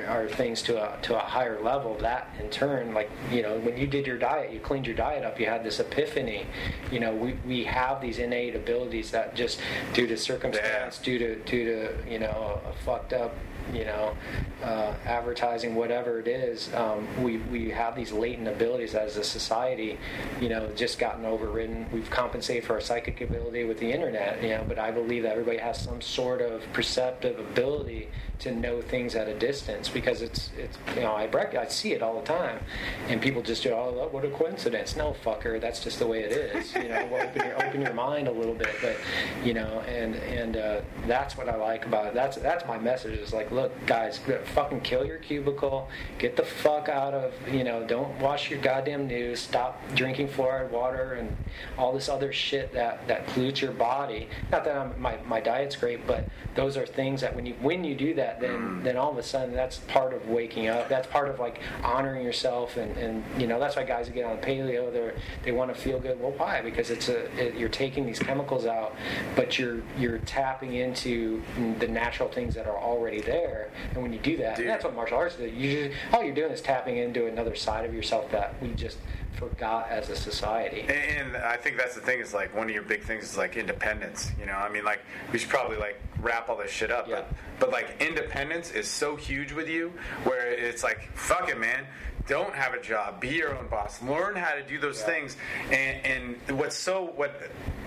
our 0.07 0.27
things 0.29 0.61
to 0.63 0.77
a 0.77 1.01
to 1.01 1.15
a 1.15 1.19
higher 1.19 1.61
level. 1.61 1.97
That 1.99 2.33
in 2.39 2.49
turn 2.49 2.93
like 2.93 3.09
you 3.31 3.41
know 3.41 3.59
when 3.59 3.77
you 3.77 3.87
did 3.87 4.07
your 4.07 4.17
diet 4.17 4.51
you 4.51 4.59
cleaned 4.59 4.87
your 4.87 4.95
diet 4.95 5.23
up 5.23 5.39
you 5.39 5.45
had 5.45 5.63
this 5.63 5.79
epiphany. 5.79 6.45
You 6.91 6.99
know 6.99 7.13
we, 7.13 7.33
we 7.45 7.63
have 7.65 8.01
these 8.01 8.19
innate 8.19 8.55
abilities 8.55 9.11
that 9.11 9.35
just 9.35 9.59
due 9.93 10.07
to 10.07 10.17
circumstance 10.17 10.97
due 10.97 11.19
to 11.19 11.35
due 11.43 11.65
to 11.65 12.11
you 12.11 12.19
know 12.19 12.61
a 12.65 12.73
fucked 12.83 13.13
up 13.13 13.35
you 13.73 13.85
know, 13.85 14.15
uh, 14.63 14.93
advertising, 15.05 15.75
whatever 15.75 16.19
it 16.19 16.27
is, 16.27 16.73
um, 16.73 17.07
we, 17.23 17.37
we 17.37 17.69
have 17.69 17.95
these 17.95 18.11
latent 18.11 18.47
abilities 18.47 18.95
as 18.95 19.17
a 19.17 19.23
society, 19.23 19.97
you 20.41 20.49
know, 20.49 20.69
just 20.75 20.99
gotten 20.99 21.25
overridden. 21.25 21.85
We've 21.91 22.09
compensated 22.09 22.63
for 22.65 22.73
our 22.73 22.81
psychic 22.81 23.21
ability 23.21 23.63
with 23.63 23.79
the 23.79 23.91
internet, 23.91 24.41
you 24.41 24.49
know, 24.49 24.65
but 24.67 24.79
I 24.79 24.91
believe 24.91 25.23
that 25.23 25.33
everybody 25.33 25.57
has 25.57 25.79
some 25.79 26.01
sort 26.01 26.41
of 26.41 26.61
perceptive 26.73 27.39
ability 27.39 28.09
to 28.39 28.51
know 28.51 28.81
things 28.81 29.15
at 29.15 29.27
a 29.27 29.33
distance 29.37 29.89
because 29.89 30.21
it's, 30.21 30.49
it's 30.57 30.77
you 30.95 31.01
know, 31.01 31.13
I, 31.13 31.27
rec- 31.27 31.55
I 31.55 31.67
see 31.67 31.93
it 31.93 32.01
all 32.01 32.19
the 32.19 32.25
time. 32.25 32.59
And 33.07 33.21
people 33.21 33.41
just 33.41 33.63
do, 33.63 33.71
oh, 33.71 34.07
what 34.11 34.23
a 34.25 34.29
coincidence. 34.29 34.95
No, 34.95 35.15
fucker, 35.23 35.59
that's 35.59 35.83
just 35.83 35.99
the 35.99 36.07
way 36.07 36.23
it 36.23 36.31
is. 36.31 36.73
You 36.73 36.89
know, 36.89 37.07
well, 37.11 37.27
open, 37.27 37.45
your, 37.45 37.65
open 37.65 37.81
your 37.81 37.93
mind 37.93 38.27
a 38.27 38.31
little 38.31 38.53
bit. 38.53 38.69
But, 38.81 38.97
you 39.43 39.53
know, 39.53 39.81
and, 39.81 40.15
and 40.15 40.57
uh, 40.57 40.81
that's 41.07 41.37
what 41.37 41.49
I 41.49 41.55
like 41.55 41.85
about 41.85 42.07
it. 42.07 42.13
That's, 42.13 42.37
that's 42.37 42.65
my 42.65 42.77
message 42.77 43.19
is 43.19 43.33
like, 43.33 43.51
look, 43.51 43.73
guys, 43.85 44.19
fucking 44.53 44.81
kill 44.81 45.05
your 45.05 45.17
cubicle, 45.17 45.89
get 46.17 46.35
the 46.35 46.45
fuck 46.45 46.89
out 46.89 47.13
of, 47.13 47.33
you 47.51 47.63
know, 47.63 47.85
don't 47.85 48.17
watch 48.19 48.49
your 48.49 48.59
goddamn 48.61 49.07
news, 49.07 49.39
stop 49.39 49.81
drinking 49.95 50.29
fluoride 50.29 50.69
water 50.69 51.13
and 51.13 51.35
all 51.77 51.93
this 51.93 52.09
other 52.09 52.31
shit 52.31 52.73
that, 52.73 53.07
that 53.07 53.27
pollutes 53.27 53.61
your 53.61 53.71
body. 53.71 54.29
Not 54.51 54.63
that 54.63 54.77
I'm, 54.77 54.99
my, 55.01 55.17
my 55.27 55.39
diet's 55.39 55.75
great, 55.75 56.05
but 56.07 56.25
those 56.55 56.77
are 56.77 56.85
things 56.85 57.21
that 57.21 57.35
when 57.35 57.45
you 57.45 57.53
when 57.61 57.83
you 57.83 57.95
do 57.95 58.13
that, 58.15 58.28
then 58.39 58.59
mm. 58.59 58.83
then 58.83 58.97
all 58.97 59.11
of 59.11 59.17
a 59.17 59.23
sudden 59.23 59.53
that's 59.53 59.77
part 59.77 60.13
of 60.13 60.27
waking 60.27 60.67
up. 60.67 60.89
That's 60.89 61.07
part 61.07 61.29
of 61.29 61.39
like 61.39 61.59
honoring 61.83 62.23
yourself, 62.23 62.77
and, 62.77 62.95
and 62.97 63.23
you 63.39 63.47
know 63.47 63.59
that's 63.59 63.75
why 63.75 63.83
guys 63.83 64.07
who 64.07 64.13
get 64.13 64.25
on 64.25 64.37
paleo, 64.37 64.91
they 64.91 65.11
they 65.43 65.51
want 65.51 65.73
to 65.73 65.79
feel 65.79 65.99
good. 65.99 66.19
Well, 66.19 66.33
why? 66.37 66.61
Because 66.61 66.89
it's 66.89 67.09
a 67.09 67.25
it, 67.39 67.55
you're 67.55 67.69
taking 67.69 68.05
these 68.05 68.19
chemicals 68.19 68.65
out, 68.65 68.95
but 69.35 69.57
you're 69.57 69.81
you're 69.97 70.19
tapping 70.19 70.73
into 70.73 71.41
the 71.79 71.87
natural 71.87 72.29
things 72.29 72.53
that 72.55 72.67
are 72.67 72.77
already 72.77 73.21
there. 73.21 73.69
And 73.93 74.03
when 74.03 74.13
you 74.13 74.19
do 74.19 74.37
that, 74.37 74.57
that's 74.57 74.83
what 74.83 74.95
martial 74.95 75.17
arts 75.17 75.35
do. 75.35 75.47
You 75.47 75.87
just, 75.87 75.99
all 76.13 76.23
you're 76.23 76.35
doing 76.35 76.51
is 76.51 76.61
tapping 76.61 76.97
into 76.97 77.27
another 77.27 77.55
side 77.55 77.85
of 77.85 77.93
yourself 77.93 78.29
that 78.31 78.55
we 78.61 78.69
just 78.73 78.97
forgot 79.39 79.89
as 79.89 80.09
a 80.09 80.15
society. 80.15 80.81
And 80.81 81.37
I 81.37 81.55
think 81.55 81.77
that's 81.77 81.95
the 81.95 82.01
thing 82.01 82.19
is 82.19 82.33
like 82.33 82.53
one 82.55 82.67
of 82.67 82.73
your 82.73 82.83
big 82.83 83.03
things 83.03 83.23
is 83.23 83.37
like 83.37 83.55
independence. 83.55 84.31
You 84.39 84.45
know, 84.45 84.53
I 84.53 84.69
mean, 84.69 84.83
like 84.83 84.99
we 85.31 85.39
should 85.39 85.49
probably 85.49 85.77
like 85.77 85.99
wrap 86.21 86.49
all 86.49 86.57
this 86.57 86.71
shit 86.71 86.91
up, 86.91 87.07
Yeah. 87.07 87.15
but 87.21 87.31
but 87.59 87.71
like 87.71 87.95
independence 88.01 88.71
is 88.71 88.87
so 88.87 89.15
huge 89.15 89.51
with 89.51 89.67
you, 89.69 89.91
where 90.23 90.51
it's 90.51 90.83
like 90.83 91.09
fuck 91.15 91.49
it, 91.49 91.59
man. 91.59 91.85
Don't 92.27 92.53
have 92.53 92.75
a 92.75 92.81
job. 92.81 93.19
Be 93.19 93.29
your 93.29 93.57
own 93.57 93.67
boss. 93.69 94.03
Learn 94.03 94.35
how 94.35 94.53
to 94.53 94.61
do 94.61 94.77
those 94.79 94.99
Yeah. 94.99 95.05
things. 95.07 95.37
And 95.71 96.37
and 96.47 96.59
what's 96.59 96.75
so 96.75 97.05
what? 97.15 97.41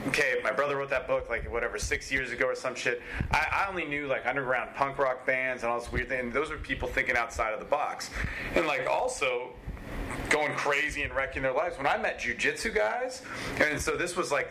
Okay, 0.08 0.40
my 0.42 0.50
brother 0.50 0.76
wrote 0.76 0.90
that 0.90 1.06
book 1.06 1.30
like 1.30 1.50
whatever 1.50 1.78
six 1.78 2.10
years 2.10 2.32
ago 2.32 2.46
or 2.46 2.54
some 2.56 2.74
shit. 2.74 3.00
I, 3.30 3.46
I 3.52 3.66
only 3.68 3.84
knew 3.84 4.08
like 4.08 4.26
underground 4.26 4.74
punk 4.74 4.98
rock 4.98 5.24
bands 5.26 5.62
and 5.62 5.70
all 5.70 5.78
this 5.78 5.92
weird 5.92 6.08
thing. 6.08 6.18
And 6.20 6.32
those 6.32 6.50
were 6.50 6.56
people 6.58 6.88
thinking 6.88 7.16
outside 7.16 7.52
of 7.54 7.60
the 7.60 7.66
box. 7.66 8.10
And 8.56 8.66
like 8.66 8.88
also 8.88 9.50
going 10.30 10.52
crazy 10.54 11.02
and 11.02 11.14
wrecking 11.14 11.42
their 11.42 11.52
lives. 11.52 11.76
When 11.76 11.86
I 11.86 11.96
met 11.98 12.18
jujitsu 12.20 12.74
guys, 12.74 13.22
and 13.60 13.80
so 13.80 13.96
this 13.96 14.16
was 14.16 14.30
like 14.32 14.48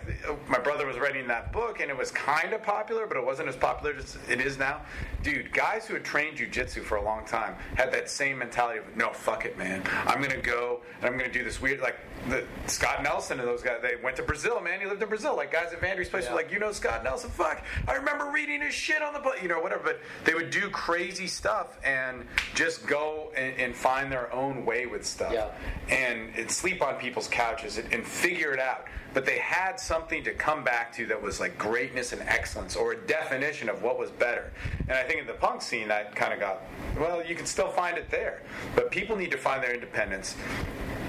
my 0.47 0.59
brother 0.59 0.85
was 0.85 0.97
writing 0.99 1.27
that 1.27 1.51
book, 1.51 1.79
and 1.79 1.89
it 1.89 1.97
was 1.97 2.11
kind 2.11 2.53
of 2.53 2.63
popular, 2.63 3.07
but 3.07 3.17
it 3.17 3.25
wasn't 3.25 3.49
as 3.49 3.55
popular 3.55 3.95
as 3.95 4.17
it 4.29 4.41
is 4.41 4.57
now. 4.57 4.81
Dude, 5.23 5.53
guys 5.53 5.85
who 5.85 5.93
had 5.93 6.03
trained 6.03 6.37
jujitsu 6.37 6.83
for 6.83 6.95
a 6.97 7.03
long 7.03 7.25
time 7.25 7.55
had 7.75 7.91
that 7.93 8.09
same 8.09 8.39
mentality 8.39 8.79
of 8.79 8.95
no, 8.95 9.09
fuck 9.11 9.45
it, 9.45 9.57
man. 9.57 9.83
I'm 10.05 10.21
gonna 10.21 10.37
go 10.41 10.81
and 10.99 11.05
I'm 11.09 11.17
gonna 11.17 11.31
do 11.31 11.43
this 11.43 11.61
weird 11.61 11.79
like 11.81 11.97
the 12.29 12.43
Scott 12.67 13.03
Nelson 13.03 13.39
and 13.39 13.47
those 13.47 13.61
guys. 13.63 13.79
They 13.81 13.95
went 14.03 14.15
to 14.17 14.23
Brazil, 14.23 14.59
man. 14.61 14.79
He 14.79 14.85
lived 14.85 15.01
in 15.01 15.09
Brazil. 15.09 15.35
Like 15.35 15.51
guys 15.51 15.73
at 15.73 15.81
Vandry's 15.81 16.09
place 16.09 16.25
Yeah. 16.25 16.31
were 16.31 16.37
like, 16.37 16.51
you 16.51 16.59
know 16.59 16.71
Scott 16.71 17.03
Nelson? 17.03 17.29
Fuck, 17.31 17.63
I 17.87 17.93
remember 17.95 18.29
reading 18.31 18.61
his 18.61 18.73
shit 18.73 19.01
on 19.01 19.13
the 19.13 19.19
book, 19.19 19.41
you 19.41 19.47
know, 19.47 19.59
whatever. 19.59 19.83
But 19.83 19.99
they 20.25 20.33
would 20.33 20.49
do 20.49 20.69
crazy 20.69 21.27
stuff 21.27 21.77
and 21.83 22.25
just 22.55 22.85
go 22.87 23.31
and, 23.35 23.55
and 23.59 23.75
find 23.75 24.11
their 24.11 24.31
own 24.33 24.65
way 24.65 24.85
with 24.85 25.05
stuff 25.05 25.31
Yeah. 25.33 25.50
And, 25.89 26.33
and 26.35 26.49
sleep 26.49 26.81
on 26.81 26.95
people's 26.95 27.27
couches 27.27 27.77
and, 27.77 27.91
and 27.93 28.05
figure 28.05 28.53
it 28.53 28.59
out. 28.59 28.85
But 29.13 29.25
they 29.25 29.39
had 29.39 29.79
something 29.79 30.23
to 30.23 30.33
come 30.33 30.63
back 30.63 30.93
to 30.93 31.05
that 31.07 31.21
was 31.21 31.39
like 31.39 31.57
greatness 31.57 32.13
and 32.13 32.21
excellence, 32.21 32.75
or 32.75 32.93
a 32.93 32.97
definition 33.07 33.67
of 33.67 33.83
what 33.83 33.99
was 33.99 34.09
better. 34.11 34.51
And 34.87 34.91
I 34.91 35.03
think 35.03 35.19
in 35.19 35.27
the 35.27 35.33
punk 35.33 35.61
scene, 35.61 35.87
that 35.89 36.15
kind 36.15 36.33
of 36.33 36.39
got 36.39 36.61
well. 36.97 37.25
You 37.25 37.35
can 37.35 37.45
still 37.45 37.69
find 37.69 37.97
it 37.97 38.09
there, 38.09 38.41
but 38.75 38.89
people 38.89 39.15
need 39.17 39.31
to 39.31 39.37
find 39.37 39.61
their 39.61 39.73
independence. 39.73 40.35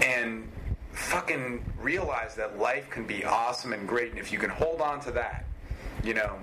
And 0.02 0.48
fucking 0.92 1.64
realize 1.80 2.34
that 2.34 2.58
life 2.58 2.90
can 2.90 3.06
be 3.06 3.24
awesome 3.24 3.72
and 3.72 3.88
great, 3.88 4.10
and 4.10 4.18
if 4.18 4.32
you 4.32 4.38
can 4.38 4.50
hold 4.50 4.80
on 4.80 5.00
to 5.00 5.10
that, 5.12 5.44
you 6.04 6.14
know, 6.14 6.38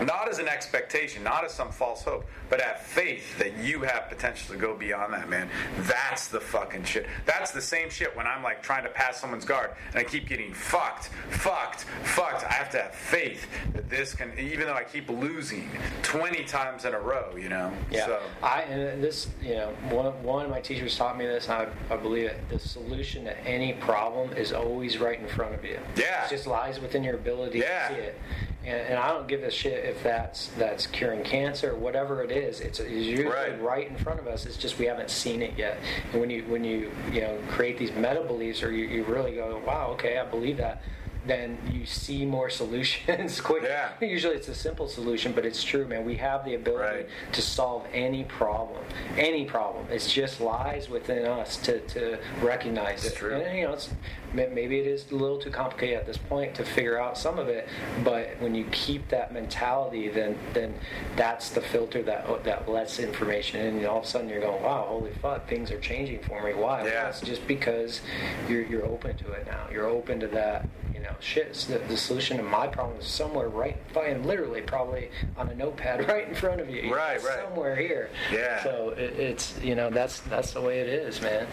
not 0.00 0.28
as 0.28 0.38
an 0.38 0.48
expectation, 0.48 1.22
not 1.22 1.44
as 1.44 1.52
some 1.52 1.70
false 1.70 2.02
hope, 2.02 2.24
but 2.48 2.60
have 2.60 2.78
faith 2.80 3.38
that 3.38 3.56
you 3.58 3.80
have 3.82 4.08
potential 4.08 4.54
to 4.54 4.60
go 4.60 4.74
beyond 4.74 5.12
that, 5.12 5.28
man. 5.28 5.48
That's 5.80 6.28
the 6.28 6.40
fucking 6.40 6.84
shit. 6.84 7.06
That's 7.26 7.50
the 7.50 7.60
same 7.60 7.90
shit 7.90 8.16
when 8.16 8.26
I'm 8.26 8.42
like 8.42 8.62
trying 8.62 8.84
to 8.84 8.88
pass 8.88 9.20
someone's 9.20 9.44
guard 9.44 9.70
and 9.90 9.96
I 9.98 10.04
keep 10.04 10.28
getting 10.28 10.52
fucked, 10.54 11.06
fucked, 11.30 11.80
fucked. 12.04 12.44
I 12.44 12.52
have 12.52 12.70
to 12.70 12.78
have 12.82 12.94
faith 12.94 13.46
that 13.74 13.88
this 13.90 14.14
can, 14.14 14.32
even 14.38 14.66
though 14.66 14.74
I 14.74 14.84
keep 14.84 15.08
losing 15.10 15.68
20 16.02 16.44
times 16.44 16.84
in 16.84 16.94
a 16.94 17.00
row, 17.00 17.34
you 17.36 17.48
know? 17.48 17.70
Yeah, 17.90 18.06
So, 18.06 18.20
I 18.42 18.62
and 18.62 19.02
this, 19.04 19.28
you 19.42 19.54
know, 19.54 19.74
one 19.90 20.06
of, 20.06 20.22
one 20.24 20.44
of 20.44 20.50
my 20.50 20.60
teachers 20.60 20.96
taught 20.96 21.18
me 21.18 21.26
this, 21.26 21.44
and 21.48 21.54
I, 21.54 21.94
I 21.94 21.96
believe 21.96 22.26
it. 22.26 22.48
The 22.48 22.58
solution 22.58 23.24
to 23.24 23.38
any 23.46 23.74
problem 23.74 24.32
is 24.34 24.52
always 24.52 24.98
right 24.98 25.18
in 25.20 25.28
front 25.28 25.54
of 25.54 25.64
you. 25.64 25.78
Yeah. 25.96 26.24
it 26.26 26.30
just 26.30 26.46
lies 26.46 26.80
within 26.80 27.04
your 27.04 27.14
ability 27.14 27.58
Yeah. 27.58 27.88
to 27.88 27.94
see 27.94 28.00
it. 28.00 28.18
And, 28.64 28.76
and 28.90 28.98
I 28.98 29.08
don't 29.08 29.26
give 29.32 29.42
a 29.44 29.50
shit 29.50 29.82
if 29.84 30.02
that's 30.02 30.48
that's 30.58 30.86
curing 30.86 31.22
cancer 31.24 31.70
or 31.72 31.76
whatever 31.76 32.22
it 32.22 32.30
is. 32.30 32.60
It's, 32.60 32.80
it's 32.80 32.90
usually 32.90 33.24
Right. 33.28 33.62
right. 33.62 33.88
in 33.88 33.96
front 33.96 34.20
of 34.20 34.26
us. 34.26 34.44
It's 34.44 34.58
just 34.58 34.78
we 34.78 34.84
haven't 34.84 35.08
seen 35.10 35.40
it 35.40 35.54
yet. 35.56 35.78
And 36.12 36.20
when 36.20 36.28
you 36.28 36.42
when 36.44 36.62
you 36.64 36.90
you 37.10 37.22
know 37.22 37.38
create 37.48 37.78
these 37.78 37.92
meta 37.92 38.22
beliefs, 38.26 38.62
or 38.62 38.70
you, 38.72 38.84
you 38.86 39.04
really 39.04 39.34
go, 39.36 39.62
wow, 39.66 39.88
okay, 39.92 40.18
I 40.18 40.24
believe 40.26 40.58
that. 40.58 40.82
Then 41.24 41.56
you 41.72 41.86
see 41.86 42.26
more 42.26 42.50
solutions 42.62 43.40
quick. 43.40 43.62
Yeah. 43.62 43.92
Usually 44.00 44.34
it's 44.34 44.48
a 44.48 44.54
simple 44.56 44.88
solution, 44.88 45.32
but 45.32 45.46
it's 45.46 45.62
true, 45.62 45.86
man. 45.86 46.04
We 46.04 46.16
have 46.16 46.44
the 46.44 46.54
ability 46.56 46.82
Right. 46.82 47.08
to 47.32 47.40
solve 47.40 47.86
any 47.94 48.24
problem, 48.24 48.82
any 49.16 49.44
problem. 49.44 49.86
It 49.88 50.00
just 50.00 50.40
lies 50.40 50.88
within 50.90 51.24
us 51.24 51.56
to, 51.58 51.78
to 51.94 52.18
recognize 52.42 53.04
It's 53.04 53.14
it. 53.14 53.18
true. 53.18 53.36
And 53.36 53.56
you 53.56 53.64
know, 53.68 53.72
it's, 53.74 53.88
maybe 54.34 54.78
it 54.78 54.86
is 54.86 55.10
a 55.10 55.14
little 55.14 55.38
too 55.38 55.50
complicated 55.50 55.96
at 55.98 56.06
this 56.06 56.16
point 56.16 56.54
to 56.56 56.64
figure 56.64 56.98
out 57.00 57.18
some 57.18 57.38
of 57.38 57.48
it. 57.48 57.68
But 58.04 58.30
when 58.40 58.54
you 58.54 58.64
keep 58.72 59.08
that 59.08 59.32
mentality, 59.32 60.08
then 60.08 60.38
then 60.52 60.74
that's 61.16 61.50
the 61.50 61.60
filter 61.60 62.02
that 62.02 62.44
that 62.44 62.68
lets 62.68 62.98
information 62.98 63.60
in. 63.60 63.76
And 63.78 63.86
all 63.86 63.98
of 63.98 64.04
a 64.04 64.06
sudden 64.06 64.28
you're 64.28 64.40
going, 64.40 64.62
wow, 64.62 64.86
holy 64.88 65.12
fuck, 65.20 65.48
things 65.48 65.70
are 65.70 65.80
changing 65.80 66.20
for 66.22 66.42
me. 66.42 66.54
Why? 66.54 66.84
Yeah. 66.86 67.10
Well, 67.10 67.20
just 67.24 67.46
because 67.46 68.00
you're 68.48 68.62
you're 68.64 68.86
open 68.86 69.16
to 69.18 69.32
it 69.32 69.46
now. 69.46 69.66
You're 69.70 69.86
open 69.88 70.20
to 70.20 70.28
that. 70.28 70.66
You 70.94 71.00
know, 71.08 71.14
shit. 71.20 71.52
The, 71.54 71.78
the 71.88 71.96
solution 71.96 72.36
to 72.36 72.42
my 72.44 72.66
problem 72.68 72.98
is 73.00 73.06
somewhere 73.06 73.48
right, 73.48 73.76
fucking 73.92 74.24
literally, 74.24 74.60
probably 74.60 75.10
on 75.36 75.48
a 75.48 75.54
notepad 75.54 76.06
right 76.08 76.28
in 76.28 76.34
front 76.34 76.60
of 76.60 76.70
you. 76.70 76.82
You 76.82 76.94
Right, 76.94 77.20
know, 77.20 77.28
right. 77.28 77.40
Somewhere 77.48 77.74
here. 77.74 78.10
Yeah. 78.32 78.62
So 78.62 78.90
it, 78.90 79.18
it's 79.18 79.58
you 79.62 79.74
know 79.74 79.90
that's 79.90 80.20
that's 80.20 80.52
the 80.52 80.60
way 80.60 80.80
it 80.80 80.88
is, 80.88 81.20
man. 81.20 81.46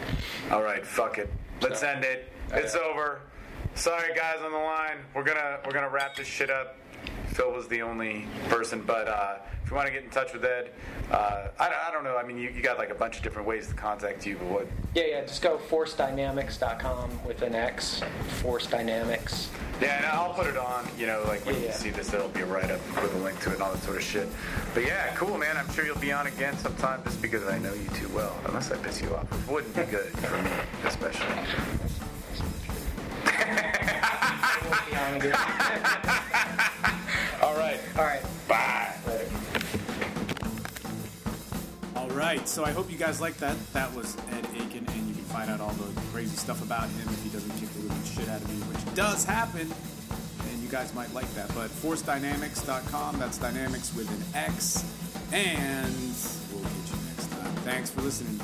all 0.52 0.62
right, 0.62 0.86
fuck 0.86 1.18
it. 1.18 1.30
Let's 1.62 1.80
So- 1.82 1.88
end 1.88 2.04
it. 2.06 2.30
It's 2.54 2.76
over. 2.76 3.22
Sorry, 3.76 4.14
guys 4.16 4.38
on 4.44 4.52
the 4.52 4.58
line. 4.58 4.98
We're 5.14 5.24
gonna 5.24 5.60
we're 5.66 5.72
gonna 5.72 5.90
wrap 5.90 6.16
this 6.16 6.28
shit 6.28 6.50
up. 6.50 6.76
Phil 7.34 7.52
was 7.52 7.68
the 7.68 7.82
only 7.82 8.26
person, 8.50 8.82
but 8.86 9.08
uh, 9.08 9.36
if 9.64 9.70
you 9.70 9.76
want 9.76 9.88
to 9.88 9.94
get 9.94 10.04
in 10.04 10.10
touch 10.10 10.34
with 10.34 10.44
Ed, 10.44 10.72
uh, 11.12 11.48
I, 11.60 11.68
I 11.88 11.92
don't 11.94 12.04
know. 12.04 12.18
I 12.18 12.24
mean, 12.24 12.38
you, 12.38 12.50
you 12.50 12.62
got 12.62 12.78
like 12.78 12.90
a 12.90 12.96
bunch 12.96 13.16
of 13.18 13.24
different 13.24 13.48
ways 13.48 13.68
to 13.70 13.74
contact 13.76 14.26
you, 14.26 14.36
but 14.36 14.48
what? 14.48 14.68
Yeah, 14.96 15.04
yeah. 15.06 15.22
Just 15.22 15.42
go 15.42 15.58
forcedynamix.com 15.70 17.24
with 17.26 17.42
an 17.44 17.56
X. 17.56 18.02
Force 18.42 18.68
Dynamix. 18.68 19.48
Yeah, 19.80 19.98
and 19.98 20.06
I'll 20.08 20.34
put 20.34 20.48
it 20.48 20.58
on. 20.58 20.86
You 20.98 21.06
know, 21.06 21.24
like 21.28 21.46
when 21.46 21.56
Yeah, 21.56 21.62
you 21.62 21.68
yeah. 21.68 21.74
see 21.74 21.92
this, 21.92 22.14
it'll 22.14 22.28
be 22.30 22.42
a 22.42 22.46
write 22.46 22.72
up 22.72 22.82
with 23.02 23.14
a 23.16 23.20
link 23.20 23.40
to 23.42 23.52
it 23.52 23.54
and 23.54 23.62
all 23.64 23.72
that 23.72 23.84
sort 23.84 23.98
of 23.98 24.04
shit. 24.04 24.28
But 24.74 24.86
yeah, 24.86 25.14
cool, 25.16 25.38
man. 25.38 25.56
I'm 25.56 25.72
sure 25.72 25.86
you'll 25.86 25.98
be 26.00 26.12
on 26.12 26.28
again 26.28 26.58
sometime, 26.58 27.02
just 27.06 27.22
because 27.22 27.44
I 27.48 27.60
know 27.60 27.74
you 27.74 27.88
too 27.96 28.10
well. 28.10 28.36
Unless 28.48 28.72
I 28.72 28.78
piss 28.78 29.02
you 29.02 29.16
off, 29.16 29.32
it 29.32 29.52
wouldn't 29.52 29.76
be 29.76 29.84
good 29.84 30.10
for 30.18 30.42
me, 30.42 30.50
especially. 30.84 31.28
All 37.42 37.56
right, 37.56 37.80
All 37.98 38.04
right. 38.04 38.22
bye. 38.48 38.94
Later. 39.08 39.26
All 41.96 42.10
right, 42.10 42.48
so 42.48 42.64
I 42.66 42.72
hope 42.72 42.92
you 42.92 42.98
guys 42.98 43.20
liked 43.22 43.40
that. 43.40 43.56
That 43.74 43.94
was 43.96 44.16
Ed 44.32 44.46
Aiken, 44.56 44.86
and 44.88 45.08
you 45.08 45.14
can 45.14 45.24
find 45.26 45.50
out 45.50 45.60
all 45.62 45.72
the 45.74 46.02
crazy 46.12 46.36
stuff 46.36 46.62
about 46.64 46.90
him 46.90 47.08
if 47.10 47.24
he 47.24 47.30
doesn't 47.30 47.52
kick 47.60 47.70
the 47.70 47.80
living 47.82 48.04
shit 48.04 48.28
out 48.30 48.42
of 48.42 48.50
me, 48.50 48.56
which 48.74 48.96
does 48.96 49.24
happen, 49.26 49.72
and 50.50 50.60
you 50.62 50.70
guys 50.70 50.94
might 50.94 51.14
like 51.14 51.32
that. 51.36 51.48
But 51.56 51.70
forcedynamix.com, 51.70 53.20
that's 53.20 53.38
dynamics 53.38 53.94
with 53.96 54.10
an 54.10 54.24
X, 54.42 54.84
and 55.32 55.94
we'll 56.54 56.64
catch 56.64 56.92
you 56.92 56.98
next 57.08 57.30
time. 57.32 57.54
Thanks 57.64 57.90
for 57.90 58.02
listening. 58.02 58.40